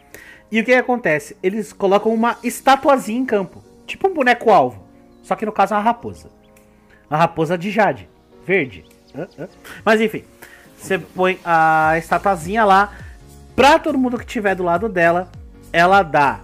E 0.51 0.59
o 0.59 0.65
que, 0.65 0.71
que 0.71 0.77
acontece? 0.77 1.37
Eles 1.41 1.71
colocam 1.71 2.13
uma 2.13 2.37
estatuazinha 2.43 3.19
em 3.19 3.25
campo. 3.25 3.63
Tipo 3.87 4.09
um 4.09 4.13
boneco-alvo. 4.13 4.83
Só 5.23 5.35
que 5.35 5.45
no 5.45 5.51
caso 5.51 5.73
é 5.73 5.77
uma 5.77 5.83
raposa. 5.83 6.29
Uma 7.09 7.19
raposa 7.19 7.57
de 7.57 7.71
Jade. 7.71 8.09
Verde. 8.45 8.83
Mas 9.85 10.01
enfim. 10.01 10.23
Você 10.77 10.97
põe 10.97 11.39
a 11.45 11.93
estatuazinha 11.97 12.65
lá. 12.65 12.93
Pra 13.55 13.79
todo 13.79 13.97
mundo 13.97 14.17
que 14.17 14.25
tiver 14.25 14.55
do 14.55 14.63
lado 14.63 14.89
dela, 14.89 15.31
ela 15.74 16.03
dá 16.03 16.41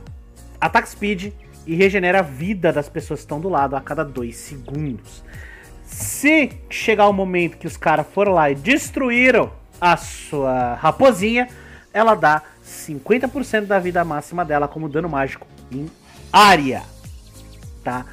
ataque 0.59 0.89
speed 0.89 1.31
e 1.65 1.75
regenera 1.75 2.19
a 2.19 2.23
vida 2.23 2.73
das 2.73 2.89
pessoas 2.89 3.19
que 3.19 3.25
estão 3.25 3.39
do 3.39 3.47
lado 3.47 3.75
a 3.75 3.81
cada 3.81 4.03
2 4.03 4.35
segundos. 4.35 5.23
Se 5.85 6.51
chegar 6.69 7.07
o 7.07 7.13
momento 7.13 7.57
que 7.57 7.67
os 7.67 7.77
caras 7.77 8.07
foram 8.11 8.33
lá 8.33 8.49
e 8.49 8.55
destruíram 8.55 9.51
a 9.79 9.95
sua 9.95 10.73
raposinha, 10.73 11.47
ela 11.93 12.15
dá 12.15 12.41
50% 12.65 13.65
da 13.65 13.79
vida 13.79 14.03
máxima 14.03 14.43
dela 14.43 14.67
como 14.67 14.89
dano 14.89 15.07
mágico 15.07 15.47
em 15.71 15.89
área. 16.33 16.81
Tá? 17.83 18.05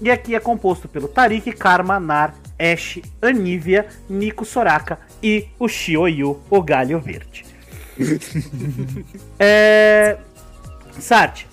E 0.00 0.10
aqui 0.10 0.34
é 0.34 0.40
composto 0.40 0.88
pelo 0.88 1.08
Tarik, 1.08 1.52
Karma, 1.52 1.98
Nar, 1.98 2.34
Ash, 2.58 3.00
Anivia, 3.20 3.86
Nico 4.08 4.44
Soraka 4.44 4.98
e 5.22 5.48
o 5.58 5.68
Shioyu, 5.68 6.40
o 6.50 6.62
Galho 6.62 7.00
Verde. 7.00 7.44
é... 9.38 10.18
Sart, 11.00 11.44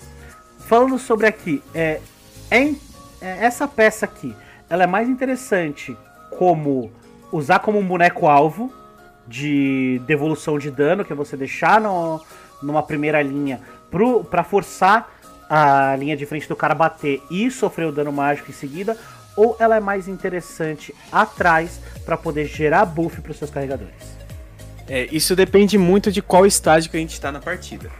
falando 0.58 0.98
sobre 0.98 1.26
aqui, 1.26 1.62
é, 1.74 2.00
é, 2.50 2.74
é, 3.20 3.44
essa 3.44 3.66
peça 3.66 4.04
aqui, 4.04 4.34
ela 4.68 4.84
é 4.84 4.86
mais 4.86 5.08
interessante 5.08 5.96
como 6.38 6.90
usar 7.32 7.58
como 7.60 7.78
um 7.78 7.86
boneco 7.86 8.26
alvo 8.26 8.72
de 9.26 10.00
devolução 10.06 10.58
de 10.58 10.70
dano, 10.70 11.04
que 11.04 11.12
é 11.12 11.16
você 11.16 11.36
deixar 11.36 11.80
no, 11.80 12.20
numa 12.62 12.82
primeira 12.82 13.20
linha 13.22 13.60
para 14.30 14.42
forçar 14.44 15.10
a 15.48 15.96
linha 15.96 16.16
de 16.16 16.26
frente 16.26 16.48
do 16.48 16.56
cara 16.56 16.74
bater 16.74 17.22
e 17.30 17.50
sofrer 17.50 17.86
o 17.86 17.92
dano 17.92 18.12
mágico 18.12 18.50
em 18.50 18.54
seguida, 18.54 18.96
ou 19.36 19.56
ela 19.58 19.76
é 19.76 19.80
mais 19.80 20.08
interessante 20.08 20.94
atrás 21.12 21.80
para 22.04 22.16
poder 22.16 22.46
gerar 22.46 22.84
buff 22.84 23.20
para 23.20 23.32
os 23.32 23.38
seus 23.38 23.50
carregadores? 23.50 24.18
É, 24.88 25.06
isso 25.12 25.36
depende 25.36 25.76
muito 25.76 26.10
de 26.10 26.22
qual 26.22 26.46
estágio 26.46 26.90
que 26.90 26.96
a 26.96 27.00
gente 27.00 27.12
está 27.12 27.30
na 27.30 27.40
partida. 27.40 27.90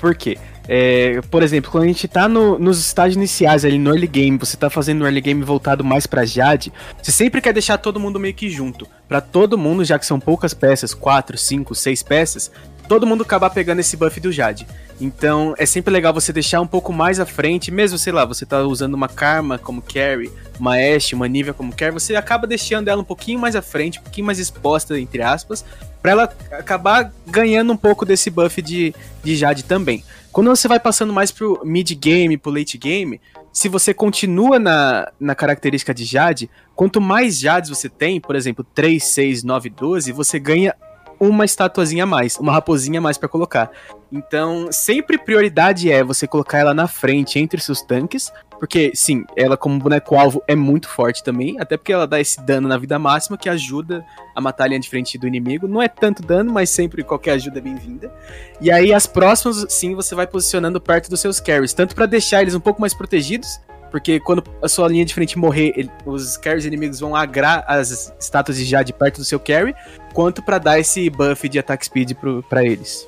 Por 0.00 0.14
quê? 0.14 0.38
É, 0.68 1.20
por 1.30 1.42
exemplo, 1.42 1.70
quando 1.70 1.84
a 1.84 1.86
gente 1.86 2.08
tá 2.08 2.28
no, 2.28 2.58
nos 2.58 2.80
estágios 2.80 3.16
iniciais 3.16 3.64
ali 3.64 3.78
no 3.78 3.90
early 3.90 4.06
game, 4.06 4.36
você 4.36 4.56
tá 4.56 4.68
fazendo 4.68 5.02
um 5.02 5.04
early 5.04 5.20
game 5.20 5.42
voltado 5.42 5.84
mais 5.84 6.06
pra 6.06 6.24
Jade, 6.24 6.72
você 7.00 7.12
sempre 7.12 7.40
quer 7.40 7.52
deixar 7.52 7.78
todo 7.78 8.00
mundo 8.00 8.18
meio 8.18 8.34
que 8.34 8.50
junto. 8.50 8.86
para 9.08 9.20
todo 9.20 9.56
mundo, 9.56 9.84
já 9.84 9.98
que 9.98 10.06
são 10.06 10.18
poucas 10.18 10.52
peças, 10.52 10.92
4, 10.92 11.38
5, 11.38 11.74
6 11.74 12.02
peças, 12.02 12.50
todo 12.88 13.06
mundo 13.06 13.22
acabar 13.22 13.50
pegando 13.50 13.80
esse 13.80 13.96
buff 13.96 14.18
do 14.18 14.32
Jade. 14.32 14.66
Então 15.00 15.54
é 15.58 15.66
sempre 15.66 15.92
legal 15.92 16.12
você 16.12 16.32
deixar 16.32 16.60
um 16.60 16.66
pouco 16.66 16.92
mais 16.92 17.20
à 17.20 17.26
frente, 17.26 17.70
mesmo, 17.70 17.98
sei 17.98 18.12
lá, 18.12 18.24
você 18.24 18.46
tá 18.46 18.62
usando 18.62 18.94
uma 18.94 19.08
Karma 19.08 19.58
como 19.58 19.82
carry, 19.82 20.32
uma 20.58 20.76
Ashe, 20.76 21.14
uma 21.14 21.28
Nivea 21.28 21.52
como 21.52 21.74
carry, 21.74 21.92
você 21.92 22.16
acaba 22.16 22.46
deixando 22.46 22.88
ela 22.88 23.02
um 23.02 23.04
pouquinho 23.04 23.38
mais 23.38 23.54
à 23.54 23.62
frente, 23.62 23.98
um 23.98 24.02
pouquinho 24.02 24.26
mais 24.26 24.38
exposta, 24.38 24.98
entre 24.98 25.22
aspas, 25.22 25.64
para 26.06 26.12
ela 26.12 26.36
acabar 26.52 27.12
ganhando 27.26 27.72
um 27.72 27.76
pouco 27.76 28.06
desse 28.06 28.30
buff 28.30 28.62
de, 28.62 28.94
de 29.24 29.34
Jade 29.34 29.64
também. 29.64 30.04
Quando 30.30 30.46
você 30.46 30.68
vai 30.68 30.78
passando 30.78 31.12
mais 31.12 31.32
pro 31.32 31.60
mid 31.64 31.90
game, 31.94 32.38
pro 32.38 32.52
late 32.52 32.78
game, 32.78 33.20
se 33.52 33.68
você 33.68 33.92
continua 33.92 34.56
na, 34.56 35.10
na 35.18 35.34
característica 35.34 35.92
de 35.92 36.04
Jade, 36.04 36.48
quanto 36.76 37.00
mais 37.00 37.40
Jades 37.40 37.70
você 37.70 37.88
tem, 37.88 38.20
por 38.20 38.36
exemplo, 38.36 38.64
3, 38.72 39.02
6, 39.02 39.42
9, 39.42 39.68
12, 39.68 40.12
você 40.12 40.38
ganha 40.38 40.76
uma 41.18 41.44
estatuazinha 41.44 42.04
a 42.04 42.06
mais, 42.06 42.36
uma 42.38 42.52
raposinha 42.52 42.98
a 42.98 43.02
mais 43.02 43.18
para 43.18 43.28
colocar. 43.28 43.70
Então, 44.12 44.68
sempre 44.70 45.18
prioridade 45.18 45.90
é 45.90 46.02
você 46.04 46.26
colocar 46.26 46.58
ela 46.58 46.74
na 46.74 46.86
frente 46.86 47.38
entre 47.38 47.60
seus 47.60 47.82
tanques, 47.82 48.32
porque 48.58 48.92
sim, 48.94 49.24
ela 49.36 49.56
como 49.56 49.78
boneco-alvo 49.78 50.42
é 50.46 50.54
muito 50.54 50.88
forte 50.88 51.22
também, 51.22 51.60
até 51.60 51.76
porque 51.76 51.92
ela 51.92 52.06
dá 52.06 52.20
esse 52.20 52.40
dano 52.42 52.68
na 52.68 52.78
vida 52.78 52.98
máxima 52.98 53.36
que 53.36 53.48
ajuda 53.48 54.04
a 54.34 54.40
matar 54.40 54.64
a 54.64 54.66
linha 54.68 54.80
de 54.80 54.88
frente 54.88 55.18
do 55.18 55.26
inimigo. 55.26 55.68
Não 55.68 55.82
é 55.82 55.88
tanto 55.88 56.22
dano, 56.22 56.52
mas 56.52 56.70
sempre 56.70 57.02
qualquer 57.02 57.32
ajuda 57.32 57.58
é 57.58 57.62
bem-vinda. 57.62 58.12
E 58.60 58.70
aí 58.70 58.92
as 58.92 59.06
próximas, 59.06 59.66
sim, 59.68 59.94
você 59.94 60.14
vai 60.14 60.26
posicionando 60.26 60.80
perto 60.80 61.10
dos 61.10 61.20
seus 61.20 61.40
carries, 61.40 61.74
tanto 61.74 61.94
para 61.94 62.06
deixar 62.06 62.42
eles 62.42 62.54
um 62.54 62.60
pouco 62.60 62.80
mais 62.80 62.94
protegidos, 62.94 63.60
porque 63.90 64.20
quando 64.20 64.42
a 64.62 64.68
sua 64.68 64.88
linha 64.88 65.04
de 65.04 65.14
frente 65.14 65.38
morrer, 65.38 65.72
ele, 65.76 65.90
os 66.04 66.36
carries 66.36 66.64
inimigos 66.64 67.00
vão 67.00 67.14
agrar 67.14 67.64
as 67.66 68.12
estátuas 68.20 68.56
de 68.56 68.64
Jade 68.64 68.92
perto 68.92 69.18
do 69.18 69.24
seu 69.24 69.38
carry, 69.40 69.74
quanto 70.12 70.42
para 70.42 70.58
dar 70.58 70.78
esse 70.78 71.08
buff 71.10 71.48
de 71.48 71.58
attack 71.58 71.84
speed 71.84 72.12
para 72.48 72.64
eles. 72.64 73.06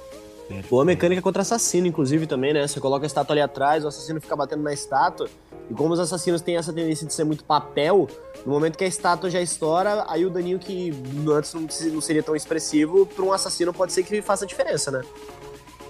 Boa 0.70 0.82
mecânica 0.82 1.20
contra 1.20 1.42
assassino, 1.42 1.86
inclusive, 1.86 2.26
também, 2.26 2.54
né? 2.54 2.66
Você 2.66 2.80
coloca 2.80 3.04
a 3.04 3.06
estátua 3.06 3.34
ali 3.34 3.42
atrás, 3.42 3.84
o 3.84 3.88
assassino 3.88 4.18
fica 4.18 4.34
batendo 4.34 4.62
na 4.62 4.72
estátua. 4.72 5.28
E 5.70 5.74
como 5.74 5.92
os 5.92 6.00
assassinos 6.00 6.40
têm 6.40 6.56
essa 6.56 6.72
tendência 6.72 7.06
de 7.06 7.12
ser 7.12 7.24
muito 7.24 7.44
papel, 7.44 8.08
no 8.46 8.52
momento 8.52 8.78
que 8.78 8.84
a 8.84 8.86
estátua 8.86 9.28
já 9.28 9.42
estoura, 9.42 10.06
aí 10.08 10.24
o 10.24 10.30
daninho 10.30 10.58
que 10.58 10.90
antes 11.30 11.52
não 11.92 12.00
seria 12.00 12.22
tão 12.22 12.34
expressivo, 12.34 13.04
para 13.04 13.24
um 13.24 13.32
assassino 13.32 13.74
pode 13.74 13.92
ser 13.92 14.02
que 14.04 14.22
faça 14.22 14.46
diferença, 14.46 14.90
né? 14.90 15.02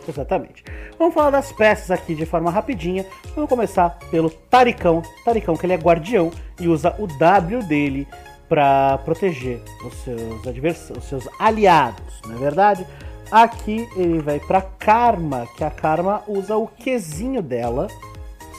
Exatamente. 0.08 0.64
Vamos 0.98 1.14
falar 1.14 1.30
das 1.30 1.52
peças 1.52 1.90
aqui 1.90 2.14
de 2.14 2.24
forma 2.24 2.50
rapidinha. 2.50 3.04
Vamos 3.34 3.48
começar 3.48 3.98
pelo 4.10 4.30
Taricão. 4.30 5.02
Taricão, 5.24 5.56
que 5.56 5.66
ele 5.66 5.74
é 5.74 5.76
guardião 5.76 6.30
e 6.58 6.66
usa 6.66 6.94
o 6.98 7.06
W 7.06 7.62
dele 7.64 8.08
para 8.48 8.98
proteger 8.98 9.60
os 9.84 9.94
seus 10.02 10.46
adversários, 10.46 11.04
os 11.04 11.04
seus 11.04 11.28
aliados, 11.38 12.20
não 12.26 12.36
é 12.36 12.38
verdade? 12.38 12.86
Aqui 13.30 13.86
ele 13.94 14.20
vai 14.20 14.40
para 14.40 14.62
Karma, 14.62 15.46
que 15.54 15.62
a 15.62 15.70
Karma 15.70 16.22
usa 16.26 16.56
o 16.56 16.66
Qzinho 16.66 17.42
dela, 17.42 17.88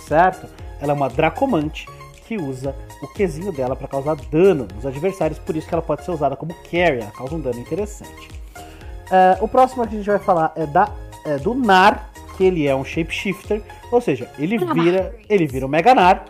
certo? 0.08 0.47
Ela 0.80 0.91
é 0.91 0.95
uma 0.95 1.10
Dracomante 1.10 1.88
que 2.28 2.38
usa 2.38 2.76
o 3.02 3.08
Qzinho 3.08 3.52
dela 3.52 3.76
para 3.76 3.88
causar 3.88 4.16
dano 4.16 4.68
nos 4.76 4.86
adversários, 4.86 5.39
por 5.39 5.56
isso 5.56 5.68
que 5.68 5.74
ela 5.74 5.82
pode 5.82 6.06
ser 6.06 6.12
usada 6.12 6.36
como 6.36 6.54
carry, 6.66 7.02
ela 7.02 7.12
causa 7.12 7.34
um 7.34 7.39
dano 7.39 7.60
interessante. 7.60 8.30
Uh, 9.08 9.43
o 9.43 9.47
próximo 9.47 9.88
que 9.88 9.95
a 9.95 9.97
gente 9.97 10.06
vai 10.06 10.20
falar 10.20 10.52
é, 10.56 10.68
da, 10.68 10.88
é 11.30 11.38
do 11.38 11.53
Nar, 11.53 12.09
que 12.36 12.43
ele 12.43 12.67
é 12.67 12.75
um 12.75 12.84
shapeshifter, 12.84 13.61
ou 13.91 14.01
seja, 14.01 14.30
ele 14.38 14.57
vira, 14.57 15.15
ele 15.30 15.45
vira 15.45 15.65
o 15.65 15.69
Mega 15.69 15.93
Nar, 15.93 16.25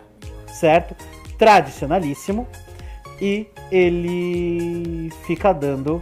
certo? 0.47 0.95
Tradicionalíssimo 1.37 2.47
e 3.21 3.47
ele 3.71 5.11
fica 5.25 5.53
dando 5.53 6.01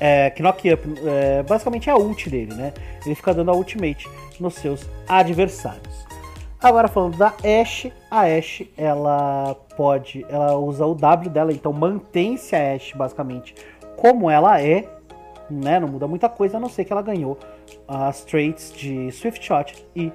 é, 0.00 0.32
Knock 0.38 0.72
Up, 0.72 0.82
é, 1.04 1.42
basicamente 1.42 1.88
é 1.88 1.92
a 1.92 1.96
ult 1.96 2.28
dele, 2.28 2.54
né? 2.54 2.72
Ele 3.04 3.14
fica 3.14 3.32
dando 3.32 3.50
a 3.50 3.54
ultimate 3.54 4.08
nos 4.38 4.54
seus 4.54 4.86
adversários. 5.08 6.06
Agora 6.60 6.88
falando 6.88 7.16
da 7.16 7.34
Ashe, 7.60 7.92
a 8.10 8.22
Ashe 8.22 8.70
ela 8.76 9.54
pode, 9.76 10.24
ela 10.28 10.56
usa 10.56 10.86
o 10.86 10.94
W 10.94 11.30
dela, 11.30 11.52
então 11.52 11.72
mantém-se 11.72 12.56
a 12.56 12.74
Ashe 12.74 12.96
basicamente 12.96 13.54
como 13.96 14.30
ela 14.30 14.60
é, 14.60 14.88
né? 15.50 15.80
Não 15.80 15.88
muda 15.88 16.06
muita 16.06 16.28
coisa, 16.28 16.56
a 16.56 16.60
não 16.60 16.68
ser 16.68 16.84
que 16.84 16.92
ela 16.92 17.02
ganhou 17.02 17.38
as 17.88 18.24
traits 18.24 18.72
de 18.72 19.10
Swift 19.12 19.44
Shot 19.44 19.86
e 19.94 20.12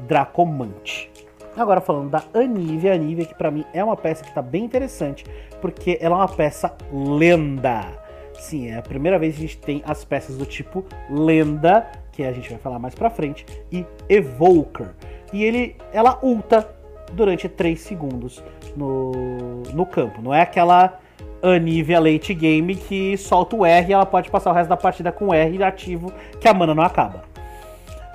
Dracomante. 0.00 1.10
Agora 1.56 1.80
falando 1.80 2.10
da 2.10 2.24
Anivia, 2.32 2.92
a 2.92 2.94
Anivia 2.94 3.26
que 3.26 3.34
para 3.34 3.50
mim 3.50 3.64
é 3.74 3.84
uma 3.84 3.96
peça 3.96 4.22
que 4.22 4.30
está 4.30 4.40
bem 4.40 4.64
interessante, 4.64 5.24
porque 5.60 5.98
ela 6.00 6.16
é 6.16 6.18
uma 6.18 6.28
peça 6.28 6.74
lenda. 6.90 8.02
Sim, 8.34 8.70
é 8.70 8.78
a 8.78 8.82
primeira 8.82 9.18
vez 9.18 9.34
que 9.36 9.44
a 9.44 9.46
gente 9.46 9.58
tem 9.58 9.82
as 9.86 10.04
peças 10.04 10.36
do 10.36 10.46
tipo 10.46 10.84
lenda, 11.10 11.86
que 12.10 12.24
a 12.24 12.32
gente 12.32 12.48
vai 12.48 12.58
falar 12.58 12.78
mais 12.78 12.94
pra 12.94 13.10
frente, 13.10 13.46
e 13.70 13.84
Evoker. 14.08 14.90
E 15.32 15.44
ele, 15.44 15.76
ela 15.92 16.18
ulta 16.22 16.68
durante 17.12 17.48
3 17.48 17.78
segundos 17.80 18.42
no, 18.76 19.62
no 19.74 19.86
campo. 19.86 20.20
Não 20.22 20.32
é 20.32 20.40
aquela 20.40 20.98
Anivia 21.42 21.98
late 21.98 22.32
game 22.34 22.76
que 22.76 23.16
solta 23.16 23.56
o 23.56 23.66
R 23.66 23.90
e 23.90 23.92
ela 23.92 24.06
pode 24.06 24.30
passar 24.30 24.50
o 24.50 24.54
resto 24.54 24.68
da 24.68 24.76
partida 24.76 25.10
com 25.10 25.34
R 25.34 25.64
ativo, 25.64 26.12
que 26.40 26.46
a 26.46 26.54
mana 26.54 26.74
não 26.74 26.82
acaba. 26.82 27.24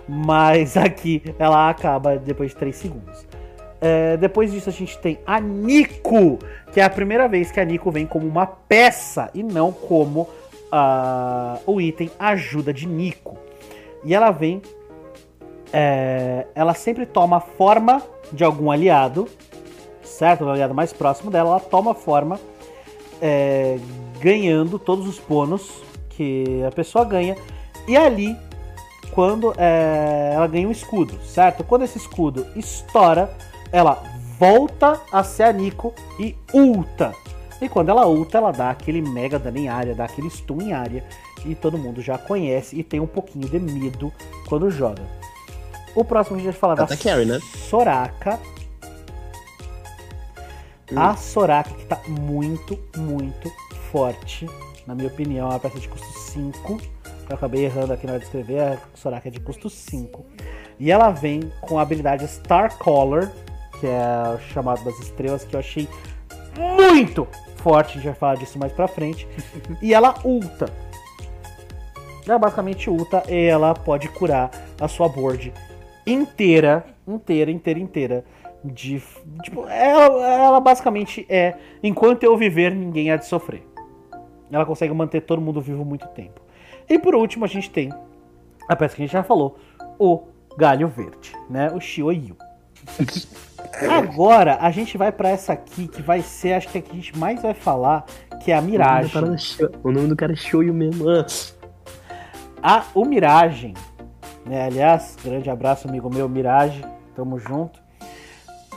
Mas 0.08 0.76
aqui 0.78 1.22
ela 1.38 1.70
acaba 1.70 2.18
depois 2.18 2.52
de 2.52 2.58
3 2.58 2.76
segundos. 2.76 3.28
É, 3.80 4.18
depois 4.18 4.52
disso 4.52 4.70
a 4.70 4.72
gente 4.72 4.98
tem 4.98 5.20
a 5.26 5.40
Nico, 5.40 6.40
que 6.72 6.80
é 6.80 6.84
a 6.84 6.90
primeira 6.90 7.28
vez 7.28 7.52
que 7.52 7.60
a 7.60 7.66
Nico 7.66 7.92
vem 7.92 8.08
como 8.08 8.26
uma 8.26 8.48
peça 8.48 9.30
e 9.34 9.44
não 9.44 9.72
como 9.72 10.22
uh, 10.22 11.60
o 11.66 11.80
item 11.80 12.10
ajuda 12.18 12.74
de 12.74 12.88
Nico. 12.88 13.38
E 14.04 14.14
ela 14.14 14.32
vem. 14.32 14.62
É, 15.74 16.48
ela 16.56 16.74
sempre 16.74 17.06
toma 17.06 17.42
forma 17.42 18.02
de 18.32 18.44
algum 18.44 18.72
aliado, 18.72 19.28
certo? 20.02 20.46
O 20.46 20.50
aliado 20.50 20.74
mais 20.74 20.94
próximo 20.94 21.30
dela, 21.30 21.50
ela 21.50 21.60
toma 21.60 21.94
forma, 21.94 22.40
é, 23.22 23.78
ganhando 24.20 24.78
todos 24.80 25.08
os 25.08 25.20
bônus 25.20 25.82
que 26.10 26.64
a 26.66 26.72
pessoa 26.72 27.06
ganha. 27.06 27.36
E 27.88 27.96
ali, 27.96 28.36
quando 29.12 29.54
é, 29.58 30.32
ela 30.34 30.48
ganha 30.48 30.68
um 30.68 30.72
escudo, 30.72 31.18
certo? 31.24 31.64
Quando 31.64 31.84
esse 31.84 31.98
escudo 31.98 32.46
estoura, 32.56 33.32
ela 33.72 34.04
volta 34.38 35.00
a 35.12 35.24
ser 35.24 35.44
a 35.44 35.54
Nico 35.54 35.94
e 36.20 36.36
ulta. 36.54 37.14
E 37.62 37.68
quando 37.68 37.90
ela 37.90 38.08
ulta, 38.08 38.38
ela 38.38 38.52
dá 38.52 38.70
aquele 38.70 39.02
mega 39.02 39.40
dano 39.40 39.58
em 39.58 39.68
área, 39.68 39.96
dá 39.96 40.06
aquele 40.06 40.30
stun 40.30 40.62
em 40.62 40.74
área. 40.74 41.04
E 41.46 41.56
todo 41.56 41.78
mundo 41.78 42.02
já 42.02 42.18
conhece 42.18 42.78
e 42.78 42.84
tem 42.84 43.00
um 43.00 43.08
pouquinho 43.08 43.48
de 43.48 43.60
medo 43.60 44.12
quando 44.48 44.70
joga. 44.70 45.02
O 45.96 46.04
próximo 46.04 46.36
a 46.36 46.40
gente 46.40 46.52
vai 46.52 46.60
falar 46.60 46.76
da 46.76 46.86
carry, 46.98 47.26
né? 47.26 47.40
Hum. 50.92 51.00
A 51.00 51.16
Soraka 51.16 51.72
que 51.74 51.86
tá 51.86 52.00
muito, 52.08 52.80
muito 52.96 53.52
forte. 53.92 54.48
Na 54.86 54.96
minha 54.96 55.08
opinião, 55.08 55.48
é 55.48 55.54
uma 55.54 55.60
peça 55.60 55.80
de 55.80 55.88
custo 55.88 56.08
5. 56.32 56.80
Eu 57.30 57.36
acabei 57.36 57.66
errando 57.66 57.92
aqui 57.92 58.06
na 58.06 58.14
hora 58.14 58.20
de 58.20 58.26
escrever. 58.26 58.62
A 58.62 58.80
Soraka 58.96 59.28
é 59.28 59.32
de 59.32 59.40
custo 59.40 59.70
5. 59.70 60.26
E 60.80 60.92
ela 60.92 61.10
vem 61.12 61.52
com 61.62 61.78
a 61.78 61.82
habilidade 61.82 62.28
Star 62.28 62.78
Color, 62.78 63.30
que 63.80 63.88
é 63.88 64.36
o 64.36 64.40
chamado 64.54 64.84
das 64.84 64.98
estrelas, 65.00 65.44
que 65.44 65.56
eu 65.56 65.60
achei 65.60 65.90
muito 66.58 67.28
forte, 67.58 67.92
a 67.92 67.94
gente 67.96 68.06
vai 68.06 68.14
falar 68.14 68.36
disso 68.36 68.58
mais 68.58 68.72
pra 68.72 68.88
frente. 68.88 69.28
e 69.82 69.94
ela 69.94 70.16
ulta. 70.24 70.72
É 72.28 72.38
basicamente 72.38 72.90
ulta 72.90 73.24
e 73.30 73.46
ela 73.46 73.74
pode 73.74 74.08
curar 74.10 74.52
a 74.80 74.88
sua 74.88 75.08
board 75.08 75.54
inteira, 76.06 76.86
inteira, 77.08 77.52
inteira, 77.52 77.80
inteira. 77.80 78.26
De, 78.64 79.02
tipo, 79.44 79.68
ela, 79.68 80.28
ela 80.28 80.60
basicamente 80.60 81.26
é 81.30 81.56
enquanto 81.82 82.24
eu 82.24 82.36
viver, 82.36 82.76
ninguém 82.76 83.12
há 83.12 83.16
de 83.16 83.26
sofrer. 83.26 83.64
Ela 84.52 84.66
consegue 84.66 84.94
manter 84.94 85.22
todo 85.22 85.42
mundo 85.42 85.62
vivo 85.62 85.86
muito 85.86 86.08
tempo. 86.10 86.42
E 86.90 86.98
por 86.98 87.16
último, 87.16 87.46
a 87.46 87.48
gente 87.48 87.70
tem 87.70 87.92
a 88.68 88.76
peça 88.76 88.96
que 88.96 89.04
a 89.04 89.06
gente 89.06 89.14
já 89.14 89.24
falou, 89.24 89.58
o 90.00 90.24
galho 90.58 90.88
verde, 90.88 91.34
né? 91.50 91.72
O 91.72 91.80
Shioyu. 91.80 92.36
Agora 93.90 94.58
a 94.60 94.72
gente 94.72 94.98
vai 94.98 95.12
para 95.12 95.30
essa 95.30 95.54
aqui 95.54 95.88
que 95.88 96.02
vai 96.02 96.22
ser, 96.22 96.54
acho 96.54 96.70
que 96.70 96.78
a 96.78 96.82
que 96.82 96.92
a 96.92 96.96
gente 96.96 97.18
mais 97.18 97.42
vai 97.42 97.54
falar, 97.54 98.06
que 98.44 98.52
é 98.52 98.56
a 98.56 98.62
Mirage. 98.62 99.14
O 99.84 99.92
nome 99.92 100.08
do 100.08 100.16
cara 100.16 100.34
é 100.34 100.36
Shioyu 100.36 100.74
mesmo. 100.74 101.06
Ah. 101.10 101.26
A, 102.62 102.84
o 102.96 103.06
Mirage, 103.06 103.74
né? 104.46 104.66
Aliás, 104.66 105.16
grande 105.24 105.50
abraço, 105.50 105.88
amigo 105.88 106.10
meu, 106.14 106.28
Mirage, 106.28 106.84
tamo 107.16 107.38
junto. 107.38 107.80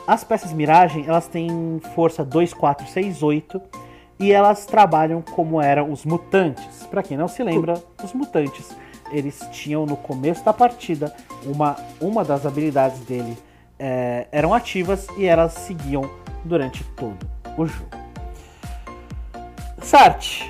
As 0.07 0.25
peças 0.25 0.53
Mirage, 0.53 1.05
elas 1.07 1.29
têm 1.29 1.81
força 1.95 2.25
2, 2.25 2.53
4, 2.55 2.87
6, 2.87 3.23
8 3.23 3.63
e 4.19 4.33
elas 4.33 4.67
trabalham 4.67 5.23
como 5.23 5.61
eram 5.61 5.91
os 5.93 6.05
mutantes. 6.05 6.87
Para 6.87 7.03
quem 7.03 7.17
não 7.17 7.29
se 7.29 7.43
lembra, 7.43 7.83
os 8.03 8.13
mutantes, 8.13 8.77
eles 9.13 9.41
tinham 9.53 9.87
no 9.87 9.97
começo 9.97 10.45
da 10.45 10.53
partida 10.53 11.15
uma, 11.45 11.77
uma 12.01 12.25
das 12.25 12.45
habilidades 12.45 13.01
dele 13.01 13.37
é, 13.79 14.27
eram 14.31 14.53
ativas 14.53 15.07
e 15.17 15.25
elas 15.25 15.55
seguiam 15.55 16.09
durante 16.45 16.85
todo 16.97 17.27
o 17.57 17.67
jogo. 17.67 17.91
Sart, 19.81 20.43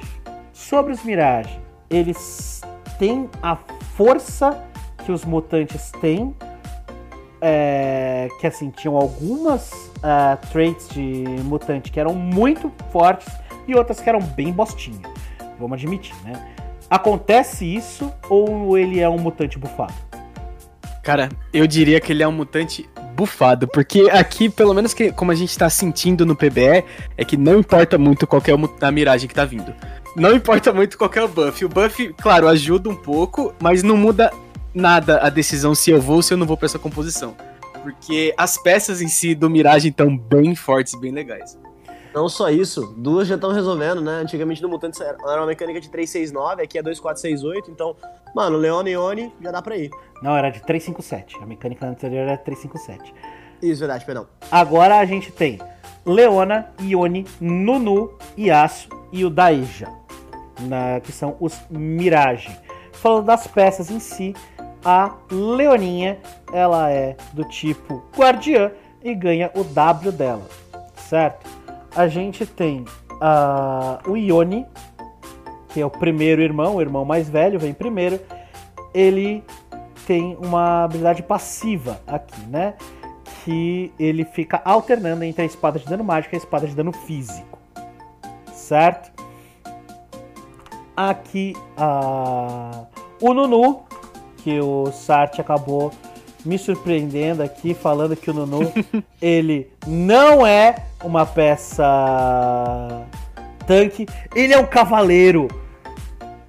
sobre 0.53 0.92
os 0.92 1.05
Mirage, 1.05 1.59
eles 1.88 2.61
têm 2.98 3.30
a 3.40 3.57
força 3.94 4.62
que 5.05 5.12
os 5.12 5.24
mutantes 5.24 5.92
têm, 6.01 6.34
é, 7.41 8.28
que 8.41 8.47
assim, 8.47 8.70
tinham 8.70 8.97
algumas 8.97 9.70
uh, 9.99 10.47
traits 10.51 10.88
de 10.88 11.24
mutante 11.45 11.91
que 11.91 11.99
eram 11.99 12.14
muito 12.14 12.72
fortes 12.91 13.28
e 13.66 13.74
outras 13.74 14.01
que 14.01 14.09
eram 14.09 14.20
bem 14.20 14.53
bostinha, 14.53 15.01
vamos 15.59 15.78
admitir, 15.78 16.14
né? 16.24 16.32
Acontece 16.88 17.64
isso 17.64 18.12
ou 18.28 18.76
ele 18.76 18.99
é 18.99 19.09
um 19.09 19.18
mutante 19.18 19.59
bufado? 19.59 19.95
Cara, 21.03 21.28
eu 21.53 21.66
diria 21.66 22.01
que 22.01 22.12
ele 22.12 22.22
é 22.22 22.28
um 22.28 22.32
mutante 22.32 22.88
bufado, 23.14 23.68
porque 23.68 24.09
aqui, 24.11 24.49
pelo 24.49 24.74
menos 24.74 24.93
que, 24.93 25.12
como 25.12 25.30
a 25.30 25.34
gente 25.34 25.57
tá 25.57 25.70
sentindo 25.70 26.26
no 26.26 26.34
PBE, 26.34 26.84
é 27.16 27.24
que 27.24 27.36
não 27.36 27.61
importa 27.61 27.97
muito 27.97 28.26
qual 28.26 28.43
é 28.47 28.86
a 28.86 28.91
miragem 28.91 29.28
que 29.28 29.34
tá 29.34 29.45
vindo. 29.45 29.74
Não 30.16 30.34
importa 30.34 30.72
muito 30.72 30.99
qual 30.99 31.11
é 31.14 31.22
o 31.22 31.28
buff. 31.28 31.64
O 31.64 31.68
buff, 31.68 32.14
claro, 32.20 32.49
ajuda 32.49 32.88
um 32.88 32.97
pouco, 32.97 33.55
mas 33.61 33.82
não 33.82 33.97
muda 33.97 34.30
nada 34.74 35.18
a 35.18 35.28
decisão 35.28 35.74
se 35.74 35.90
eu 35.90 36.00
vou 36.00 36.16
ou 36.16 36.22
se 36.22 36.32
eu 36.32 36.38
não 36.38 36.46
vou 36.46 36.56
pra 36.56 36.66
essa 36.66 36.78
composição. 36.78 37.36
Porque 37.82 38.34
as 38.36 38.58
peças 38.58 39.00
em 39.00 39.08
si 39.08 39.34
do 39.34 39.48
Miragem 39.48 39.90
estão 39.90 40.16
bem 40.16 40.54
fortes, 40.54 40.94
bem 40.94 41.12
legais. 41.12 41.58
Não 42.14 42.28
só 42.28 42.50
isso, 42.50 42.92
duas 42.96 43.28
já 43.28 43.36
estão 43.36 43.52
resolvendo, 43.52 44.00
né? 44.00 44.20
Antigamente 44.22 44.60
no 44.60 44.68
Mutantes 44.68 45.00
era 45.00 45.16
uma 45.22 45.46
mecânica 45.46 45.80
de 45.80 45.88
369, 45.88 46.62
aqui 46.62 46.76
é 46.76 46.82
2468, 46.82 47.70
então, 47.70 47.94
mano, 48.34 48.56
Leone 48.56 48.90
e 48.90 48.96
Oni 48.96 49.32
já 49.40 49.52
dá 49.52 49.62
pra 49.62 49.76
ir. 49.76 49.90
Não, 50.20 50.36
era 50.36 50.50
de 50.50 50.60
357. 50.60 51.36
A 51.40 51.46
mecânica 51.46 51.86
anterior 51.86 52.22
era 52.22 52.36
357. 52.36 53.14
Isso, 53.62 53.78
verdade, 53.78 54.04
perdão. 54.04 54.26
Agora 54.50 54.98
a 54.98 55.04
gente 55.04 55.30
tem 55.30 55.60
Leona, 56.04 56.70
Ione, 56.80 57.26
Nunu, 57.40 58.18
Yasuo 58.36 59.08
e 59.12 59.24
o 59.24 59.30
Daeja, 59.30 59.88
na, 60.60 61.00
que 61.00 61.12
são 61.12 61.36
os 61.38 61.56
Mirage. 61.70 62.50
Falando 62.92 63.26
das 63.26 63.46
peças 63.46 63.90
em 63.90 64.00
si, 64.00 64.34
a 64.85 65.14
Leoninha, 65.31 66.18
ela 66.53 66.91
é 66.91 67.16
do 67.33 67.45
tipo 67.45 68.03
Guardiã 68.16 68.72
e 69.03 69.14
ganha 69.14 69.51
o 69.55 69.64
W 69.64 70.12
dela, 70.12 70.47
certo? 70.97 71.49
A 71.95 72.07
gente 72.07 72.47
tem 72.47 72.85
uh, 73.11 74.11
o 74.11 74.16
Ione, 74.16 74.66
que 75.68 75.81
é 75.81 75.87
o 75.87 75.91
primeiro 75.91 76.43
irmão, 76.43 76.76
o 76.76 76.81
irmão 76.81 77.05
mais 77.05 77.28
velho, 77.28 77.59
vem 77.59 77.72
primeiro. 77.72 78.20
Ele 78.93 79.45
tem 80.07 80.37
uma 80.41 80.85
habilidade 80.85 81.22
passiva 81.22 82.01
aqui, 82.07 82.41
né? 82.43 82.74
Que 83.45 83.93
ele 83.99 84.24
fica 84.24 84.61
alternando 84.64 85.24
entre 85.24 85.43
a 85.43 85.45
espada 85.45 85.78
de 85.78 85.87
dano 85.87 86.05
mágico 86.05 86.35
e 86.35 86.37
a 86.37 86.39
espada 86.39 86.66
de 86.66 86.74
dano 86.74 86.93
físico. 86.93 87.59
Certo? 88.53 89.11
Aqui 90.97 91.55
a 91.76 92.87
o 93.20 93.35
Nunu, 93.35 93.83
que 94.43 94.61
o 94.61 94.91
Sart 94.93 95.38
acabou 95.38 95.93
me 96.45 96.59
surpreendendo 96.59 97.43
aqui, 97.43 97.74
falando 97.74 98.16
que 98.16 98.30
o 98.30 98.34
Nunu 98.34 98.72
ele 99.20 99.70
não 99.86 100.47
é 100.47 100.76
uma 101.03 101.26
peça 101.26 101.84
tanque, 103.66 104.07
ele 104.34 104.53
é 104.53 104.59
um 104.59 104.66
cavaleiro. 104.66 105.49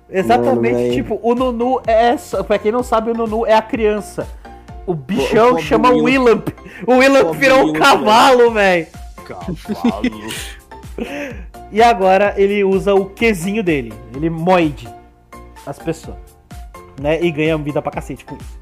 Exatamente, 0.09 0.75
Mano, 0.75 0.93
tipo, 0.93 1.19
o 1.23 1.33
Nunu 1.33 1.81
é. 1.87 2.15
Pra 2.45 2.59
quem 2.59 2.71
não 2.71 2.83
sabe, 2.83 3.11
o 3.11 3.13
Nunu 3.13 3.45
é 3.45 3.53
a 3.53 3.61
criança. 3.61 4.27
O 4.85 4.93
bichão 4.93 5.55
o, 5.55 5.59
chama 5.59 5.89
Willamp. 5.89 6.49
O 6.85 6.97
Willamp 6.97 7.33
virou 7.35 7.69
um 7.69 7.73
cavalo, 7.73 8.51
velho. 8.51 8.87
Cavalo. 9.25 10.01
e 11.71 11.81
agora 11.81 12.33
ele 12.35 12.63
usa 12.63 12.93
o 12.93 13.05
Qzinho 13.05 13.63
dele. 13.63 13.93
Ele 14.13 14.29
moide 14.29 14.89
as 15.65 15.79
pessoas. 15.79 16.30
Né? 17.01 17.21
E 17.21 17.31
ganha 17.31 17.57
vida 17.57 17.81
pra 17.81 17.91
cacete 17.91 18.23
com 18.23 18.35
isso. 18.35 18.59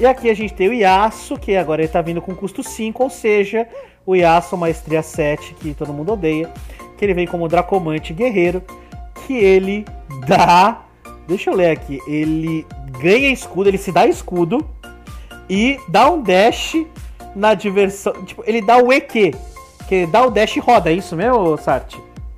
E 0.00 0.06
aqui 0.06 0.30
a 0.30 0.34
gente 0.34 0.54
tem 0.54 0.68
o 0.68 0.72
Yasuo, 0.72 1.38
que 1.38 1.54
agora 1.54 1.82
ele 1.82 1.92
tá 1.92 2.00
vindo 2.00 2.22
com 2.22 2.34
custo 2.34 2.62
5, 2.62 3.02
ou 3.02 3.10
seja, 3.10 3.68
o 4.06 4.16
Yasuo 4.16 4.58
Maestria 4.58 5.02
7, 5.02 5.54
que 5.54 5.74
todo 5.74 5.92
mundo 5.92 6.14
odeia. 6.14 6.50
Que 6.96 7.04
ele 7.04 7.14
vem 7.14 7.26
como 7.26 7.48
Dracomante 7.48 8.12
Guerreiro 8.14 8.62
que 9.30 9.34
ele 9.34 9.84
dá. 10.26 10.82
Deixa 11.28 11.50
eu 11.50 11.54
ler 11.54 11.70
aqui. 11.70 12.00
Ele 12.06 12.66
ganha 13.00 13.30
escudo, 13.30 13.68
ele 13.68 13.78
se 13.78 13.92
dá 13.92 14.04
escudo 14.06 14.68
e 15.48 15.78
dá 15.88 16.10
um 16.10 16.20
dash 16.20 16.74
na 17.36 17.54
diversão. 17.54 18.12
Tipo, 18.24 18.42
ele 18.44 18.60
dá 18.60 18.78
o 18.78 18.92
EQ. 18.92 19.32
Que 19.88 20.06
dá 20.06 20.26
o 20.26 20.30
dash 20.30 20.56
e 20.56 20.60
roda, 20.60 20.90
é 20.90 20.94
isso 20.94 21.14
mesmo, 21.14 21.56
Sart? 21.58 21.94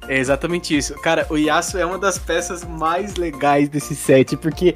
É 0.07 0.19
exatamente 0.19 0.77
isso. 0.77 0.95
Cara, 1.01 1.27
o 1.31 1.39
Yasuo 1.39 1.81
é 1.81 1.87
uma 1.87 1.99
das 1.99 2.19
peças 2.19 2.63
mais 2.63 3.15
legais 3.17 3.71
desse 3.71 3.95
set, 3.95 4.37
porque 4.37 4.75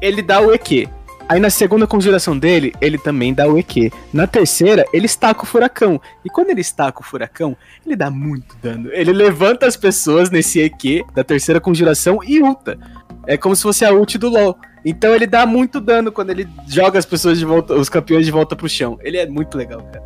ele 0.00 0.22
dá 0.22 0.40
o 0.40 0.52
EQ. 0.52 0.88
Aí 1.28 1.40
na 1.40 1.50
segunda 1.50 1.88
conjuração 1.88 2.38
dele, 2.38 2.72
ele 2.80 2.96
também 2.96 3.34
dá 3.34 3.48
o 3.48 3.58
EQ. 3.58 3.90
Na 4.12 4.28
terceira, 4.28 4.84
ele 4.92 5.06
estaca 5.06 5.42
o 5.42 5.46
furacão. 5.46 6.00
E 6.24 6.30
quando 6.30 6.50
ele 6.50 6.60
estaca 6.60 7.00
o 7.00 7.04
furacão, 7.04 7.56
ele 7.84 7.96
dá 7.96 8.10
muito 8.10 8.56
dano. 8.62 8.90
Ele 8.92 9.12
levanta 9.12 9.66
as 9.66 9.76
pessoas 9.76 10.30
nesse 10.30 10.60
EQ 10.60 11.04
da 11.14 11.24
terceira 11.24 11.60
conjuração 11.60 12.20
e 12.24 12.40
ulta. 12.40 12.78
É 13.26 13.36
como 13.36 13.56
se 13.56 13.62
fosse 13.62 13.84
a 13.84 13.92
ult 13.92 14.16
do 14.18 14.28
LoL. 14.28 14.56
Então 14.84 15.12
ele 15.12 15.26
dá 15.26 15.44
muito 15.44 15.80
dano 15.80 16.12
quando 16.12 16.30
ele 16.30 16.48
joga 16.68 16.96
as 16.96 17.04
pessoas 17.04 17.40
de 17.40 17.44
volta, 17.44 17.74
os 17.74 17.88
campeões 17.88 18.24
de 18.24 18.30
volta 18.30 18.54
pro 18.54 18.68
chão. 18.68 18.96
Ele 19.02 19.16
é 19.16 19.26
muito 19.26 19.58
legal, 19.58 19.82
cara. 19.82 20.04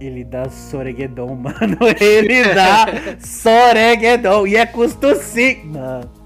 Ele 0.00 0.24
dá 0.24 0.48
Soregedon, 0.48 1.36
mano. 1.36 1.78
Ele 2.00 2.42
dá 2.52 2.86
Soregedon. 3.20 4.44
E 4.44 4.56
é 4.56 4.66
custo 4.66 5.14
5. 5.14 5.66
Mano. 5.68 6.19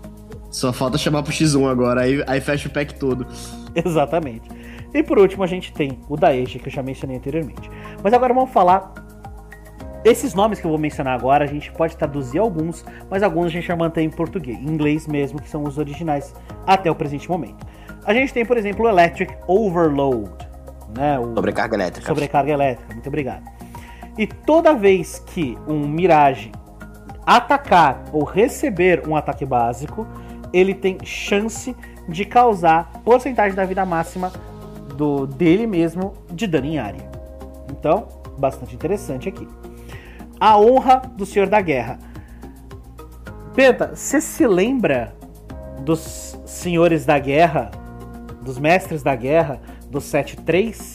Só 0.55 0.73
falta 0.73 0.97
chamar 0.97 1.25
pro 1.25 1.33
X1 1.33 1.69
agora, 1.69 2.03
aí, 2.03 2.23
aí 2.29 2.41
fecha 2.41 2.69
o 2.69 2.71
pack 2.71 2.95
todo. 2.95 3.27
Exatamente. 3.75 4.49
E 4.95 5.03
por 5.03 5.19
último 5.19 5.43
a 5.43 5.49
gente 5.49 5.73
tem 5.73 5.99
o 6.09 6.17
Daesh, 6.17 6.59
que 6.63 6.69
eu 6.69 6.73
já 6.73 6.81
mencionei 6.81 7.17
anteriormente. 7.17 7.69
Mas 8.01 8.13
agora 8.13 8.33
vamos 8.33 8.53
falar. 8.53 8.95
Esses 10.05 10.33
nomes 10.33 10.61
que 10.61 10.65
eu 10.65 10.71
vou 10.71 10.79
mencionar 10.79 11.19
agora, 11.19 11.43
a 11.43 11.47
gente 11.49 11.73
pode 11.73 11.97
traduzir 11.97 12.39
alguns, 12.39 12.85
mas 13.11 13.25
alguns 13.25 13.47
a 13.47 13.49
gente 13.49 13.67
já 13.67 13.75
mantém 13.75 14.07
em 14.07 14.11
português, 14.11 14.57
em 14.57 14.67
inglês 14.67 15.09
mesmo, 15.09 15.43
que 15.43 15.49
são 15.49 15.65
os 15.65 15.77
originais 15.77 16.33
até 16.65 16.89
o 16.89 16.95
presente 16.95 17.29
momento. 17.29 17.67
A 18.05 18.15
gente 18.15 18.33
tem, 18.33 18.47
por 18.47 18.57
exemplo, 18.57 18.85
o 18.85 18.89
Electric 18.89 19.35
Overload. 19.49 20.31
Né? 20.97 21.19
O... 21.19 21.35
Sobrecarga 21.35 21.75
elétrica. 21.75 22.07
Sobrecarga 22.07 22.53
elétrica, 22.53 22.93
muito 22.93 23.09
obrigado. 23.09 23.43
E 24.17 24.25
toda 24.25 24.73
vez 24.73 25.19
que 25.19 25.59
um 25.67 25.81
Mirage 25.81 26.53
atacar 27.27 28.05
ou 28.13 28.23
receber 28.23 29.03
um 29.09 29.17
ataque 29.17 29.45
básico, 29.45 30.07
ele 30.55 30.73
tem 30.73 30.99
chance 31.05 31.75
de 32.09 32.25
causar 32.25 32.93
porcentagem 33.05 33.57
da 33.57 33.65
vida 33.65 33.85
máxima 33.85 34.33
do 34.97 35.27
dele 35.27 35.67
mesmo 35.67 36.15
de 36.31 36.47
dano 36.47 36.67
em 36.67 36.79
área. 36.79 37.11
Então, 37.69 38.07
bastante 38.39 38.73
interessante 38.73 39.29
aqui. 39.29 39.49
A 40.39 40.57
honra 40.57 41.03
do 41.17 41.27
Senhor 41.27 41.49
da 41.49 41.61
Guerra. 41.61 41.99
Penta, 43.53 43.97
você 43.97 44.21
se 44.21 44.47
lembra 44.47 45.17
dos 45.81 46.39
senhores 46.47 47.05
da 47.05 47.19
guerra, 47.19 47.73
dos 48.41 48.57
mestres 48.57 49.03
da 49.03 49.17
guerra, 49.17 49.61
do 49.91 49.99
7-3? 49.99 50.94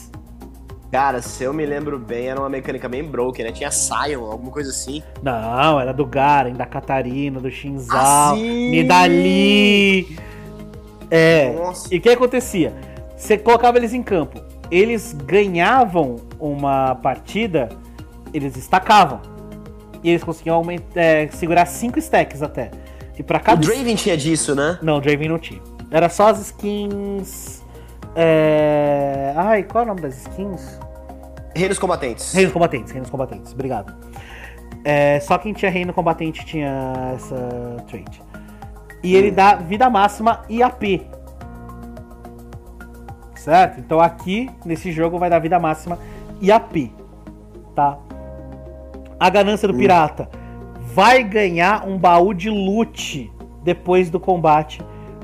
Cara, 0.90 1.22
se 1.22 1.44
eu 1.44 1.52
me 1.52 1.64
lembro 1.64 2.00
bem, 2.00 2.28
era 2.28 2.40
uma 2.40 2.48
mecânica 2.48 2.88
bem 2.88 3.04
broken, 3.04 3.44
né? 3.44 3.52
Tinha 3.52 3.70
Sion, 3.70 4.24
alguma 4.24 4.50
coisa 4.50 4.70
assim. 4.70 5.02
Não, 5.22 5.78
era 5.78 5.92
do 5.92 6.04
Garen, 6.04 6.54
da 6.54 6.66
Catarina, 6.66 7.38
do 7.38 7.48
Shinzal, 7.48 8.34
ah, 8.34 8.36
Nidali. 8.36 10.18
É. 11.08 11.52
Nossa. 11.52 11.94
E 11.94 11.98
o 11.98 12.00
que 12.00 12.08
acontecia? 12.08 12.74
Você 13.16 13.38
colocava 13.38 13.78
eles 13.78 13.94
em 13.94 14.02
campo. 14.02 14.40
Eles 14.68 15.12
ganhavam 15.12 16.16
uma 16.40 16.96
partida, 16.96 17.68
eles 18.34 18.56
estacavam. 18.56 19.20
E 20.02 20.10
eles 20.10 20.24
conseguiam 20.24 20.56
aumentar, 20.56 21.00
é, 21.00 21.28
segurar 21.28 21.66
5 21.66 21.98
stacks 22.00 22.42
até. 22.42 22.70
E 23.16 23.22
para 23.22 23.38
cada. 23.38 23.58
O 23.58 23.60
Draven 23.60 23.94
tinha 23.94 24.16
disso, 24.16 24.56
né? 24.56 24.78
Não, 24.82 24.96
o 24.96 25.00
Draven 25.00 25.28
não 25.28 25.38
tinha. 25.38 25.60
Era 25.90 26.08
só 26.08 26.28
as 26.28 26.40
skins. 26.40 27.59
É... 28.14 29.32
Ai, 29.36 29.62
qual 29.62 29.82
é 29.82 29.84
o 29.84 29.88
nome 29.88 30.00
das 30.00 30.16
skins? 30.18 30.78
Reinos 31.54 31.78
combatentes. 31.78 32.32
Reinos 32.32 32.52
combatentes, 32.52 32.92
reinos 32.92 33.10
combatentes, 33.10 33.52
obrigado. 33.52 33.94
É, 34.84 35.20
só 35.20 35.36
quem 35.36 35.52
tinha 35.52 35.70
reino 35.70 35.92
combatente 35.92 36.44
tinha 36.44 37.12
essa 37.14 37.84
trait. 37.88 38.22
E 39.02 39.14
hum. 39.14 39.18
ele 39.18 39.30
dá 39.30 39.54
vida 39.56 39.88
máxima 39.90 40.42
e 40.48 40.62
AP. 40.62 41.02
Certo? 43.34 43.80
Então 43.80 44.00
aqui, 44.00 44.50
nesse 44.64 44.92
jogo, 44.92 45.18
vai 45.18 45.30
dar 45.30 45.38
vida 45.38 45.58
máxima 45.58 45.98
e 46.40 46.50
AP. 46.50 46.90
Tá? 47.74 47.98
A 49.18 49.28
ganância 49.28 49.68
do 49.68 49.74
hum. 49.74 49.78
pirata 49.78 50.28
vai 50.80 51.22
ganhar 51.22 51.86
um 51.86 51.98
baú 51.98 52.34
de 52.34 52.50
loot 52.50 53.30
depois 53.62 54.10
do 54.10 54.18
combate 54.18 54.82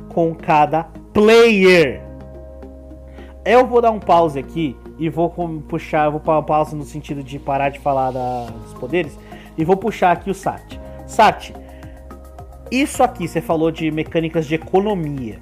com 0.08 0.34
cada 0.34 0.84
player. 1.12 2.05
Eu 3.46 3.64
vou 3.64 3.80
dar 3.80 3.92
um 3.92 4.00
pause 4.00 4.40
aqui 4.40 4.76
e 4.98 5.08
vou 5.08 5.30
puxar, 5.68 6.10
vou 6.10 6.18
para 6.18 6.34
uma 6.34 6.42
pausa 6.42 6.74
no 6.74 6.82
sentido 6.82 7.22
de 7.22 7.38
parar 7.38 7.68
de 7.68 7.78
falar 7.78 8.10
da, 8.10 8.46
dos 8.46 8.74
poderes 8.74 9.16
e 9.56 9.64
vou 9.64 9.76
puxar 9.76 10.10
aqui 10.10 10.28
o 10.28 10.34
Sat. 10.34 10.80
Sat, 11.06 11.54
isso 12.72 13.04
aqui 13.04 13.28
você 13.28 13.40
falou 13.40 13.70
de 13.70 13.88
mecânicas 13.92 14.46
de 14.46 14.56
economia. 14.56 15.38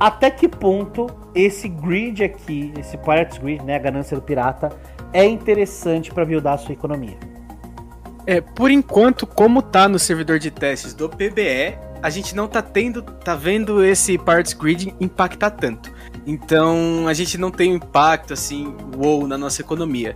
Até 0.00 0.32
que 0.32 0.48
ponto 0.48 1.06
esse 1.32 1.68
grid 1.68 2.24
aqui, 2.24 2.72
esse 2.76 2.98
Pirates 2.98 3.38
Grid, 3.38 3.62
né, 3.62 3.76
a 3.76 3.78
ganância 3.78 4.16
do 4.16 4.22
pirata, 4.22 4.70
é 5.12 5.24
interessante 5.24 6.12
para 6.12 6.24
buildar 6.24 6.54
a 6.54 6.58
sua 6.58 6.72
economia? 6.72 7.16
É, 8.26 8.40
por 8.40 8.70
enquanto, 8.70 9.28
como 9.28 9.62
tá 9.62 9.88
no 9.88 9.98
servidor 9.98 10.40
de 10.40 10.50
testes 10.50 10.92
do 10.92 11.08
PBE, 11.08 11.78
a 12.02 12.10
gente 12.10 12.34
não 12.34 12.46
tá 12.46 12.60
tendo, 12.60 13.02
tá 13.02 13.34
vendo 13.34 13.84
esse 13.84 14.18
Parts 14.18 14.52
Grid 14.52 14.94
impactar 15.00 15.50
tanto. 15.50 15.92
Então 16.28 17.08
a 17.08 17.14
gente 17.14 17.38
não 17.38 17.50
tem 17.50 17.72
um 17.72 17.76
impacto 17.76 18.34
assim, 18.34 18.76
wow, 18.94 19.26
na 19.26 19.38
nossa 19.38 19.62
economia. 19.62 20.14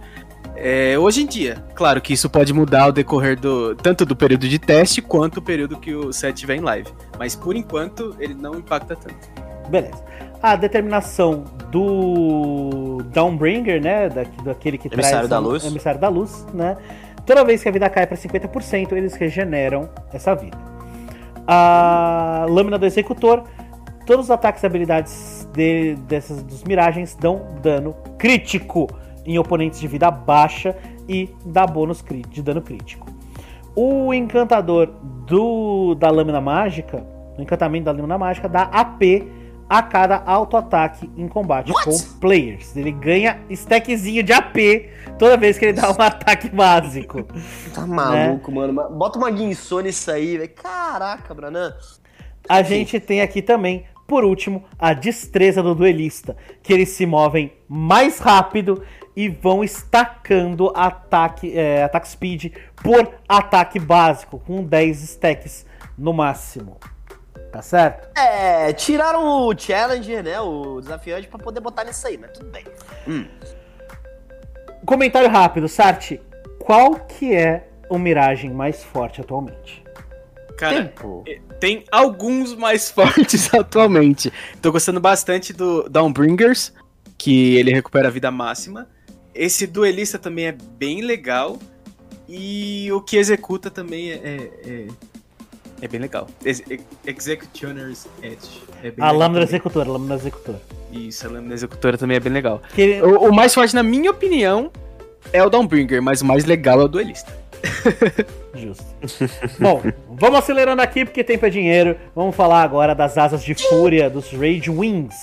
É, 0.54 0.98
hoje 0.98 1.22
em 1.22 1.26
dia, 1.26 1.64
claro 1.74 2.02
que 2.02 2.12
isso 2.12 2.28
pode 2.28 2.52
mudar 2.52 2.82
ao 2.82 2.92
decorrer 2.92 3.40
do 3.40 3.74
tanto 3.74 4.04
do 4.04 4.14
período 4.14 4.46
de 4.46 4.58
teste 4.58 5.00
quanto 5.00 5.38
o 5.38 5.42
período 5.42 5.78
que 5.78 5.94
o 5.94 6.12
set 6.12 6.34
estiver 6.34 6.56
em 6.56 6.60
live. 6.60 6.90
Mas 7.18 7.34
por 7.34 7.56
enquanto 7.56 8.14
ele 8.20 8.34
não 8.34 8.56
impacta 8.56 8.94
tanto. 8.94 9.16
Beleza. 9.70 10.04
A 10.42 10.54
determinação 10.54 11.44
do 11.70 12.98
Downbringer, 13.06 13.80
né, 13.80 14.10
da, 14.10 14.24
daquele 14.44 14.76
que 14.76 14.88
emissário 14.88 15.16
traz 15.16 15.30
da 15.30 15.38
luz, 15.38 15.64
emissário 15.64 15.98
da 15.98 16.08
luz, 16.10 16.46
né? 16.52 16.76
Toda 17.24 17.42
vez 17.42 17.62
que 17.62 17.70
a 17.70 17.72
vida 17.72 17.88
cai 17.88 18.06
para 18.06 18.18
50%, 18.18 18.92
eles 18.92 19.14
regeneram 19.14 19.88
essa 20.12 20.34
vida. 20.34 20.58
A 21.46 22.44
lâmina 22.50 22.78
do 22.78 22.84
executor, 22.84 23.44
todos 24.04 24.26
os 24.26 24.30
ataques 24.30 24.62
e 24.62 24.66
habilidades 24.66 25.41
de, 25.53 25.96
dessas 26.07 26.42
dos 26.42 26.64
miragens 26.64 27.14
dão 27.14 27.46
dano 27.62 27.94
crítico 28.18 28.88
em 29.24 29.38
oponentes 29.38 29.80
de 29.80 29.86
vida 29.86 30.11
baixa 30.11 30.76
e 31.09 31.28
dá 31.44 31.66
bônus 31.66 32.05
de 32.28 32.42
dano 32.42 32.62
crítico. 32.62 33.07
O 33.74 34.12
encantador 34.12 34.88
do 35.26 35.94
da 35.94 36.11
lâmina 36.11 36.40
mágica, 36.40 37.05
o 37.38 37.42
encantamento 37.42 37.84
da 37.84 37.92
lâmina 37.92 38.18
mágica 38.18 38.48
dá 38.48 38.62
AP 38.64 39.03
a 39.68 39.82
cada 39.82 40.22
auto-ataque 40.26 41.11
em 41.16 41.26
combate 41.26 41.72
What? 41.72 41.84
com 41.86 42.18
players. 42.20 42.76
Ele 42.76 42.92
ganha 42.92 43.40
stackzinho 43.48 44.22
de 44.22 44.30
AP 44.30 44.57
toda 45.18 45.34
vez 45.38 45.57
que 45.57 45.64
ele 45.64 45.72
dá 45.72 45.90
um 45.90 46.03
ataque 46.03 46.50
básico. 46.50 47.26
Tá 47.72 47.86
maluco, 47.86 48.50
né? 48.50 48.66
mano. 48.70 48.90
Bota 48.90 49.18
uma 49.18 49.30
Guinsô 49.30 49.80
nisso 49.80 50.11
aí, 50.11 50.36
velho. 50.36 50.50
Caraca, 50.50 51.32
Branan. 51.32 51.74
A 52.46 52.62
gente 52.62 53.00
tem 53.00 53.22
aqui 53.22 53.40
também, 53.40 53.84
por 54.12 54.24
último, 54.24 54.62
a 54.78 54.92
destreza 54.92 55.62
do 55.62 55.74
duelista, 55.74 56.36
que 56.62 56.70
eles 56.70 56.90
se 56.90 57.06
movem 57.06 57.50
mais 57.66 58.18
rápido 58.18 58.84
e 59.16 59.26
vão 59.26 59.64
estacando 59.64 60.70
ataque, 60.76 61.58
é, 61.58 61.82
ataque 61.82 62.08
speed 62.10 62.52
por 62.76 63.10
ataque 63.26 63.78
básico, 63.78 64.38
com 64.38 64.62
10 64.62 65.02
stacks 65.02 65.64
no 65.96 66.12
máximo. 66.12 66.76
Tá 67.50 67.62
certo? 67.62 68.14
É, 68.14 68.74
tiraram 68.74 69.46
o 69.46 69.58
Challenger, 69.58 70.22
né? 70.22 70.38
O 70.42 70.82
desafiante, 70.82 71.26
para 71.26 71.42
poder 71.42 71.60
botar 71.60 71.82
nisso 71.82 72.06
aí, 72.06 72.18
mas 72.18 72.32
tudo 72.32 72.50
bem. 72.50 72.66
Hum. 73.08 73.24
Comentário 74.84 75.30
rápido, 75.30 75.70
Sarti. 75.70 76.20
Qual 76.58 76.96
que 76.96 77.34
é 77.34 77.66
o 77.88 77.98
Miragem 77.98 78.50
mais 78.50 78.84
forte 78.84 79.22
atualmente? 79.22 79.82
Cara, 80.57 80.84
Tempo. 80.84 81.24
É, 81.26 81.40
tem 81.59 81.84
alguns 81.90 82.55
mais 82.55 82.90
fortes 82.92 83.53
atualmente. 83.53 84.32
Tô 84.61 84.72
gostando 84.72 85.00
bastante 85.00 85.53
do 85.53 85.88
Downbringers, 85.88 86.72
que 87.18 87.57
ele 87.57 87.72
recupera 87.72 88.09
a 88.09 88.11
vida 88.11 88.30
máxima. 88.30 88.88
Esse 89.34 89.66
duelista 89.66 90.18
também 90.18 90.46
é 90.46 90.53
bem 90.53 91.00
legal. 91.00 91.59
E 92.28 92.90
o 92.92 93.00
que 93.00 93.16
executa 93.16 93.70
também 93.70 94.12
é, 94.12 94.14
é, 94.14 94.50
é, 94.64 94.86
é 95.82 95.88
bem 95.88 96.00
legal. 96.00 96.28
Ex 96.44 96.62
Executioner's 97.05 98.07
Edge. 98.22 98.62
É 98.82 98.92
a 98.98 99.11
lâmina 99.11 99.42
executora, 99.42 99.88
a 99.88 99.92
lâmina 99.92 100.14
executora. 100.14 100.61
Isso, 100.90 101.26
a 101.26 101.30
lâmina 101.30 101.55
executora 101.55 101.98
também 101.98 102.16
é 102.16 102.20
bem 102.20 102.32
legal. 102.32 102.62
Que... 102.74 103.03
O, 103.03 103.28
o, 103.28 103.34
mais 103.34 103.53
forte, 103.53 103.74
na 103.74 103.82
minha 103.82 104.11
opinião, 104.11 104.70
é 105.32 105.42
o 105.42 105.50
Downbringer, 105.50 106.03
mas 106.03 106.22
o 106.22 106.26
mais 106.26 106.44
legal 106.44 106.80
é 106.80 106.84
o 106.84 106.88
duelista. 106.88 107.32
Justo. 108.62 108.84
Bom, 109.58 109.82
vamos 110.10 110.38
acelerando 110.38 110.80
aqui 110.80 111.04
porque 111.04 111.24
tempo 111.24 111.44
é 111.44 111.50
dinheiro. 111.50 111.96
Vamos 112.14 112.36
falar 112.36 112.62
agora 112.62 112.94
das 112.94 113.18
asas 113.18 113.42
de 113.42 113.54
fúria 113.54 114.08
dos 114.08 114.30
Rage 114.30 114.70
Wings 114.70 115.16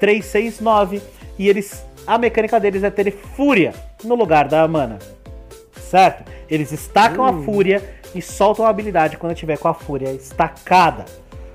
369. 0.00 1.02
E 1.38 1.48
eles 1.48 1.84
a 2.06 2.16
mecânica 2.16 2.60
deles 2.60 2.84
é 2.84 2.90
ter 2.90 3.10
fúria 3.10 3.74
no 4.04 4.14
lugar 4.14 4.48
da 4.48 4.66
mana. 4.66 4.98
Certo? 5.72 6.30
Eles 6.48 6.72
estacam 6.72 7.24
a 7.24 7.32
fúria 7.42 7.82
e 8.14 8.22
soltam 8.22 8.64
a 8.64 8.68
habilidade 8.68 9.16
quando 9.16 9.34
tiver 9.34 9.58
com 9.58 9.68
a 9.68 9.74
fúria 9.74 10.12
estacada. 10.12 11.04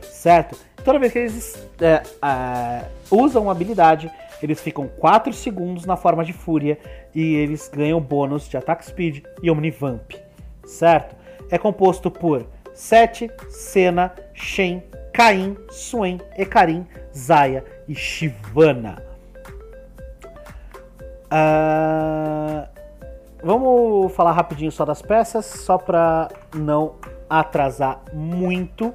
Certo? 0.04 0.58
Toda 0.84 1.00
vez 1.00 1.14
que 1.14 1.20
eles 1.20 1.68
é, 1.80 2.04
é, 2.22 2.86
usam 3.10 3.50
a 3.50 3.52
habilidade, 3.52 4.12
eles 4.44 4.60
ficam 4.60 4.88
4 4.88 5.32
segundos 5.34 5.86
na 5.86 5.96
forma 5.96 6.26
de 6.26 6.34
fúria 6.34 6.78
e 7.16 7.36
eles 7.36 7.70
ganham 7.74 8.00
bônus 8.00 8.50
de 8.50 8.58
ataque 8.58 8.86
speed 8.86 9.24
e 9.42 9.50
omnivamp. 9.50 10.12
Certo? 10.66 11.16
É 11.52 11.58
composto 11.58 12.10
por 12.10 12.48
Sete, 12.74 13.30
Senna, 13.50 14.14
Shen, 14.34 14.82
Caim, 15.14 15.58
Swain, 15.70 16.20
Ekarim, 16.38 16.88
Zaya 17.16 17.64
e 17.88 17.94
Shivana. 17.94 19.04
Uh, 21.28 22.68
vamos 23.44 24.14
falar 24.14 24.32
rapidinho 24.32 24.72
só 24.72 24.86
das 24.86 25.02
peças, 25.02 25.46
só 25.46 25.78
para 25.78 26.30
não 26.56 26.96
atrasar 27.30 28.02
muito, 28.14 28.94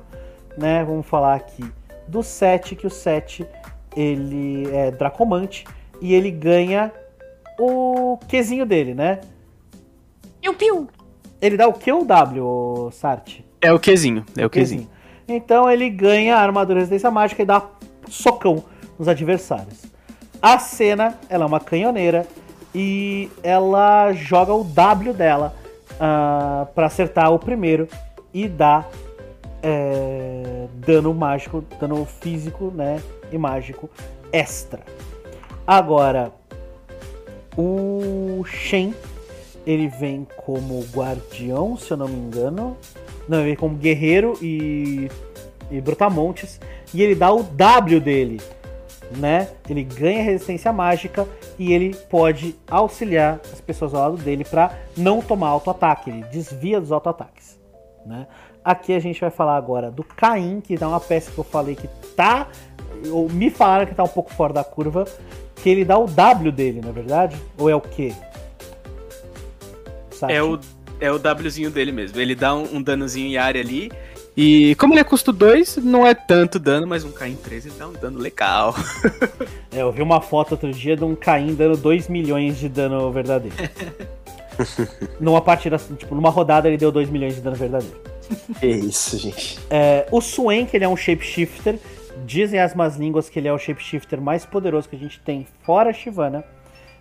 né? 0.57 0.85
Vamos 0.85 1.07
falar 1.07 1.35
aqui 1.35 1.65
do 2.09 2.23
7, 2.23 2.75
que 2.77 2.87
o 2.87 2.91
7 2.91 3.47
ele 3.95 4.69
é 4.75 4.91
Dracomante 4.91 5.65
e 6.01 6.15
ele 6.15 6.31
ganha 6.31 6.93
o 7.59 8.19
Qzinho 8.29 8.67
dele, 8.67 8.95
né? 8.95 9.21
Piu 10.41 10.55
piu. 10.55 10.89
Ele 11.47 11.57
dá 11.57 11.69
o 11.69 11.73
Q 11.73 11.93
ou 11.93 12.05
W, 12.05 12.91
Sart? 12.91 13.41
É 13.61 13.73
o 13.73 13.79
Qzinho, 13.79 14.25
é 14.37 14.45
o 14.45 14.51
Qzinho. 14.51 14.89
Então 15.29 15.71
ele 15.71 15.89
ganha 15.89 16.37
a 16.37 16.41
armadura 16.41 16.81
resistência 16.81 17.09
mágica 17.09 17.43
e 17.43 17.47
dá 17.47 17.63
socão 18.09 18.65
nos 18.99 19.07
adversários. 19.07 19.85
A 20.43 20.59
cena, 20.59 21.19
ela 21.29 21.45
é 21.45 21.47
uma 21.47 21.61
canhoneira 21.61 22.27
e 22.75 23.31
ela 23.45 24.13
joga 24.13 24.53
o 24.53 24.65
W 24.65 25.13
dela 25.13 25.55
uh, 25.93 25.95
ah, 26.01 26.67
para 26.75 26.87
acertar 26.87 27.33
o 27.33 27.39
primeiro 27.39 27.89
e 28.35 28.49
dá 28.49 28.85
é, 29.63 30.67
dano 30.75 31.15
mágico, 31.15 31.65
dano 31.81 32.05
físico, 32.05 32.73
né, 32.75 33.01
e 33.31 33.39
mágico 33.39 33.89
extra. 34.33 34.81
Agora, 35.67 36.33
o 37.57 38.45
Shen, 38.45 38.95
ele 39.67 39.89
vem 39.89 40.27
como 40.37 40.85
guardião, 40.95 41.77
se 41.77 41.91
eu 41.91 41.97
não 41.97 42.09
me 42.09 42.17
engano. 42.17 42.77
Não, 43.29 43.39
ele 43.39 43.49
vem 43.49 43.57
como 43.57 43.77
guerreiro 43.77 44.39
e, 44.41 45.11
e 45.71 45.81
brutamontes. 45.81 46.61
E 46.95 47.03
ele 47.03 47.15
dá 47.15 47.33
o 47.33 47.43
W 47.43 48.01
dele, 48.01 48.41
né? 49.17 49.49
Ele 49.69 49.83
ganha 49.83 50.23
resistência 50.23 50.73
mágica 50.73 51.27
e 51.59 51.73
ele 51.73 51.95
pode 52.09 52.55
auxiliar 52.71 53.41
as 53.53 53.61
pessoas 53.61 53.93
ao 53.93 54.03
lado 54.03 54.17
dele 54.23 54.45
para 54.45 54.73
não 54.97 55.21
tomar 55.21 55.49
auto-ataque. 55.49 56.11
Ele 56.11 56.25
desvia 56.31 56.81
dos 56.81 56.93
auto-ataques, 56.93 57.59
né? 58.05 58.27
aqui 58.67 58.93
a 58.93 58.99
gente 58.99 59.21
vai 59.21 59.31
falar 59.31 59.57
agora 59.57 59.93
do 59.93 60.03
Caim, 60.03 60.61
que 60.61 60.75
é 60.75 60.87
uma 60.87 60.99
peça 60.99 61.31
que 61.31 61.39
eu 61.39 61.45
falei 61.45 61.77
que 61.77 61.87
tá. 62.17 62.49
Ou 63.13 63.31
me 63.31 63.49
falaram 63.49 63.87
que 63.87 63.95
tá 63.95 64.03
um 64.03 64.09
pouco 64.09 64.35
fora 64.35 64.53
da 64.53 64.65
curva. 64.65 65.05
Que 65.55 65.71
ele 65.71 65.85
dá 65.85 65.97
o 65.97 66.07
W 66.07 66.51
dele, 66.51 66.81
na 66.81 66.89
é 66.89 66.93
verdade? 66.93 67.37
Ou 67.57 67.71
é 67.71 67.77
o 67.77 67.81
quê? 70.21 70.33
É 70.33 70.43
o, 70.43 70.59
é 71.01 71.13
o 71.13 71.17
Wzinho 71.17 71.71
dele 71.71 71.93
mesmo. 71.93 72.21
Ele 72.21 72.35
dá 72.35 72.55
um, 72.55 72.77
um 72.77 72.83
danozinho 72.83 73.29
em 73.29 73.37
área 73.37 73.61
ali. 73.61 73.91
E 74.37 74.75
como 74.75 74.93
ele 74.93 75.01
é 75.01 75.05
custo 75.05 75.33
2, 75.33 75.79
não 75.79 76.07
é 76.07 76.15
tanto 76.15 76.59
dano, 76.59 76.87
mas 76.87 77.05
um 77.05 77.11
Caim 77.11 77.37
3 77.37 77.67
ele 77.67 77.75
dá 77.79 77.89
um 77.89 77.93
dano 77.93 78.19
legal. 78.19 78.75
é, 79.73 79.81
eu 79.81 79.91
vi 79.91 80.03
uma 80.03 80.21
foto 80.21 80.53
outro 80.53 80.71
dia 80.73 80.95
de 80.95 81.05
um 81.05 81.15
Caim 81.15 81.55
dando 81.55 81.77
2 81.77 82.09
milhões 82.09 82.59
de 82.59 82.69
dano 82.69 83.11
verdadeiro. 83.11 83.57
numa 85.21 85.41
partida, 85.41 85.79
tipo, 85.97 86.15
numa 86.15 86.31
rodada 86.31 86.69
ele 86.69 86.77
deu 86.77 86.93
2 86.93 87.09
milhões 87.09 87.35
de 87.35 87.41
dano 87.41 87.57
verdadeiro. 87.57 87.97
É 88.61 88.67
isso, 88.67 89.19
gente. 89.19 89.59
É, 89.71 90.07
o 90.11 90.21
Swain, 90.21 90.67
que 90.67 90.77
ele 90.77 90.85
é 90.85 90.89
um 90.89 90.97
shapeshifter, 90.97 91.79
dizem 92.27 92.61
as 92.61 92.75
más 92.75 92.97
línguas 92.97 93.29
que 93.29 93.39
ele 93.39 93.49
é 93.49 93.53
o 93.53 93.59
shapeshifter 93.59 94.21
mais 94.21 94.45
poderoso 94.45 94.89
que 94.89 94.97
a 94.97 94.99
gente 94.99 95.21
tem 95.21 95.47
fora 95.63 95.91
a 95.91 95.93
Shivana, 95.93 96.45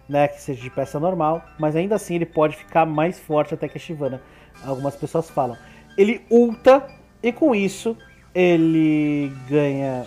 né, 0.07 0.27
que 0.27 0.41
seja 0.41 0.61
de 0.61 0.69
peça 0.69 0.99
normal, 0.99 1.43
mas 1.57 1.75
ainda 1.75 1.95
assim 1.95 2.15
ele 2.15 2.25
pode 2.25 2.55
ficar 2.55 2.85
mais 2.85 3.19
forte 3.19 3.53
até 3.53 3.67
que 3.67 3.77
a 3.77 3.81
Shivana, 3.81 4.21
algumas 4.63 4.95
pessoas 4.95 5.29
falam. 5.29 5.57
Ele 5.97 6.25
ulta 6.29 6.85
e 7.23 7.31
com 7.31 7.55
isso 7.55 7.97
ele 8.33 9.31
ganha 9.47 10.05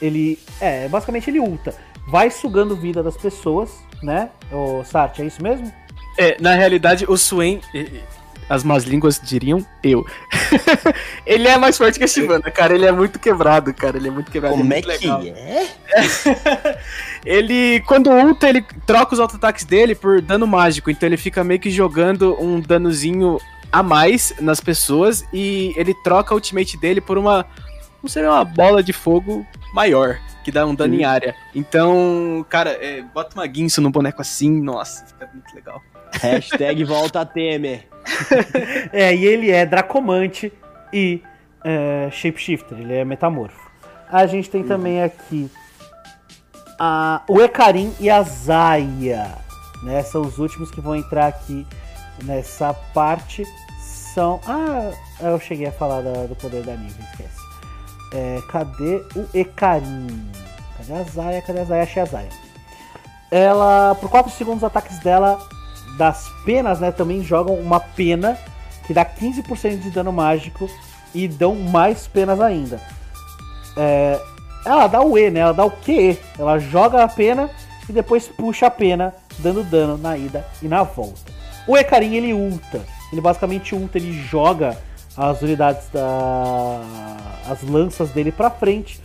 ele 0.00 0.38
é, 0.60 0.88
basicamente 0.88 1.28
ele 1.28 1.40
ulta, 1.40 1.74
vai 2.08 2.30
sugando 2.30 2.74
vida 2.74 3.02
das 3.02 3.16
pessoas 3.16 3.70
né? 4.02 4.30
O 4.50 4.82
Sart, 4.84 5.18
é 5.18 5.26
isso 5.26 5.42
mesmo? 5.42 5.70
É, 6.18 6.36
na 6.40 6.54
realidade, 6.54 7.04
o 7.08 7.16
Swain, 7.16 7.60
as 8.50 8.64
más 8.64 8.82
línguas 8.82 9.20
diriam 9.22 9.64
eu. 9.80 10.04
ele 11.24 11.46
é 11.46 11.56
mais 11.56 11.78
forte 11.78 11.98
que 11.98 12.04
a 12.04 12.08
Shivana, 12.08 12.50
cara. 12.50 12.74
Ele 12.74 12.84
é 12.84 12.90
muito 12.90 13.16
quebrado, 13.20 13.72
cara. 13.72 13.96
Ele 13.96 14.08
é 14.08 14.10
muito 14.10 14.28
quebrado. 14.28 14.56
Como 14.56 14.74
é, 14.74 14.78
é 14.80 14.82
que 14.82 15.08
é? 15.08 15.68
ele, 17.24 17.80
quando 17.86 18.10
ulta, 18.10 18.48
ele 18.48 18.62
troca 18.84 19.14
os 19.14 19.20
auto-ataques 19.20 19.64
dele 19.64 19.94
por 19.94 20.20
dano 20.20 20.48
mágico. 20.48 20.90
Então 20.90 21.08
ele 21.08 21.16
fica 21.16 21.44
meio 21.44 21.60
que 21.60 21.70
jogando 21.70 22.36
um 22.42 22.60
danozinho 22.60 23.38
a 23.70 23.84
mais 23.84 24.34
nas 24.40 24.60
pessoas. 24.60 25.24
E 25.32 25.72
ele 25.76 25.94
troca 26.02 26.34
a 26.34 26.36
ultimate 26.36 26.76
dele 26.76 27.00
por 27.00 27.16
uma. 27.16 27.46
Não 28.02 28.10
sei, 28.10 28.24
uma 28.24 28.44
bola 28.44 28.82
de 28.82 28.92
fogo 28.92 29.46
maior 29.72 30.18
que 30.42 30.50
dá 30.50 30.66
um 30.66 30.74
dano 30.74 30.94
em 30.94 31.04
área. 31.04 31.36
Então, 31.54 32.44
cara, 32.48 32.70
é, 32.70 33.00
bota 33.02 33.36
uma 33.36 33.46
guinso 33.46 33.80
no 33.80 33.90
boneco 33.90 34.20
assim, 34.20 34.50
nossa, 34.60 35.06
fica 35.06 35.30
muito 35.32 35.54
legal. 35.54 35.80
Hashtag 36.20 36.82
volta 36.82 37.24
Temer. 37.24 37.89
é, 38.92 39.14
e 39.14 39.24
ele 39.24 39.50
é 39.50 39.64
Dracomante 39.66 40.52
e 40.92 41.22
é, 41.64 42.08
Shapeshifter, 42.10 42.78
ele 42.78 42.94
é 42.94 43.04
metamorfo. 43.04 43.70
A 44.10 44.26
gente 44.26 44.50
tem 44.50 44.64
também 44.64 45.02
aqui 45.02 45.50
a, 46.78 47.22
o 47.28 47.40
Ekarim 47.40 47.94
e 48.00 48.10
a 48.10 48.22
Zaya. 48.22 49.38
Né? 49.82 50.02
São 50.02 50.22
os 50.22 50.38
últimos 50.38 50.70
que 50.70 50.80
vão 50.80 50.96
entrar 50.96 51.26
aqui 51.26 51.66
nessa 52.24 52.74
parte. 52.94 53.44
São. 54.14 54.40
Ah, 54.46 54.90
eu 55.20 55.38
cheguei 55.38 55.66
a 55.66 55.72
falar 55.72 56.00
da, 56.00 56.26
do 56.26 56.34
poder 56.34 56.64
da 56.64 56.74
Nive, 56.74 57.00
esquece. 57.12 57.40
É, 58.12 58.40
cadê 58.50 59.04
o 59.14 59.28
Ekarim? 59.32 60.28
Cadê 60.76 60.94
a 60.94 61.02
Zaya? 61.04 61.42
Cadê 61.42 61.60
a 61.60 61.64
Zaya? 61.64 61.82
Achei 61.84 62.02
a 62.02 62.06
Zaya. 62.06 62.28
Ela, 63.30 63.94
por 63.94 64.10
4 64.10 64.32
segundos, 64.32 64.58
os 64.58 64.64
ataques 64.64 64.98
dela, 64.98 65.38
das 66.00 66.30
penas, 66.46 66.80
né, 66.80 66.90
também 66.90 67.22
jogam 67.22 67.56
uma 67.56 67.78
pena 67.78 68.38
que 68.86 68.94
dá 68.94 69.04
15% 69.04 69.80
de 69.80 69.90
dano 69.90 70.10
mágico 70.10 70.66
e 71.14 71.28
dão 71.28 71.54
mais 71.54 72.06
penas 72.06 72.40
ainda. 72.40 72.80
É, 73.76 74.18
ela 74.64 74.86
dá 74.86 75.02
o 75.02 75.18
E, 75.18 75.30
né? 75.30 75.40
Ela 75.40 75.52
dá 75.52 75.62
o 75.62 75.70
QE. 75.70 76.18
Ela 76.38 76.58
joga 76.58 77.04
a 77.04 77.08
pena 77.08 77.50
e 77.86 77.92
depois 77.92 78.26
puxa 78.26 78.68
a 78.68 78.70
pena, 78.70 79.14
dando 79.40 79.62
dano 79.62 79.98
na 79.98 80.16
ida 80.16 80.42
e 80.62 80.68
na 80.68 80.84
volta. 80.84 81.30
O 81.68 81.76
Ekarim 81.76 82.14
ele 82.14 82.32
ulta. 82.32 82.80
Ele 83.12 83.20
basicamente 83.20 83.74
ulta, 83.74 83.98
ele 83.98 84.14
joga 84.22 84.78
as 85.14 85.42
unidades 85.42 85.86
da 85.92 86.80
as 87.46 87.62
lanças 87.62 88.08
dele 88.08 88.32
para 88.32 88.48
frente, 88.48 88.98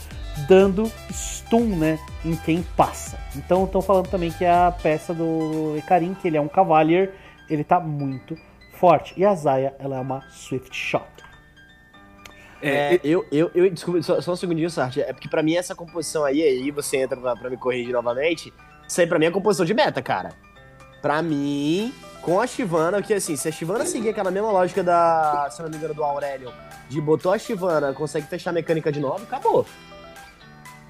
dando 0.47 0.91
stun, 1.11 1.65
né, 1.77 1.99
em 2.23 2.35
quem 2.35 2.63
passa. 2.75 3.17
Então 3.35 3.65
estão 3.65 3.81
falando 3.81 4.07
também 4.07 4.31
que 4.31 4.45
a 4.45 4.71
peça 4.71 5.13
do 5.13 5.75
Ekarim, 5.77 6.13
que 6.13 6.27
ele 6.27 6.37
é 6.37 6.41
um 6.41 6.47
Cavalier, 6.47 7.13
ele 7.49 7.63
tá 7.63 7.79
muito 7.79 8.37
forte. 8.73 9.13
E 9.17 9.25
a 9.25 9.33
Zaya, 9.33 9.73
ela 9.79 9.97
é 9.97 9.99
uma 9.99 10.21
Swift 10.29 10.75
Shot. 10.75 11.15
É, 12.61 12.99
eu, 13.03 13.25
eu, 13.31 13.51
eu, 13.53 13.69
desculpa, 13.69 14.01
só, 14.01 14.19
só 14.21 14.33
um 14.33 14.35
segundinho, 14.35 14.69
Sartre. 14.69 15.01
É 15.01 15.13
porque 15.13 15.29
pra 15.29 15.43
mim 15.43 15.55
essa 15.55 15.75
composição 15.75 16.23
aí, 16.25 16.41
aí 16.41 16.71
você 16.71 16.97
entra 16.97 17.15
pra, 17.15 17.35
pra 17.35 17.49
me 17.49 17.57
corrigir 17.57 17.93
novamente. 17.93 18.51
Isso 18.87 19.01
aí 19.01 19.07
pra 19.07 19.19
mim 19.19 19.25
é 19.25 19.31
composição 19.31 19.65
de 19.65 19.73
meta, 19.73 20.01
cara. 20.01 20.29
Pra 21.01 21.21
mim, 21.21 21.93
com 22.21 22.39
a 22.39 22.47
Shivana, 22.47 23.01
que 23.01 23.13
assim, 23.13 23.35
se 23.35 23.47
a 23.47 23.51
Shivana 23.51 23.85
seguir 23.85 24.09
aquela 24.09 24.31
mesma 24.31 24.51
lógica 24.51 24.83
da, 24.83 25.47
se 25.51 25.61
não 25.61 25.69
me 25.69 25.77
engano, 25.77 25.93
do 25.93 26.03
Aurelion, 26.03 26.51
de 26.89 26.99
botou 26.99 27.31
a 27.31 27.37
Shivana, 27.37 27.93
consegue 27.93 28.25
fechar 28.25 28.49
a 28.49 28.53
mecânica 28.53 28.91
de 28.91 28.99
novo, 28.99 29.23
acabou. 29.23 29.65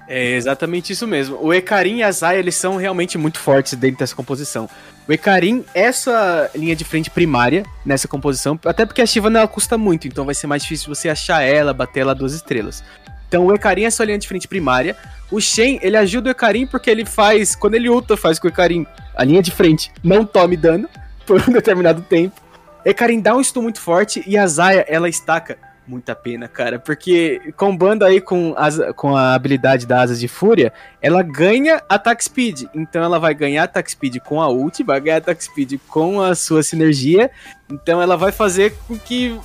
É 0.08 0.32
exatamente 0.32 0.92
isso 0.92 1.06
mesmo. 1.06 1.38
O 1.40 1.52
Ekarim 1.52 1.96
e 1.96 2.02
a 2.02 2.12
Zaya, 2.12 2.38
eles 2.38 2.54
são 2.54 2.76
realmente 2.76 3.18
muito 3.18 3.38
fortes 3.38 3.74
dentro 3.74 3.98
dessa 3.98 4.14
composição. 4.14 4.68
O 5.08 5.12
Ekarim, 5.12 5.64
essa 5.74 6.50
linha 6.54 6.76
de 6.76 6.84
frente 6.84 7.10
primária 7.10 7.64
nessa 7.84 8.06
composição, 8.06 8.58
até 8.64 8.86
porque 8.86 9.02
a 9.02 9.06
Shivana 9.06 9.40
ela 9.40 9.48
custa 9.48 9.76
muito, 9.76 10.06
então 10.06 10.24
vai 10.24 10.34
ser 10.34 10.46
mais 10.46 10.62
difícil 10.62 10.92
você 10.92 11.08
achar 11.08 11.42
ela, 11.42 11.72
bater 11.72 12.00
ela 12.00 12.14
duas 12.14 12.32
estrelas. 12.32 12.82
Então 13.28 13.46
o 13.46 13.54
Ekarim 13.54 13.84
é 13.84 13.90
sua 13.90 14.06
linha 14.06 14.18
de 14.18 14.28
frente 14.28 14.46
primária. 14.46 14.96
O 15.30 15.40
Shen, 15.40 15.80
ele 15.82 15.96
ajuda 15.96 16.28
o 16.28 16.30
Ekarim 16.30 16.66
porque 16.66 16.88
ele 16.88 17.04
faz, 17.04 17.56
quando 17.56 17.74
ele 17.74 17.88
ulta, 17.88 18.16
faz 18.16 18.38
com 18.38 18.46
o 18.46 18.50
Ekarim 18.50 18.86
a 19.16 19.24
linha 19.24 19.42
de 19.42 19.50
frente 19.50 19.90
não 20.02 20.24
tome 20.24 20.56
dano 20.56 20.88
por 21.26 21.40
um 21.48 21.52
determinado 21.52 22.02
tempo. 22.02 22.40
Ekarim 22.84 23.20
dá 23.20 23.34
um 23.34 23.42
stun 23.42 23.62
muito 23.62 23.80
forte 23.80 24.22
e 24.26 24.38
a 24.38 24.46
Zaya, 24.46 24.84
ela 24.88 25.08
estaca 25.08 25.58
muita 25.86 26.14
pena, 26.14 26.48
cara. 26.48 26.78
Porque 26.78 27.40
combando 27.56 28.04
aí 28.04 28.20
com, 28.20 28.54
as, 28.56 28.78
com 28.94 29.16
a 29.16 29.34
habilidade 29.34 29.86
da 29.86 30.02
Asas 30.02 30.20
de 30.20 30.28
Fúria, 30.28 30.72
ela 31.00 31.22
ganha 31.22 31.82
ataque 31.88 32.24
speed. 32.24 32.64
Então 32.74 33.02
ela 33.02 33.18
vai 33.18 33.34
ganhar 33.34 33.64
ataque 33.64 33.90
speed 33.90 34.18
com 34.18 34.40
a 34.40 34.48
ult, 34.48 34.82
vai 34.82 35.00
ganhar 35.00 35.18
ataque 35.18 35.44
speed 35.44 35.78
com 35.88 36.20
a 36.20 36.34
sua 36.34 36.62
sinergia. 36.62 37.30
Então 37.70 38.00
ela 38.00 38.16
vai 38.16 38.32
fazer 38.32 38.74
com 38.86 38.98
que. 38.98 39.38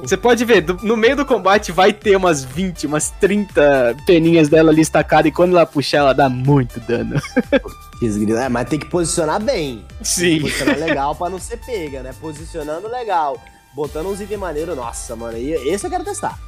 Você 0.00 0.16
pode 0.16 0.44
ver, 0.44 0.60
do, 0.60 0.74
no 0.84 0.96
meio 0.96 1.14
do 1.14 1.24
combate 1.24 1.70
vai 1.70 1.92
ter 1.92 2.16
umas 2.16 2.44
20, 2.44 2.88
umas 2.88 3.10
30 3.10 3.96
peninhas 4.04 4.48
dela 4.48 4.72
ali 4.72 4.80
estacadas, 4.80 5.26
e 5.26 5.32
quando 5.32 5.52
ela 5.52 5.64
puxar, 5.64 5.98
ela 5.98 6.12
dá 6.12 6.28
muito 6.28 6.80
dano. 6.80 7.14
É, 8.38 8.48
mas 8.50 8.68
tem 8.68 8.78
que 8.78 8.86
posicionar 8.86 9.40
bem. 9.42 9.82
Sim. 10.02 10.42
Posicionar 10.42 10.78
legal 10.78 11.14
pra 11.14 11.30
não 11.30 11.38
ser 11.38 11.56
pega, 11.58 12.02
né? 12.02 12.12
Posicionando 12.20 12.86
legal, 12.86 13.40
botando 13.74 14.06
uns 14.06 14.20
itens 14.20 14.38
maneiros, 14.38 14.76
nossa, 14.76 15.16
mano, 15.16 15.36
esse 15.36 15.86
eu 15.86 15.90
quero 15.90 16.04
testar. 16.04 16.38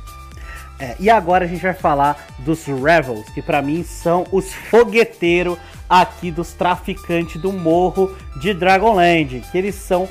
É, 0.78 0.94
e 1.00 1.08
agora 1.08 1.44
a 1.46 1.48
gente 1.48 1.62
vai 1.62 1.72
falar 1.72 2.26
dos 2.40 2.66
Revels, 2.66 3.28
que 3.30 3.40
para 3.40 3.62
mim 3.62 3.82
são 3.82 4.26
os 4.30 4.52
fogueteiros 4.52 5.58
aqui 5.88 6.30
dos 6.30 6.52
traficantes 6.52 7.40
do 7.40 7.52
morro 7.52 8.14
de 8.38 8.52
Dragonland, 8.52 9.42
que 9.50 9.56
eles 9.56 9.74
são 9.74 10.08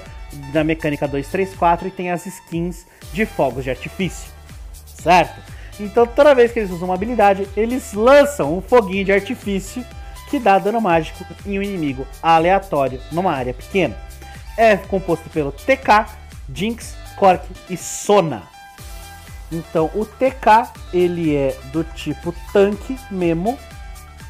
da 0.52 0.64
mecânica 0.64 1.08
234 1.08 1.88
e 1.88 1.92
tem 1.92 2.12
as 2.12 2.26
skins 2.26 2.86
de 3.14 3.26
fogos 3.26 3.64
de 3.64 3.70
artifício, 3.70 4.32
certo? 4.86 5.40
Então 5.80 6.08
toda 6.08 6.34
vez 6.34 6.52
que 6.52 6.60
eles 6.60 6.72
usam 6.72 6.88
uma 6.88 6.96
habilidade, 6.96 7.48
eles 7.56 7.94
lançam 7.94 8.58
um 8.58 8.62
foguinho 8.62 9.06
de 9.06 9.12
artifício 9.12 9.86
que 10.30 10.40
dá 10.40 10.58
dano 10.58 10.82
mágico 10.82 11.24
em 11.46 11.60
um 11.60 11.62
inimigo 11.62 12.08
aleatório 12.24 13.00
numa 13.12 13.32
área 13.32 13.54
pequena. 13.54 13.96
É 14.58 14.76
composto 14.78 15.30
pelo 15.30 15.52
TK, 15.52 16.08
Jinx, 16.52 16.96
Cork 17.18 17.46
e 17.70 17.78
Sona. 17.78 18.44
Então 19.52 19.90
o 19.94 20.06
TK 20.06 20.72
ele 20.94 21.36
é 21.36 21.58
do 21.72 21.84
tipo 21.84 22.34
tanque 22.52 22.98
mesmo, 23.12 23.58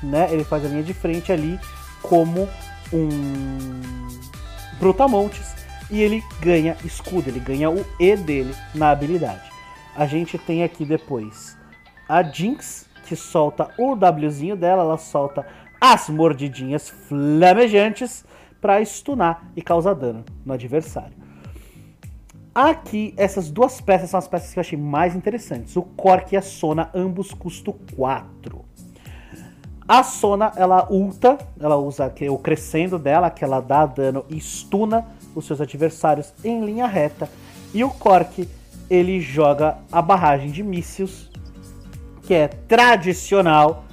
né? 0.03 0.27
Ele 0.31 0.43
faz 0.43 0.65
a 0.65 0.67
linha 0.67 0.83
de 0.83 0.93
frente 0.93 1.31
ali 1.31 1.59
como 2.01 2.47
um 2.93 3.81
Brutamontes 4.79 5.55
e 5.89 6.01
ele 6.01 6.23
ganha 6.41 6.75
escudo, 6.83 7.29
ele 7.29 7.39
ganha 7.39 7.69
o 7.69 7.85
E 7.99 8.15
dele 8.15 8.53
na 8.73 8.91
habilidade. 8.91 9.49
A 9.95 10.05
gente 10.05 10.37
tem 10.37 10.63
aqui 10.63 10.83
depois 10.83 11.57
a 12.07 12.21
Jinx 12.21 12.85
que 13.05 13.15
solta 13.15 13.69
o 13.77 13.95
Wzinho 13.95 14.55
dela, 14.55 14.81
ela 14.81 14.97
solta 14.97 15.45
as 15.79 16.09
mordidinhas 16.09 16.89
flamejantes 16.89 18.25
para 18.59 18.83
stunar 18.83 19.43
e 19.55 19.61
causar 19.61 19.93
dano 19.93 20.25
no 20.43 20.53
adversário. 20.53 21.24
Aqui, 22.55 23.13
essas 23.17 23.51
duas 23.51 23.81
peças 23.81 24.11
são 24.11 24.17
as 24.17 24.29
peças 24.29 24.53
que 24.53 24.57
eu 24.57 24.61
achei 24.61 24.79
mais 24.79 25.13
interessantes. 25.13 25.75
O 25.75 25.81
Cork 25.81 26.33
e 26.33 26.37
a 26.37 26.41
Sona, 26.41 26.89
ambos 26.95 27.33
custo 27.33 27.73
4. 27.97 28.63
A 29.85 30.01
Sona, 30.03 30.53
ela 30.55 30.87
ulta, 30.89 31.37
ela 31.59 31.75
usa 31.75 32.09
o 32.31 32.37
crescendo 32.37 32.97
dela, 32.97 33.29
que 33.29 33.43
ela 33.43 33.59
dá 33.59 33.85
dano 33.85 34.23
e 34.29 34.39
stuna 34.39 35.05
os 35.35 35.45
seus 35.45 35.59
adversários 35.59 36.33
em 36.45 36.63
linha 36.63 36.87
reta. 36.87 37.29
E 37.73 37.83
o 37.83 37.89
Cork, 37.89 38.47
ele 38.89 39.19
joga 39.19 39.77
a 39.91 40.01
barragem 40.01 40.49
de 40.49 40.63
mísseis, 40.63 41.29
que 42.23 42.33
é 42.33 42.47
tradicional, 42.47 43.83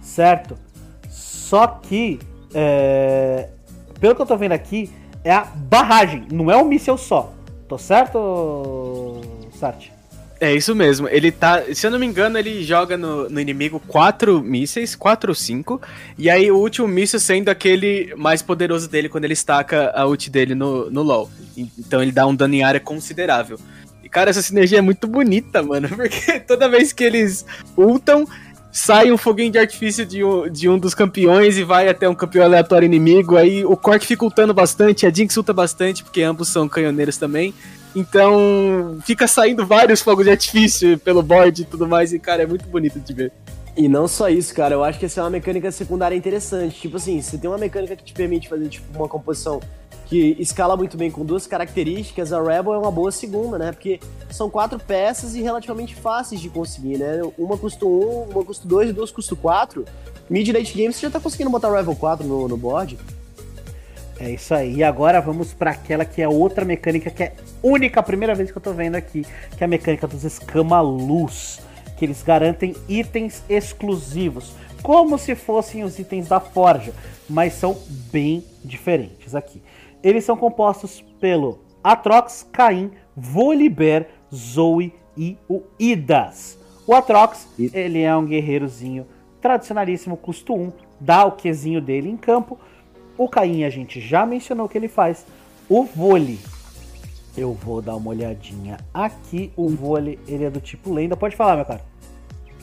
certo? 0.00 0.56
Só 1.08 1.66
que, 1.66 2.20
é, 2.54 3.48
pelo 3.98 4.14
que 4.14 4.22
eu 4.22 4.26
tô 4.26 4.36
vendo 4.36 4.52
aqui, 4.52 4.88
é 5.24 5.32
a 5.32 5.44
barragem, 5.44 6.28
não 6.30 6.48
é 6.48 6.56
um 6.56 6.64
míssil 6.64 6.96
só. 6.96 7.34
Tô 7.74 7.78
certo, 7.78 9.20
Sartre? 9.58 9.90
É 10.40 10.54
isso 10.54 10.76
mesmo. 10.76 11.08
Ele 11.08 11.32
tá. 11.32 11.60
Se 11.74 11.84
eu 11.84 11.90
não 11.90 11.98
me 11.98 12.06
engano, 12.06 12.38
ele 12.38 12.62
joga 12.62 12.96
no, 12.96 13.28
no 13.28 13.40
inimigo 13.40 13.80
quatro 13.80 14.40
mísseis, 14.40 14.94
quatro 14.94 15.32
ou 15.32 15.34
cinco. 15.34 15.82
E 16.16 16.30
aí 16.30 16.52
o 16.52 16.56
último 16.56 16.86
míssil 16.86 17.18
sendo 17.18 17.48
aquele 17.48 18.14
mais 18.16 18.42
poderoso 18.42 18.88
dele 18.88 19.08
quando 19.08 19.24
ele 19.24 19.32
estaca 19.32 19.90
a 19.90 20.06
ult 20.06 20.30
dele 20.30 20.54
no, 20.54 20.88
no 20.88 21.02
LoL. 21.02 21.28
Então 21.56 22.00
ele 22.00 22.12
dá 22.12 22.24
um 22.28 22.34
dano 22.36 22.54
em 22.54 22.62
área 22.62 22.78
considerável. 22.78 23.58
E 24.04 24.08
cara, 24.08 24.30
essa 24.30 24.40
sinergia 24.40 24.78
é 24.78 24.80
muito 24.80 25.08
bonita, 25.08 25.60
mano. 25.60 25.88
Porque 25.98 26.38
toda 26.38 26.68
vez 26.68 26.92
que 26.92 27.02
eles 27.02 27.44
ultam, 27.76 28.24
sai 28.74 29.12
um 29.12 29.16
foguinho 29.16 29.52
de 29.52 29.58
artifício 29.58 30.04
de 30.04 30.24
um, 30.24 30.50
de 30.50 30.68
um 30.68 30.76
dos 30.76 30.94
campeões 30.94 31.56
e 31.56 31.62
vai 31.62 31.88
até 31.88 32.08
um 32.08 32.14
campeão 32.14 32.44
aleatório 32.44 32.84
inimigo. 32.84 33.36
Aí 33.36 33.64
o 33.64 33.76
Cork 33.76 34.04
fica 34.04 34.24
ultando 34.24 34.52
bastante, 34.52 35.06
a 35.06 35.10
Jinx 35.10 35.36
ulta 35.36 35.52
bastante, 35.52 36.02
porque 36.02 36.22
ambos 36.22 36.48
são 36.48 36.68
canhoneiros 36.68 37.16
também. 37.16 37.54
Então 37.94 38.98
fica 39.06 39.28
saindo 39.28 39.64
vários 39.64 40.02
fogos 40.02 40.24
de 40.24 40.32
artifício 40.32 40.98
pelo 40.98 41.22
board 41.22 41.62
e 41.62 41.64
tudo 41.64 41.86
mais, 41.86 42.12
e 42.12 42.18
cara, 42.18 42.42
é 42.42 42.46
muito 42.46 42.66
bonito 42.66 42.98
de 42.98 43.12
ver. 43.14 43.32
E 43.76 43.88
não 43.88 44.08
só 44.08 44.28
isso, 44.28 44.52
cara, 44.52 44.74
eu 44.74 44.82
acho 44.82 44.98
que 44.98 45.06
essa 45.06 45.20
é 45.20 45.22
uma 45.22 45.30
mecânica 45.30 45.70
secundária 45.70 46.16
interessante. 46.16 46.80
Tipo 46.80 46.96
assim, 46.96 47.22
você 47.22 47.38
tem 47.38 47.48
uma 47.48 47.58
mecânica 47.58 47.94
que 47.94 48.02
te 48.02 48.12
permite 48.12 48.48
fazer 48.48 48.68
tipo, 48.68 48.98
uma 48.98 49.08
composição 49.08 49.60
que 50.06 50.36
escala 50.38 50.76
muito 50.76 50.96
bem 50.96 51.10
com 51.10 51.24
duas 51.24 51.46
características, 51.46 52.32
a 52.32 52.42
Rebel 52.42 52.74
é 52.74 52.78
uma 52.78 52.90
boa 52.90 53.10
segunda, 53.10 53.58
né? 53.58 53.72
Porque 53.72 54.00
são 54.30 54.50
quatro 54.50 54.78
peças 54.78 55.34
e 55.34 55.42
relativamente 55.42 55.94
fáceis 55.94 56.40
de 56.40 56.48
conseguir, 56.48 56.98
né? 56.98 57.20
Uma 57.38 57.56
custa 57.56 57.86
um, 57.86 58.24
uma 58.30 58.44
custa 58.44 58.66
dois 58.68 58.90
e 58.90 58.92
duas 58.92 59.10
custa 59.10 59.34
quatro. 59.34 59.84
Mid 60.28 60.48
late 60.48 60.74
game 60.74 60.92
você 60.92 61.00
já 61.00 61.10
tá 61.10 61.20
conseguindo 61.20 61.50
botar 61.50 61.74
Rebel 61.74 61.96
4 61.96 62.26
no, 62.26 62.48
no 62.48 62.56
board. 62.56 62.98
É 64.18 64.30
isso 64.30 64.54
aí. 64.54 64.76
E 64.76 64.84
agora 64.84 65.20
vamos 65.20 65.52
para 65.52 65.72
aquela 65.72 66.04
que 66.04 66.22
é 66.22 66.28
outra 66.28 66.64
mecânica 66.64 67.10
que 67.10 67.22
é 67.22 67.32
única, 67.62 68.00
a 68.00 68.02
primeira 68.02 68.34
vez 68.34 68.50
que 68.50 68.58
eu 68.58 68.62
tô 68.62 68.72
vendo 68.72 68.94
aqui, 68.94 69.26
que 69.56 69.62
é 69.62 69.64
a 69.64 69.68
mecânica 69.68 70.06
dos 70.06 70.24
escama-luz, 70.24 71.60
que 71.96 72.04
eles 72.04 72.22
garantem 72.22 72.74
itens 72.88 73.42
exclusivos, 73.48 74.52
como 74.82 75.18
se 75.18 75.34
fossem 75.34 75.82
os 75.82 75.98
itens 75.98 76.28
da 76.28 76.38
Forja, 76.38 76.92
mas 77.28 77.54
são 77.54 77.76
bem 78.12 78.44
diferentes 78.62 79.34
aqui. 79.34 79.60
Eles 80.04 80.24
são 80.24 80.36
compostos 80.36 81.00
pelo 81.18 81.60
Atrox, 81.82 82.46
Caim, 82.52 82.92
Volibear, 83.16 84.06
Zoe 84.32 84.92
e 85.16 85.38
o 85.48 85.62
Idas. 85.80 86.58
O 86.86 86.94
Atrox, 86.94 87.48
ele 87.58 88.02
é 88.02 88.14
um 88.14 88.26
guerreirozinho 88.26 89.06
tradicionalíssimo, 89.40 90.16
custo 90.16 90.54
1, 90.54 90.72
dá 91.00 91.24
o 91.24 91.32
Qzinho 91.32 91.80
dele 91.80 92.10
em 92.10 92.16
campo, 92.16 92.58
o 93.16 93.28
Caim 93.28 93.64
a 93.64 93.70
gente 93.70 94.00
já 94.00 94.26
mencionou 94.26 94.66
o 94.66 94.68
que 94.68 94.76
ele 94.76 94.88
faz. 94.88 95.24
O 95.68 95.84
vôlei. 95.84 96.38
Eu 97.36 97.52
vou 97.52 97.80
dar 97.80 97.96
uma 97.96 98.10
olhadinha 98.10 98.76
aqui. 98.92 99.52
O 99.56 99.68
vôlei, 99.68 100.18
ele 100.26 100.44
é 100.44 100.50
do 100.50 100.60
tipo 100.60 100.92
lenda. 100.92 101.16
Pode 101.16 101.36
falar, 101.36 101.56
meu 101.56 101.64
cara. 101.64 101.80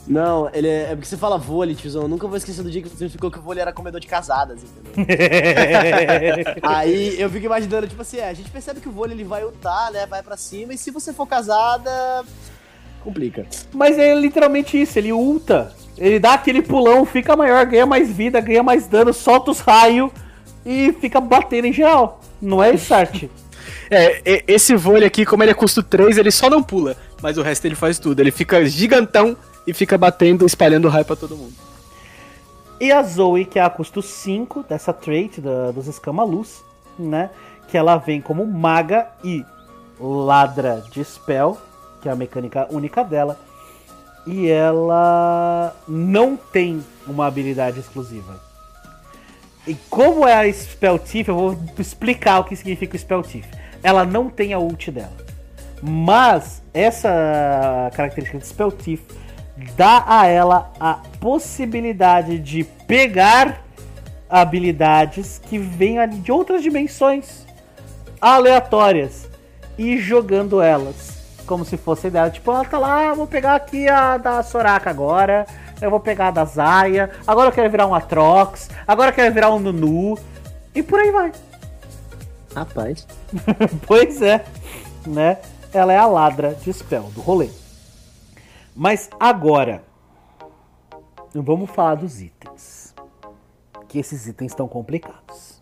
Não, 0.08 0.49
ele 0.54 0.68
é, 0.68 0.84
é 0.84 0.95
porque 0.95 1.06
você 1.06 1.18
fala 1.18 1.38
vôlei, 1.38 1.76
tiozão. 1.76 2.04
Eu 2.04 2.08
nunca 2.08 2.28
vou 2.28 2.36
esquecer 2.36 2.64
do 2.64 2.72
dia 2.72 2.82
que 2.82 2.89
você 2.89 3.08
ficou 3.08 3.30
que 3.30 3.38
o 3.38 3.41
vôlei 3.41 3.62
era 3.62 3.72
comedor 3.72 3.99
de 3.99 4.08
casadas, 4.08 4.62
entendeu? 4.64 5.06
Aí 6.64 7.20
eu 7.20 7.30
fico 7.30 7.45
imaginando, 7.45 7.88
tipo 7.88 8.02
assim, 8.02 8.18
é, 8.18 8.30
a 8.30 8.34
gente 8.34 8.49
percebe 8.49 8.82
que 8.82 8.89
o 8.89 8.91
vôlei 8.91 9.16
ele 9.16 9.24
vai 9.24 9.43
ultar, 9.43 9.91
né? 9.91 10.06
Vai 10.06 10.24
para 10.24 10.36
cima, 10.36 10.74
e 10.74 10.78
se 10.78 10.91
você 10.91 11.14
for 11.14 11.28
casada, 11.28 12.24
complica. 13.04 13.45
Mas 13.72 13.97
é 13.97 14.14
literalmente 14.16 14.82
isso, 14.82 14.97
ele 14.97 15.14
ulta. 15.14 15.74
Ele 15.97 16.20
dá 16.20 16.34
aquele 16.34 16.62
pulão, 16.62 17.06
fica 17.06 17.36
maior, 17.36 17.66
ganha 17.66 17.86
mais 17.86 18.12
vida, 18.12 18.41
ganha 18.41 18.64
mais 18.64 18.88
dano, 18.88 19.14
solta 19.14 19.52
os 19.52 19.60
raios 19.60 20.12
e 20.66 20.93
fica 20.93 21.22
batendo 21.22 21.68
em 21.68 21.74
geral. 21.74 22.22
Não 22.41 22.64
é 22.64 22.74
start. 22.74 23.26
é, 23.91 24.43
esse 24.47 24.76
vôlei 24.76 25.06
aqui, 25.06 25.26
como 25.26 25.43
ele 25.43 25.52
é 25.52 25.56
custo 25.56 25.84
3, 25.84 26.18
ele 26.18 26.32
só 26.32 26.49
não 26.49 26.64
pula, 26.64 26.97
mas 27.22 27.38
o 27.38 27.43
resto 27.43 27.66
ele 27.66 27.76
faz 27.76 27.99
tudo. 27.99 28.20
Ele 28.20 28.32
fica 28.32 28.66
gigantão 28.66 29.38
e 29.66 29.74
fica 29.74 29.97
batendo, 29.97 30.45
espalhando 30.45 30.89
raio 30.89 31.05
pra 31.05 31.16
todo 31.16 31.38
mundo. 31.38 31.53
E 32.80 32.91
a 32.91 33.03
Zoe, 33.03 33.45
que 33.45 33.59
é 33.59 33.62
a 33.62 33.70
custo 33.70 34.01
5 34.01 34.64
dessa 34.64 34.91
trait 34.91 35.39
da, 35.39 35.72
dos 35.72 35.88
escama-luz, 35.88 36.64
né? 36.97 37.30
Que 37.68 37.78
ela 37.78 37.97
vem 37.97 38.20
como 38.20 38.45
maga 38.45 39.07
e 39.24 39.45
ladra 39.99 40.84
de 40.91 41.03
spell, 41.05 41.57
que 42.01 42.09
é 42.09 42.12
a 42.12 42.16
mecânica 42.16 42.68
única 42.72 43.03
dela. 43.03 43.39
E 44.26 44.47
ela 44.47 45.76
não 45.88 46.36
tem 46.36 46.84
uma 47.07 47.28
habilidade 47.28 47.80
exclusiva. 47.80 48.39
E 49.68 49.76
como 49.89 50.28
é 50.28 50.34
a 50.34 50.51
Spell 50.51 50.97
Thief, 50.97 51.28
eu 51.28 51.36
vou 51.36 51.59
explicar 51.78 52.39
o 52.39 52.43
que 52.43 52.55
significa 52.55 52.95
o 52.95 52.99
Spell 52.99 53.22
Thief. 53.22 53.45
Ela 53.84 54.03
não 54.05 54.30
tem 54.30 54.53
a 54.53 54.59
ult 54.59 54.89
dela. 54.91 55.16
Mas 55.82 56.62
essa 56.74 57.91
característica 57.93 58.39
de 58.39 58.47
Spell 58.47 58.72
Thief 58.72 59.01
dá 59.76 60.03
a 60.07 60.28
ela 60.28 60.72
a 60.80 60.95
possibilidade 61.20 62.39
de 62.39 62.64
pegar 62.64 63.64
habilidades 64.30 65.41
que 65.49 65.57
vêm 65.57 66.07
de 66.07 66.32
outras 66.32 66.62
dimensões 66.64 67.45
aleatórias 68.20 69.30
e 69.78 69.97
jogando 69.97 70.62
elas 70.62 71.20
como 71.45 71.66
se 71.66 71.76
fosse 71.76 72.09
dela. 72.09 72.30
Tipo, 72.30 72.51
ela 72.51 72.64
tá 72.64 72.78
lá, 72.78 73.14
vou 73.14 73.28
pegar 73.28 73.55
aqui 73.55 73.89
a 73.89 74.18
da 74.18 74.41
Soraka 74.41 74.89
agora 74.89 75.45
eu 75.82 75.89
vou 75.89 75.99
pegar 75.99 76.28
a 76.28 76.32
da 76.32 76.45
Zaya, 76.45 77.09
agora 77.26 77.49
eu 77.49 77.51
quero 77.51 77.70
virar 77.70 77.88
um 77.88 77.95
Atrox, 77.95 78.70
agora 78.88 79.09
eu 79.09 79.16
quero 79.16 79.34
virar 79.34 79.49
um 79.49 79.59
Nunu, 79.59 80.18
e 80.76 80.84
por 80.84 80.99
aí 80.99 81.12
vai. 81.12 81.32
Rapaz. 82.55 83.07
pois 83.88 84.22
é, 84.22 84.45
né? 85.05 85.39
Ela 85.74 85.93
é 85.93 85.97
a 85.97 86.05
ladra 86.05 86.55
de 86.62 86.72
spell 86.72 87.09
do 87.16 87.22
rolê. 87.22 87.49
Mas 88.76 89.10
agora, 89.20 89.84
vamos 91.34 91.70
falar 91.70 91.96
dos 91.96 92.22
itens. 92.22 92.96
Que 93.88 94.00
esses 94.00 94.28
itens 94.28 94.52
estão 94.52 94.68
complicados. 94.68 95.62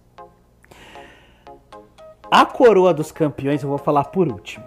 A 2.30 2.46
coroa 2.46 2.94
dos 2.94 3.12
campeões 3.12 3.64
eu 3.64 3.70
vou 3.70 3.78
falar 3.78 4.06
por 4.06 4.28
último. 4.28 4.66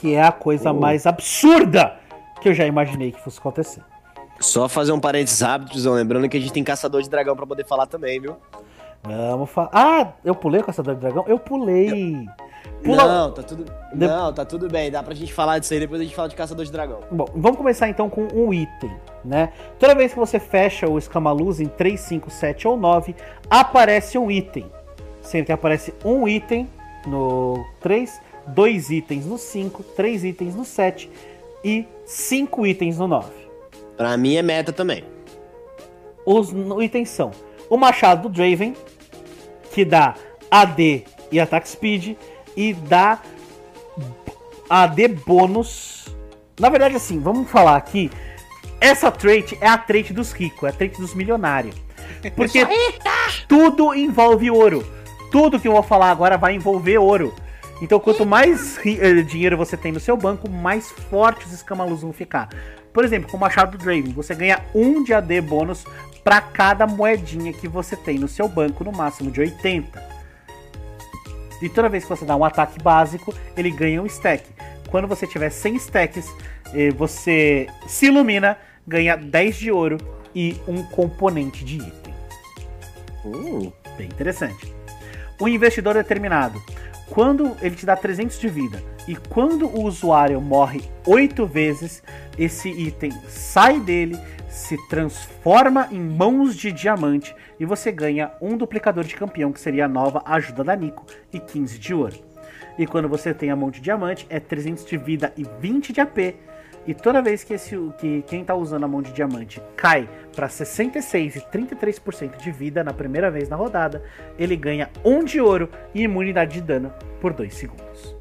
Que 0.00 0.14
é 0.14 0.22
a 0.22 0.32
coisa 0.32 0.72
oh. 0.72 0.74
mais 0.74 1.06
absurda 1.06 1.98
que 2.40 2.48
eu 2.48 2.54
já 2.54 2.66
imaginei 2.66 3.12
que 3.12 3.20
fosse 3.20 3.38
acontecer. 3.38 3.82
Só 4.38 4.68
fazer 4.68 4.92
um 4.92 5.00
parênteses 5.00 5.40
rápido, 5.40 5.90
lembrando 5.92 6.28
que 6.28 6.36
a 6.36 6.40
gente 6.40 6.52
tem 6.52 6.62
caçador 6.62 7.00
de 7.00 7.08
dragão 7.08 7.34
para 7.34 7.46
poder 7.46 7.64
falar 7.64 7.86
também, 7.86 8.20
viu? 8.20 8.36
Vamos 9.02 9.48
falar. 9.50 9.70
Ah, 9.72 10.12
eu 10.22 10.34
pulei 10.34 10.60
o 10.60 10.64
caçador 10.64 10.94
de 10.94 11.00
dragão? 11.00 11.24
Eu 11.26 11.38
pulei. 11.38 12.26
Pula... 12.86 13.06
Não, 13.06 13.32
tá 13.32 13.42
tudo. 13.42 13.64
De... 13.64 14.06
Não, 14.06 14.32
tá 14.32 14.44
tudo 14.44 14.68
bem. 14.68 14.90
Dá 14.90 15.02
pra 15.02 15.14
gente 15.14 15.32
falar 15.32 15.58
disso 15.58 15.74
aí, 15.74 15.80
depois 15.80 16.00
a 16.00 16.04
gente 16.04 16.14
fala 16.14 16.28
de 16.28 16.34
caçador 16.34 16.64
de 16.64 16.72
dragão. 16.72 17.00
Bom, 17.10 17.26
vamos 17.34 17.56
começar 17.56 17.88
então 17.88 18.08
com 18.08 18.28
um 18.32 18.52
item, 18.52 18.92
né? 19.24 19.52
Toda 19.78 19.94
vez 19.94 20.12
que 20.12 20.18
você 20.18 20.38
fecha 20.38 20.88
o 20.88 20.98
escamaluz 20.98 21.60
em 21.60 21.66
3, 21.66 21.98
5, 21.98 22.30
7 22.30 22.68
ou 22.68 22.76
9, 22.76 23.14
aparece 23.50 24.16
um 24.16 24.30
item. 24.30 24.70
Sempre 25.20 25.52
aparece 25.52 25.92
um 26.04 26.28
item 26.28 26.68
no 27.06 27.64
3, 27.80 28.20
dois 28.46 28.90
itens 28.90 29.26
no 29.26 29.38
5, 29.38 29.82
três 29.82 30.24
itens 30.24 30.54
no 30.54 30.64
7 30.64 31.10
e 31.64 31.86
cinco 32.04 32.66
itens 32.66 32.98
no 32.98 33.08
9. 33.08 33.28
Pra 33.96 34.16
mim 34.16 34.36
é 34.36 34.42
meta 34.42 34.72
também. 34.72 35.04
Os 36.24 36.52
itens 36.80 37.08
são 37.08 37.30
o 37.68 37.76
machado 37.76 38.28
do 38.28 38.28
Draven, 38.28 38.74
que 39.72 39.84
dá 39.84 40.14
AD 40.50 41.04
e 41.32 41.40
ataque 41.40 41.68
speed, 41.68 42.16
e 42.56 42.72
dá 42.72 43.20
AD 44.68 45.08
bônus. 45.08 46.06
Na 46.58 46.68
verdade, 46.68 46.96
assim, 46.96 47.20
vamos 47.20 47.50
falar 47.50 47.76
aqui. 47.76 48.10
Essa 48.80 49.10
trait 49.10 49.56
é 49.60 49.68
a 49.68 49.78
trait 49.78 50.12
dos 50.12 50.32
ricos, 50.32 50.64
é 50.64 50.68
a 50.68 50.72
trait 50.72 50.98
dos 50.98 51.14
milionários. 51.14 51.74
Porque 52.34 52.66
tudo 53.48 53.94
envolve 53.94 54.50
ouro. 54.50 54.86
Tudo 55.30 55.60
que 55.60 55.68
eu 55.68 55.72
vou 55.72 55.82
falar 55.82 56.10
agora 56.10 56.36
vai 56.36 56.54
envolver 56.54 56.98
ouro. 56.98 57.34
Então, 57.80 58.00
quanto 58.00 58.24
mais 58.24 58.78
eh, 58.86 59.22
dinheiro 59.22 59.56
você 59.56 59.76
tem 59.76 59.92
no 59.92 60.00
seu 60.00 60.16
banco, 60.16 60.48
mais 60.48 60.90
fortes 61.10 61.48
os 61.48 61.52
escamalus 61.54 62.00
vão 62.00 62.12
ficar. 62.12 62.48
Por 62.92 63.04
exemplo, 63.04 63.30
com 63.30 63.36
o 63.36 63.40
Machado 63.40 63.76
do 63.76 63.84
Draven, 63.84 64.12
você 64.12 64.34
ganha 64.34 64.62
um 64.74 65.04
de 65.04 65.12
AD 65.12 65.42
bônus 65.42 65.84
para 66.24 66.40
cada 66.40 66.86
moedinha 66.86 67.52
que 67.52 67.68
você 67.68 67.94
tem 67.94 68.18
no 68.18 68.26
seu 68.26 68.48
banco, 68.48 68.82
no 68.82 68.92
máximo 68.92 69.30
de 69.30 69.40
80. 69.40 70.15
E 71.62 71.68
toda 71.68 71.88
vez 71.88 72.04
que 72.04 72.10
você 72.10 72.24
dá 72.24 72.36
um 72.36 72.44
ataque 72.44 72.82
básico, 72.82 73.34
ele 73.56 73.70
ganha 73.70 74.02
um 74.02 74.06
stack. 74.06 74.44
Quando 74.90 75.08
você 75.08 75.26
tiver 75.26 75.50
100 75.50 75.76
stacks, 75.76 76.34
eh, 76.74 76.90
você 76.90 77.66
se 77.86 78.06
ilumina, 78.06 78.58
ganha 78.86 79.16
10 79.16 79.56
de 79.56 79.70
ouro 79.70 79.98
e 80.34 80.60
um 80.68 80.82
componente 80.82 81.64
de 81.64 81.76
item. 81.76 82.14
Uh, 83.24 83.72
bem 83.96 84.06
interessante. 84.06 84.74
O 85.40 85.48
investidor 85.48 85.94
determinado. 85.94 86.62
quando 87.08 87.56
ele 87.62 87.76
te 87.76 87.86
dá 87.86 87.94
300 87.94 88.38
de 88.40 88.48
vida 88.48 88.82
e 89.06 89.14
quando 89.14 89.66
o 89.68 89.84
usuário 89.84 90.40
morre 90.40 90.82
8 91.06 91.46
vezes, 91.46 92.02
esse 92.36 92.68
item 92.68 93.12
sai 93.28 93.78
dele, 93.78 94.18
se 94.56 94.78
transforma 94.88 95.86
em 95.92 96.00
mãos 96.00 96.56
de 96.56 96.72
diamante 96.72 97.36
e 97.60 97.66
você 97.66 97.92
ganha 97.92 98.32
um 98.40 98.56
duplicador 98.56 99.04
de 99.04 99.14
campeão, 99.14 99.52
que 99.52 99.60
seria 99.60 99.84
a 99.84 99.88
nova 99.88 100.22
ajuda 100.24 100.64
da 100.64 100.74
Nico, 100.74 101.04
e 101.30 101.38
15 101.38 101.78
de 101.78 101.92
ouro. 101.92 102.16
E 102.78 102.86
quando 102.86 103.06
você 103.06 103.34
tem 103.34 103.50
a 103.50 103.56
mão 103.56 103.70
de 103.70 103.82
diamante, 103.82 104.26
é 104.30 104.40
300 104.40 104.86
de 104.86 104.96
vida 104.96 105.30
e 105.36 105.44
20 105.60 105.92
de 105.92 106.00
AP. 106.00 106.18
E 106.86 106.94
toda 106.94 107.20
vez 107.20 107.44
que, 107.44 107.52
esse, 107.52 107.76
que 107.98 108.22
quem 108.22 108.44
tá 108.44 108.54
usando 108.54 108.84
a 108.84 108.88
mão 108.88 109.02
de 109.02 109.12
diamante 109.12 109.60
cai 109.76 110.08
para 110.34 110.48
66 110.48 111.36
e 111.36 111.40
33% 111.40 112.38
de 112.38 112.50
vida 112.50 112.82
na 112.82 112.94
primeira 112.94 113.30
vez 113.30 113.50
na 113.50 113.56
rodada, 113.56 114.02
ele 114.38 114.56
ganha 114.56 114.88
1 115.04 115.24
de 115.24 115.38
ouro 115.38 115.68
e 115.94 116.02
imunidade 116.02 116.54
de 116.54 116.62
dano 116.62 116.90
por 117.20 117.34
2 117.34 117.52
segundos. 117.52 118.16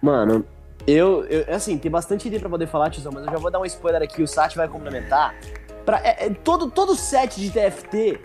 Mano, 0.00 0.46
eu, 0.86 1.24
eu, 1.24 1.54
assim, 1.54 1.78
tem 1.78 1.90
bastante 1.90 2.26
ideia 2.26 2.40
pra 2.40 2.50
poder 2.50 2.66
falar, 2.66 2.90
tiozão, 2.90 3.12
mas 3.12 3.24
eu 3.24 3.32
já 3.32 3.38
vou 3.38 3.50
dar 3.50 3.60
um 3.60 3.64
spoiler 3.64 4.02
aqui, 4.02 4.22
o 4.22 4.28
Sat 4.28 4.54
vai 4.56 4.68
complementar. 4.68 5.34
Pra, 5.84 5.98
é, 5.98 6.26
é, 6.26 6.30
todo, 6.30 6.70
todo 6.70 6.94
set 6.94 7.40
de 7.40 7.50
TFT 7.50 8.20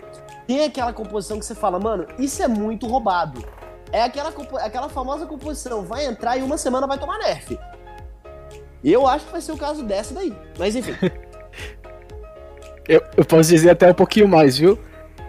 tem 0.46 0.64
aquela 0.64 0.92
composição 0.92 1.38
que 1.38 1.44
você 1.44 1.54
fala, 1.54 1.78
mano, 1.78 2.06
isso 2.18 2.42
é 2.42 2.48
muito 2.48 2.86
roubado. 2.86 3.44
É 3.92 4.02
aquela, 4.02 4.32
aquela 4.58 4.88
famosa 4.88 5.26
composição, 5.26 5.84
vai 5.84 6.06
entrar 6.06 6.36
e 6.36 6.42
uma 6.42 6.58
semana 6.58 6.86
vai 6.86 6.98
tomar 6.98 7.18
nerf. 7.18 7.58
Eu 8.84 9.06
acho 9.06 9.26
que 9.26 9.32
vai 9.32 9.40
ser 9.40 9.52
o 9.52 9.58
caso 9.58 9.82
dessa 9.82 10.14
daí. 10.14 10.34
Mas 10.58 10.76
enfim. 10.76 10.94
eu, 12.88 13.02
eu 13.16 13.24
posso 13.24 13.50
dizer 13.50 13.70
até 13.70 13.90
um 13.90 13.94
pouquinho 13.94 14.28
mais, 14.28 14.58
viu? 14.58 14.78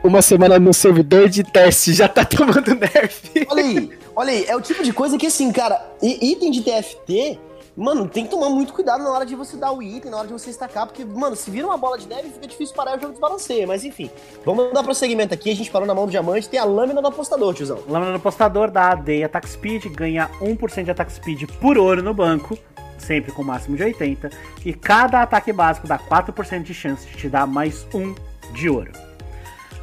Uma 0.04 0.24
semana 0.24 0.58
no 0.58 0.74
servidor 0.74 1.30
de 1.30 1.44
teste 1.44 1.94
já 1.94 2.08
tá 2.08 2.26
tomando 2.26 2.74
nerf. 2.74 3.48
Olha 3.48 3.64
aí, 3.64 3.90
olha 4.16 4.32
aí, 4.32 4.46
é 4.48 4.56
o 4.56 4.62
tipo 4.62 4.82
de 4.84 4.92
coisa 4.92 5.16
que 5.16 5.28
assim, 5.28 5.52
cara, 5.52 5.80
item 6.02 6.50
de 6.50 6.64
TFT, 6.64 7.40
mano, 7.78 8.10
tem 8.10 8.26
que 8.26 8.32
tomar 8.32 8.50
muito 8.50 8.74
cuidado 8.74 9.04
na 9.04 9.12
hora 9.12 9.28
de 9.28 9.36
você 9.36 9.56
dar 9.58 9.72
o 9.72 9.84
item, 9.84 10.10
na 10.10 10.18
hora 10.18 10.26
de 10.26 10.34
você 10.34 10.50
estacar, 10.50 10.88
porque, 10.88 11.06
mano, 11.06 11.36
se 11.36 11.52
vira 11.52 11.68
uma 11.68 11.78
bola 11.78 12.00
de 12.00 12.08
neve, 12.08 12.30
fica 12.30 12.48
difícil 12.48 12.76
parar 12.76 12.96
e 12.96 12.98
o 12.98 13.00
jogo 13.00 13.12
desbalanceia. 13.14 13.68
Mas 13.68 13.86
enfim, 13.86 14.10
vamos 14.44 14.74
dar 14.74 14.82
prosseguimento 14.82 15.36
aqui. 15.36 15.52
A 15.52 15.56
gente 15.56 15.70
parou 15.70 15.88
na 15.88 15.94
mão 15.94 16.08
do 16.08 16.12
diamante, 16.12 16.50
tem 16.50 16.60
a 16.60 16.66
lâmina 16.66 17.00
do 17.00 17.08
apostador, 17.08 17.54
tiozão. 17.54 17.78
Lâmina 17.88 18.14
do 18.14 18.18
apostador 18.18 18.72
dá 18.72 18.94
AD 18.94 19.24
Attack 19.24 19.48
Speed, 19.48 19.86
ganha 19.94 20.32
1% 20.42 20.84
de 20.84 20.92
Attack 20.92 21.14
Speed 21.14 21.44
por 21.60 21.78
ouro 21.78 22.02
no 22.02 22.14
banco 22.14 22.58
sempre 22.98 23.32
com 23.32 23.44
máximo 23.44 23.76
de 23.76 23.84
80, 23.84 24.30
e 24.64 24.74
cada 24.74 25.24
ataque 25.24 25.52
básico 25.52 25.88
dá 25.88 25.98
4% 25.98 26.62
de 26.62 26.74
chance 26.74 27.08
de 27.08 27.18
te 27.18 27.28
dar 27.28 27.48
mais 27.48 27.86
1 27.92 28.14
de 28.54 28.70
ouro. 28.70 28.92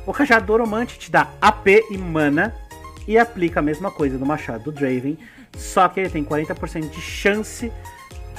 O 0.09 0.13
Cajado 0.15 0.47
Doromante 0.47 0.99
te 0.99 1.11
dá 1.11 1.29
AP 1.39 1.67
e 1.91 1.99
mana, 1.99 2.55
e 3.07 3.19
aplica 3.19 3.61
a 3.61 3.63
mesma 3.63 3.91
coisa 3.91 4.17
no 4.17 4.25
Machado 4.25 4.65
do 4.65 4.73
Draven, 4.73 5.19
só 5.55 5.87
que 5.87 6.01
ele 6.01 6.09
tem 6.09 6.25
40% 6.25 6.89
de 6.89 6.99
chance 6.99 7.71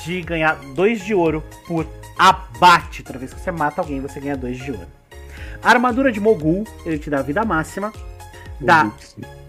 de 0.03 0.19
ganhar 0.23 0.55
2 0.73 1.05
de 1.05 1.13
ouro 1.13 1.43
por 1.67 1.85
abate. 2.17 3.03
Toda 3.03 3.19
vez 3.19 3.35
que 3.35 3.39
você 3.39 3.51
mata 3.51 3.81
alguém, 3.81 4.01
você 4.01 4.19
ganha 4.19 4.35
2 4.35 4.57
de 4.57 4.71
ouro. 4.71 4.87
A 5.61 5.69
armadura 5.69 6.11
de 6.11 6.19
Mogul, 6.19 6.65
ele 6.83 6.97
te 6.97 7.07
dá 7.07 7.21
vida 7.21 7.45
máxima, 7.45 7.93
dá 8.59 8.91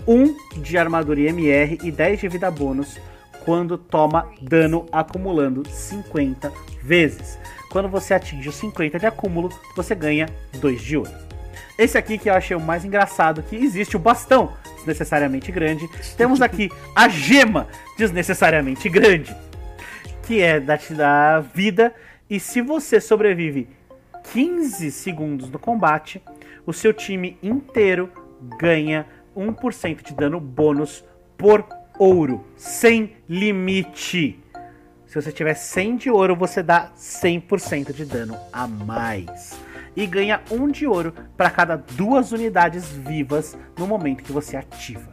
1 0.07 0.61
de 0.61 0.77
armadura 0.77 1.21
MR 1.21 1.79
e 1.83 1.91
10 1.91 2.21
de 2.21 2.29
vida 2.29 2.51
bônus 2.51 2.99
quando 3.47 3.79
toma 3.79 4.31
dano 4.43 4.85
acumulando 4.93 5.67
50 5.67 6.53
vezes. 6.83 7.39
Quando 7.71 7.89
você 7.89 8.13
atinge 8.13 8.47
os 8.47 8.57
50 8.57 8.99
de 8.99 9.07
acúmulo, 9.07 9.49
você 9.75 9.95
ganha 9.95 10.29
2 10.61 10.83
de 10.83 10.99
ouro. 10.99 11.31
Esse 11.79 11.97
aqui 11.97 12.19
que 12.19 12.29
eu 12.29 12.35
achei 12.35 12.57
o 12.57 12.61
mais 12.61 12.85
engraçado, 12.85 13.43
que 13.43 13.57
existe 13.57 13.97
o 13.97 14.01
bastão 14.01 14.53
desnecessariamente 14.77 15.51
grande. 15.51 15.89
Temos 16.17 16.41
aqui 16.43 16.71
a 16.95 17.09
gema 17.09 17.69
desnecessariamente 17.97 18.89
grande, 18.89 19.35
que 20.23 20.41
é 20.41 20.61
da 20.61 20.79
dar 20.91 21.41
vida. 21.43 21.95
E 22.29 22.39
se 22.39 22.61
você 22.61 23.01
sobrevive 23.01 23.69
15 24.33 24.91
segundos 24.91 25.51
no 25.51 25.59
combate, 25.59 26.23
o 26.67 26.73
seu 26.73 26.93
time 26.93 27.39
inteiro 27.43 28.11
ganha 28.59 29.07
1% 29.37 30.03
de 30.03 30.15
dano 30.15 30.41
bônus 30.41 31.05
por 31.37 31.67
ouro, 31.99 32.45
sem 32.57 33.17
limite. 33.29 34.39
Se 35.07 35.21
você 35.21 35.33
tiver 35.33 35.55
100 35.55 35.97
de 35.97 36.11
ouro, 36.11 36.37
você 36.37 36.63
dá 36.63 36.93
100% 36.97 37.93
de 37.93 38.05
dano 38.05 38.37
a 38.53 38.67
mais. 38.67 39.59
E 39.97 40.07
ganha 40.07 40.41
1 40.51 40.69
de 40.69 40.87
ouro 40.87 41.13
para 41.37 41.51
cada 41.51 41.77
duas 41.77 42.33
unidades 42.33 42.89
vivas 42.89 43.57
no 43.77 43.87
momento 43.87 44.23
que 44.23 44.33
você 44.33 44.57
ativa. 44.57 45.11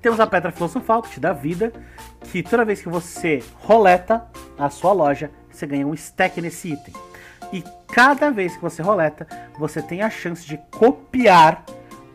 Temos 0.00 0.20
a 0.20 0.26
Pedra 0.26 0.52
Filosofal, 0.52 1.02
que 1.02 1.10
te 1.10 1.20
dá 1.20 1.32
vida, 1.32 1.72
que 2.30 2.42
toda 2.42 2.64
vez 2.64 2.80
que 2.80 2.88
você 2.88 3.42
roleta 3.54 4.26
a 4.58 4.70
sua 4.70 4.92
loja, 4.92 5.30
você 5.50 5.66
ganha 5.66 5.86
um 5.86 5.94
stack 5.94 6.40
nesse 6.40 6.72
item. 6.72 6.94
E 7.52 7.64
cada 7.88 8.30
vez 8.30 8.54
que 8.54 8.62
você 8.62 8.82
roleta, 8.82 9.26
você 9.58 9.82
tem 9.82 10.02
a 10.02 10.10
chance 10.10 10.46
de 10.46 10.56
copiar 10.70 11.64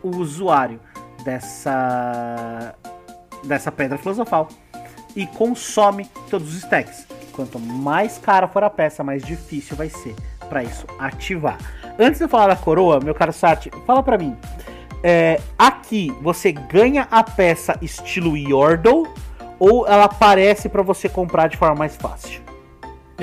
o 0.02 0.16
usuário 0.16 0.80
dessa 1.24 2.74
dessa 3.44 3.70
pedra 3.70 3.98
filosofal 3.98 4.48
e 5.14 5.26
consome 5.26 6.06
todos 6.30 6.48
os 6.48 6.62
stacks. 6.62 7.06
Quanto 7.32 7.58
mais 7.58 8.16
cara 8.16 8.48
for 8.48 8.64
a 8.64 8.70
peça, 8.70 9.04
mais 9.04 9.22
difícil 9.22 9.76
vai 9.76 9.90
ser 9.90 10.14
para 10.44 10.62
isso 10.62 10.86
ativar. 10.98 11.58
Antes 11.98 12.18
de 12.18 12.24
eu 12.24 12.28
falar 12.28 12.48
da 12.48 12.56
coroa, 12.56 13.00
meu 13.00 13.14
caro 13.14 13.32
Sati, 13.32 13.70
fala 13.86 14.02
para 14.02 14.18
mim. 14.18 14.36
É, 15.02 15.40
aqui 15.58 16.14
você 16.22 16.52
ganha 16.52 17.06
a 17.10 17.22
peça 17.22 17.76
estilo 17.82 18.36
Yordle 18.36 19.06
ou 19.58 19.86
ela 19.86 20.04
aparece 20.04 20.68
para 20.68 20.82
você 20.82 21.08
comprar 21.08 21.48
de 21.48 21.56
forma 21.56 21.74
mais 21.74 21.96
fácil? 21.96 22.43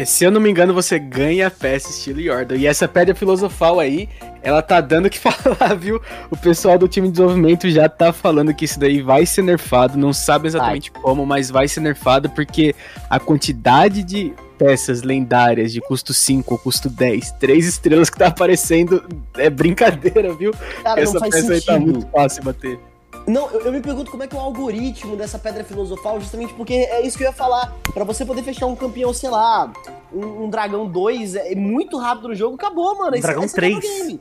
Se 0.06 0.24
eu 0.24 0.32
não 0.32 0.40
me 0.40 0.50
engano, 0.50 0.74
você 0.74 0.98
ganha 0.98 1.48
a 1.48 1.52
peça 1.52 1.90
estilo 1.90 2.22
Yordle. 2.22 2.58
E 2.58 2.66
essa 2.66 2.88
pedra 2.88 3.14
filosofal 3.14 3.80
aí, 3.80 4.08
ela 4.42 4.62
tá 4.62 4.80
dando 4.80 5.08
o 5.08 5.10
que 5.10 5.20
falar, 5.20 5.76
viu? 5.76 6.02
O 6.30 6.38
pessoal 6.38 6.78
do 6.78 6.88
time 6.88 7.08
de 7.08 7.14
desenvolvimento 7.14 7.70
já 7.70 7.90
tá 7.90 8.14
falando 8.14 8.54
que 8.54 8.66
isso 8.66 8.80
daí 8.80 9.02
vai 9.02 9.26
ser 9.26 9.42
nerfado. 9.42 9.98
Não 9.98 10.14
sabe 10.14 10.48
exatamente 10.48 10.92
Ai. 10.96 11.02
como, 11.02 11.26
mas 11.26 11.50
vai 11.50 11.68
ser 11.68 11.82
nerfado 11.82 12.30
porque 12.30 12.74
a 13.10 13.20
quantidade 13.20 14.02
de 14.04 14.34
peças 14.58 15.02
lendárias 15.02 15.74
de 15.74 15.82
custo 15.82 16.14
5 16.14 16.54
ou 16.54 16.58
custo 16.60 16.88
10, 16.88 17.32
3 17.34 17.66
estrelas 17.66 18.10
que 18.10 18.18
tá 18.18 18.28
aparecendo 18.28 19.04
é 19.36 19.50
brincadeira, 19.50 20.34
viu? 20.34 20.54
Cara, 20.84 21.02
Essa 21.02 21.20
peça 21.20 21.38
sentido. 21.42 21.54
aí 21.54 21.62
tá 21.62 21.80
muito 21.80 22.08
fácil 22.08 22.44
bater. 22.44 22.80
Não, 23.28 23.50
eu, 23.52 23.62
eu, 23.62 23.72
me 23.72 23.82
pergunto 23.82 24.10
como 24.10 24.24
é 24.24 24.28
que 24.28 24.36
é 24.36 24.40
o 24.40 24.42
algoritmo 24.42 25.16
dessa 25.16 25.38
pedra 25.38 25.64
filosofal, 25.64 26.20
justamente 26.20 26.54
porque 26.54 26.74
é 26.74 27.02
isso 27.02 27.18
que 27.18 27.24
eu 27.24 27.30
ia 27.30 27.34
falar. 27.34 27.74
para 27.94 28.04
você 28.04 28.26
poder 28.26 28.44
fechar 28.44 28.66
um 28.66 28.76
campeão, 28.76 29.14
sei 29.14 29.30
lá, 29.30 29.72
um, 30.12 30.46
um 30.46 30.50
dragão 30.50 30.88
2 30.88 31.36
é 31.36 31.56
muito 31.56 31.98
rápido 31.98 32.30
no 32.30 32.36
jogo, 32.36 32.56
acabou, 32.56 32.98
mano. 32.98 33.16
Um 33.16 33.22
dragão 33.22 33.48
3. 33.48 34.20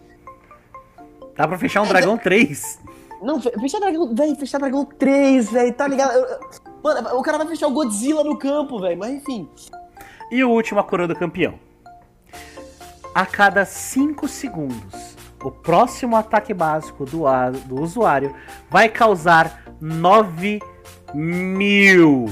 Dá 1.36 1.48
pra 1.48 1.58
fechar 1.58 1.82
um 1.82 1.86
é, 1.86 1.88
dragão 1.88 2.18
3. 2.18 2.78
Não, 3.22 3.40
fechar 3.40 3.80
dragão. 3.80 4.14
Velho, 4.14 4.36
fechar 4.36 4.58
dragão 4.58 4.84
3, 4.84 5.50
velho, 5.50 5.72
tá 5.72 5.88
ligado? 5.88 6.12
Mano, 6.82 7.18
o 7.18 7.22
cara 7.22 7.38
vai 7.38 7.46
fechar 7.46 7.66
o 7.68 7.72
Godzilla 7.72 8.22
no 8.22 8.38
campo, 8.38 8.78
velho, 8.78 8.98
mas 8.98 9.12
enfim. 9.12 9.48
E 10.30 10.44
o 10.44 10.50
último, 10.50 10.78
a 10.80 10.84
coroa 10.84 11.08
do 11.08 11.16
campeão. 11.16 11.54
A 13.14 13.26
cada 13.26 13.64
5 13.64 14.28
segundos 14.28 15.19
o 15.42 15.50
próximo 15.50 16.16
ataque 16.16 16.52
básico 16.52 17.04
do, 17.04 17.24
do 17.66 17.80
usuário 17.80 18.34
vai 18.68 18.88
causar 18.88 19.74
9 19.80 20.60
mil 21.14 22.26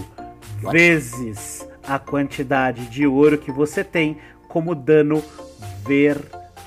vezes 0.70 1.66
a 1.86 1.98
quantidade 1.98 2.86
de 2.86 3.06
ouro 3.06 3.38
que 3.38 3.50
você 3.50 3.82
tem 3.82 4.18
como 4.48 4.74
dano 4.74 5.22
verdadeiro. 5.86 6.58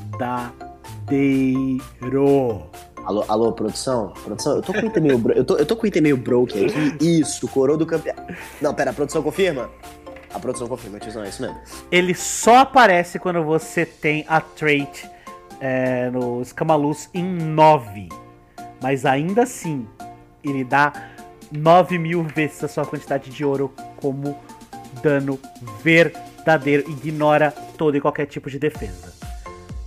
Alô, 3.03 3.25
alô, 3.27 3.51
produção? 3.53 4.13
Produção, 4.23 4.55
eu 4.55 4.61
tô 4.61 4.73
com 4.73 4.81
o 4.81 4.85
item 4.85 5.03
meio, 5.03 5.31
eu 5.35 5.43
tô, 5.43 5.57
eu 5.57 5.65
tô 5.65 5.75
com 5.75 5.83
o 5.83 5.87
item 5.87 6.03
meio 6.03 6.17
broke 6.17 6.65
aqui. 6.65 7.19
Isso, 7.19 7.47
coroa 7.47 7.77
do 7.77 7.85
campeão. 7.85 8.15
Não, 8.61 8.73
pera, 8.73 8.91
a 8.91 8.93
produção 8.93 9.23
confirma? 9.23 9.69
A 10.33 10.39
produção 10.39 10.67
confirma, 10.67 10.99
tiozão, 10.99 11.23
é 11.23 11.29
isso 11.29 11.41
mesmo. 11.41 11.57
Ele 11.91 12.15
só 12.15 12.59
aparece 12.59 13.19
quando 13.19 13.43
você 13.43 13.85
tem 13.85 14.23
a 14.27 14.39
trait 14.39 15.09
é, 15.61 16.09
no 16.09 16.41
Escamaluz 16.41 17.09
em 17.13 17.23
9. 17.23 18.09
Mas 18.81 19.05
ainda 19.05 19.43
assim, 19.43 19.87
ele 20.43 20.63
dá 20.63 20.91
9 21.51 21.99
mil 21.99 22.23
vezes 22.23 22.63
a 22.63 22.67
sua 22.67 22.85
quantidade 22.85 23.29
de 23.29 23.45
ouro 23.45 23.71
como 23.97 24.35
dano 25.03 25.39
verdadeiro. 25.83 26.89
Ignora 26.89 27.51
todo 27.77 27.95
e 27.95 28.01
qualquer 28.01 28.25
tipo 28.25 28.49
de 28.49 28.57
defesa. 28.57 29.13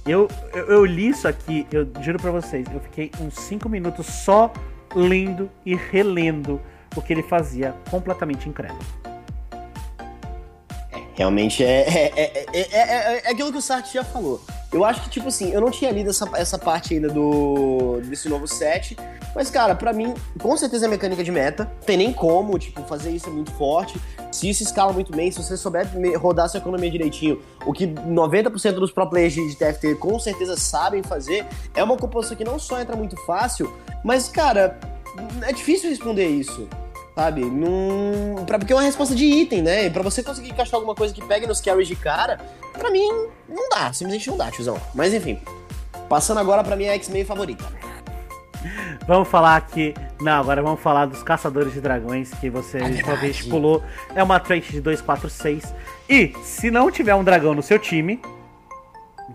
Eu, 0.06 0.28
eu, 0.52 0.66
eu 0.66 0.84
li 0.84 1.09
isso 1.09 1.26
aqui, 1.26 1.66
eu 1.72 1.88
juro 2.02 2.18
pra 2.18 2.30
vocês, 2.30 2.66
eu 2.72 2.78
fiquei 2.78 3.10
uns 3.20 3.34
5 3.34 3.68
minutos 3.70 4.06
só 4.06 4.52
lendo 4.94 5.51
e 5.64 5.74
relendo 5.74 6.60
o 6.94 7.01
que 7.01 7.12
ele 7.12 7.22
fazia, 7.22 7.74
completamente 7.90 8.46
incrível. 8.46 8.76
É, 10.92 11.02
realmente 11.14 11.64
é, 11.64 11.80
é, 11.88 12.12
é, 12.16 12.44
é, 12.52 13.16
é, 13.16 13.30
aquilo 13.30 13.51
que 13.51 13.56
o 13.56 13.62
Sartre 13.62 13.94
já 13.94 14.05
falou 14.05 14.42
Eu 14.74 14.84
acho 14.84 15.02
que, 15.02 15.09
tipo 15.09 15.28
assim, 15.28 15.52
eu 15.52 15.60
não 15.60 15.70
tinha 15.70 15.88
lido 15.92 16.10
essa, 16.10 16.28
essa 16.34 16.59
parte 16.59 16.94
ainda 16.94 17.09
do 17.09 18.01
desse 18.06 18.28
novo 18.28 18.48
set, 18.48 18.96
mas, 19.32 19.48
cara, 19.48 19.72
para 19.72 19.92
mim, 19.92 20.12
com 20.40 20.56
certeza 20.56 20.86
é 20.86 20.88
mecânica 20.88 21.22
de 21.22 21.30
meta. 21.30 21.70
Tem 21.86 21.96
nem 21.96 22.12
como, 22.12 22.59
tipo, 22.59 22.82
fazer 22.82 23.12
isso 23.12 23.28
é 23.28 23.32
muito 23.32 23.52
forte. 23.52 23.96
Se 24.32 24.51
isso 24.51 24.64
escala 24.64 24.92
muito 24.92 25.12
bem, 25.12 25.30
se 25.30 25.40
você 25.40 25.56
souber 25.56 25.86
rodar 26.18 26.48
sua 26.48 26.59
economia 26.59 26.90
direitinho, 26.90 27.40
o 27.64 27.72
que 27.72 27.86
90% 27.86 28.72
dos 28.72 28.90
pro 28.90 29.09
players 29.09 29.34
de 29.34 29.55
TFT 29.55 29.94
com 29.94 30.18
certeza 30.18 30.56
sabem 30.56 31.05
fazer, 31.05 31.46
é 31.72 31.84
uma 31.84 31.96
composição 31.96 32.36
que 32.36 32.42
não 32.42 32.59
só 32.59 32.80
entra 32.80 32.96
muito 32.96 33.16
fácil, 33.24 33.72
mas, 34.02 34.28
cara, 34.28 34.76
é 35.42 35.52
difícil 35.52 35.88
responder 35.88 36.26
isso 36.26 36.68
sabe? 37.14 37.44
Num... 37.44 38.44
Pra, 38.46 38.58
porque 38.58 38.72
é 38.72 38.76
uma 38.76 38.82
resposta 38.82 39.14
de 39.14 39.24
item, 39.24 39.62
né? 39.62 39.86
E 39.86 39.90
pra 39.90 40.02
você 40.02 40.22
conseguir 40.22 40.50
encaixar 40.50 40.74
alguma 40.74 40.94
coisa 40.94 41.14
que 41.14 41.24
pegue 41.24 41.46
nos 41.46 41.60
carries 41.60 41.88
de 41.88 41.96
cara, 41.96 42.38
pra 42.72 42.90
mim, 42.90 43.08
não 43.48 43.68
dá. 43.68 43.92
Simplesmente 43.92 44.28
não 44.28 44.36
dá, 44.36 44.50
tiozão. 44.50 44.80
Mas 44.94 45.14
enfim. 45.14 45.38
Passando 46.08 46.38
agora 46.40 46.62
pra 46.62 46.76
minha 46.76 46.92
X-Men 46.94 47.24
favorita. 47.24 47.64
Vamos 49.06 49.28
falar 49.28 49.56
aqui. 49.56 49.94
Não, 50.20 50.40
agora 50.40 50.62
vamos 50.62 50.80
falar 50.80 51.04
dos 51.04 51.22
Caçadores 51.22 51.74
de 51.74 51.80
Dragões, 51.82 52.32
que 52.40 52.48
você 52.48 52.78
é 52.78 53.04
uma 53.04 53.16
vez 53.16 53.42
pulou. 53.42 53.82
É 54.14 54.22
uma 54.22 54.40
trait 54.40 54.70
de 54.70 54.80
246. 54.80 55.74
E 56.08 56.32
se 56.42 56.70
não 56.70 56.90
tiver 56.90 57.14
um 57.14 57.22
dragão 57.22 57.54
no 57.54 57.62
seu 57.62 57.78
time, 57.78 58.20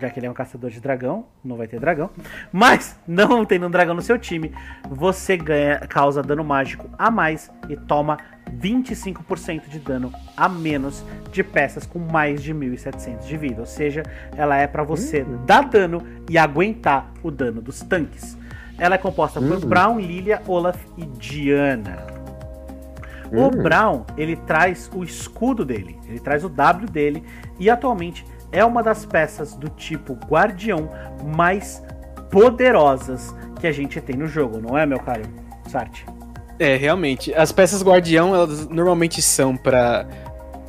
já 0.00 0.08
que 0.08 0.18
ele 0.18 0.26
é 0.26 0.30
um 0.30 0.34
caçador 0.34 0.70
de 0.70 0.80
dragão, 0.80 1.26
não 1.44 1.56
vai 1.56 1.68
ter 1.68 1.78
dragão. 1.78 2.10
Mas, 2.50 2.98
não 3.06 3.44
tendo 3.44 3.66
um 3.66 3.70
dragão 3.70 3.94
no 3.94 4.02
seu 4.02 4.18
time, 4.18 4.52
você 4.88 5.36
ganha, 5.36 5.78
causa 5.80 6.22
dano 6.22 6.42
mágico 6.42 6.88
a 6.98 7.10
mais 7.10 7.50
e 7.68 7.76
toma 7.76 8.16
25% 8.58 9.68
de 9.68 9.78
dano 9.78 10.12
a 10.36 10.48
menos 10.48 11.04
de 11.30 11.44
peças 11.44 11.86
com 11.86 11.98
mais 11.98 12.42
de 12.42 12.54
1700 12.54 13.26
de 13.26 13.36
vida. 13.36 13.60
Ou 13.60 13.66
seja, 13.66 14.02
ela 14.36 14.56
é 14.56 14.66
para 14.66 14.82
você 14.82 15.22
uhum. 15.22 15.44
dar 15.44 15.64
dano 15.64 16.02
e 16.28 16.38
aguentar 16.38 17.12
o 17.22 17.30
dano 17.30 17.60
dos 17.60 17.80
tanques. 17.80 18.38
Ela 18.78 18.94
é 18.94 18.98
composta 18.98 19.40
por 19.40 19.50
uhum. 19.50 19.60
Brown, 19.60 20.00
Lilia, 20.00 20.40
Olaf 20.46 20.82
e 20.96 21.04
Diana. 21.04 21.98
O 23.30 23.42
uhum. 23.42 23.50
Brown, 23.62 24.04
ele 24.16 24.34
traz 24.34 24.90
o 24.92 25.04
escudo 25.04 25.64
dele, 25.64 25.96
ele 26.08 26.18
traz 26.18 26.42
o 26.42 26.48
W 26.48 26.88
dele 26.88 27.22
e 27.60 27.70
atualmente 27.70 28.24
é 28.52 28.64
uma 28.64 28.82
das 28.82 29.04
peças 29.04 29.54
do 29.54 29.68
tipo 29.68 30.14
Guardião 30.26 30.88
mais 31.34 31.82
poderosas 32.30 33.34
que 33.60 33.66
a 33.66 33.72
gente 33.72 34.00
tem 34.00 34.16
no 34.16 34.26
jogo, 34.26 34.58
não 34.60 34.76
é, 34.76 34.86
meu 34.86 34.98
caro 35.00 35.22
Sartre? 35.68 36.04
É, 36.58 36.76
realmente. 36.76 37.34
As 37.34 37.52
peças 37.52 37.82
Guardião, 37.82 38.34
elas 38.34 38.68
normalmente 38.68 39.22
são 39.22 39.56
para 39.56 40.06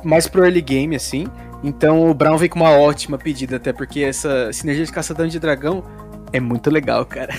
mais 0.02 0.26
pro 0.26 0.44
early 0.44 0.62
game, 0.62 0.96
assim. 0.96 1.26
Então 1.62 2.10
o 2.10 2.14
Brown 2.14 2.36
vem 2.36 2.48
com 2.48 2.58
uma 2.58 2.70
ótima 2.70 3.18
pedida, 3.18 3.56
até 3.56 3.72
porque 3.72 4.00
essa 4.00 4.52
sinergia 4.52 4.84
de 4.84 4.92
caçadão 4.92 5.26
de 5.26 5.38
dragão 5.38 5.84
é 6.32 6.40
muito 6.40 6.70
legal, 6.70 7.04
cara. 7.04 7.32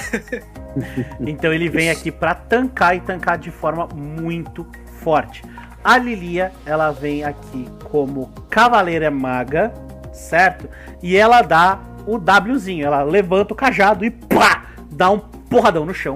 então 1.20 1.52
ele 1.52 1.68
vem 1.68 1.90
aqui 1.90 2.11
para 2.11 2.36
tancar 2.36 2.95
e 2.95 3.02
tancar 3.02 3.38
de 3.38 3.52
forma 3.52 3.88
muito 3.88 4.65
forte. 4.99 5.44
A 5.84 5.98
Lilia, 5.98 6.53
ela 6.65 6.91
vem 6.91 7.26
aqui 7.26 7.68
como 7.84 8.32
Cavaleira 8.49 9.11
Maga, 9.11 9.74
certo? 10.14 10.69
E 11.02 11.18
ela 11.18 11.41
dá 11.41 11.80
o 12.06 12.18
Wzinho, 12.18 12.85
ela 12.85 13.03
levanta 13.03 13.53
o 13.53 13.57
cajado 13.57 14.06
e 14.06 14.11
pá, 14.11 14.68
dá 14.91 15.10
um 15.10 15.19
porradão 15.19 15.85
no 15.85 15.94
chão. 15.94 16.15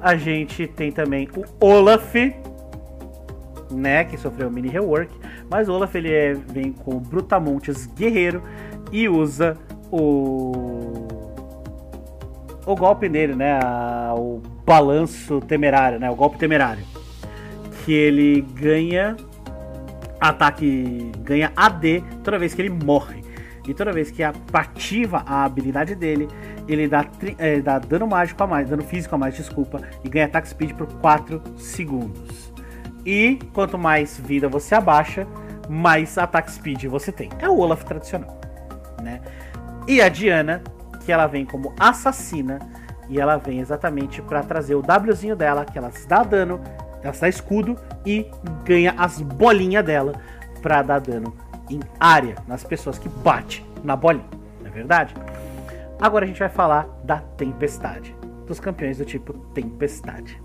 A 0.00 0.16
gente 0.16 0.66
tem 0.66 0.92
também 0.92 1.28
o 1.34 1.66
Olaf, 1.66 2.14
né, 3.70 4.04
que 4.04 4.16
sofreu 4.16 4.48
um 4.48 4.50
mini 4.50 4.68
rework, 4.68 5.10
mas 5.50 5.68
o 5.68 5.72
Olaf 5.72 5.94
ele 5.94 6.12
é, 6.12 6.34
vem 6.34 6.72
com 6.72 6.98
Brutamontes 6.98 7.86
guerreiro 7.86 8.42
e 8.92 9.08
usa 9.08 9.56
o 9.90 11.08
o 12.66 12.74
golpe 12.74 13.08
nele, 13.08 13.34
né, 13.34 13.58
a, 13.62 14.14
o 14.16 14.40
balanço 14.64 15.40
temerário, 15.42 15.98
né, 15.98 16.10
o 16.10 16.14
golpe 16.14 16.38
temerário, 16.38 16.82
que 17.84 17.92
ele 17.92 18.40
ganha 18.40 19.16
ataque, 20.18 21.12
ganha 21.18 21.52
AD 21.54 22.02
toda 22.22 22.38
vez 22.38 22.54
que 22.54 22.62
ele 22.62 22.70
morre. 22.70 23.23
E 23.66 23.72
toda 23.72 23.92
vez 23.92 24.10
que 24.10 24.22
ativa 24.22 25.22
a 25.26 25.44
habilidade 25.44 25.94
dele, 25.94 26.28
ele 26.68 26.86
dá, 26.86 27.06
é, 27.38 27.60
dá 27.60 27.78
dano 27.78 28.06
mágico 28.06 28.42
a 28.42 28.46
mais, 28.46 28.68
dano 28.68 28.82
físico 28.82 29.14
a 29.14 29.18
mais, 29.18 29.34
desculpa, 29.34 29.80
e 30.02 30.08
ganha 30.08 30.26
ataque 30.26 30.48
speed 30.48 30.74
por 30.74 30.86
4 31.00 31.42
segundos. 31.56 32.52
E 33.06 33.38
quanto 33.52 33.78
mais 33.78 34.18
vida 34.18 34.48
você 34.48 34.74
abaixa, 34.74 35.26
mais 35.68 36.18
ataque 36.18 36.52
speed 36.52 36.84
você 36.84 37.10
tem. 37.10 37.30
É 37.38 37.48
o 37.48 37.58
Olaf 37.58 37.84
tradicional, 37.84 38.38
né? 39.02 39.20
E 39.88 40.00
a 40.00 40.08
Diana, 40.08 40.62
que 41.04 41.12
ela 41.12 41.26
vem 41.26 41.44
como 41.44 41.74
assassina, 41.78 42.58
e 43.08 43.20
ela 43.20 43.36
vem 43.36 43.60
exatamente 43.60 44.22
para 44.22 44.42
trazer 44.42 44.74
o 44.74 44.82
Wzinho 44.82 45.36
dela, 45.36 45.64
que 45.64 45.76
ela 45.76 45.90
dá 46.08 46.22
dano, 46.22 46.60
ela 47.02 47.14
dá 47.18 47.28
escudo 47.28 47.76
e 48.04 48.30
ganha 48.64 48.94
as 48.96 49.20
bolinhas 49.20 49.84
dela 49.84 50.14
para 50.62 50.82
dar 50.82 51.00
dano 51.00 51.43
em 51.70 51.80
área, 51.98 52.36
nas 52.46 52.64
pessoas 52.64 52.98
que 52.98 53.08
bate 53.08 53.64
na 53.82 53.96
bolinha, 53.96 54.24
não 54.60 54.68
é 54.68 54.70
verdade? 54.70 55.14
Agora 56.00 56.24
a 56.24 56.28
gente 56.28 56.38
vai 56.38 56.48
falar 56.48 56.86
da 57.04 57.18
tempestade, 57.18 58.14
dos 58.46 58.60
campeões 58.60 58.98
do 58.98 59.04
tipo 59.04 59.32
tempestade. 59.54 60.40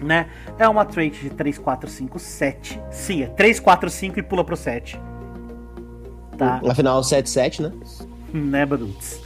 Né? 0.00 0.26
É 0.58 0.68
uma 0.68 0.84
trait 0.84 1.18
de 1.22 1.30
3, 1.30 1.58
4, 1.58 1.88
5, 1.88 2.18
7. 2.18 2.80
Sim, 2.90 3.22
é 3.22 3.26
3, 3.28 3.60
4, 3.60 3.88
5 3.88 4.18
e 4.18 4.22
pula 4.22 4.44
pro 4.44 4.56
7. 4.56 5.00
Tá? 6.36 6.60
Afinal, 6.68 7.02
7, 7.02 7.30
7, 7.30 7.62
né? 7.62 7.72
né, 8.32 8.66
Baduts? 8.66 9.20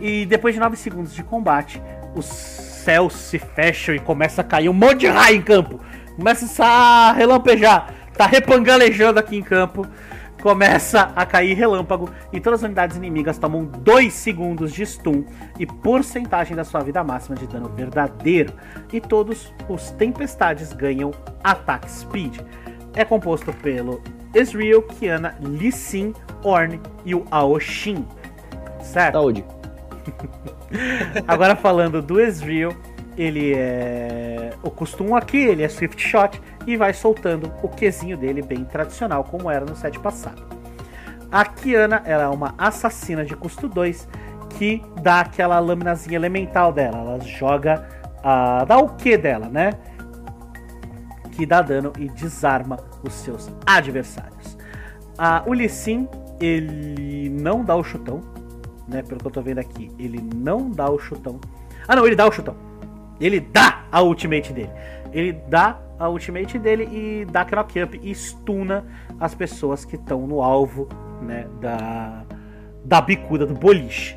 e 0.00 0.24
depois 0.24 0.54
de 0.54 0.60
9 0.60 0.76
segundos 0.76 1.14
de 1.14 1.22
combate, 1.22 1.82
os 2.14 2.24
céus 2.24 3.12
se 3.12 3.38
fecham 3.38 3.94
e 3.94 3.98
começa 3.98 4.40
a 4.40 4.44
cair 4.44 4.68
um 4.68 4.72
monte 4.72 5.00
de 5.00 5.08
raio 5.08 5.36
em 5.36 5.42
campo. 5.42 5.80
Começa 6.16 6.64
a 6.64 7.12
relampejar. 7.12 7.92
Tá 8.16 8.26
repangalejando 8.26 9.20
aqui 9.20 9.36
em 9.36 9.42
campo 9.42 9.86
começa 10.42 11.12
a 11.14 11.26
cair 11.26 11.54
relâmpago 11.54 12.08
e 12.32 12.40
todas 12.40 12.60
as 12.60 12.66
unidades 12.66 12.96
inimigas 12.96 13.38
tomam 13.38 13.64
2 13.64 14.12
segundos 14.12 14.72
de 14.72 14.84
stun 14.84 15.24
e 15.58 15.66
porcentagem 15.66 16.56
da 16.56 16.64
sua 16.64 16.80
vida 16.80 17.02
máxima 17.02 17.36
de 17.36 17.46
dano 17.46 17.68
verdadeiro. 17.68 18.52
E 18.92 19.00
todos 19.00 19.52
os 19.68 19.90
tempestades 19.92 20.72
ganham 20.72 21.10
ataque 21.42 21.90
speed. 21.90 22.38
É 22.94 23.04
composto 23.04 23.52
pelo 23.52 24.02
Ezreal, 24.34 24.82
Kiana, 24.82 25.36
Lee 25.40 25.72
Sin, 25.72 26.14
Ornn 26.42 26.78
e 27.04 27.14
o 27.14 27.24
Aoshin. 27.30 28.06
Certo? 28.80 29.14
Saúde. 29.14 29.44
Agora 31.26 31.56
falando 31.56 32.00
do 32.00 32.20
Ezreal, 32.20 32.72
ele 33.18 33.52
é 33.54 34.52
o 34.62 34.70
costume 34.70 35.12
aqui, 35.14 35.38
ele 35.38 35.64
é 35.64 35.68
Swift 35.68 36.00
Shot 36.00 36.40
e 36.66 36.76
vai 36.76 36.94
soltando 36.94 37.52
o 37.62 37.68
Qzinho 37.68 38.16
dele 38.16 38.42
bem 38.42 38.64
tradicional, 38.64 39.24
como 39.24 39.50
era 39.50 39.64
no 39.64 39.74
set 39.74 39.98
passado. 39.98 40.46
A 41.30 41.44
Kiana 41.44 42.00
ela 42.06 42.22
é 42.22 42.28
uma 42.28 42.54
assassina 42.56 43.24
de 43.24 43.36
custo 43.36 43.68
2 43.68 44.08
que 44.50 44.82
dá 45.02 45.20
aquela 45.20 45.58
laminazinha 45.58 46.16
elemental 46.16 46.72
dela. 46.72 46.98
Ela 46.98 47.20
joga. 47.20 47.86
Uh, 48.18 48.66
dá 48.66 48.78
o 48.78 48.88
Q 48.90 49.18
dela, 49.18 49.48
né? 49.48 49.72
Que 51.32 51.44
dá 51.44 51.60
dano 51.60 51.92
e 51.98 52.08
desarma 52.08 52.78
os 53.02 53.12
seus 53.12 53.50
adversários. 53.66 54.54
Uh, 55.18 55.50
o 55.50 55.52
Lee 55.52 55.68
Sin, 55.68 56.08
ele 56.40 57.28
não 57.28 57.62
dá 57.62 57.76
o 57.76 57.84
chutão, 57.84 58.20
né? 58.88 59.02
Pelo 59.02 59.20
que 59.20 59.26
eu 59.26 59.30
tô 59.30 59.42
vendo 59.42 59.58
aqui, 59.58 59.90
ele 59.98 60.20
não 60.34 60.70
dá 60.70 60.90
o 60.90 60.98
chutão. 60.98 61.38
Ah, 61.86 61.94
não, 61.94 62.06
ele 62.06 62.16
dá 62.16 62.26
o 62.26 62.32
chutão. 62.32 62.56
Ele 63.20 63.40
dá 63.40 63.84
a 63.90 64.02
ultimate 64.02 64.52
dele. 64.52 64.70
Ele 65.12 65.32
dá 65.32 65.80
a 65.98 66.08
ultimate 66.08 66.58
dele 66.58 66.88
e 66.92 67.24
dá 67.24 67.44
knock 67.44 67.82
up 67.82 68.00
e 68.02 68.14
stuna 68.14 68.84
as 69.18 69.34
pessoas 69.34 69.84
que 69.84 69.96
estão 69.96 70.26
no 70.26 70.42
alvo, 70.42 70.88
né, 71.22 71.46
da 71.60 72.24
da 72.84 73.00
bicuda 73.02 73.44
do 73.44 73.54
boliche. 73.54 74.16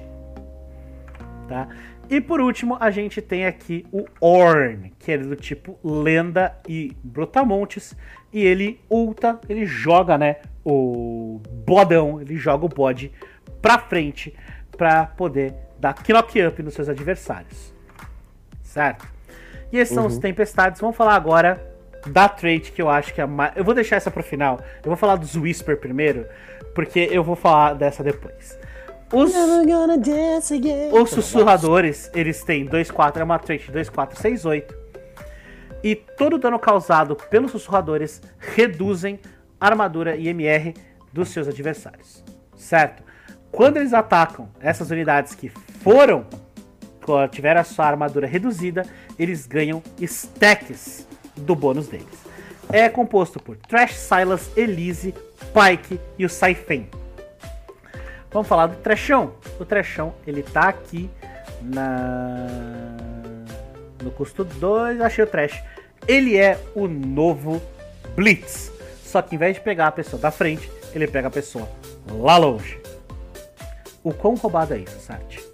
Tá? 1.48 1.68
E 2.10 2.22
por 2.22 2.40
último, 2.40 2.78
a 2.80 2.90
gente 2.92 3.22
tem 3.22 3.46
aqui 3.46 3.86
o 3.92 4.06
Orn, 4.20 4.92
que 5.00 5.12
é 5.12 5.18
do 5.18 5.36
tipo 5.36 5.78
lenda 5.84 6.56
e 6.68 6.96
brutamontes, 7.04 7.96
e 8.32 8.46
ele 8.46 8.80
ulta, 8.90 9.40
ele 9.50 9.66
joga, 9.66 10.18
né, 10.18 10.38
o 10.64 11.42
bodão, 11.66 12.22
ele 12.22 12.38
joga 12.38 12.66
o 12.66 12.70
bode 12.70 13.12
pra 13.62 13.78
frente 13.78 14.34
para 14.78 15.06
poder 15.06 15.54
dar 15.80 15.96
knock 16.08 16.42
up 16.46 16.64
nos 16.64 16.74
seus 16.74 16.88
adversários 16.88 17.71
certo? 18.72 19.06
E 19.72 19.78
esses 19.78 19.96
uhum. 19.96 20.04
são 20.04 20.08
os 20.08 20.16
uhum. 20.16 20.22
tempestades. 20.22 20.80
Vamos 20.82 20.96
falar 20.96 21.16
agora 21.16 21.62
da 22.08 22.28
trait 22.28 22.72
que 22.72 22.82
eu 22.82 22.90
acho 22.90 23.14
que 23.14 23.22
é 23.22 23.26
mais. 23.26 23.54
Eu 23.56 23.64
vou 23.64 23.74
deixar 23.74 23.98
essa 23.98 24.10
pro 24.10 24.24
final. 24.24 24.60
Eu 24.78 24.90
vou 24.90 24.96
falar 24.96 25.16
dos 25.16 25.36
Whisper 25.36 25.78
primeiro, 25.78 26.26
porque 26.74 27.08
eu 27.12 27.24
vou 27.24 27.36
falar 27.36 27.74
dessa 27.74 28.04
depois. 28.04 28.58
Os, 29.14 29.34
os 31.02 31.10
sussurradores, 31.10 32.10
eles 32.14 32.44
têm 32.44 32.66
2-4, 32.66 33.18
é 33.18 33.24
uma 33.24 33.38
trait 33.38 33.70
2-4-6-8. 33.70 34.74
E 35.84 35.96
todo 35.96 36.36
o 36.36 36.40
dano 36.40 36.58
causado 36.58 37.16
pelos 37.16 37.52
sussurradores 37.52 38.22
reduzem 38.38 39.20
armadura 39.60 40.16
e 40.16 40.30
MR 40.30 40.74
dos 41.12 41.30
seus 41.30 41.48
adversários. 41.48 42.24
Certo? 42.56 43.04
Quando 43.52 43.78
eles 43.78 43.94
atacam 43.94 44.48
essas 44.62 44.92
unidades 44.92 45.36
que 45.36 45.50
foram, 45.50 46.26
tiveram 47.32 47.62
a 47.62 47.64
sua 47.64 47.86
armadura 47.86 48.28
reduzida, 48.28 48.86
eles 49.18 49.46
ganham 49.46 49.82
stacks 50.00 51.08
do 51.36 51.56
bônus 51.56 51.88
deles. 51.88 52.22
É 52.72 52.88
composto 52.88 53.40
por 53.40 53.58
Trash, 53.58 53.96
Silas, 53.96 54.50
Elise, 54.56 55.14
Pike 55.54 56.00
e 56.18 56.26
o 56.26 56.30
Saifen. 56.30 56.88
Vamos 58.32 58.48
falar 58.48 58.68
do 58.68 58.78
Trashão. 58.78 59.34
O 59.60 59.66
Trashão, 59.66 60.14
ele 60.26 60.42
tá 60.42 60.70
aqui 60.70 61.10
na 61.62 62.48
no 64.02 64.10
custo 64.12 64.44
2, 64.44 65.02
achei 65.02 65.24
o 65.24 65.28
Trash. 65.28 65.62
Ele 66.08 66.38
é 66.38 66.60
o 66.74 66.88
novo 66.88 67.62
Blitz. 68.16 68.72
Só 69.04 69.22
que 69.22 69.36
em 69.36 69.38
vez 69.38 69.56
de 69.56 69.62
pegar 69.62 69.88
a 69.88 69.92
pessoa 69.92 70.20
da 70.20 70.32
frente, 70.32 70.72
ele 70.94 71.08
pega 71.08 71.28
a 71.28 71.32
pessoa 71.32 71.68
lá 72.10 72.38
longe. 72.38 72.80
O 74.04 74.14
quão 74.14 74.36
roubado 74.36 74.74
é 74.74 74.80
isso, 74.80 74.98
Sart? 75.00 75.51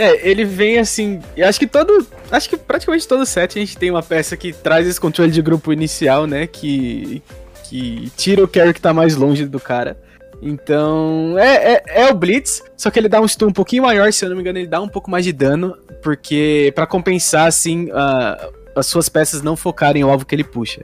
É, 0.00 0.26
ele 0.26 0.46
vem 0.46 0.78
assim. 0.78 1.20
Eu 1.36 1.46
acho 1.46 1.58
que 1.58 1.66
todo. 1.66 2.06
Acho 2.30 2.48
que 2.48 2.56
praticamente 2.56 3.06
todo 3.06 3.26
set 3.26 3.58
a 3.58 3.60
gente 3.60 3.76
tem 3.76 3.90
uma 3.90 4.02
peça 4.02 4.34
que 4.34 4.50
traz 4.50 4.88
esse 4.88 4.98
controle 4.98 5.30
de 5.30 5.42
grupo 5.42 5.74
inicial, 5.74 6.26
né? 6.26 6.46
Que. 6.46 7.22
Que 7.68 8.10
tira 8.16 8.42
o 8.42 8.48
carry 8.48 8.72
que 8.72 8.80
tá 8.80 8.94
mais 8.94 9.14
longe 9.14 9.44
do 9.46 9.60
cara. 9.60 9.96
Então, 10.42 11.38
é, 11.38 11.74
é, 11.74 11.82
é, 11.86 12.10
o 12.10 12.14
Blitz, 12.14 12.62
só 12.76 12.90
que 12.90 12.98
ele 12.98 13.08
dá 13.08 13.20
um 13.20 13.28
stun 13.28 13.48
um 13.48 13.52
pouquinho 13.52 13.82
maior, 13.82 14.10
se 14.10 14.24
eu 14.24 14.30
não 14.30 14.36
me 14.36 14.42
engano, 14.42 14.58
ele 14.58 14.66
dá 14.66 14.80
um 14.80 14.88
pouco 14.88 15.10
mais 15.10 15.24
de 15.24 15.32
dano, 15.32 15.76
porque 16.02 16.72
para 16.74 16.86
compensar, 16.86 17.46
assim, 17.46 17.90
uh, 17.90 18.52
as 18.74 18.86
suas 18.86 19.08
peças 19.08 19.42
não 19.42 19.54
focarem 19.54 20.02
o 20.02 20.08
alvo 20.08 20.24
que 20.24 20.34
ele 20.34 20.42
puxa. 20.42 20.82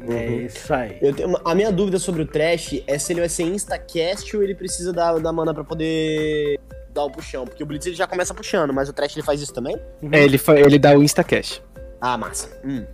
É 0.00 0.26
uhum. 0.26 0.40
isso 0.46 0.74
aí. 0.74 0.94
Tenho, 1.12 1.38
a 1.44 1.54
minha 1.54 1.70
dúvida 1.70 1.98
sobre 1.98 2.22
o 2.22 2.26
Trash 2.26 2.82
é 2.86 2.98
se 2.98 3.12
ele 3.12 3.20
vai 3.20 3.28
ser 3.28 3.42
instacast 3.42 4.34
ou 4.34 4.42
ele 4.42 4.54
precisa 4.54 4.92
da, 4.92 5.18
da 5.18 5.30
mana 5.30 5.52
para 5.52 5.62
poder 5.62 6.58
dar 6.98 7.04
o 7.04 7.10
puxão. 7.10 7.46
Porque 7.46 7.62
o 7.62 7.66
Blitz 7.66 7.86
ele 7.86 7.96
já 7.96 8.06
começa 8.06 8.34
puxando, 8.34 8.72
mas 8.74 8.88
o 8.88 8.92
Trash 8.92 9.16
ele 9.16 9.24
faz 9.24 9.40
isso 9.40 9.54
também? 9.54 9.76
Uhum. 10.02 10.10
É, 10.12 10.22
ele, 10.22 10.38
ele 10.64 10.78
dá 10.78 10.96
o 10.98 11.02
instacast. 11.02 11.62
Ah, 12.00 12.18
massa. 12.18 12.60
Hum. 12.64 12.84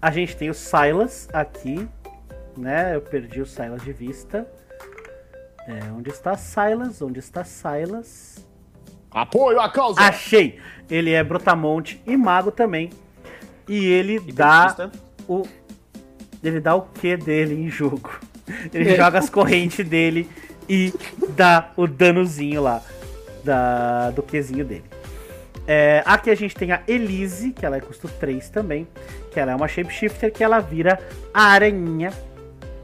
A 0.00 0.10
gente 0.10 0.36
tem 0.36 0.50
o 0.50 0.54
Silas 0.54 1.28
aqui, 1.32 1.88
né? 2.56 2.94
Eu 2.94 3.00
perdi 3.00 3.40
o 3.40 3.46
Silas 3.46 3.82
de 3.82 3.92
vista. 3.92 4.46
É, 5.66 5.90
onde 5.92 6.10
está 6.10 6.36
Silas? 6.36 7.02
Onde 7.02 7.18
está 7.18 7.44
Silas? 7.44 8.46
Apoio 9.10 9.60
a 9.60 9.68
causa! 9.70 10.00
Achei! 10.00 10.60
Ele 10.88 11.12
é 11.12 11.24
Brutamonte 11.24 12.00
e 12.06 12.16
mago 12.16 12.50
também. 12.50 12.90
E 13.66 13.86
ele 13.86 14.16
e 14.26 14.32
dá 14.32 14.90
o. 15.26 15.46
Ele 16.42 16.60
dá 16.60 16.74
o 16.74 16.82
que 16.82 17.16
dele 17.16 17.54
em 17.54 17.68
jogo. 17.68 18.18
Ele 18.72 18.92
é. 18.92 18.96
joga 18.96 19.18
as 19.18 19.28
correntes 19.28 19.86
dele 19.86 20.28
e 20.66 20.92
dá 21.30 21.70
o 21.76 21.86
danozinho 21.86 22.62
lá 22.62 22.82
da, 23.48 24.10
do 24.10 24.22
Qzinho 24.22 24.64
dele. 24.64 24.84
É, 25.66 26.02
aqui 26.06 26.30
a 26.30 26.34
gente 26.34 26.54
tem 26.54 26.72
a 26.72 26.82
Elise, 26.86 27.52
que 27.52 27.66
ela 27.66 27.76
é 27.76 27.80
custo 27.80 28.08
3 28.08 28.48
também. 28.48 28.86
Que 29.32 29.40
ela 29.40 29.52
é 29.52 29.54
uma 29.54 29.68
shapeshifter 29.68 30.32
que 30.32 30.42
ela 30.42 30.60
vira 30.60 30.98
aranha 31.34 32.10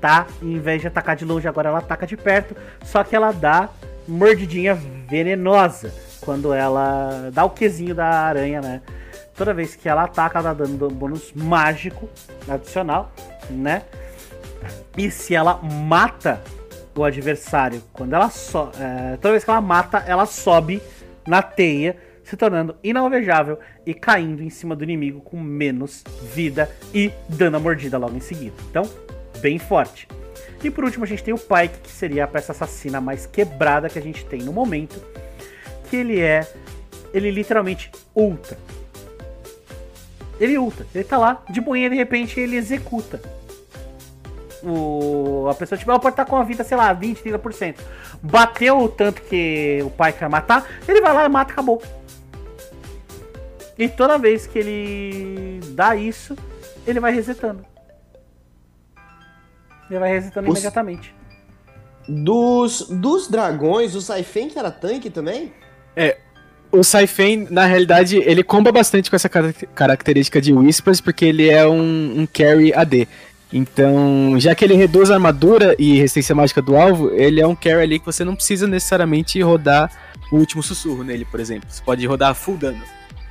tá? 0.04 0.26
Em 0.42 0.58
vez 0.58 0.82
de 0.82 0.88
atacar 0.88 1.16
de 1.16 1.24
longe, 1.24 1.48
agora 1.48 1.70
ela 1.70 1.78
ataca 1.78 2.06
de 2.06 2.14
perto. 2.14 2.54
Só 2.84 3.02
que 3.02 3.16
ela 3.16 3.32
dá 3.32 3.70
mordidinha 4.06 4.74
venenosa 4.74 5.90
quando 6.20 6.52
ela 6.52 7.30
dá 7.32 7.42
o 7.42 7.48
quesinho 7.48 7.94
da 7.94 8.04
aranha, 8.04 8.60
né? 8.60 8.82
Toda 9.34 9.54
vez 9.54 9.74
que 9.74 9.88
ela 9.88 10.02
ataca, 10.02 10.40
ela 10.40 10.54
tá 10.54 10.62
dando 10.62 10.90
bônus 10.90 11.32
mágico 11.32 12.06
adicional, 12.46 13.10
né? 13.48 13.84
E 14.94 15.10
se 15.10 15.34
ela 15.34 15.58
mata 15.62 16.42
o 16.96 17.04
adversário, 17.04 17.82
quando 17.92 18.14
ela 18.14 18.30
so 18.30 18.70
é, 18.78 19.16
toda 19.16 19.32
vez 19.32 19.44
que 19.44 19.50
ela 19.50 19.60
mata, 19.60 19.98
ela 20.06 20.26
sobe 20.26 20.80
na 21.26 21.42
teia, 21.42 21.96
se 22.22 22.36
tornando 22.36 22.76
inalvejável 22.82 23.58
e 23.84 23.92
caindo 23.92 24.42
em 24.42 24.50
cima 24.50 24.74
do 24.74 24.84
inimigo 24.84 25.20
com 25.20 25.38
menos 25.40 26.02
vida 26.34 26.70
e 26.92 27.12
dando 27.28 27.56
a 27.56 27.60
mordida 27.60 27.98
logo 27.98 28.16
em 28.16 28.20
seguida. 28.20 28.54
Então, 28.70 28.88
bem 29.40 29.58
forte. 29.58 30.08
E 30.62 30.70
por 30.70 30.84
último 30.84 31.04
a 31.04 31.06
gente 31.06 31.22
tem 31.22 31.34
o 31.34 31.38
Pike, 31.38 31.80
que 31.82 31.90
seria 31.90 32.24
a 32.24 32.26
peça 32.26 32.52
assassina 32.52 33.00
mais 33.00 33.26
quebrada 33.26 33.90
que 33.90 33.98
a 33.98 34.02
gente 34.02 34.24
tem 34.24 34.40
no 34.40 34.52
momento. 34.52 35.00
Que 35.90 35.96
ele 35.96 36.20
é. 36.20 36.48
Ele 37.12 37.30
literalmente 37.30 37.90
ulta. 38.14 38.56
Ele 40.40 40.56
ulta. 40.56 40.86
Ele 40.94 41.04
tá 41.04 41.18
lá, 41.18 41.42
de 41.50 41.60
boinha, 41.60 41.90
de 41.90 41.96
repente 41.96 42.40
ele 42.40 42.56
executa. 42.56 43.20
O, 44.64 45.46
a 45.50 45.54
pessoa, 45.54 45.78
tipo, 45.78 45.90
ela 45.90 46.00
pode 46.00 46.14
estar 46.14 46.24
com 46.24 46.36
a 46.36 46.42
vida, 46.42 46.64
sei 46.64 46.76
lá, 46.76 46.92
20, 46.92 47.22
30%. 47.22 47.76
Bateu 48.22 48.78
o 48.80 48.88
tanto 48.88 49.22
que 49.22 49.80
o 49.84 49.90
Pike 49.90 50.20
vai 50.20 50.28
matar, 50.28 50.66
ele 50.88 51.00
vai 51.00 51.12
lá 51.12 51.24
e 51.24 51.28
mata, 51.28 51.52
acabou. 51.52 51.82
E 53.76 53.88
toda 53.88 54.18
vez 54.18 54.46
que 54.46 54.58
ele 54.58 55.60
dá 55.70 55.96
isso, 55.96 56.36
ele 56.86 57.00
vai 57.00 57.12
resetando. 57.12 57.64
Ele 59.90 59.98
vai 59.98 60.10
resetando 60.12 60.48
Os... 60.48 60.54
imediatamente. 60.54 61.14
Dos, 62.08 62.88
dos 62.88 63.28
dragões, 63.28 63.94
o 63.94 64.00
Saifen 64.00 64.48
que 64.48 64.58
era 64.58 64.70
tanque 64.70 65.10
também? 65.10 65.52
É, 65.96 66.18
o 66.74 66.82
Saifen, 66.82 67.46
na 67.50 67.64
realidade, 67.64 68.16
ele 68.18 68.42
comba 68.42 68.72
bastante 68.72 69.08
com 69.08 69.16
essa 69.16 69.28
característica 69.28 70.40
de 70.40 70.52
Whispers, 70.52 71.00
porque 71.00 71.24
ele 71.24 71.48
é 71.48 71.66
um, 71.66 72.20
um 72.20 72.26
carry 72.26 72.74
AD. 72.74 73.08
Então, 73.54 74.34
já 74.36 74.52
que 74.52 74.64
ele 74.64 74.74
reduz 74.74 75.12
a 75.12 75.14
armadura 75.14 75.76
e 75.78 75.96
resistência 75.96 76.34
mágica 76.34 76.60
do 76.60 76.76
alvo, 76.76 77.12
ele 77.12 77.40
é 77.40 77.46
um 77.46 77.54
carry 77.54 77.82
ali 77.82 77.98
que 78.00 78.06
você 78.06 78.24
não 78.24 78.34
precisa 78.34 78.66
necessariamente 78.66 79.40
rodar 79.40 79.92
o 80.32 80.36
último 80.38 80.60
sussurro 80.60 81.04
nele, 81.04 81.24
por 81.24 81.38
exemplo. 81.38 81.70
Você 81.70 81.80
pode 81.80 82.04
rodar 82.04 82.34
full 82.34 82.56
dano. 82.56 82.82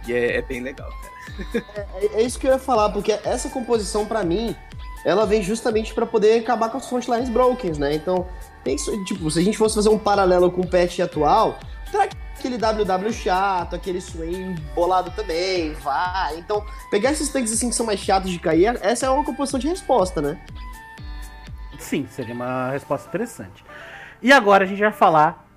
E 0.08 0.14
é, 0.14 0.38
é 0.38 0.42
bem 0.42 0.62
legal, 0.62 0.90
cara. 0.90 1.66
É, 1.96 2.22
é, 2.22 2.22
isso 2.22 2.40
que 2.40 2.48
eu 2.48 2.54
ia 2.54 2.60
falar, 2.60 2.90
porque 2.92 3.12
essa 3.12 3.50
composição, 3.50 4.06
para 4.06 4.24
mim, 4.24 4.56
ela 5.04 5.26
vem 5.26 5.44
justamente 5.44 5.94
para 5.94 6.06
poder 6.06 6.40
acabar 6.40 6.70
com 6.70 6.78
as 6.78 6.88
frontlines 6.88 7.28
brokens, 7.28 7.78
né? 7.78 7.94
Então, 7.94 8.26
tem 8.64 8.78
tipo, 9.04 9.30
se 9.30 9.40
a 9.40 9.44
gente 9.44 9.58
fosse 9.58 9.76
fazer 9.76 9.90
um 9.90 10.00
paralelo 10.00 10.50
com 10.50 10.62
o 10.62 10.68
patch 10.68 11.00
atual, 11.02 11.60
terá 11.92 12.08
aquele 12.44 12.58
WW 12.58 13.14
chato, 13.14 13.76
aquele 13.76 14.02
swing 14.02 14.60
bolado 14.76 15.12
também, 15.12 15.72
vai. 15.76 16.38
Então, 16.38 16.66
pegar 16.92 17.12
esses 17.12 17.30
tanques 17.30 17.54
assim 17.54 17.70
que 17.70 17.76
são 17.76 17.86
mais 17.86 18.00
chatos 18.00 18.30
de 18.30 18.38
cair, 18.38 18.78
essa 18.82 19.06
é 19.06 19.10
uma 19.10 19.24
composição 19.24 19.60
de 19.60 19.70
resposta, 19.70 20.22
né? 20.22 20.38
Sim, 21.80 22.06
seria 22.10 22.36
uma 22.36 22.72
resposta 22.72 23.08
interessante. 23.08 23.64
E 24.22 24.32
agora 24.32 24.66
a 24.66 24.68
gente 24.68 24.80
vai 24.80 24.92
falar 24.92 25.48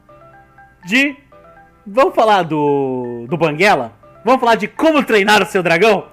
de. 0.84 1.16
Vamos 1.84 2.14
falar 2.14 2.42
do. 2.42 3.26
do 3.28 3.36
Banguela? 3.36 3.92
Vamos 4.24 4.40
falar 4.40 4.56
de 4.56 4.68
como 4.68 5.04
treinar 5.04 5.42
o 5.42 5.46
seu 5.46 5.62
dragão? 5.62 6.06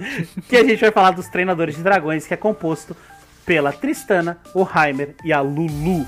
que 0.48 0.56
a 0.56 0.64
gente 0.64 0.80
vai 0.80 0.90
falar 0.90 1.10
dos 1.10 1.28
treinadores 1.28 1.76
de 1.76 1.82
dragões, 1.82 2.26
que 2.26 2.34
é 2.34 2.36
composto 2.36 2.96
pela 3.44 3.72
Tristana, 3.72 4.38
o 4.54 4.66
Heimer 4.66 5.14
e 5.24 5.32
a 5.32 5.40
Lulu. 5.40 6.06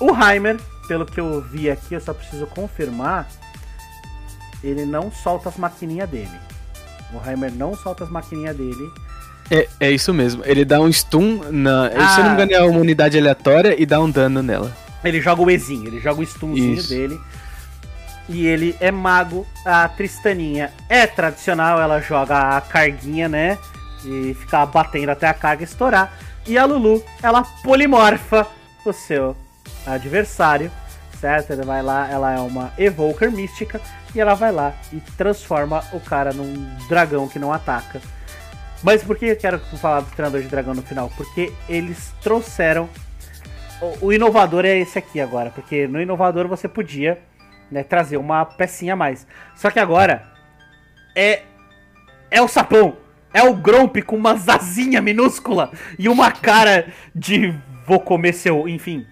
O 0.00 0.10
Heimer, 0.14 0.58
pelo 0.86 1.06
que 1.06 1.20
eu 1.20 1.40
vi 1.40 1.70
aqui, 1.70 1.94
eu 1.94 2.00
só 2.00 2.12
preciso 2.12 2.46
confirmar, 2.46 3.28
ele 4.62 4.84
não 4.84 5.10
solta 5.10 5.48
as 5.48 5.56
maquininhas 5.56 6.08
dele. 6.08 6.38
O 7.12 7.28
Heimer 7.28 7.52
não 7.52 7.74
solta 7.74 8.04
as 8.04 8.10
maquininhas 8.10 8.56
dele. 8.56 8.90
É, 9.50 9.68
é 9.78 9.90
isso 9.90 10.12
mesmo. 10.12 10.42
Ele 10.46 10.64
dá 10.64 10.80
um 10.80 10.90
stun 10.90 11.42
na. 11.50 11.86
Ah. 11.88 12.08
Se 12.08 12.20
eu 12.20 12.24
não 12.24 12.30
me 12.30 12.42
engano, 12.42 12.52
é 12.52 12.70
uma 12.70 12.80
unidade 12.80 13.18
aleatória 13.18 13.74
e 13.78 13.84
dá 13.84 14.00
um 14.00 14.10
dano 14.10 14.42
nela. 14.42 14.72
Ele 15.04 15.20
joga 15.20 15.42
o 15.42 15.50
Ezinho, 15.50 15.86
ele 15.86 16.00
joga 16.00 16.20
o 16.20 16.26
stunzinho 16.26 16.74
isso. 16.74 16.88
dele 16.88 17.20
e 18.28 18.46
ele 18.46 18.76
é 18.80 18.90
mago. 18.90 19.46
A 19.64 19.88
Tristaninha 19.88 20.72
é 20.88 21.06
tradicional, 21.06 21.80
ela 21.80 22.00
joga 22.00 22.56
a 22.56 22.60
carguinha, 22.60 23.28
né? 23.28 23.58
E 24.04 24.34
fica 24.34 24.64
batendo 24.66 25.10
até 25.10 25.26
a 25.26 25.34
carga 25.34 25.64
estourar. 25.64 26.12
E 26.46 26.58
a 26.58 26.64
Lulu, 26.64 27.02
ela 27.22 27.42
polimorfa 27.62 28.46
o 28.84 28.92
seu 28.92 29.36
adversário, 29.86 30.70
certo? 31.20 31.52
Ela 31.52 31.64
vai 31.64 31.82
lá, 31.82 32.08
ela 32.10 32.32
é 32.32 32.38
uma 32.38 32.72
Evoker 32.78 33.30
mística 33.30 33.80
e 34.14 34.20
ela 34.20 34.34
vai 34.34 34.52
lá 34.52 34.74
e 34.92 35.00
transforma 35.16 35.82
o 35.92 36.00
cara 36.00 36.32
num 36.32 36.68
dragão 36.88 37.28
que 37.28 37.38
não 37.38 37.52
ataca. 37.52 38.00
Mas 38.82 39.02
por 39.02 39.16
que 39.16 39.26
eu 39.26 39.36
quero 39.36 39.58
falar 39.58 40.00
do 40.00 40.10
treinador 40.10 40.42
de 40.42 40.48
dragão 40.48 40.74
no 40.74 40.82
final? 40.82 41.10
Porque 41.16 41.52
eles 41.68 42.12
trouxeram. 42.22 42.88
O, 44.00 44.12
inovador 44.12 44.64
é 44.64 44.78
esse 44.78 44.98
aqui 44.98 45.20
agora, 45.20 45.50
porque 45.50 45.86
no 45.86 46.00
inovador 46.00 46.46
você 46.46 46.68
podia 46.68 47.18
né, 47.70 47.82
trazer 47.82 48.16
uma 48.16 48.44
pecinha 48.44 48.92
a 48.92 48.96
mais. 48.96 49.26
Só 49.54 49.70
que 49.70 49.78
agora 49.78 50.22
é 51.14 51.42
é 52.30 52.40
o 52.40 52.48
sapão, 52.48 52.96
é 53.32 53.42
o 53.42 53.54
Gromp 53.54 53.96
com 54.02 54.16
uma 54.16 54.34
zazinha 54.36 55.00
minúscula 55.00 55.70
e 55.98 56.08
uma 56.08 56.32
cara 56.32 56.92
de 57.14 57.54
vou 57.86 58.00
comer 58.00 58.32
seu, 58.32 58.68
enfim. 58.68 59.06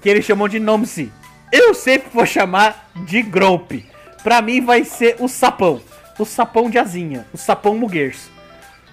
Que 0.00 0.08
eles 0.08 0.24
chamam 0.24 0.48
de 0.48 0.58
Nomsi. 0.58 1.12
Eu 1.52 1.74
sempre 1.74 2.10
vou 2.12 2.24
chamar 2.24 2.90
de 3.06 3.22
Gromp. 3.22 3.72
Pra 4.22 4.40
mim 4.40 4.60
vai 4.60 4.84
ser 4.84 5.16
o 5.18 5.28
sapão. 5.28 5.80
O 6.18 6.24
sapão 6.24 6.70
de 6.70 6.78
asinha. 6.78 7.26
O 7.32 7.38
sapão 7.38 7.76
muguerço. 7.76 8.30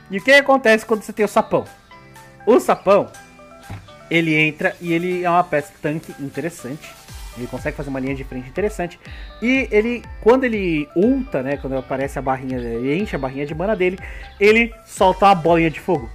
E 0.09 0.17
o 0.17 0.23
que 0.23 0.31
acontece 0.31 0.85
quando 0.85 1.03
você 1.03 1.13
tem 1.13 1.25
o 1.25 1.29
sapão? 1.29 1.65
O 2.45 2.59
sapão, 2.59 3.11
Ele 4.09 4.33
entra 4.33 4.75
e 4.79 4.93
ele 4.93 5.23
é 5.23 5.29
uma 5.29 5.43
peça 5.43 5.73
tanque 5.81 6.13
interessante. 6.19 6.89
Ele 7.37 7.45
consegue 7.45 7.77
fazer 7.77 7.89
uma 7.89 7.99
linha 7.99 8.15
de 8.15 8.23
frente 8.23 8.49
interessante. 8.49 8.99
E 9.41 9.67
ele, 9.69 10.03
quando 10.21 10.45
ele 10.45 10.89
ulta, 10.95 11.43
né? 11.43 11.57
Quando 11.57 11.77
aparece 11.77 12.17
a 12.17 12.21
barrinha, 12.21 12.57
ele 12.57 12.97
enche 12.97 13.15
a 13.15 13.19
barrinha 13.19 13.45
de 13.45 13.53
mana 13.53 13.75
dele, 13.75 13.99
ele 14.39 14.73
solta 14.85 15.25
uma 15.25 15.35
bolinha 15.35 15.69
de 15.69 15.79
fogo. 15.79 16.09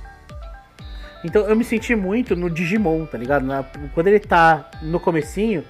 Então 1.24 1.42
eu 1.48 1.54
me 1.56 1.64
senti 1.64 1.94
muito 1.94 2.34
no 2.34 2.50
Digimon, 2.50 3.06
tá 3.06 3.16
ligado? 3.16 3.44
Na- 3.44 3.64
quando 3.94 4.08
ele 4.08 4.18
tá 4.18 4.68
no 4.82 4.98
comecinho, 4.98 5.64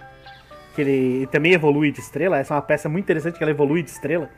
que 0.74 0.81
ele, 0.81 0.91
ele 0.91 1.27
também 1.27 1.53
evolui 1.53 1.93
de 1.93 2.01
estrela, 2.01 2.39
essa 2.39 2.55
é 2.55 2.57
uma 2.57 2.62
peça 2.62 2.89
muito 2.89 3.05
interessante 3.05 3.37
que 3.37 3.45
ela 3.45 3.51
evolui 3.51 3.83
de 3.83 3.91
estrela. 3.91 4.31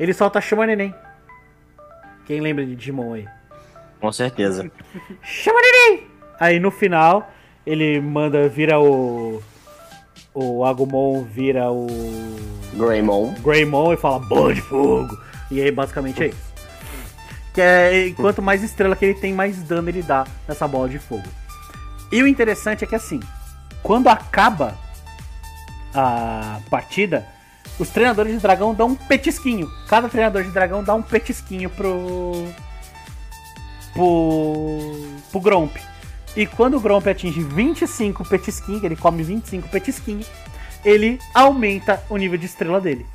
Ele 0.00 0.12
solta 0.14 0.40
chama 0.40 0.66
neném. 0.66 0.94
Quem 2.26 2.40
lembra 2.40 2.64
de 2.64 2.74
Digimon 2.74 3.12
aí? 3.14 3.26
Com 4.00 4.10
certeza. 4.12 4.70
Chama 5.22 5.60
neném! 5.60 6.06
Aí 6.40 6.58
no 6.58 6.70
final, 6.70 7.30
ele 7.66 8.00
manda, 8.00 8.48
vira 8.48 8.78
o. 8.80 9.42
O 10.32 10.64
Agumon 10.64 11.22
vira 11.22 11.70
o. 11.70 11.86
Greymon. 12.74 13.34
Greymon 13.42 13.92
e 13.92 13.96
fala 13.96 14.18
bola 14.18 14.52
de 14.54 14.60
fogo. 14.62 15.16
E 15.50 15.60
aí 15.62 15.70
basicamente 15.70 16.24
é 16.24 16.26
isso. 16.28 16.53
Que 17.54 17.60
é, 17.60 18.12
quanto 18.16 18.42
mais 18.42 18.62
estrela 18.62 18.96
que 18.96 19.04
ele 19.04 19.14
tem, 19.14 19.32
mais 19.32 19.62
dano 19.62 19.88
ele 19.88 20.02
dá 20.02 20.26
nessa 20.46 20.66
bola 20.66 20.88
de 20.88 20.98
fogo. 20.98 21.28
E 22.10 22.22
o 22.22 22.26
interessante 22.26 22.84
é 22.84 22.86
que 22.86 22.94
assim, 22.94 23.20
quando 23.82 24.08
acaba 24.08 24.76
a 25.94 26.60
partida, 26.68 27.26
os 27.78 27.88
treinadores 27.88 28.32
de 28.32 28.38
dragão 28.40 28.74
dão 28.74 28.88
um 28.88 28.94
petisquinho. 28.94 29.70
Cada 29.88 30.08
treinador 30.08 30.42
de 30.42 30.50
dragão 30.50 30.82
dá 30.82 30.94
um 30.94 31.02
petisquinho 31.02 31.70
pro. 31.70 32.46
pro. 33.92 34.92
pro 35.30 35.40
Gromp. 35.40 35.76
E 36.36 36.46
quando 36.46 36.76
o 36.76 36.80
Gromp 36.80 37.06
atinge 37.06 37.42
25 37.42 38.24
petisquinhos, 38.28 38.82
ele 38.82 38.96
come 38.96 39.22
25 39.22 39.68
petisquinhos, 39.68 40.26
ele 40.84 41.20
aumenta 41.32 42.02
o 42.10 42.16
nível 42.16 42.36
de 42.36 42.46
estrela 42.46 42.80
dele. 42.80 43.06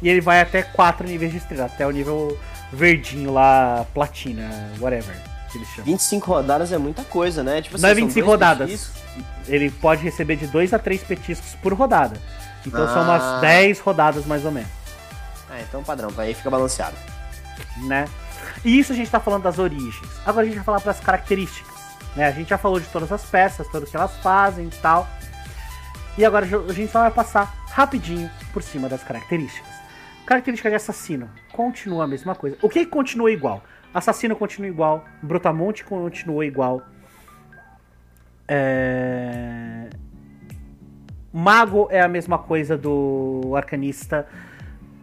E 0.00 0.08
ele 0.08 0.20
vai 0.20 0.40
até 0.40 0.62
4 0.62 1.06
níveis 1.06 1.32
de 1.32 1.38
estrela, 1.38 1.66
até 1.66 1.86
o 1.86 1.90
nível 1.90 2.38
verdinho 2.72 3.32
lá, 3.32 3.84
platina, 3.94 4.48
whatever, 4.80 5.14
que 5.50 5.58
eles 5.58 5.68
chamam. 5.68 5.84
25 5.86 6.30
rodadas 6.30 6.70
é 6.72 6.78
muita 6.78 7.02
coisa, 7.04 7.42
né? 7.42 7.62
Tipo, 7.62 7.78
Não 7.78 7.88
é 7.88 7.92
são 7.92 7.96
25 7.96 8.14
dois 8.14 8.26
rodadas. 8.26 8.70
petiscos. 8.70 9.02
Ele 9.48 9.70
pode 9.70 10.02
receber 10.02 10.36
de 10.36 10.46
2 10.46 10.72
a 10.74 10.78
3 10.78 11.02
petiscos 11.02 11.54
por 11.62 11.72
rodada. 11.72 12.20
Então 12.66 12.86
são 12.86 13.00
Ah. 13.00 13.04
umas 13.04 13.40
10 13.40 13.80
rodadas 13.80 14.26
mais 14.26 14.44
ou 14.44 14.52
menos, 14.52 14.68
Ah, 15.50 15.60
então 15.62 15.82
padrão, 15.82 16.10
aí 16.18 16.34
fica 16.34 16.50
balanceado. 16.50 16.96
né? 17.78 18.06
E 18.64 18.78
isso 18.78 18.92
a 18.92 18.94
gente 18.96 19.10
tá 19.10 19.18
falando 19.20 19.42
das 19.44 19.58
origens. 19.58 19.96
Agora 20.26 20.42
a 20.42 20.46
gente 20.46 20.56
vai 20.56 20.64
falar 20.64 20.80
das 20.80 21.00
características. 21.00 21.72
Né? 22.14 22.26
A 22.26 22.30
gente 22.32 22.48
já 22.48 22.58
falou 22.58 22.78
de 22.80 22.86
todas 22.86 23.10
as 23.10 23.22
peças, 23.24 23.66
tudo 23.68 23.86
que 23.86 23.96
elas 23.96 24.16
fazem 24.22 24.66
e 24.66 24.70
tal. 24.82 25.08
E 26.16 26.24
agora 26.24 26.44
a 26.44 26.72
gente 26.72 26.90
só 26.90 27.00
vai 27.00 27.10
passar 27.10 27.54
rapidinho 27.70 28.28
por 28.52 28.62
cima 28.62 28.88
das 28.88 29.02
características. 29.02 29.77
Característica 30.28 30.68
de 30.68 30.76
assassino 30.76 31.30
continua 31.54 32.04
a 32.04 32.06
mesma 32.06 32.34
coisa. 32.34 32.58
O 32.60 32.68
que 32.68 32.84
continua 32.84 33.32
igual? 33.32 33.64
Assassino 33.94 34.36
continua 34.36 34.68
igual, 34.68 35.02
Brutamonte 35.22 35.82
continua 35.82 36.44
igual. 36.44 36.82
É... 38.46 39.88
Mago 41.32 41.88
é 41.90 42.02
a 42.02 42.08
mesma 42.08 42.36
coisa 42.38 42.76
do 42.76 43.54
Arcanista. 43.56 44.26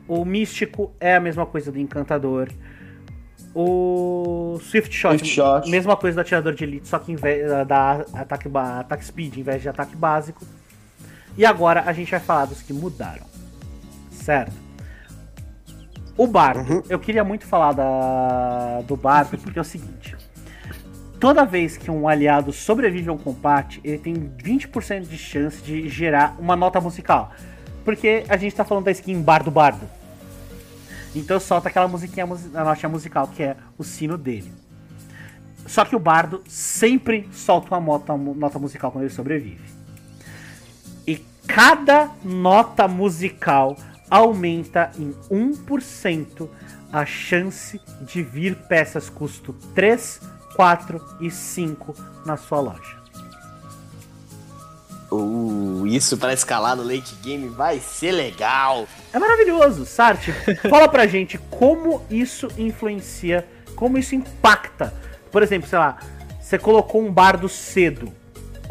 O 0.07 0.23
Místico 0.23 0.93
é 0.99 1.15
a 1.15 1.19
mesma 1.19 1.47
coisa 1.47 1.72
do 1.72 1.80
Encantador. 1.80 2.49
O 3.56 4.60
Swift 4.61 4.93
Shot, 4.93 5.18
Swift 5.18 5.34
Shot. 5.34 5.68
mesma 5.72 5.97
coisa 5.97 6.18
do 6.18 6.22
Atirador 6.22 6.53
de 6.53 6.65
Elite, 6.65 6.88
só 6.88 6.99
que 6.99 7.11
em 7.11 7.15
vez 7.15 7.49
da 7.65 8.06
ataque, 8.14 8.47
ataque 8.53 9.03
Speed 9.03 9.38
em 9.38 9.41
vez 9.41 9.60
de 9.60 9.69
ataque 9.69 9.95
básico. 9.95 10.45
E 11.35 11.43
agora 11.43 11.81
a 11.81 11.93
gente 11.93 12.11
vai 12.11 12.19
falar 12.19 12.45
dos 12.45 12.61
que 12.61 12.72
mudaram. 12.72 13.26
Certo? 14.11 14.64
O 16.17 16.27
Bardo. 16.27 16.83
Eu 16.89 16.97
queria 16.99 17.23
muito 17.23 17.45
falar 17.45 17.73
da, 17.73 18.81
do 18.87 18.95
Bardo, 18.95 19.37
porque 19.37 19.59
é 19.59 19.61
o 19.61 19.65
seguinte. 19.65 20.15
Toda 21.19 21.45
vez 21.45 21.75
que 21.77 21.89
um 21.91 22.07
aliado 22.07 22.53
sobrevive 22.53 23.09
a 23.09 23.13
um 23.13 23.17
combate, 23.17 23.81
ele 23.83 23.97
tem 23.97 24.13
20% 24.13 25.01
de 25.07 25.17
chance 25.17 25.61
de 25.61 25.89
gerar 25.89 26.35
uma 26.39 26.55
nota 26.55 26.79
musical. 26.79 27.31
Porque 27.83 28.23
a 28.29 28.37
gente 28.37 28.55
tá 28.55 28.63
falando 28.63 28.85
da 28.85 28.91
skin 28.91 29.21
Bardo 29.21 29.51
Bardo. 29.51 29.87
Então 31.13 31.39
solta 31.39 31.69
aquela 31.69 31.87
musiquinha, 31.87 32.25
musi- 32.25 32.51
a 32.53 32.63
nota 32.63 32.89
musical, 32.89 33.27
que 33.27 33.43
é 33.43 33.55
o 33.77 33.83
sino 33.83 34.17
dele. 34.17 34.51
Só 35.65 35.83
que 35.83 35.95
o 35.95 35.99
Bardo 35.99 36.43
sempre 36.47 37.27
solta 37.31 37.67
uma 37.75 37.79
nota, 37.79 38.15
nota 38.15 38.59
musical 38.59 38.91
quando 38.91 39.05
ele 39.05 39.13
sobrevive. 39.13 39.63
E 41.07 41.17
cada 41.47 42.09
nota 42.23 42.87
musical 42.87 43.75
aumenta 44.10 44.91
em 44.98 45.14
1% 45.30 46.49
a 46.91 47.06
chance 47.06 47.80
de 48.02 48.23
vir 48.23 48.56
peças 48.56 49.10
custo 49.10 49.53
3, 49.73 50.22
4 50.56 51.18
e 51.22 51.30
5 51.30 51.95
na 52.26 52.38
sua 52.38 52.60
loja. 52.60 53.06
Uh, 55.11 55.86
isso 55.88 56.18
pra 56.18 56.34
escalar 56.34 56.76
no 56.76 56.84
late 56.84 57.15
game 57.22 57.48
vai 57.48 57.80
ser 57.80 58.11
legal. 58.11 58.88
É 59.14 59.19
maravilhoso, 59.19 59.86
Sartre. 59.86 60.34
Fala 60.69 60.88
pra 60.88 61.07
gente 61.07 61.38
como 61.38 62.06
isso 62.10 62.48
influencia, 62.57 63.48
como 63.76 63.98
isso 63.98 64.15
impacta. 64.15 64.94
Por 65.32 65.44
exemplo, 65.44 65.69
sei 65.69 65.80
lá, 65.80 65.98
você 66.40 66.57
colocou 66.57 67.02
um 67.02 67.11
bardo 67.11 67.48
cedo 67.48 68.11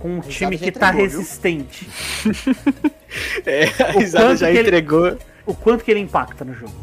com 0.04 0.16
um 0.16 0.20
time 0.20 0.58
que 0.58 0.70
tá 0.70 0.88
entregou, 0.90 1.08
viu? 1.08 1.18
resistente. 1.18 1.88
É, 3.46 3.66
a 3.82 3.94
O 3.96 4.00
risada 4.00 4.36
já 4.36 4.46
que 4.50 4.52
ele- 4.58 4.68
entregou. 4.68 5.16
O 5.46 5.54
quanto 5.54 5.84
que 5.84 5.90
ele 5.90 6.00
impacta 6.00 6.44
no 6.44 6.52
jogo? 6.52 6.74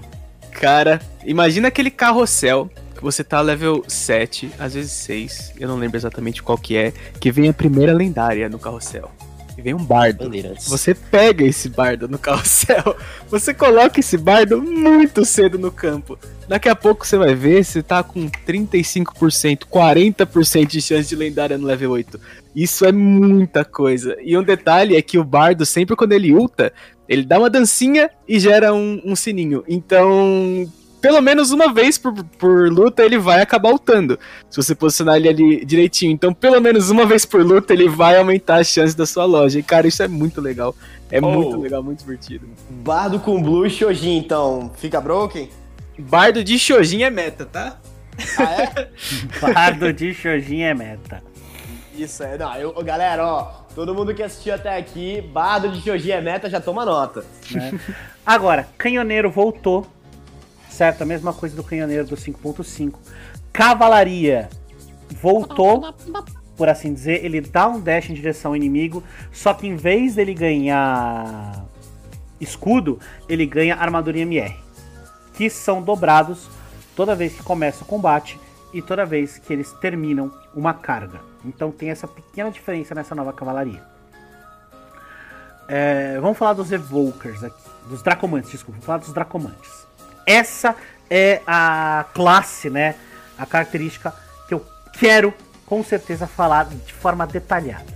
Cara, 0.51 0.99
imagina 1.25 1.67
aquele 1.67 1.91
carrossel 1.91 2.69
que 2.95 3.03
você 3.03 3.21
tá 3.23 3.41
level 3.41 3.83
7, 3.87 4.49
às 4.57 4.73
vezes 4.73 4.91
6, 4.93 5.53
eu 5.59 5.67
não 5.67 5.75
lembro 5.75 5.97
exatamente 5.97 6.41
qual 6.41 6.57
que 6.57 6.77
é, 6.77 6.93
que 7.19 7.31
vem 7.31 7.49
a 7.49 7.53
primeira 7.53 7.93
lendária 7.93 8.47
no 8.47 8.57
carrossel. 8.57 9.11
E 9.61 9.63
vem 9.63 9.73
um 9.75 9.83
bardo. 9.83 10.31
Você 10.67 10.95
pega 10.95 11.45
esse 11.45 11.69
bardo 11.69 12.07
no 12.07 12.17
carrossel, 12.17 12.97
você 13.29 13.53
coloca 13.53 13.99
esse 13.99 14.17
bardo 14.17 14.59
muito 14.59 15.23
cedo 15.23 15.59
no 15.59 15.71
campo. 15.71 16.17
Daqui 16.47 16.67
a 16.67 16.75
pouco 16.75 17.05
você 17.05 17.15
vai 17.15 17.35
ver 17.35 17.63
se 17.63 17.83
tá 17.83 18.01
com 18.01 18.27
35%, 18.27 19.65
40% 19.71 20.65
de 20.65 20.81
chance 20.81 21.07
de 21.07 21.15
lendária 21.15 21.59
no 21.59 21.67
level 21.67 21.91
8. 21.91 22.19
Isso 22.55 22.83
é 22.85 22.91
muita 22.91 23.63
coisa. 23.63 24.17
E 24.23 24.35
um 24.35 24.41
detalhe 24.43 24.95
é 24.95 25.01
que 25.01 25.19
o 25.19 25.23
bardo, 25.23 25.63
sempre 25.63 25.95
quando 25.95 26.13
ele 26.13 26.33
ulta, 26.33 26.73
ele 27.07 27.23
dá 27.23 27.37
uma 27.37 27.49
dancinha 27.49 28.09
e 28.27 28.39
gera 28.39 28.73
um, 28.73 28.99
um 29.05 29.15
sininho. 29.15 29.63
Então, 29.67 30.67
pelo 31.01 31.19
menos 31.21 31.51
uma 31.51 31.73
vez 31.73 31.97
por, 31.97 32.13
por 32.37 32.69
luta, 32.69 33.03
ele 33.03 33.17
vai 33.17 33.41
acabar 33.41 33.71
ultando. 33.71 34.19
Se 34.49 34.57
você 34.61 34.75
posicionar 34.75 35.15
ele 35.17 35.27
ali 35.29 35.65
direitinho. 35.65 36.11
Então, 36.11 36.33
pelo 36.33 36.61
menos 36.61 36.89
uma 36.89 37.05
vez 37.05 37.25
por 37.25 37.41
luta, 37.43 37.73
ele 37.73 37.89
vai 37.89 38.17
aumentar 38.17 38.57
as 38.61 38.67
chances 38.67 38.93
da 38.95 39.05
sua 39.05 39.25
loja. 39.25 39.57
E, 39.59 39.63
cara, 39.63 39.87
isso 39.87 40.01
é 40.03 40.07
muito 40.07 40.39
legal. 40.39 40.75
É 41.09 41.19
Oh. 41.19 41.29
muito 41.29 41.57
legal, 41.59 41.83
muito 41.83 41.99
divertido. 41.99 42.47
Bardo 42.69 43.19
com 43.19 43.41
Blue 43.41 43.65
e 43.65 43.69
Shojin, 43.69 44.17
então. 44.17 44.71
Fica 44.77 45.01
broken? 45.01 45.49
Bardo 45.99 46.43
de 46.43 46.57
Shojin 46.57 47.03
é 47.03 47.09
meta, 47.09 47.45
tá? 47.45 47.77
Ah, 48.37 48.61
é? 48.63 48.89
Bardo 49.53 49.91
de 49.91 50.13
Shojin 50.13 50.61
é 50.61 50.73
meta. 50.73 51.21
Isso 51.97 52.23
é. 52.23 52.37
Não, 52.37 52.55
eu, 52.55 52.73
galera, 52.83 53.25
ó. 53.25 53.61
Todo 53.75 53.93
mundo 53.95 54.13
que 54.13 54.21
assistiu 54.23 54.53
até 54.53 54.77
aqui, 54.77 55.21
Bardo 55.21 55.69
de 55.69 55.81
Shojin 55.81 56.11
é 56.11 56.21
meta, 56.21 56.49
já 56.49 56.59
toma 56.61 56.85
nota. 56.85 57.23
né? 57.51 57.77
Agora, 58.25 58.67
Canhoneiro 58.77 59.29
voltou. 59.31 59.85
Certo? 60.81 61.03
A 61.03 61.05
mesma 61.05 61.31
coisa 61.31 61.55
do 61.55 61.63
Canhoneiro 61.63 62.07
do 62.07 62.15
5.5. 62.15 62.95
Cavalaria 63.53 64.49
voltou, 65.11 65.93
por 66.57 66.67
assim 66.69 66.91
dizer. 66.91 67.23
Ele 67.23 67.39
dá 67.39 67.67
um 67.67 67.79
dash 67.79 68.09
em 68.09 68.15
direção 68.15 68.49
ao 68.49 68.55
inimigo. 68.55 69.03
Só 69.31 69.53
que 69.53 69.67
em 69.67 69.75
vez 69.75 70.15
dele 70.15 70.33
ganhar 70.33 71.67
escudo, 72.39 72.99
ele 73.29 73.45
ganha 73.45 73.75
armadura 73.75 74.17
MR. 74.17 74.57
Que 75.35 75.51
são 75.51 75.83
dobrados 75.83 76.49
toda 76.95 77.13
vez 77.13 77.35
que 77.35 77.43
começa 77.43 77.83
o 77.83 77.85
combate 77.85 78.39
e 78.73 78.81
toda 78.81 79.05
vez 79.05 79.37
que 79.37 79.53
eles 79.53 79.71
terminam 79.73 80.31
uma 80.55 80.73
carga. 80.73 81.21
Então 81.45 81.69
tem 81.69 81.91
essa 81.91 82.07
pequena 82.07 82.49
diferença 82.49 82.95
nessa 82.95 83.13
nova 83.13 83.31
cavalaria. 83.31 83.83
É, 85.67 86.19
vamos 86.19 86.39
falar 86.39 86.53
dos 86.53 86.71
Evokers 86.71 87.43
aqui. 87.43 87.69
Dos 87.87 88.01
Dracomantes, 88.01 88.49
desculpa. 88.49 88.79
Vamos 88.79 88.85
falar 88.87 88.97
dos 88.97 89.13
Dracomantes. 89.13 89.80
Essa 90.31 90.77
é 91.09 91.41
a 91.45 92.05
classe, 92.13 92.69
né? 92.69 92.95
A 93.37 93.45
característica 93.45 94.15
que 94.47 94.53
eu 94.53 94.65
quero 94.93 95.33
com 95.65 95.83
certeza 95.83 96.25
falar 96.25 96.69
de 96.69 96.93
forma 96.93 97.27
detalhada. 97.27 97.91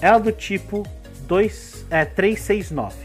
Ela 0.00 0.16
é 0.16 0.20
do 0.20 0.32
tipo 0.32 0.82
2, 1.26 1.84
é, 1.90 2.06
369. 2.06 2.96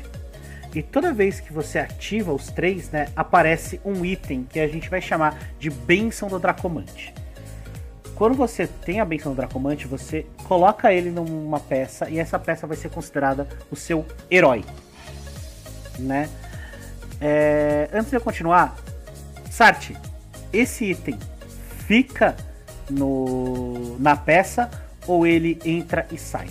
E 0.74 0.82
toda 0.82 1.12
vez 1.12 1.42
que 1.42 1.52
você 1.52 1.78
ativa 1.78 2.32
os 2.32 2.48
três, 2.48 2.90
né, 2.90 3.10
aparece 3.18 3.82
um 3.84 4.06
item 4.06 4.44
que 4.50 4.62
a 4.62 4.68
gente 4.68 4.90
vai 4.90 5.02
chamar 5.02 5.38
de 5.60 5.70
Bênção 5.70 6.30
do 6.30 6.40
Dracomante. 6.40 7.14
quando 8.16 8.34
você 8.34 8.66
tem 8.66 9.02
a 9.02 9.06
benção 9.06 9.34
do 9.34 9.36
Dracomante, 9.36 9.88
você 9.88 10.26
coloca 10.48 10.94
ele 10.94 11.12
numa 11.12 11.60
peça 11.60 12.10
e 12.10 12.18
essa 12.18 12.40
peça 12.40 12.66
vai 12.66 12.78
ser 12.78 12.90
considerada 12.90 13.46
o 13.70 13.76
seu 13.76 14.06
herói. 14.32 14.64
Né? 16.00 16.30
É, 17.20 17.90
antes 17.94 18.10
de 18.10 18.18
eu 18.18 18.22
continuar, 18.22 18.76
Sartre, 19.50 19.98
esse 20.54 20.92
item 20.92 21.18
fica 21.86 22.36
no, 22.90 23.98
na 24.00 24.16
peça 24.16 24.70
ou 25.08 25.26
ele 25.26 25.60
entra 25.66 26.08
e 26.12 26.18
sai? 26.18 26.48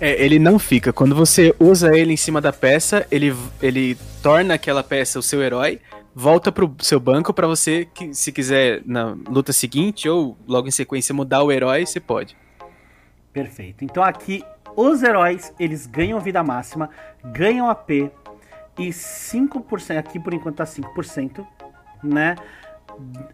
É, 0.00 0.22
ele 0.24 0.38
não 0.38 0.58
fica. 0.58 0.92
Quando 0.92 1.14
você 1.14 1.54
usa 1.60 1.94
ele 1.96 2.12
em 2.12 2.16
cima 2.16 2.40
da 2.40 2.52
peça, 2.52 3.06
ele, 3.10 3.36
ele 3.62 3.96
torna 4.22 4.54
aquela 4.54 4.82
peça 4.82 5.18
o 5.18 5.22
seu 5.22 5.42
herói, 5.42 5.78
volta 6.14 6.50
pro 6.50 6.74
seu 6.80 6.98
banco 6.98 7.34
para 7.34 7.46
você, 7.46 7.86
que, 7.94 8.14
se 8.14 8.32
quiser 8.32 8.82
na 8.86 9.16
luta 9.28 9.52
seguinte 9.52 10.08
ou 10.08 10.36
logo 10.48 10.66
em 10.66 10.70
sequência 10.70 11.14
mudar 11.14 11.42
o 11.42 11.52
herói, 11.52 11.84
você 11.84 12.00
pode. 12.00 12.34
Perfeito. 13.32 13.84
Então 13.84 14.02
aqui 14.02 14.42
os 14.74 15.02
heróis, 15.02 15.52
eles 15.58 15.86
ganham 15.86 16.18
vida 16.18 16.42
máxima, 16.42 16.88
ganham 17.22 17.68
AP 17.68 18.10
e 18.78 18.88
5%, 18.88 19.98
aqui 19.98 20.18
por 20.18 20.32
enquanto 20.32 20.56
tá 20.56 20.64
5%, 20.64 21.46
né? 22.02 22.36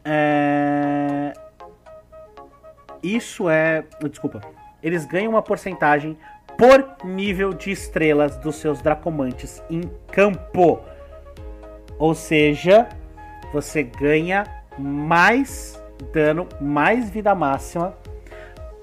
É... 0.05 1.33
Isso 3.03 3.49
é. 3.49 3.85
Desculpa. 4.11 4.41
Eles 4.83 5.05
ganham 5.05 5.31
uma 5.31 5.43
porcentagem 5.43 6.17
por 6.57 6.97
nível 7.05 7.53
de 7.53 7.71
estrelas 7.71 8.37
dos 8.37 8.57
seus 8.57 8.81
Dracomantes 8.81 9.63
em 9.71 9.83
campo. 10.11 10.81
Ou 11.99 12.15
seja, 12.15 12.89
você 13.53 13.83
ganha 13.83 14.45
mais 14.79 15.83
dano, 16.13 16.49
mais 16.61 17.11
vida 17.11 17.35
máxima. 17.35 17.95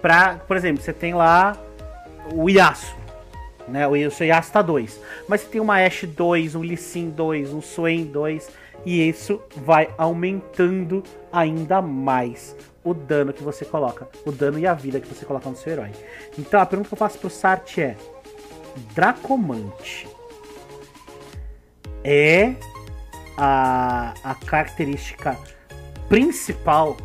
Pra, 0.02 0.36
por 0.48 0.58
exemplo, 0.58 0.82
você 0.82 0.94
tem 0.94 1.14
lá 1.14 1.56
o 2.34 2.50
Yasuo. 2.50 3.03
Né? 3.68 3.88
O 3.88 3.95
Yasuo 3.95 4.52
tá 4.52 4.61
2. 4.61 4.99
Mas 5.27 5.41
você 5.41 5.48
tem 5.48 5.61
uma 5.61 5.84
Ashe 5.84 6.06
2, 6.07 6.56
um 6.56 6.61
Lee 6.61 6.77
Sin 6.77 7.10
2, 7.10 7.53
um 7.53 7.61
Swain 7.61 8.06
2. 8.06 8.49
E 8.85 9.07
isso 9.07 9.41
vai 9.56 9.90
aumentando 9.98 11.03
ainda 11.31 11.81
mais 11.81 12.56
o 12.84 12.94
dano 12.94 13.31
que 13.31 13.41
você 13.41 13.64
coloca, 13.64 14.07
o 14.26 14.31
dano 14.31 14.60
e 14.60 14.68
a 14.68 14.73
vida 14.73 14.99
que 14.99 15.07
você 15.07 15.26
coloca 15.26 15.49
no 15.49 15.56
seu 15.56 15.72
herói. 15.72 15.91
Então 16.38 16.60
a 16.60 16.65
pergunta 16.65 16.90
que 16.90 16.94
eu 16.94 16.98
faço 16.98 17.18
pro 17.18 17.30
Sart 17.30 17.77
é: 17.77 17.95
Dracomante 18.94 20.07
é 22.03 22.53
a, 23.38 24.14
a 24.23 24.35
característica 24.35 25.38
principal 26.10 26.98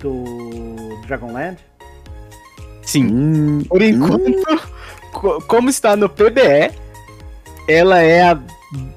do 0.00 1.00
Dragonland? 1.06 1.58
Sim. 2.82 3.64
Por 3.68 3.80
enquanto, 3.80 4.28
hum. 4.28 4.42
Como 5.12 5.68
está 5.68 5.94
no 5.96 6.08
PBE, 6.08 6.72
ela 7.68 8.00
é 8.00 8.22
a 8.22 8.38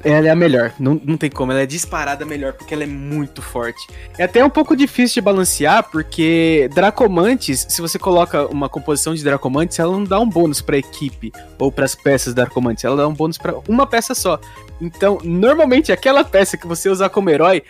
ela 0.03 0.27
é 0.27 0.29
a 0.29 0.35
melhor. 0.35 0.71
Não, 0.79 0.99
não 1.03 1.17
tem 1.17 1.29
como. 1.29 1.51
Ela 1.51 1.61
é 1.61 1.65
disparada 1.65 2.25
melhor 2.25 2.53
porque 2.53 2.73
ela 2.73 2.83
é 2.83 2.87
muito 2.87 3.41
forte. 3.41 3.87
É 4.17 4.23
até 4.23 4.43
um 4.43 4.49
pouco 4.49 4.75
difícil 4.75 5.15
de 5.15 5.21
balancear 5.21 5.83
porque 5.91 6.69
Dracomantes, 6.73 7.65
se 7.67 7.81
você 7.81 7.99
coloca 7.99 8.45
uma 8.47 8.69
composição 8.69 9.13
de 9.13 9.23
Dracomantes, 9.23 9.77
ela 9.77 9.91
não 9.91 10.03
dá 10.03 10.19
um 10.19 10.29
bônus 10.29 10.61
pra 10.61 10.77
equipe 10.77 11.31
ou 11.59 11.71
para 11.71 11.85
as 11.85 11.95
peças 11.95 12.33
Dracomantes. 12.33 12.85
Ela 12.85 12.95
dá 12.95 13.07
um 13.07 13.13
bônus 13.13 13.37
para 13.37 13.55
uma 13.67 13.85
peça 13.85 14.15
só. 14.15 14.39
Então, 14.79 15.17
normalmente, 15.23 15.91
aquela 15.91 16.23
peça 16.23 16.57
que 16.57 16.67
você 16.67 16.87
usar 16.87 17.09
como 17.09 17.29
herói 17.29 17.61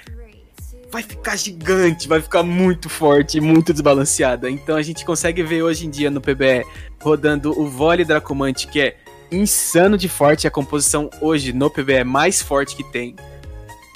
vai 0.95 1.03
ficar 1.03 1.35
gigante, 1.35 2.07
vai 2.07 2.21
ficar 2.21 2.41
muito 2.41 2.87
forte, 2.87 3.41
muito 3.41 3.73
desbalanceada. 3.73 4.49
Então 4.49 4.77
a 4.77 4.81
gente 4.81 5.03
consegue 5.03 5.43
ver 5.43 5.61
hoje 5.61 5.85
em 5.85 5.89
dia 5.89 6.09
no 6.09 6.21
PBE 6.21 6.65
rodando 7.01 7.51
o 7.59 7.67
Vole 7.67 8.05
Dracomante, 8.05 8.65
que 8.67 8.79
é 8.79 8.97
insano 9.29 9.97
de 9.97 10.07
forte. 10.07 10.47
A 10.47 10.51
composição 10.51 11.09
hoje 11.19 11.51
no 11.51 11.69
PBE 11.69 12.05
mais 12.05 12.41
forte 12.41 12.77
que 12.77 12.83
tem. 12.93 13.13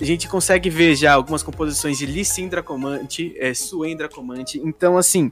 A 0.01 0.03
gente 0.03 0.27
consegue 0.27 0.69
ver 0.69 0.93
já 0.93 1.13
algumas 1.13 1.41
composições 1.41 1.97
de 1.97 2.05
Lissin 2.05 2.49
Dracomante, 2.49 3.33
é, 3.37 3.53
Suen 3.53 3.95
Dracomante. 3.95 4.59
Então, 4.59 4.97
assim, 4.97 5.31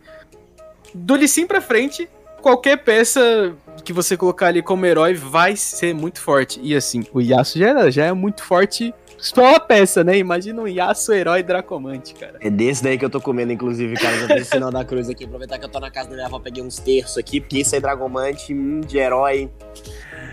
do 0.94 1.18
Lissin 1.18 1.46
pra 1.46 1.60
frente, 1.60 2.08
qualquer 2.42 2.78
peça 2.78 3.54
que 3.84 3.92
você 3.92 4.16
colocar 4.16 4.48
ali 4.48 4.62
como 4.62 4.86
herói 4.86 5.14
vai 5.14 5.58
ser 5.58 5.94
muito 5.94 6.22
forte. 6.22 6.62
E 6.64 6.74
assim, 6.74 7.04
o 7.12 7.20
Yasuo 7.20 7.60
já, 7.60 7.90
já 7.90 8.06
é 8.06 8.14
muito 8.14 8.42
forte 8.42 8.94
só 9.18 9.56
a 9.56 9.60
peça, 9.60 10.04
né? 10.04 10.18
Imagina 10.18 10.62
um 10.62 10.68
Yasuo 10.68 11.16
herói 11.16 11.44
Dracomante, 11.44 12.14
cara. 12.14 12.38
É 12.40 12.50
desse 12.50 12.84
daí 12.84 12.98
que 12.98 13.06
eu 13.06 13.10
tô 13.10 13.20
comendo, 13.20 13.52
inclusive, 13.52 13.96
cara. 13.96 14.18
Já 14.20 14.28
tem 14.28 14.42
o 14.42 14.46
sinal 14.46 14.72
da 14.72 14.86
cruz 14.86 15.10
aqui. 15.10 15.26
Aproveitar 15.26 15.58
que 15.58 15.66
eu 15.66 15.70
tô 15.70 15.80
na 15.80 15.90
casa 15.90 16.10
da 16.10 16.16
minha 16.16 16.28
avó, 16.28 16.40
peguei 16.40 16.64
uns 16.64 16.78
terços 16.78 17.18
aqui, 17.18 17.40
porque 17.42 17.60
isso 17.60 17.76
é 17.76 17.80
Dragomante 17.80 18.54
hum, 18.54 18.82
de 18.82 18.98
herói. 18.98 19.50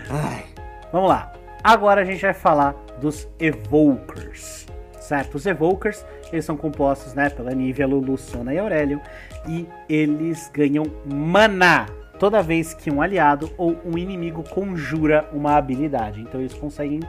Ai. 0.09 0.45
Vamos 0.91 1.09
lá. 1.09 1.33
Agora 1.63 2.01
a 2.01 2.05
gente 2.05 2.21
vai 2.21 2.33
falar 2.33 2.75
dos 3.01 3.27
Evokers. 3.39 4.65
Certo? 4.99 5.35
Os 5.35 5.45
Evokers, 5.45 6.05
eles 6.31 6.45
são 6.45 6.55
compostos, 6.55 7.13
né, 7.13 7.29
pela 7.29 7.51
Nivea, 7.51 7.87
Lulu, 7.87 8.17
Sona 8.17 8.53
e 8.53 8.59
Aurelion. 8.59 8.99
E 9.47 9.67
eles 9.89 10.49
ganham 10.53 10.85
mana 11.05 11.87
toda 12.19 12.41
vez 12.41 12.73
que 12.73 12.89
um 12.89 13.01
aliado 13.01 13.51
ou 13.57 13.75
um 13.85 13.97
inimigo 13.97 14.43
conjura 14.49 15.29
uma 15.31 15.55
habilidade. 15.55 16.21
Então 16.21 16.39
eles 16.39 16.53
conseguem 16.53 16.99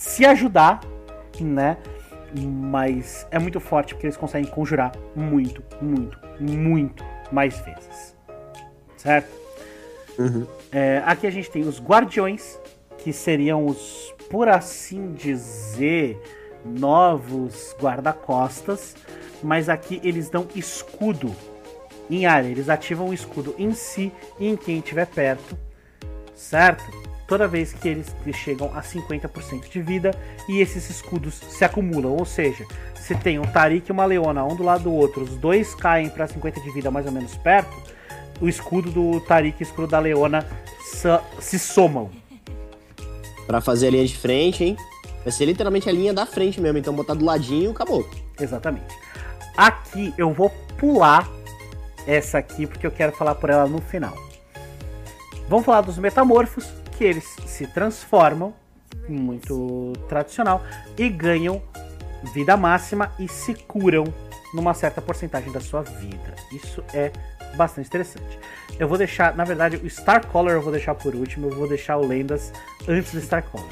se 0.00 0.24
ajudar, 0.24 0.80
né? 1.38 1.76
Mas 2.34 3.26
é 3.30 3.38
muito 3.38 3.60
forte 3.60 3.94
porque 3.94 4.06
eles 4.06 4.16
conseguem 4.16 4.50
conjurar 4.50 4.92
muito, 5.14 5.62
muito, 5.82 6.18
muito 6.40 7.04
mais 7.30 7.58
vezes. 7.60 8.16
Certo? 8.96 9.28
Uhum. 10.18 10.46
É, 10.72 11.02
aqui 11.04 11.26
a 11.26 11.30
gente 11.30 11.50
tem 11.50 11.62
os 11.68 11.78
guardiões, 11.78 12.58
que 12.96 13.12
seriam 13.12 13.66
os, 13.66 14.14
por 14.30 14.48
assim 14.48 15.12
dizer, 15.12 16.18
novos 16.64 17.76
guarda-costas. 17.78 18.96
Mas 19.42 19.68
aqui 19.68 20.00
eles 20.02 20.30
dão 20.30 20.48
escudo 20.54 21.30
em 22.08 22.24
área. 22.24 22.48
Eles 22.48 22.70
ativam 22.70 23.10
o 23.10 23.14
escudo 23.14 23.54
em 23.58 23.72
si 23.72 24.10
e 24.38 24.48
em 24.48 24.56
quem 24.56 24.78
estiver 24.78 25.06
perto. 25.06 25.58
Certo? 26.34 27.09
Toda 27.30 27.46
vez 27.46 27.72
que 27.72 27.88
eles 27.88 28.12
chegam 28.34 28.72
a 28.74 28.82
50% 28.82 29.70
de 29.70 29.80
vida 29.80 30.10
e 30.48 30.60
esses 30.60 30.90
escudos 30.90 31.34
se 31.34 31.64
acumulam. 31.64 32.16
Ou 32.16 32.24
seja, 32.26 32.66
se 32.96 33.14
tem 33.14 33.38
um 33.38 33.44
Tarik 33.44 33.88
e 33.88 33.92
uma 33.92 34.04
Leona 34.04 34.44
um 34.44 34.56
do 34.56 34.64
lado 34.64 34.82
do 34.82 34.92
outro, 34.92 35.22
os 35.22 35.36
dois 35.36 35.72
caem 35.72 36.10
para 36.10 36.26
50 36.26 36.60
de 36.60 36.72
vida 36.72 36.90
mais 36.90 37.06
ou 37.06 37.12
menos 37.12 37.36
perto, 37.36 37.70
o 38.40 38.48
escudo 38.48 38.90
do 38.90 39.20
Tarik 39.20 39.56
e 39.60 39.62
o 39.62 39.64
escudo 39.64 39.86
da 39.86 40.00
Leona 40.00 40.44
se 41.38 41.56
somam. 41.56 42.10
Para 43.46 43.60
fazer 43.60 43.86
a 43.86 43.90
linha 43.92 44.06
de 44.06 44.18
frente, 44.18 44.64
hein? 44.64 44.76
Vai 45.22 45.32
ser 45.32 45.44
literalmente 45.44 45.88
a 45.88 45.92
linha 45.92 46.12
da 46.12 46.26
frente 46.26 46.60
mesmo, 46.60 46.78
então 46.78 46.92
botar 46.92 47.14
do 47.14 47.24
ladinho 47.24 47.70
acabou. 47.70 48.10
Exatamente. 48.40 48.92
Aqui 49.56 50.12
eu 50.18 50.32
vou 50.32 50.50
pular 50.76 51.28
essa 52.08 52.38
aqui 52.38 52.66
porque 52.66 52.84
eu 52.84 52.90
quero 52.90 53.12
falar 53.12 53.36
por 53.36 53.50
ela 53.50 53.68
no 53.68 53.80
final. 53.80 54.16
Vamos 55.48 55.64
falar 55.64 55.80
dos 55.82 55.98
metamorfos, 55.98 56.79
que 57.00 57.04
eles 57.04 57.24
se 57.46 57.66
transformam, 57.66 58.52
muito 59.08 59.94
tradicional, 60.06 60.62
e 60.98 61.08
ganham 61.08 61.62
vida 62.34 62.58
máxima 62.58 63.10
e 63.18 63.26
se 63.26 63.54
curam 63.54 64.04
numa 64.52 64.74
certa 64.74 65.00
porcentagem 65.00 65.50
da 65.50 65.60
sua 65.60 65.80
vida. 65.80 66.34
Isso 66.52 66.84
é 66.92 67.10
bastante 67.56 67.86
interessante. 67.86 68.38
Eu 68.78 68.86
vou 68.86 68.98
deixar, 68.98 69.34
na 69.34 69.44
verdade, 69.44 69.76
o 69.78 69.88
Star 69.88 70.28
eu 70.50 70.60
vou 70.60 70.70
deixar 70.70 70.94
por 70.94 71.14
último, 71.14 71.48
eu 71.48 71.56
vou 71.56 71.66
deixar 71.66 71.96
o 71.96 72.06
Lendas 72.06 72.52
antes 72.86 73.14
do 73.14 73.20
Star 73.22 73.44
Color. 73.44 73.66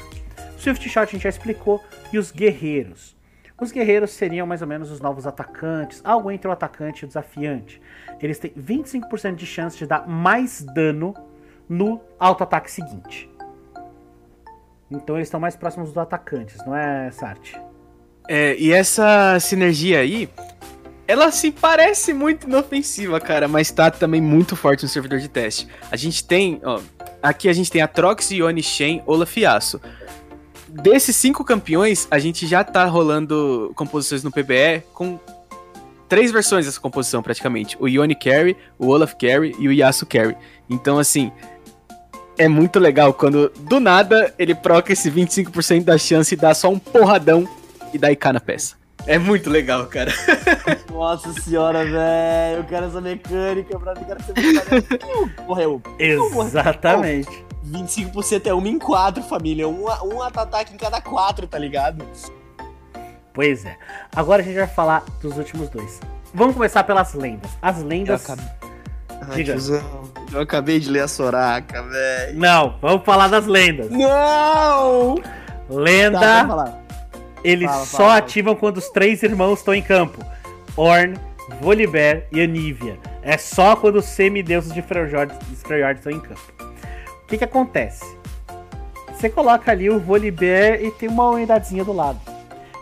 Swift 0.57 0.89
Shot 0.89 1.01
a 1.01 1.05
gente 1.05 1.21
já 1.21 1.29
explicou, 1.29 1.83
e 2.11 2.17
os 2.17 2.31
guerreiros. 2.31 3.15
Os 3.61 3.71
guerreiros 3.71 4.09
seriam 4.09 4.47
mais 4.47 4.63
ou 4.63 4.67
menos 4.67 4.89
os 4.89 4.99
novos 4.99 5.27
atacantes, 5.27 6.01
algo 6.03 6.31
entre 6.31 6.47
o 6.47 6.51
atacante 6.51 7.03
e 7.03 7.05
o 7.05 7.07
desafiante. 7.07 7.79
Eles 8.19 8.39
têm 8.39 8.49
25% 8.57 9.35
de 9.35 9.45
chance 9.45 9.77
de 9.77 9.85
dar 9.85 10.07
mais 10.07 10.63
dano 10.63 11.13
no 11.69 12.01
auto-ataque 12.19 12.71
seguinte. 12.71 13.29
Então 14.89 15.15
eles 15.15 15.27
estão 15.27 15.39
mais 15.39 15.55
próximos 15.55 15.89
dos 15.89 15.97
atacantes, 15.97 16.57
não 16.65 16.75
é, 16.75 17.09
Sart? 17.11 17.53
É, 18.27 18.55
e 18.57 18.71
essa 18.71 19.39
sinergia 19.39 19.99
aí, 19.99 20.29
ela 21.07 21.31
se 21.31 21.51
parece 21.51 22.13
muito 22.13 22.47
inofensiva, 22.47 23.19
cara, 23.19 23.47
mas 23.47 23.71
tá 23.71 23.91
também 23.91 24.21
muito 24.21 24.55
forte 24.55 24.83
no 24.83 24.89
servidor 24.89 25.19
de 25.19 25.27
teste. 25.27 25.67
A 25.91 25.95
gente 25.95 26.23
tem, 26.23 26.59
ó, 26.63 26.79
aqui 27.21 27.47
a 27.49 27.53
gente 27.53 27.71
tem 27.71 27.81
a 27.81 27.87
Trox, 27.87 28.31
Ione, 28.31 28.63
Shen, 28.63 29.03
Olaf 29.05 29.37
e 29.37 29.45
Aço. 29.45 29.79
Desses 30.67 31.15
cinco 31.15 31.43
campeões, 31.43 32.07
a 32.11 32.19
gente 32.19 32.45
já 32.45 32.63
tá 32.63 32.85
rolando 32.85 33.71
composições 33.75 34.23
no 34.23 34.31
PBE 34.31 34.83
com 34.93 35.19
três 36.07 36.31
versões 36.31 36.65
dessa 36.65 36.79
composição, 36.79 37.23
praticamente. 37.23 37.77
O 37.79 37.87
Ione 37.87 38.15
Carry, 38.15 38.55
o 38.77 38.87
Olaf 38.87 39.13
Carry 39.13 39.55
e 39.57 39.67
o 39.67 39.71
Yasuo 39.71 40.07
Carry. 40.07 40.35
Então, 40.69 40.99
assim, 40.99 41.31
é 42.39 42.47
muito 42.47 42.79
legal 42.79 43.13
quando 43.13 43.51
do 43.59 43.81
nada 43.81 44.33
ele 44.39 44.55
proca 44.55 44.93
esse 44.93 45.11
25% 45.11 45.83
da 45.83 45.97
chance 45.97 46.33
e 46.33 46.37
dá 46.37 46.53
só 46.53 46.69
um 46.69 46.79
porradão 46.79 47.47
e 47.93 47.97
dá 47.97 48.09
IK 48.11 48.31
na 48.31 48.39
peça. 48.39 48.79
É 49.05 49.17
muito 49.17 49.49
legal, 49.49 49.85
cara. 49.87 50.11
Nossa 50.89 51.33
senhora, 51.33 51.83
velho. 51.83 52.59
Eu 52.59 52.63
quero 52.63 52.85
essa 52.85 53.01
mecânica 53.01 53.77
pra 53.77 53.93
mim, 53.93 54.03
quero 54.05 54.23
ser 54.23 54.33
mecânica. 54.33 54.99
Morreu. 55.45 55.81
Exatamente. 55.99 57.45
25% 57.67 58.47
é 58.47 58.53
1 58.53 58.67
em 58.67 58.79
4, 58.79 59.21
família. 59.23 59.67
Um, 59.67 59.85
um 59.85 60.21
ataque 60.21 60.73
em 60.73 60.77
cada 60.77 61.01
4, 61.01 61.45
tá 61.45 61.57
ligado? 61.57 62.05
Pois 63.33 63.65
é. 63.65 63.77
Agora 64.15 64.41
a 64.41 64.45
gente 64.45 64.55
vai 64.55 64.67
falar 64.67 65.03
dos 65.21 65.37
últimos 65.37 65.69
dois. 65.69 65.99
Vamos 66.33 66.55
começar 66.55 66.83
pelas 66.83 67.13
lendas. 67.13 67.51
As 67.61 67.83
lendas. 67.83 68.27
Eu 68.27 68.33
acabei... 68.33 68.58
Ai, 69.21 69.35
Diga. 69.37 69.53
tiozão, 69.53 70.09
eu 70.31 70.41
acabei 70.41 70.79
de 70.79 70.89
ler 70.89 71.01
a 71.01 71.07
Soraka, 71.07 71.81
velho. 71.83 72.39
Não, 72.39 72.75
vamos 72.81 73.03
falar 73.03 73.27
das 73.27 73.45
lendas. 73.45 73.89
Não! 73.89 75.15
Lenda. 75.69 76.19
Tá. 76.19 76.79
Eles 77.43 77.69
Fala, 77.69 77.85
só 77.85 77.97
fala, 77.97 78.17
ativam 78.17 78.55
quando 78.55 78.77
os 78.77 78.89
três 78.89 79.23
irmãos 79.23 79.59
estão 79.59 79.73
em 79.73 79.81
campo: 79.81 80.23
Orn, 80.75 81.15
Volibear 81.61 82.23
e 82.31 82.41
Anivia. 82.41 82.97
É 83.21 83.37
só 83.37 83.75
quando 83.75 83.97
os 83.97 84.05
semideuses 84.05 84.73
de 84.73 84.81
Freyjord 84.81 85.33
estão 85.51 86.11
em 86.11 86.19
campo. 86.19 86.53
O 87.23 87.27
que, 87.27 87.37
que 87.37 87.43
acontece? 87.43 88.03
Você 89.13 89.29
coloca 89.29 89.71
ali 89.71 89.89
o 89.89 89.99
Volibear 89.99 90.81
e 90.81 90.91
tem 90.91 91.09
uma 91.09 91.29
unidadezinha 91.29 91.83
do 91.83 91.93
lado. 91.93 92.19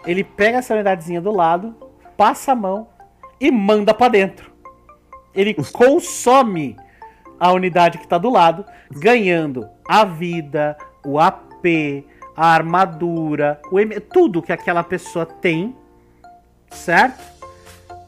Ele 0.06 0.24
pega 0.24 0.60
essa 0.60 0.74
unidadezinha 0.74 1.20
do 1.20 1.32
lado, 1.32 1.76
passa 2.16 2.54
a 2.54 2.56
mão 2.56 2.88
e 3.42 3.52
manda 3.52 3.94
pra 3.94 4.08
dentro. 4.08 4.52
Ele 5.38 5.54
consome 5.54 6.76
a 7.40 7.54
unidade 7.54 8.00
que 8.00 8.08
tá 8.08 8.18
do 8.18 8.30
lado, 8.30 8.66
ganhando 8.92 9.70
a 9.88 10.04
vida, 10.04 10.76
o 11.06 11.20
AP, 11.20 12.04
a 12.36 12.48
armadura, 12.48 13.62
o 13.72 13.80
M, 13.80 14.00
tudo 14.00 14.42
que 14.42 14.52
aquela 14.52 14.84
pessoa 14.84 15.26
tem, 15.26 15.76
certo? 16.72 17.24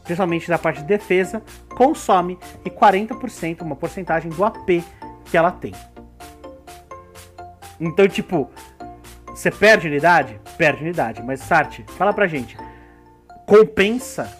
Principalmente 0.04 0.50
da 0.50 0.58
parte 0.58 0.82
de 0.82 0.88
defesa, 0.88 1.44
consome 1.76 2.40
e 2.66 2.70
40%, 2.70 3.62
uma 3.62 3.76
porcentagem 3.76 4.32
do 4.32 4.44
AP 4.44 4.84
que 5.26 5.38
ela 5.38 5.52
tem. 5.52 5.74
Então, 7.80 8.08
tipo, 8.08 8.50
você 9.28 9.52
perde 9.52 9.88
unidade? 9.88 10.40
Perde 10.58 10.82
unidade. 10.82 11.22
Mas, 11.24 11.40
Sart, 11.42 11.82
fala 11.98 12.12
pra 12.12 12.28
gente. 12.28 12.58
Compensa 13.46 14.36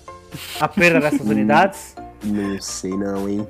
a 0.60 0.68
perda 0.68 1.00
dessas 1.00 1.22
unidades? 1.30 1.96
Não 2.24 2.62
sei 2.62 2.92
não, 2.92 3.28
hein. 3.30 3.48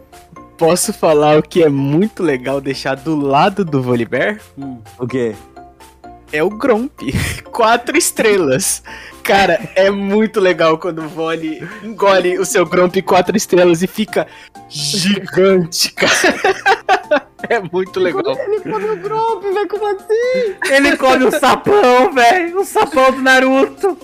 Posso 0.58 0.92
falar 0.92 1.38
o 1.38 1.44
que 1.44 1.64
é 1.64 1.70
muito 1.70 2.22
legal 2.22 2.60
deixar 2.60 2.96
do 2.96 3.16
lado 3.16 3.64
do 3.64 3.82
Volibear? 3.82 4.40
Hum. 4.58 4.80
O 4.98 5.08
quê? 5.08 5.34
É 6.32 6.44
o 6.44 6.50
Gromp. 6.50 7.00
Quatro 7.52 7.98
estrelas. 7.98 8.84
Cara, 9.24 9.60
é 9.76 9.90
muito 9.90 10.40
legal 10.40 10.78
quando 10.78 11.04
o 11.04 11.08
Voli 11.08 11.68
engole 11.84 12.40
o 12.40 12.46
seu 12.46 12.66
Gromp 12.66 12.96
quatro 13.04 13.38
estrelas 13.38 13.84
e 13.84 13.88
fica 13.88 14.28
gigante, 14.68 15.92
cara. 15.94 17.30
É 17.48 17.60
muito 17.60 18.00
legal. 18.00 18.38
Ele 18.38 18.60
come 18.60 18.86
o 18.86 18.98
Gromp, 18.98 19.42
velho, 19.42 19.68
como 19.68 19.88
assim? 19.88 20.56
Ele 20.72 20.98
come 20.98 21.26
o 21.26 21.32
sapão, 21.32 22.14
velho. 22.14 22.60
O 22.60 22.66
sapão 22.66 23.12
do 23.12 23.22
Naruto. 23.22 23.98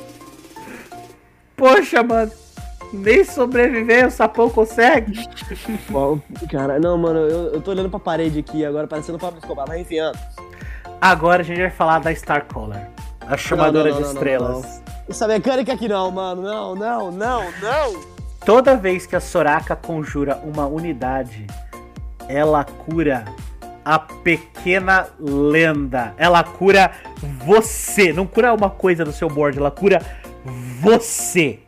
Poxa, 1.56 2.02
mano. 2.02 2.32
Nem 2.96 3.24
sobreviver 3.24 4.08
o 4.08 4.12
sapão 4.12 4.50
consegue. 4.50 5.28
Cara, 6.50 6.80
não, 6.80 6.98
mano, 6.98 7.20
eu, 7.20 7.54
eu 7.54 7.62
tô 7.62 7.72
olhando 7.72 7.90
pra 7.90 8.00
parede 8.00 8.40
aqui 8.40 8.66
agora, 8.66 8.88
parecendo 8.88 9.18
o 9.18 9.22
Pablo 9.22 9.40
Escobar, 9.40 9.66
mas 9.68 9.82
enfim. 9.82 9.98
Agora 11.02 11.42
a 11.42 11.46
gente 11.46 11.60
vai 11.60 11.70
falar 11.70 12.00
da 12.00 12.12
Starcaller. 12.12 12.88
A 13.22 13.38
chamadora 13.38 13.90
Não, 13.90 13.96
não, 13.96 13.98
de 13.98 14.02
não, 14.02 14.14
não, 14.14 14.14
estrelas. 14.14 14.84
Essa 15.10 15.28
mecânica 15.28 15.74
aqui 15.74 15.88
não, 15.88 16.10
mano, 16.12 16.42
não, 16.42 16.76
não, 16.76 17.12
não, 17.12 17.44
não. 17.62 18.16
Toda 18.46 18.76
vez 18.76 19.06
que 19.06 19.16
a 19.16 19.20
Soraka 19.20 19.76
conjura 19.76 20.40
uma 20.44 20.68
unidade, 20.68 21.48
ela 22.28 22.64
cura 22.64 23.26
a 23.84 24.00
pequena 24.00 25.08
lenda. 25.20 26.14
Ela 26.18 26.44
cura 26.44 26.92
você. 27.46 28.14
Não 28.14 28.26
cura 28.26 28.54
uma 28.54 28.70
coisa 28.70 29.04
do 29.04 29.12
seu 29.12 29.30
board, 29.30 29.58
ela 29.58 29.72
cura 29.72 30.02
você. 30.80 31.60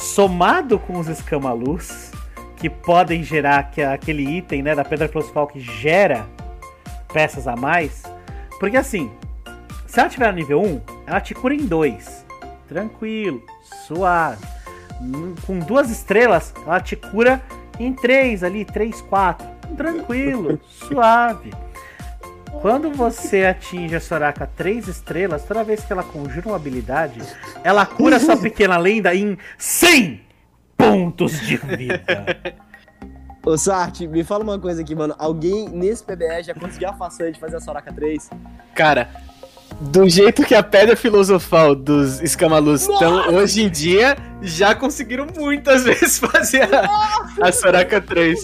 Somado 0.00 0.78
com 0.78 0.98
os 0.98 1.08
escamalus, 1.08 2.10
que 2.56 2.70
podem 2.70 3.22
gerar 3.22 3.70
que- 3.70 3.82
aquele 3.82 4.22
item 4.38 4.62
né, 4.62 4.74
da 4.74 4.84
Pedra 4.84 5.06
Filosofal 5.08 5.46
que 5.46 5.60
gera 5.60 6.26
peças 7.12 7.46
a 7.46 7.54
mais. 7.54 8.02
Porque 8.58 8.76
assim, 8.78 9.10
se 9.86 10.00
ela 10.00 10.08
tiver 10.08 10.28
no 10.32 10.38
nível 10.38 10.62
1, 10.62 10.80
ela 11.06 11.20
te 11.20 11.34
cura 11.34 11.54
em 11.54 11.66
2. 11.66 12.24
Tranquilo, 12.68 13.42
suave. 13.86 14.44
Hum, 15.00 15.34
Com 15.46 15.58
duas 15.58 15.90
estrelas, 15.90 16.52
ela 16.66 16.80
te 16.80 16.96
cura 16.96 17.40
em 17.78 17.92
3 17.92 18.42
ali, 18.42 18.64
3, 18.64 19.00
4. 19.02 19.46
Tranquilo, 19.76 20.58
suave. 20.68 21.52
Quando 22.60 22.90
você 22.90 23.46
atinge 23.46 23.96
a 23.96 24.00
Soraka 24.00 24.46
3 24.46 24.88
estrelas, 24.88 25.44
toda 25.44 25.64
vez 25.64 25.82
que 25.82 25.92
ela 25.92 26.02
conjura 26.02 26.48
uma 26.48 26.56
habilidade, 26.56 27.20
ela 27.64 27.86
cura 27.86 28.20
sua 28.20 28.36
pequena 28.40 28.76
lenda 28.76 29.14
em 29.14 29.38
100 29.56 30.20
pontos 30.76 31.40
de 31.40 31.56
vida. 31.56 32.02
Ô, 33.44 33.56
Sart, 33.56 34.00
me 34.02 34.22
fala 34.22 34.44
uma 34.44 34.58
coisa 34.58 34.82
aqui, 34.82 34.94
mano. 34.94 35.14
Alguém 35.18 35.68
nesse 35.68 36.04
PBE 36.04 36.42
já 36.42 36.54
conseguiu 36.54 36.90
a 36.90 36.92
façanha 36.92 37.32
de 37.32 37.40
fazer 37.40 37.56
a 37.56 37.60
Soraka 37.60 37.90
3? 37.90 38.28
Cara, 38.74 39.08
do 39.80 40.06
jeito 40.08 40.44
que 40.44 40.54
a 40.54 40.62
pedra 40.62 40.94
filosofal 40.94 41.74
dos 41.74 42.20
escamalus 42.20 42.82
estão 42.82 43.34
hoje 43.34 43.62
em 43.62 43.70
dia, 43.70 44.16
já 44.42 44.74
conseguiram 44.74 45.26
muitas 45.34 45.84
vezes 45.88 46.18
fazer 46.18 46.68
a, 46.74 46.90
a 47.40 47.50
Soraka 47.50 48.00
3. 48.00 48.38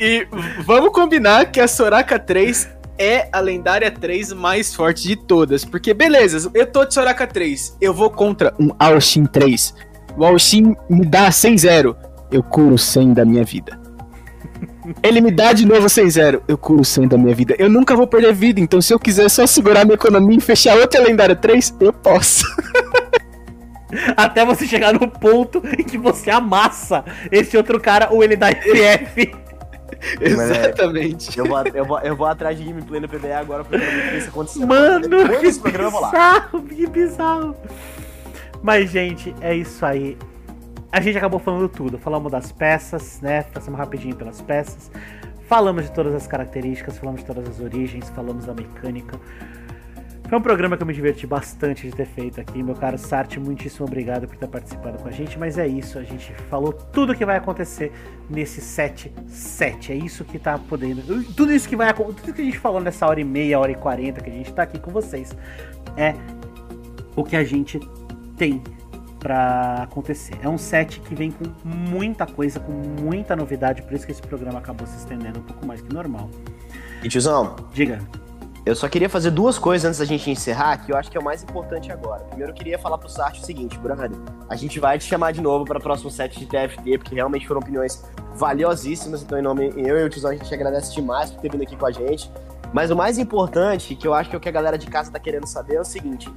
E 0.00 0.26
vamos 0.64 0.92
combinar 0.94 1.52
que 1.52 1.60
a 1.60 1.68
Soraka 1.68 2.18
3 2.18 2.70
é 2.98 3.28
a 3.30 3.38
lendária 3.38 3.90
3 3.90 4.32
mais 4.32 4.74
forte 4.74 5.06
de 5.06 5.14
todas. 5.14 5.62
Porque, 5.62 5.92
beleza, 5.92 6.50
eu 6.54 6.66
tô 6.66 6.86
de 6.86 6.94
Soraka 6.94 7.26
3, 7.26 7.76
eu 7.82 7.92
vou 7.92 8.08
contra 8.08 8.54
um 8.58 8.70
Aoshin 8.78 9.26
3. 9.26 9.74
O 10.16 10.24
Aoshin 10.24 10.74
me 10.88 11.04
dá 11.04 11.28
100-0, 11.28 11.94
eu 12.32 12.42
curo 12.42 12.78
100 12.78 13.12
da 13.12 13.26
minha 13.26 13.44
vida. 13.44 13.78
Ele 15.04 15.20
me 15.20 15.30
dá 15.30 15.52
de 15.52 15.66
novo 15.66 15.86
100-0, 15.86 16.44
eu 16.48 16.56
curo 16.56 16.82
100 16.82 17.08
da 17.08 17.18
minha 17.18 17.34
vida. 17.34 17.54
Eu 17.58 17.68
nunca 17.68 17.94
vou 17.94 18.06
perder 18.06 18.32
vida, 18.32 18.58
então 18.58 18.80
se 18.80 18.94
eu 18.94 18.98
quiser 18.98 19.28
só 19.28 19.46
segurar 19.46 19.84
minha 19.84 19.96
economia 19.96 20.38
e 20.38 20.40
fechar 20.40 20.78
outra 20.78 21.02
lendária 21.02 21.36
3, 21.36 21.76
eu 21.78 21.92
posso. 21.92 22.46
Até 24.16 24.46
você 24.46 24.66
chegar 24.66 24.94
no 24.94 25.06
ponto 25.06 25.62
em 25.78 25.84
que 25.84 25.98
você 25.98 26.30
amassa 26.30 27.04
esse 27.30 27.54
outro 27.54 27.78
cara 27.78 28.08
ou 28.10 28.24
ele 28.24 28.36
dá 28.36 28.48
FF. 28.48 29.49
Exatamente. 30.20 31.38
Eu 31.38 31.46
vou, 31.46 31.62
eu, 31.66 31.84
vou, 31.84 31.98
eu 32.00 32.16
vou 32.16 32.26
atrás 32.26 32.58
de 32.58 32.64
gameplay 32.64 33.00
no 33.00 33.08
PBE 33.08 33.32
agora 33.32 33.64
pra 33.64 33.78
ver 33.78 34.18
isso 34.18 34.28
acontecer. 34.28 34.64
Mano, 34.64 35.08
Depois 35.08 35.38
que 35.38 35.46
desse 35.46 35.60
programa 35.60 35.88
eu 35.88 35.90
vou 35.90 36.00
lá. 36.00 36.10
bizarro, 36.10 36.62
que 36.62 36.86
bizarro. 36.86 37.56
Mas, 38.62 38.90
gente, 38.90 39.34
é 39.40 39.54
isso 39.54 39.84
aí. 39.84 40.16
A 40.92 41.00
gente 41.00 41.16
acabou 41.16 41.38
falando 41.38 41.68
tudo. 41.68 41.98
Falamos 41.98 42.30
das 42.32 42.50
peças, 42.52 43.20
né? 43.20 43.42
Passamos 43.42 43.78
rapidinho 43.78 44.16
pelas 44.16 44.40
peças. 44.40 44.90
Falamos 45.48 45.84
de 45.84 45.92
todas 45.92 46.14
as 46.14 46.26
características, 46.26 46.96
falamos 46.96 47.22
de 47.22 47.26
todas 47.26 47.48
as 47.48 47.60
origens, 47.60 48.08
falamos 48.10 48.46
da 48.46 48.54
mecânica. 48.54 49.18
Foi 50.30 50.38
um 50.38 50.42
programa 50.42 50.76
que 50.76 50.82
eu 50.84 50.86
me 50.86 50.94
diverti 50.94 51.26
bastante 51.26 51.90
de 51.90 51.92
ter 51.92 52.06
feito 52.06 52.40
aqui. 52.40 52.62
Meu 52.62 52.76
caro 52.76 52.96
Sart, 52.96 53.36
muitíssimo 53.38 53.84
obrigado 53.84 54.28
por 54.28 54.36
ter 54.36 54.46
participado 54.46 54.96
com 55.02 55.08
a 55.08 55.10
gente. 55.10 55.36
Mas 55.36 55.58
é 55.58 55.66
isso, 55.66 55.98
a 55.98 56.04
gente 56.04 56.32
falou 56.48 56.72
tudo 56.72 57.16
que 57.16 57.24
vai 57.24 57.36
acontecer 57.36 57.90
nesse 58.30 58.60
7-7. 58.60 59.90
É 59.90 59.94
isso 59.96 60.24
que 60.24 60.38
tá 60.38 60.56
podendo. 60.56 61.02
Tudo 61.34 61.52
isso 61.52 61.68
que 61.68 61.74
vai 61.74 61.88
acontecer. 61.88 62.20
Tudo 62.20 62.34
que 62.34 62.42
a 62.42 62.44
gente 62.44 62.60
falou 62.60 62.80
nessa 62.80 63.08
hora 63.08 63.20
e 63.20 63.24
meia, 63.24 63.58
hora 63.58 63.72
e 63.72 63.74
quarenta 63.74 64.20
que 64.20 64.30
a 64.30 64.32
gente 64.32 64.52
tá 64.52 64.62
aqui 64.62 64.78
com 64.78 64.92
vocês. 64.92 65.36
É 65.96 66.14
o 67.16 67.24
que 67.24 67.34
a 67.34 67.42
gente 67.42 67.80
tem 68.36 68.62
pra 69.18 69.82
acontecer. 69.82 70.38
É 70.40 70.48
um 70.48 70.56
set 70.56 71.00
que 71.00 71.12
vem 71.12 71.32
com 71.32 71.44
muita 71.64 72.24
coisa, 72.24 72.60
com 72.60 72.70
muita 72.70 73.34
novidade, 73.34 73.82
por 73.82 73.94
isso 73.94 74.06
que 74.06 74.12
esse 74.12 74.22
programa 74.22 74.60
acabou 74.60 74.86
se 74.86 74.96
estendendo 74.96 75.40
um 75.40 75.42
pouco 75.42 75.66
mais 75.66 75.80
que 75.80 75.92
normal. 75.92 76.30
E 77.02 77.08
tiozão, 77.08 77.56
Diga. 77.72 77.98
Eu 78.64 78.76
só 78.76 78.88
queria 78.88 79.08
fazer 79.08 79.30
duas 79.30 79.58
coisas 79.58 79.86
antes 79.86 79.98
da 79.98 80.04
gente 80.04 80.30
encerrar, 80.30 80.84
que 80.84 80.92
eu 80.92 80.96
acho 80.96 81.10
que 81.10 81.16
é 81.16 81.20
o 81.20 81.24
mais 81.24 81.42
importante 81.42 81.90
agora. 81.90 82.22
Primeiro, 82.24 82.52
eu 82.52 82.54
queria 82.54 82.78
falar 82.78 82.98
pro 82.98 83.08
Sart 83.08 83.38
o 83.38 83.44
seguinte, 83.44 83.78
brother. 83.78 84.10
A 84.48 84.56
gente 84.56 84.78
vai 84.78 84.98
te 84.98 85.04
chamar 85.04 85.32
de 85.32 85.40
novo 85.40 85.64
para 85.64 85.78
o 85.78 85.82
próximo 85.82 86.10
set 86.10 86.38
de 86.38 86.46
TFT, 86.46 86.98
porque 86.98 87.14
realmente 87.14 87.46
foram 87.46 87.60
opiniões 87.60 88.04
valiosíssimas. 88.34 89.22
Então, 89.22 89.38
em 89.38 89.42
nome 89.42 89.72
eu 89.76 89.98
e 89.98 90.04
o 90.04 90.10
tiozão, 90.10 90.30
a 90.30 90.34
gente 90.34 90.52
agradece 90.52 90.94
demais 90.94 91.30
por 91.30 91.40
ter 91.40 91.50
vindo 91.50 91.62
aqui 91.62 91.74
com 91.74 91.86
a 91.86 91.90
gente. 91.90 92.30
Mas 92.72 92.90
o 92.90 92.96
mais 92.96 93.18
importante, 93.18 93.96
que 93.96 94.06
eu 94.06 94.12
acho 94.12 94.28
que 94.28 94.36
é 94.36 94.38
o 94.38 94.40
que 94.40 94.48
a 94.48 94.52
galera 94.52 94.76
de 94.76 94.86
casa 94.86 95.10
tá 95.10 95.18
querendo 95.18 95.46
saber, 95.46 95.76
é 95.76 95.80
o 95.80 95.84
seguinte: 95.84 96.30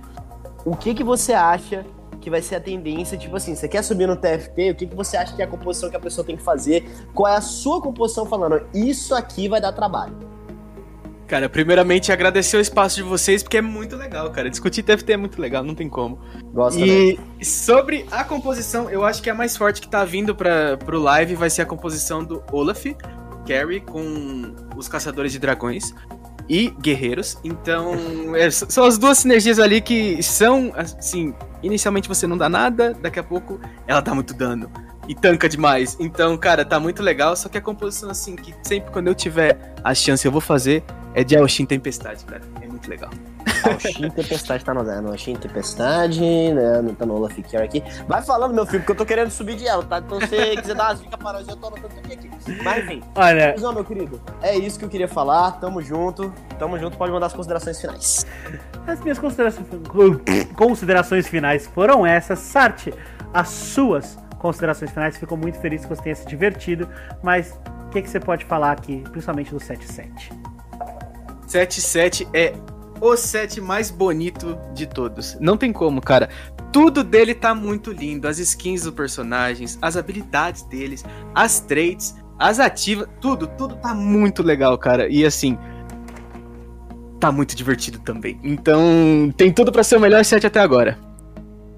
o 0.65 0.75
que, 0.77 0.93
que 0.93 1.03
você 1.03 1.33
acha 1.33 1.85
que 2.21 2.29
vai 2.29 2.41
ser 2.41 2.55
a 2.55 2.61
tendência? 2.61 3.17
Tipo 3.17 3.35
assim, 3.35 3.53
você 3.53 3.67
quer 3.67 3.83
subir 3.83 4.07
no 4.07 4.15
TFT? 4.15 4.71
O 4.71 4.75
que, 4.75 4.87
que 4.87 4.95
você 4.95 5.17
acha 5.17 5.35
que 5.35 5.41
é 5.41 5.45
a 5.45 5.47
composição 5.47 5.89
que 5.89 5.97
a 5.97 5.99
pessoa 5.99 6.25
tem 6.25 6.37
que 6.37 6.43
fazer? 6.43 6.89
Qual 7.13 7.31
é 7.31 7.35
a 7.35 7.41
sua 7.41 7.81
composição 7.81 8.25
falando? 8.25 8.65
Isso 8.73 9.13
aqui 9.13 9.49
vai 9.49 9.59
dar 9.59 9.73
trabalho. 9.73 10.32
Cara, 11.33 11.49
primeiramente 11.49 12.11
agradecer 12.11 12.57
o 12.57 12.59
espaço 12.59 12.97
de 12.97 13.01
vocês, 13.01 13.41
porque 13.41 13.57
é 13.57 13.61
muito 13.61 13.95
legal, 13.95 14.29
cara. 14.29 14.51
Discutir 14.51 14.83
TFT 14.83 15.13
é 15.13 15.17
muito 15.17 15.41
legal, 15.41 15.63
não 15.63 15.73
tem 15.73 15.89
como. 15.89 16.19
Gosto 16.53 16.79
e 16.79 17.15
também. 17.15 17.43
sobre 17.43 18.05
a 18.11 18.23
composição, 18.23 18.87
eu 18.87 19.03
acho 19.03 19.19
que 19.19 19.31
a 19.31 19.33
mais 19.33 19.57
forte 19.57 19.81
que 19.81 19.89
tá 19.89 20.05
vindo 20.05 20.35
pra, 20.35 20.77
pro 20.77 21.01
live 21.01 21.33
vai 21.33 21.49
ser 21.49 21.63
a 21.63 21.65
composição 21.65 22.23
do 22.23 22.43
Olaf, 22.51 22.85
Carrie, 23.47 23.79
com 23.79 24.53
os 24.77 24.87
Caçadores 24.87 25.31
de 25.31 25.39
Dragões 25.39 25.95
e 26.47 26.69
Guerreiros. 26.69 27.39
Então, 27.43 27.95
é, 28.37 28.51
são 28.51 28.85
as 28.85 28.99
duas 28.99 29.17
sinergias 29.17 29.57
ali 29.57 29.81
que 29.81 30.21
são, 30.21 30.71
assim, 30.75 31.33
inicialmente 31.63 32.07
você 32.07 32.27
não 32.27 32.37
dá 32.37 32.47
nada, 32.47 32.93
daqui 33.01 33.17
a 33.17 33.23
pouco 33.23 33.59
ela 33.87 34.01
dá 34.01 34.13
muito 34.13 34.35
dano 34.35 34.69
e 35.07 35.15
tanca 35.15 35.49
demais. 35.49 35.97
Então, 35.99 36.37
cara, 36.37 36.63
tá 36.63 36.79
muito 36.79 37.01
legal. 37.01 37.35
Só 37.35 37.49
que 37.49 37.57
a 37.57 37.61
composição, 37.61 38.09
assim, 38.09 38.35
que 38.35 38.53
sempre 38.63 38.91
quando 38.91 39.07
eu 39.07 39.15
tiver 39.15 39.73
a 39.83 39.93
chance 39.93 40.25
eu 40.25 40.31
vou 40.31 40.41
fazer 40.41 40.83
é 41.13 41.23
de 41.23 41.35
Elshin 41.35 41.65
Tempestade, 41.65 42.23
cara. 42.25 42.41
É 42.61 42.67
muito 42.67 42.89
legal. 42.89 43.09
Elshin 43.65 44.09
Tempestade 44.09 44.63
tá 44.63 44.73
no 44.73 44.83
Zé. 44.83 44.97
Elshin 44.97 45.35
Tempestade, 45.35 46.21
né? 46.21 46.81
Não 46.81 46.95
tá 46.95 47.05
no 47.05 47.15
Olaf 47.15 47.37
Care 47.51 47.63
aqui. 47.63 47.83
Vai 48.07 48.21
falando, 48.21 48.53
meu 48.53 48.65
filho, 48.65 48.79
porque 48.79 48.93
eu 48.93 48.95
tô 48.95 49.05
querendo 49.05 49.29
subir 49.29 49.55
de 49.55 49.67
elo, 49.67 49.83
tá? 49.83 49.99
Então, 49.99 50.19
se 50.19 50.27
você 50.27 50.55
quiser 50.57 50.75
dar 50.75 50.89
umas 50.89 51.01
dicas 51.01 51.19
para 51.19 51.33
nós, 51.33 51.47
eu 51.47 51.55
tô 51.55 51.67
anotando 51.67 51.89
tudo 51.89 52.11
aqui. 52.11 52.29
Mas, 52.63 52.83
enfim. 52.83 53.03
Olha. 53.15 53.55
Não, 53.59 53.73
meu 53.73 53.85
querido, 53.85 54.21
é 54.41 54.57
isso 54.57 54.79
que 54.79 54.85
eu 54.85 54.89
queria 54.89 55.07
falar. 55.07 55.51
Tamo 55.53 55.81
junto. 55.81 56.33
Tamo 56.57 56.79
junto. 56.79 56.97
Pode 56.97 57.11
mandar 57.11 57.27
as 57.27 57.33
considerações 57.33 57.79
finais. 57.79 58.25
As 58.87 58.99
minhas 59.01 59.19
considerações, 59.19 59.67
considerações 60.55 61.27
finais 61.27 61.67
foram 61.67 62.05
essas. 62.05 62.39
Sarte, 62.39 62.93
as 63.33 63.49
suas 63.49 64.17
considerações 64.43 64.91
finais. 64.91 65.17
Fico 65.17 65.37
muito 65.37 65.57
feliz 65.59 65.83
que 65.83 65.89
você 65.89 66.03
tenha 66.03 66.15
se 66.15 66.27
divertido. 66.27 66.87
Mas 67.23 67.57
o 67.87 67.89
que, 67.89 68.01
que 68.01 68.09
você 68.09 68.19
pode 68.19 68.43
falar 68.43 68.73
aqui, 68.73 69.01
principalmente 69.09 69.51
do 69.51 69.57
7-7? 69.57 70.33
7-7 71.47 72.27
é 72.33 72.53
o 72.99 73.15
set 73.15 73.61
mais 73.61 73.89
bonito 73.89 74.59
de 74.73 74.85
todos. 74.85 75.37
Não 75.39 75.55
tem 75.55 75.71
como, 75.71 76.01
cara. 76.01 76.29
Tudo 76.73 77.03
dele 77.03 77.33
tá 77.33 77.55
muito 77.55 77.91
lindo. 77.91 78.27
As 78.27 78.37
skins 78.37 78.83
dos 78.83 78.93
personagens, 78.93 79.79
as 79.81 79.95
habilidades 79.95 80.63
deles, 80.63 81.05
as 81.33 81.61
traits, 81.61 82.15
as 82.37 82.59
ativas, 82.59 83.07
tudo, 83.21 83.47
tudo 83.47 83.75
tá 83.77 83.93
muito 83.93 84.43
legal, 84.43 84.77
cara. 84.77 85.07
E 85.07 85.25
assim, 85.25 85.57
tá 87.19 87.31
muito 87.31 87.55
divertido 87.55 87.99
também. 87.99 88.37
Então, 88.43 89.31
tem 89.37 89.53
tudo 89.53 89.71
para 89.71 89.83
ser 89.83 89.95
o 89.95 89.99
melhor 90.01 90.25
set 90.25 90.45
até 90.45 90.59
agora. 90.59 90.97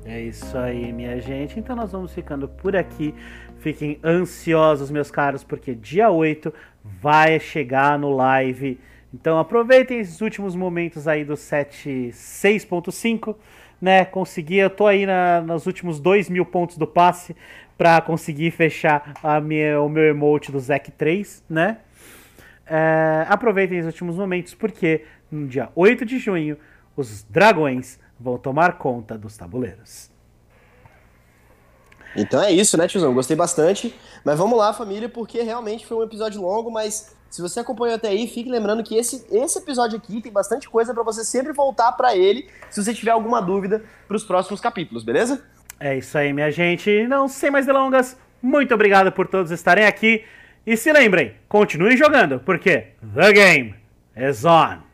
É 0.07 0.21
isso 0.21 0.55
aí, 0.55 0.93
minha 0.93 1.19
gente. 1.19 1.59
Então 1.59 1.75
nós 1.75 1.91
vamos 1.91 2.13
ficando 2.13 2.47
por 2.47 2.75
aqui. 2.75 3.15
Fiquem 3.57 3.99
ansiosos, 4.03 4.91
meus 4.91 5.09
caros, 5.09 5.43
porque 5.43 5.73
dia 5.73 6.11
8 6.11 6.53
vai 6.83 7.39
chegar 7.39 7.97
no 7.97 8.15
live. 8.15 8.79
Então 9.11 9.39
aproveitem 9.39 9.99
esses 9.99 10.21
últimos 10.21 10.55
momentos 10.55 11.07
aí 11.07 11.25
do 11.25 11.35
set 11.35 11.89
6.5, 12.13 13.35
né? 13.81 14.05
Consegui, 14.05 14.57
eu 14.57 14.69
tô 14.69 14.85
aí 14.85 15.07
na, 15.07 15.41
nos 15.41 15.65
últimos 15.65 15.99
2 15.99 16.29
mil 16.29 16.45
pontos 16.45 16.77
do 16.77 16.85
passe 16.85 17.35
para 17.75 17.99
conseguir 17.99 18.51
fechar 18.51 19.15
a 19.23 19.41
minha, 19.41 19.81
o 19.81 19.89
meu 19.89 20.03
emote 20.03 20.51
do 20.51 20.59
Zack 20.59 20.91
3, 20.91 21.43
né? 21.49 21.79
É, 22.67 23.25
aproveitem 23.27 23.79
os 23.79 23.87
últimos 23.87 24.17
momentos, 24.17 24.53
porque 24.53 25.03
no 25.31 25.47
dia 25.47 25.69
8 25.75 26.05
de 26.05 26.19
junho, 26.19 26.57
os 26.95 27.23
dragões 27.23 27.99
vão 28.19 28.37
tomar 28.37 28.77
conta 28.77 29.17
dos 29.17 29.35
tabuleiros. 29.37 30.09
Então 32.15 32.41
é 32.41 32.51
isso, 32.51 32.77
né, 32.77 32.87
tiozão? 32.87 33.13
Gostei 33.13 33.35
bastante. 33.35 33.93
Mas 34.23 34.37
vamos 34.39 34.57
lá, 34.57 34.73
família, 34.73 35.09
porque 35.09 35.41
realmente 35.41 35.85
foi 35.85 35.97
um 35.97 36.03
episódio 36.03 36.41
longo, 36.41 36.71
mas 36.71 37.15
se 37.29 37.41
você 37.41 37.59
acompanhou 37.59 37.95
até 37.95 38.07
aí, 38.07 38.27
fique 38.27 38.49
lembrando 38.49 38.81
que 38.81 38.95
esse, 38.95 39.25
esse 39.29 39.59
episódio 39.59 39.97
aqui 39.97 40.21
tem 40.21 40.31
bastante 40.31 40.69
coisa 40.69 40.93
para 40.93 41.03
você 41.03 41.23
sempre 41.23 41.51
voltar 41.51 41.91
para 41.91 42.15
ele, 42.15 42.47
se 42.69 42.81
você 42.81 42.93
tiver 42.93 43.11
alguma 43.11 43.41
dúvida 43.41 43.83
para 44.07 44.15
os 44.15 44.23
próximos 44.23 44.61
capítulos, 44.61 45.03
beleza? 45.03 45.43
É 45.77 45.97
isso 45.97 46.17
aí, 46.17 46.31
minha 46.31 46.49
gente. 46.49 47.05
Não 47.07 47.27
sem 47.27 47.51
mais 47.51 47.65
delongas, 47.65 48.17
muito 48.41 48.73
obrigado 48.73 49.11
por 49.11 49.27
todos 49.27 49.51
estarem 49.51 49.85
aqui. 49.85 50.23
E 50.65 50.77
se 50.77 50.91
lembrem, 50.91 51.35
continuem 51.49 51.97
jogando, 51.97 52.39
porque 52.39 52.93
The 53.13 53.33
Game 53.33 53.75
is 54.15 54.45
on! 54.45 54.84